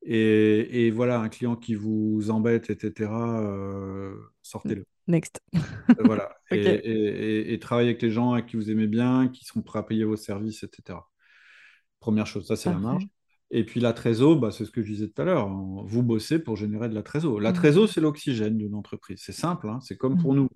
Et, 0.02 0.86
et 0.86 0.90
voilà, 0.90 1.20
un 1.20 1.28
client 1.28 1.56
qui 1.56 1.74
vous 1.74 2.30
embête, 2.30 2.70
etc., 2.70 3.10
euh, 3.12 4.14
sortez-le. 4.42 4.84
Next. 5.08 5.40
Voilà. 6.04 6.30
Ok. 6.52 6.56
Et, 6.58 6.62
et- 6.66 7.40
et- 7.50 7.52
et 7.52 7.58
travaillez 7.60 7.90
avec 7.90 8.02
les 8.02 8.10
gens 8.10 8.32
avec 8.32 8.46
qui 8.46 8.56
vous 8.56 8.70
aimez 8.70 8.86
bien, 8.88 9.28
qui 9.28 9.44
sont 9.44 9.62
prêts 9.62 9.78
à 9.78 9.82
payer 9.84 10.02
vos 10.04 10.16
services, 10.16 10.62
etc. 10.64 10.98
Première 12.00 12.26
chose, 12.26 12.46
ça 12.48 12.56
c'est 12.56 12.70
la 12.70 12.78
marge. 12.78 13.06
Et 13.52 13.64
puis 13.64 13.78
la 13.80 13.92
trésor, 13.92 14.36
bah, 14.40 14.50
c'est 14.52 14.64
ce 14.64 14.70
que 14.70 14.82
je 14.82 14.90
disais 14.92 15.08
tout 15.08 15.20
à 15.22 15.24
l'heure. 15.26 15.46
hein. 15.48 15.82
Vous 15.84 16.02
bossez 16.02 16.38
pour 16.38 16.56
générer 16.56 16.88
de 16.88 16.94
la 16.94 17.02
trésor. 17.02 17.40
La 17.40 17.50
Mm. 17.50 17.54
trésor, 17.54 17.88
c'est 17.88 18.00
l'oxygène 18.00 18.56
d'une 18.56 18.74
entreprise. 18.74 19.20
C'est 19.22 19.32
simple, 19.32 19.68
hein. 19.68 19.78
C'est 19.82 19.96
comme 19.96 20.16
pour 20.20 20.32
Mm. 20.32 20.36
nous. 20.36 20.48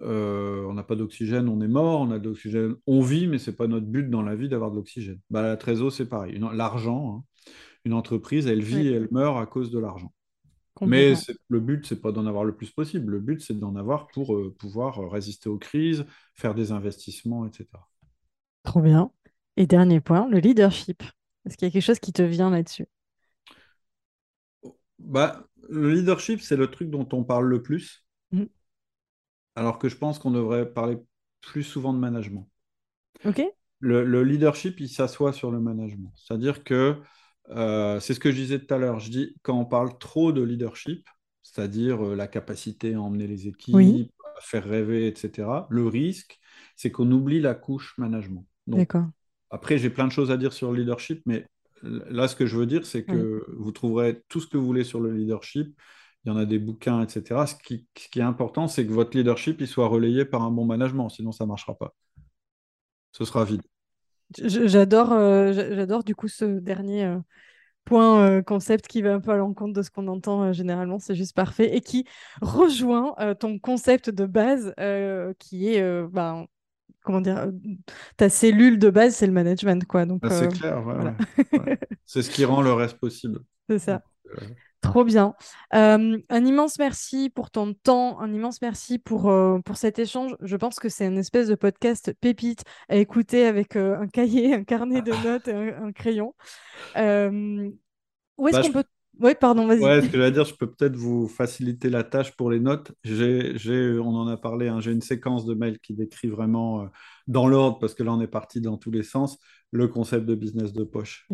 Euh, 0.00 0.64
on 0.66 0.74
n'a 0.74 0.84
pas 0.84 0.94
d'oxygène, 0.96 1.48
on 1.48 1.60
est 1.60 1.68
mort. 1.68 2.00
On 2.00 2.10
a 2.10 2.18
de 2.18 2.28
l'oxygène, 2.28 2.76
on 2.86 3.00
vit, 3.02 3.26
mais 3.26 3.38
c'est 3.38 3.56
pas 3.56 3.66
notre 3.66 3.86
but 3.86 4.08
dans 4.08 4.22
la 4.22 4.36
vie 4.36 4.48
d'avoir 4.48 4.70
de 4.70 4.76
l'oxygène. 4.76 5.20
Bah, 5.30 5.42
la 5.42 5.56
trésor, 5.56 5.92
c'est 5.92 6.08
pareil. 6.08 6.38
L'argent, 6.52 7.18
hein. 7.18 7.24
Une 7.84 7.94
entreprise, 7.94 8.46
elle 8.46 8.62
vit 8.62 8.76
Oui. 8.76 8.88
et 8.88 8.92
elle 8.92 9.08
meurt 9.10 9.38
à 9.38 9.46
cause 9.46 9.70
de 9.70 9.78
l'argent. 9.78 10.12
Mais 10.82 11.14
le 11.48 11.60
but, 11.60 11.86
c'est 11.86 12.00
pas 12.00 12.12
d'en 12.12 12.26
avoir 12.26 12.44
le 12.44 12.54
plus 12.54 12.70
possible. 12.70 13.12
Le 13.12 13.20
but, 13.20 13.40
c'est 13.40 13.58
d'en 13.58 13.74
avoir 13.76 14.06
pour 14.08 14.34
euh, 14.34 14.54
pouvoir 14.58 15.00
euh, 15.00 15.08
résister 15.08 15.48
aux 15.48 15.58
crises, 15.58 16.04
faire 16.34 16.54
des 16.54 16.70
investissements, 16.70 17.46
etc. 17.46 17.66
Trop 18.62 18.80
bien. 18.80 19.10
Et 19.56 19.66
dernier 19.66 20.00
point, 20.00 20.28
le 20.28 20.38
leadership. 20.38 21.02
Est-ce 21.44 21.56
qu'il 21.56 21.66
y 21.66 21.70
a 21.70 21.72
quelque 21.72 21.82
chose 21.82 21.98
qui 21.98 22.12
te 22.12 22.22
vient 22.22 22.50
là-dessus? 22.50 22.86
Bah, 24.98 25.46
le 25.68 25.92
leadership, 25.92 26.40
c'est 26.40 26.56
le 26.56 26.70
truc 26.70 26.90
dont 26.90 27.08
on 27.12 27.24
parle 27.24 27.46
le 27.48 27.62
plus, 27.62 28.04
Mm. 28.30 28.44
Alors 29.58 29.78
que 29.78 29.88
je 29.88 29.96
pense 29.96 30.18
qu'on 30.18 30.30
devrait 30.30 30.72
parler 30.72 30.98
plus 31.42 31.62
souvent 31.64 31.92
de 31.92 31.98
management. 31.98 32.48
Ok? 33.24 33.38
Le, 33.80 34.04
le 34.04 34.24
leadership, 34.24 34.80
il 34.80 34.88
s'assoit 34.88 35.32
sur 35.32 35.50
le 35.50 35.60
management. 35.60 36.12
C'est-à-dire 36.16 36.64
que 36.64 36.96
euh, 37.50 38.00
c'est 38.00 38.14
ce 38.14 38.20
que 38.20 38.30
je 38.32 38.36
disais 38.36 38.58
tout 38.58 38.74
à 38.74 38.78
l'heure. 38.78 38.98
Je 38.98 39.10
dis, 39.10 39.36
quand 39.42 39.56
on 39.58 39.64
parle 39.64 39.96
trop 39.98 40.32
de 40.32 40.42
leadership, 40.42 41.06
c'est-à-dire 41.42 42.04
euh, 42.08 42.16
la 42.16 42.26
capacité 42.26 42.94
à 42.94 43.00
emmener 43.00 43.26
les 43.28 43.46
Oui, 43.72 44.02
équipes, 44.02 44.12
à 44.36 44.40
faire 44.40 44.64
rêver, 44.64 45.06
etc., 45.08 45.66
le 45.70 45.86
risque, 45.86 46.38
c'est 46.76 46.90
qu'on 46.90 47.10
oublie 47.12 47.40
la 47.40 47.54
couche 47.54 47.96
management. 47.98 48.44
D'accord. 48.66 49.10
après, 49.50 49.78
j'ai 49.78 49.90
plein 49.90 50.06
de 50.06 50.12
choses 50.12 50.30
à 50.30 50.36
dire 50.36 50.52
sur 50.52 50.72
le 50.72 50.78
leadership, 50.80 51.22
mais 51.26 51.46
là, 51.82 52.28
ce 52.28 52.36
que 52.36 52.46
je 52.46 52.56
veux 52.56 52.66
dire, 52.66 52.84
c'est 52.86 53.04
Oui. 53.08 53.28
que 53.28 53.44
vous 53.56 53.72
trouverez 53.72 54.22
tout 54.28 54.40
ce 54.40 54.46
que 54.46 54.56
vous 54.56 54.66
voulez 54.66 54.84
sur 54.84 55.00
le 55.00 55.12
leadership. 55.12 55.74
Il 56.24 56.28
y 56.28 56.32
en 56.32 56.36
a 56.36 56.44
des 56.46 56.58
bouquins, 56.60 57.02
etc. 57.04 57.46
Ce 57.46 57.54
qui, 57.56 57.86
ce 57.98 58.08
qui 58.08 58.20
est 58.20 58.22
important, 58.22 58.68
c'est 58.68 58.86
que 58.86 58.92
votre 58.92 59.16
leadership 59.16 59.60
il 59.60 59.66
soit 59.68 59.88
relayé 59.88 60.24
par 60.24 60.42
un 60.42 60.50
bon 60.52 60.64
management, 60.64 61.08
sinon 61.08 61.32
ça 61.32 61.44
ne 61.44 61.48
marchera 61.48 61.76
pas. 61.76 61.94
Ce 63.12 63.24
sera 63.26 63.44
vide. 63.44 63.62
J'adore, 64.38 65.12
euh, 65.12 65.52
j'a- 65.52 65.74
j'adore 65.74 66.04
du 66.04 66.14
coup 66.14 66.28
ce 66.28 66.44
dernier 66.60 67.04
euh, 67.06 67.18
point 67.84 68.22
euh, 68.30 68.42
concept 68.42 68.88
qui 68.88 69.02
va 69.02 69.14
un 69.14 69.20
peu 69.20 69.32
à 69.32 69.36
l'encontre 69.38 69.74
de 69.74 69.82
ce 69.82 69.90
qu'on 69.90 70.08
entend 70.08 70.52
généralement. 70.52 70.98
C'est 71.00 71.14
juste 71.16 71.34
parfait 71.36 71.76
et 71.76 71.80
qui 71.82 72.06
rejoint 72.42 73.14
ton 73.40 73.58
concept 73.58 74.10
de 74.10 74.26
base 74.26 74.74
qui 75.38 75.68
est, 75.74 76.02
ben, 76.08 76.46
comment 77.02 77.20
dire, 77.22 77.48
ta 78.16 78.28
cellule 78.30 78.78
de 78.78 78.90
base, 78.90 79.16
c'est 79.16 79.26
le 79.26 79.32
management, 79.32 79.84
quoi. 79.86 80.06
Donc 80.06 80.22
Ah, 80.22 80.30
c'est 80.30 80.48
clair, 80.48 80.84
ouais, 80.86 80.94
voilà, 80.94 81.14
ouais, 81.54 81.60
ouais. 81.60 81.78
C'est 82.06 82.22
ce 82.22 82.30
qui 82.30 82.44
rend 82.44 82.62
le 82.62 82.72
reste 82.72 82.98
possible. 82.98 83.40
c'est 83.68 83.78
ça. 83.78 84.02
Trop 84.80 85.04
bien. 85.04 85.34
Euh, 85.74 86.18
un 86.28 86.44
immense 86.46 86.78
merci 86.78 87.30
pour 87.30 87.50
ton 87.50 87.74
temps, 87.74 88.20
un 88.20 88.32
immense 88.32 88.62
merci 88.62 88.98
pour, 88.98 89.28
euh, 89.28 89.58
pour 89.60 89.76
cet 89.76 89.98
échange. 89.98 90.36
Je 90.40 90.56
pense 90.56 90.78
que 90.78 90.88
c'est 90.88 91.06
une 91.06 91.18
espèce 91.18 91.48
de 91.48 91.56
podcast 91.56 92.12
pépite 92.20 92.62
à 92.88 92.96
écouter 92.96 93.44
avec 93.46 93.76
euh, 93.76 93.98
un 93.98 94.06
cahier, 94.06 94.54
un 94.54 94.64
carnet 94.64 95.02
de 95.02 95.12
notes 95.24 95.48
et 95.48 95.52
un, 95.52 95.86
un 95.86 95.92
crayon. 95.92 96.34
Euh, 96.96 97.68
où 98.38 98.48
est-ce 98.48 98.56
bah, 98.56 98.62
qu'on 98.62 98.68
je- 98.68 98.72
peut... 98.72 98.84
Oui, 99.20 99.32
pardon, 99.40 99.66
vas-y. 99.66 99.80
Ouais, 99.80 100.00
ce 100.00 100.06
que 100.06 100.16
j'allais 100.16 100.30
dire, 100.30 100.44
je 100.44 100.54
peux 100.54 100.70
peut-être 100.70 100.94
vous 100.94 101.26
faciliter 101.26 101.90
la 101.90 102.04
tâche 102.04 102.36
pour 102.36 102.50
les 102.52 102.60
notes. 102.60 102.92
J'ai, 103.02 103.58
j'ai, 103.58 103.98
on 103.98 104.14
en 104.14 104.28
a 104.28 104.36
parlé, 104.36 104.68
hein, 104.68 104.78
j'ai 104.80 104.92
une 104.92 105.00
séquence 105.02 105.44
de 105.44 105.54
mails 105.54 105.80
qui 105.80 105.92
décrit 105.92 106.28
vraiment 106.28 106.82
euh, 106.82 106.86
dans 107.26 107.48
l'ordre, 107.48 107.80
parce 107.80 107.94
que 107.94 108.04
là, 108.04 108.12
on 108.12 108.20
est 108.20 108.28
parti 108.28 108.60
dans 108.60 108.76
tous 108.76 108.92
les 108.92 109.02
sens, 109.02 109.38
le 109.72 109.88
concept 109.88 110.24
de 110.24 110.36
business 110.36 110.72
de 110.72 110.84
poche. 110.84 111.28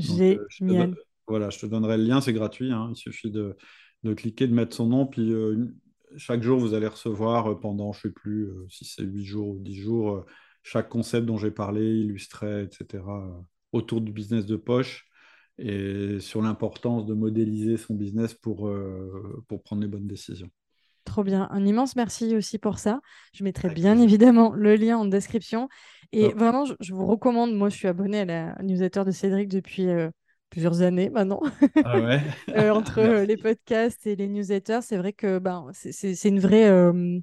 Donc, 0.60 0.94
je 1.26 1.32
voilà, 1.32 1.50
je 1.50 1.58
te 1.58 1.66
donnerai 1.66 1.98
le 1.98 2.04
lien, 2.04 2.20
c'est 2.20 2.32
gratuit, 2.32 2.72
hein, 2.72 2.88
il 2.90 2.96
suffit 2.96 3.30
de, 3.30 3.56
de 4.02 4.14
cliquer, 4.14 4.46
de 4.46 4.54
mettre 4.54 4.76
son 4.76 4.86
nom, 4.86 5.06
puis 5.06 5.32
euh, 5.32 5.74
chaque 6.16 6.42
jour, 6.42 6.58
vous 6.58 6.74
allez 6.74 6.86
recevoir 6.86 7.50
euh, 7.50 7.54
pendant, 7.54 7.92
je 7.92 7.98
ne 7.98 8.02
sais 8.02 8.14
plus 8.14 8.44
euh, 8.44 8.66
si 8.68 8.84
c'est 8.84 9.02
8 9.02 9.24
jours 9.24 9.48
ou 9.48 9.58
10 9.58 9.74
jours, 9.74 10.10
euh, 10.10 10.26
chaque 10.62 10.88
concept 10.88 11.26
dont 11.26 11.36
j'ai 11.36 11.50
parlé, 11.50 11.82
illustré, 11.82 12.62
etc., 12.62 13.04
autour 13.72 14.00
du 14.00 14.12
business 14.12 14.46
de 14.46 14.56
poche 14.56 15.06
et 15.58 16.20
sur 16.20 16.40
l'importance 16.40 17.04
de 17.06 17.12
modéliser 17.12 17.76
son 17.76 17.94
business 17.94 18.32
pour, 18.32 18.72
pour 19.46 19.62
prendre 19.62 19.82
les 19.82 19.88
bonnes 19.88 20.06
décisions. 20.06 20.48
Trop 21.04 21.22
bien. 21.22 21.48
Un 21.50 21.66
immense 21.66 21.96
merci 21.96 22.34
aussi 22.34 22.58
pour 22.58 22.78
ça. 22.78 23.00
Je 23.34 23.44
mettrai 23.44 23.68
bien 23.68 23.98
évidemment 23.98 24.54
le 24.54 24.74
lien 24.76 24.96
en 24.96 25.04
description. 25.04 25.68
Et 26.12 26.28
vraiment, 26.28 26.64
je, 26.64 26.94
vous 26.94 27.06
recommande, 27.06 27.54
moi 27.54 27.68
je 27.68 27.76
suis 27.76 27.88
abonnée 27.88 28.20
à 28.20 28.24
la 28.24 28.56
newsletter 28.62 29.04
de 29.04 29.10
Cédric 29.10 29.48
depuis 29.48 29.86
plusieurs 30.50 30.82
années 30.82 31.10
maintenant. 31.10 31.40
Ah 31.84 32.00
ouais 32.00 32.20
euh, 32.56 32.70
entre 32.70 32.98
euh, 33.00 33.24
les 33.24 33.36
podcasts 33.36 34.06
et 34.06 34.16
les 34.16 34.28
newsletters, 34.28 34.80
c'est 34.82 34.96
vrai 34.96 35.12
que 35.12 35.38
ben, 35.38 35.70
c'est 35.72 36.28
une 36.28 36.40
vraie, 36.40 36.68
euh, 36.68 37.18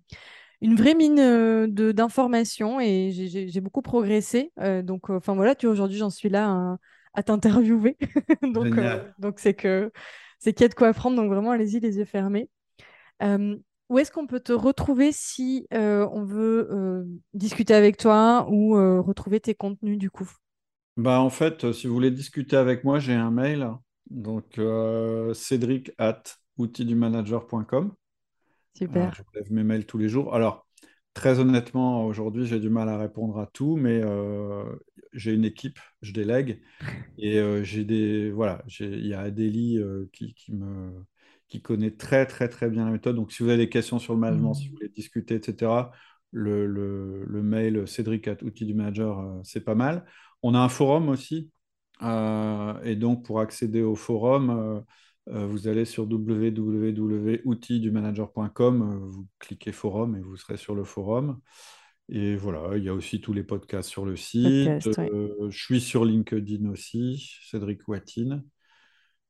une 0.62 0.76
vraie 0.76 0.96
mine 0.96 1.68
d'informations 1.94 2.80
et 2.80 3.12
j'ai 3.12 3.62
beaucoup 3.62 3.82
progressé. 3.82 4.52
donc, 4.84 5.10
enfin 5.10 5.36
voilà, 5.36 5.56
tu 5.56 5.68
aujourd'hui, 5.68 5.98
j'en 5.98 6.10
suis 6.10 6.30
là 6.30 6.78
à, 7.14 7.24
t'interviewer. 7.24 7.98
donc, 8.54 8.80
donc 9.18 9.40
c'est 9.40 9.54
que 9.54 9.92
c'est 10.40 10.54
qu'il 10.54 10.64
y 10.64 10.66
a 10.66 10.70
de 10.70 10.74
quoi 10.74 10.90
apprendre. 10.90 11.16
Donc 11.16 11.32
vraiment, 11.32 11.52
allez-y 11.52 11.80
les 11.80 11.98
yeux 11.98 12.06
fermés. 12.06 12.50
où 13.22 14.00
est-ce 14.00 14.12
qu'on 14.12 14.28
peut 14.28 14.40
te 14.40 14.54
retrouver 14.54 15.12
si 15.12 15.68
on 15.72 16.24
veut 16.26 17.08
discuter 17.34 17.74
avec 17.74 17.98
toi 17.98 18.48
ou 18.52 18.74
retrouver 19.02 19.40
tes 19.40 19.56
contenus 19.56 19.98
du 19.98 20.12
coup? 20.12 20.30
Bah, 21.02 21.20
en 21.20 21.30
fait, 21.30 21.64
euh, 21.64 21.74
si 21.74 21.88
vous 21.88 21.94
voulez 21.94 22.12
discuter 22.12 22.56
avec 22.56 22.84
moi, 22.84 23.00
j'ai 23.00 23.14
un 23.14 23.32
mail, 23.32 23.68
donc 24.10 24.60
euh, 24.60 25.34
cédric 25.34 25.92
at 25.98 26.22
outildumanager.com. 26.58 27.94
Super. 28.74 29.14
je 29.14 29.22
lève 29.34 29.52
mes 29.52 29.64
mails 29.64 29.86
tous 29.86 29.98
les 29.98 30.10
jours. 30.10 30.36
Alors, 30.36 30.68
très 31.14 31.40
honnêtement, 31.40 32.06
aujourd'hui, 32.06 32.46
j'ai 32.46 32.60
du 32.60 32.70
mal 32.70 32.88
à 32.88 32.98
répondre 32.98 33.40
à 33.40 33.48
tout, 33.48 33.78
mais 33.78 34.00
euh, 34.04 34.64
j'ai 35.12 35.34
une 35.34 35.44
équipe, 35.44 35.80
je 36.04 36.14
délègue, 36.14 36.62
et 37.18 37.42
j'ai 37.64 37.84
des, 37.84 38.32
voilà, 38.32 38.64
il 38.80 39.08
y 39.08 39.14
a 39.14 39.22
Adélie 39.22 39.80
qui, 40.14 40.36
qui, 40.36 40.54
me, 40.54 41.04
qui 41.48 41.62
connaît 41.62 41.92
très, 41.92 42.28
très, 42.28 42.48
très 42.48 42.70
bien 42.70 42.86
la 42.86 42.92
méthode. 42.92 43.16
Donc, 43.16 43.32
si 43.32 43.42
vous 43.44 43.50
avez 43.50 43.58
des 43.58 43.70
questions 43.70 43.98
sur 43.98 44.14
le 44.14 44.20
management, 44.20 44.54
si 44.54 44.66
mmh. 44.66 44.70
vous 44.70 44.76
voulez 44.76 44.90
discuter, 44.90 45.36
etc., 45.36 45.72
le, 46.34 46.66
le, 46.66 47.26
le 47.26 47.44
mail 47.44 47.88
cédric 47.88 48.28
at 48.30 48.38
outildumanager, 48.42 49.42
c'est 49.44 49.66
pas 49.66 49.76
mal. 49.76 50.06
On 50.44 50.54
a 50.54 50.60
un 50.60 50.70
forum 50.70 51.10
aussi. 51.10 51.50
Euh, 52.04 52.82
et 52.84 52.96
donc, 52.96 53.26
pour 53.26 53.40
accéder 53.40 53.82
au 53.82 53.96
forum, 53.96 54.50
euh, 54.50 54.82
euh, 55.34 55.46
vous 55.46 55.68
allez 55.68 55.86
sur 55.86 56.06
www.outildumanager.com, 56.06 59.06
vous 59.06 59.28
cliquez 59.40 59.72
forum 59.72 60.16
et 60.16 60.22
vous 60.22 60.38
serez 60.38 60.58
sur 60.58 60.76
le 60.76 60.84
forum. 60.84 61.40
Et 62.10 62.36
voilà, 62.36 62.76
il 62.78 62.84
y 62.84 62.90
a 62.90 62.94
aussi 62.94 63.22
tous 63.22 63.34
les 63.34 63.44
podcasts 63.44 63.90
sur 63.90 64.06
le 64.06 64.18
site. 64.18 64.82
je 64.82 65.50
suis 65.50 65.80
sur 65.80 66.04
LinkedIn 66.04 66.68
aussi, 66.70 67.40
Cédric 67.44 67.88
Watine. 67.88 68.44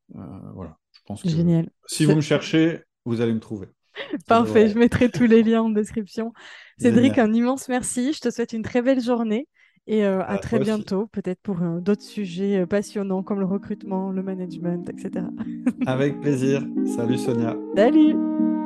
voilà, 0.09 0.77
je 0.91 0.99
pense 1.05 1.21
que 1.21 1.29
Génial. 1.29 1.69
si 1.85 2.05
vous 2.05 2.15
me 2.15 2.21
cherchez, 2.21 2.81
vous 3.05 3.21
allez 3.21 3.33
me 3.33 3.39
trouver. 3.39 3.67
Parfait, 4.27 4.69
je 4.69 4.79
mettrai 4.79 5.11
tous 5.11 5.27
les 5.27 5.43
liens 5.43 5.63
en 5.63 5.69
description. 5.69 6.31
Cédric, 6.79 7.17
un 7.19 7.33
immense 7.33 7.67
merci. 7.67 8.13
Je 8.13 8.21
te 8.21 8.31
souhaite 8.31 8.53
une 8.53 8.63
très 8.63 8.81
belle 8.81 9.01
journée. 9.01 9.49
Et 9.87 10.05
euh, 10.05 10.21
à 10.25 10.37
très 10.37 10.59
bientôt, 10.59 11.07
peut-être 11.07 11.41
pour 11.41 11.61
euh, 11.61 11.79
d'autres 11.79 12.03
sujets 12.03 12.61
euh, 12.61 12.65
passionnants 12.65 13.23
comme 13.23 13.39
le 13.39 13.45
recrutement, 13.45 14.11
le 14.11 14.21
management, 14.21 14.87
etc. 14.89 15.25
Avec 15.87 16.19
plaisir. 16.21 16.63
Salut 16.95 17.17
Sonia. 17.17 17.55
Salut. 17.75 18.15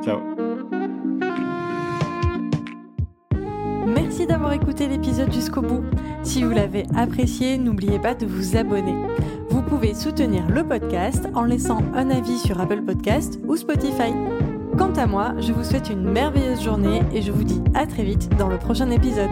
Ciao. 0.04 0.20
Merci 3.86 4.26
d'avoir 4.26 4.52
écouté 4.52 4.88
l'épisode 4.88 5.32
jusqu'au 5.32 5.62
bout. 5.62 5.84
Si 6.22 6.42
vous 6.42 6.50
l'avez 6.50 6.84
apprécié, 6.94 7.56
n'oubliez 7.56 7.98
pas 7.98 8.14
de 8.14 8.26
vous 8.26 8.56
abonner. 8.56 8.94
Vous 9.48 9.62
pouvez 9.62 9.94
soutenir 9.94 10.46
le 10.48 10.64
podcast 10.64 11.28
en 11.34 11.44
laissant 11.44 11.82
un 11.94 12.10
avis 12.10 12.38
sur 12.38 12.60
Apple 12.60 12.82
Podcast 12.82 13.38
ou 13.46 13.56
Spotify. 13.56 14.12
Quant 14.76 14.92
à 14.92 15.06
moi, 15.06 15.34
je 15.38 15.52
vous 15.52 15.64
souhaite 15.64 15.88
une 15.88 16.02
merveilleuse 16.02 16.62
journée 16.62 17.00
et 17.14 17.22
je 17.22 17.32
vous 17.32 17.44
dis 17.44 17.62
à 17.74 17.86
très 17.86 18.02
vite 18.02 18.28
dans 18.36 18.48
le 18.48 18.58
prochain 18.58 18.90
épisode. 18.90 19.30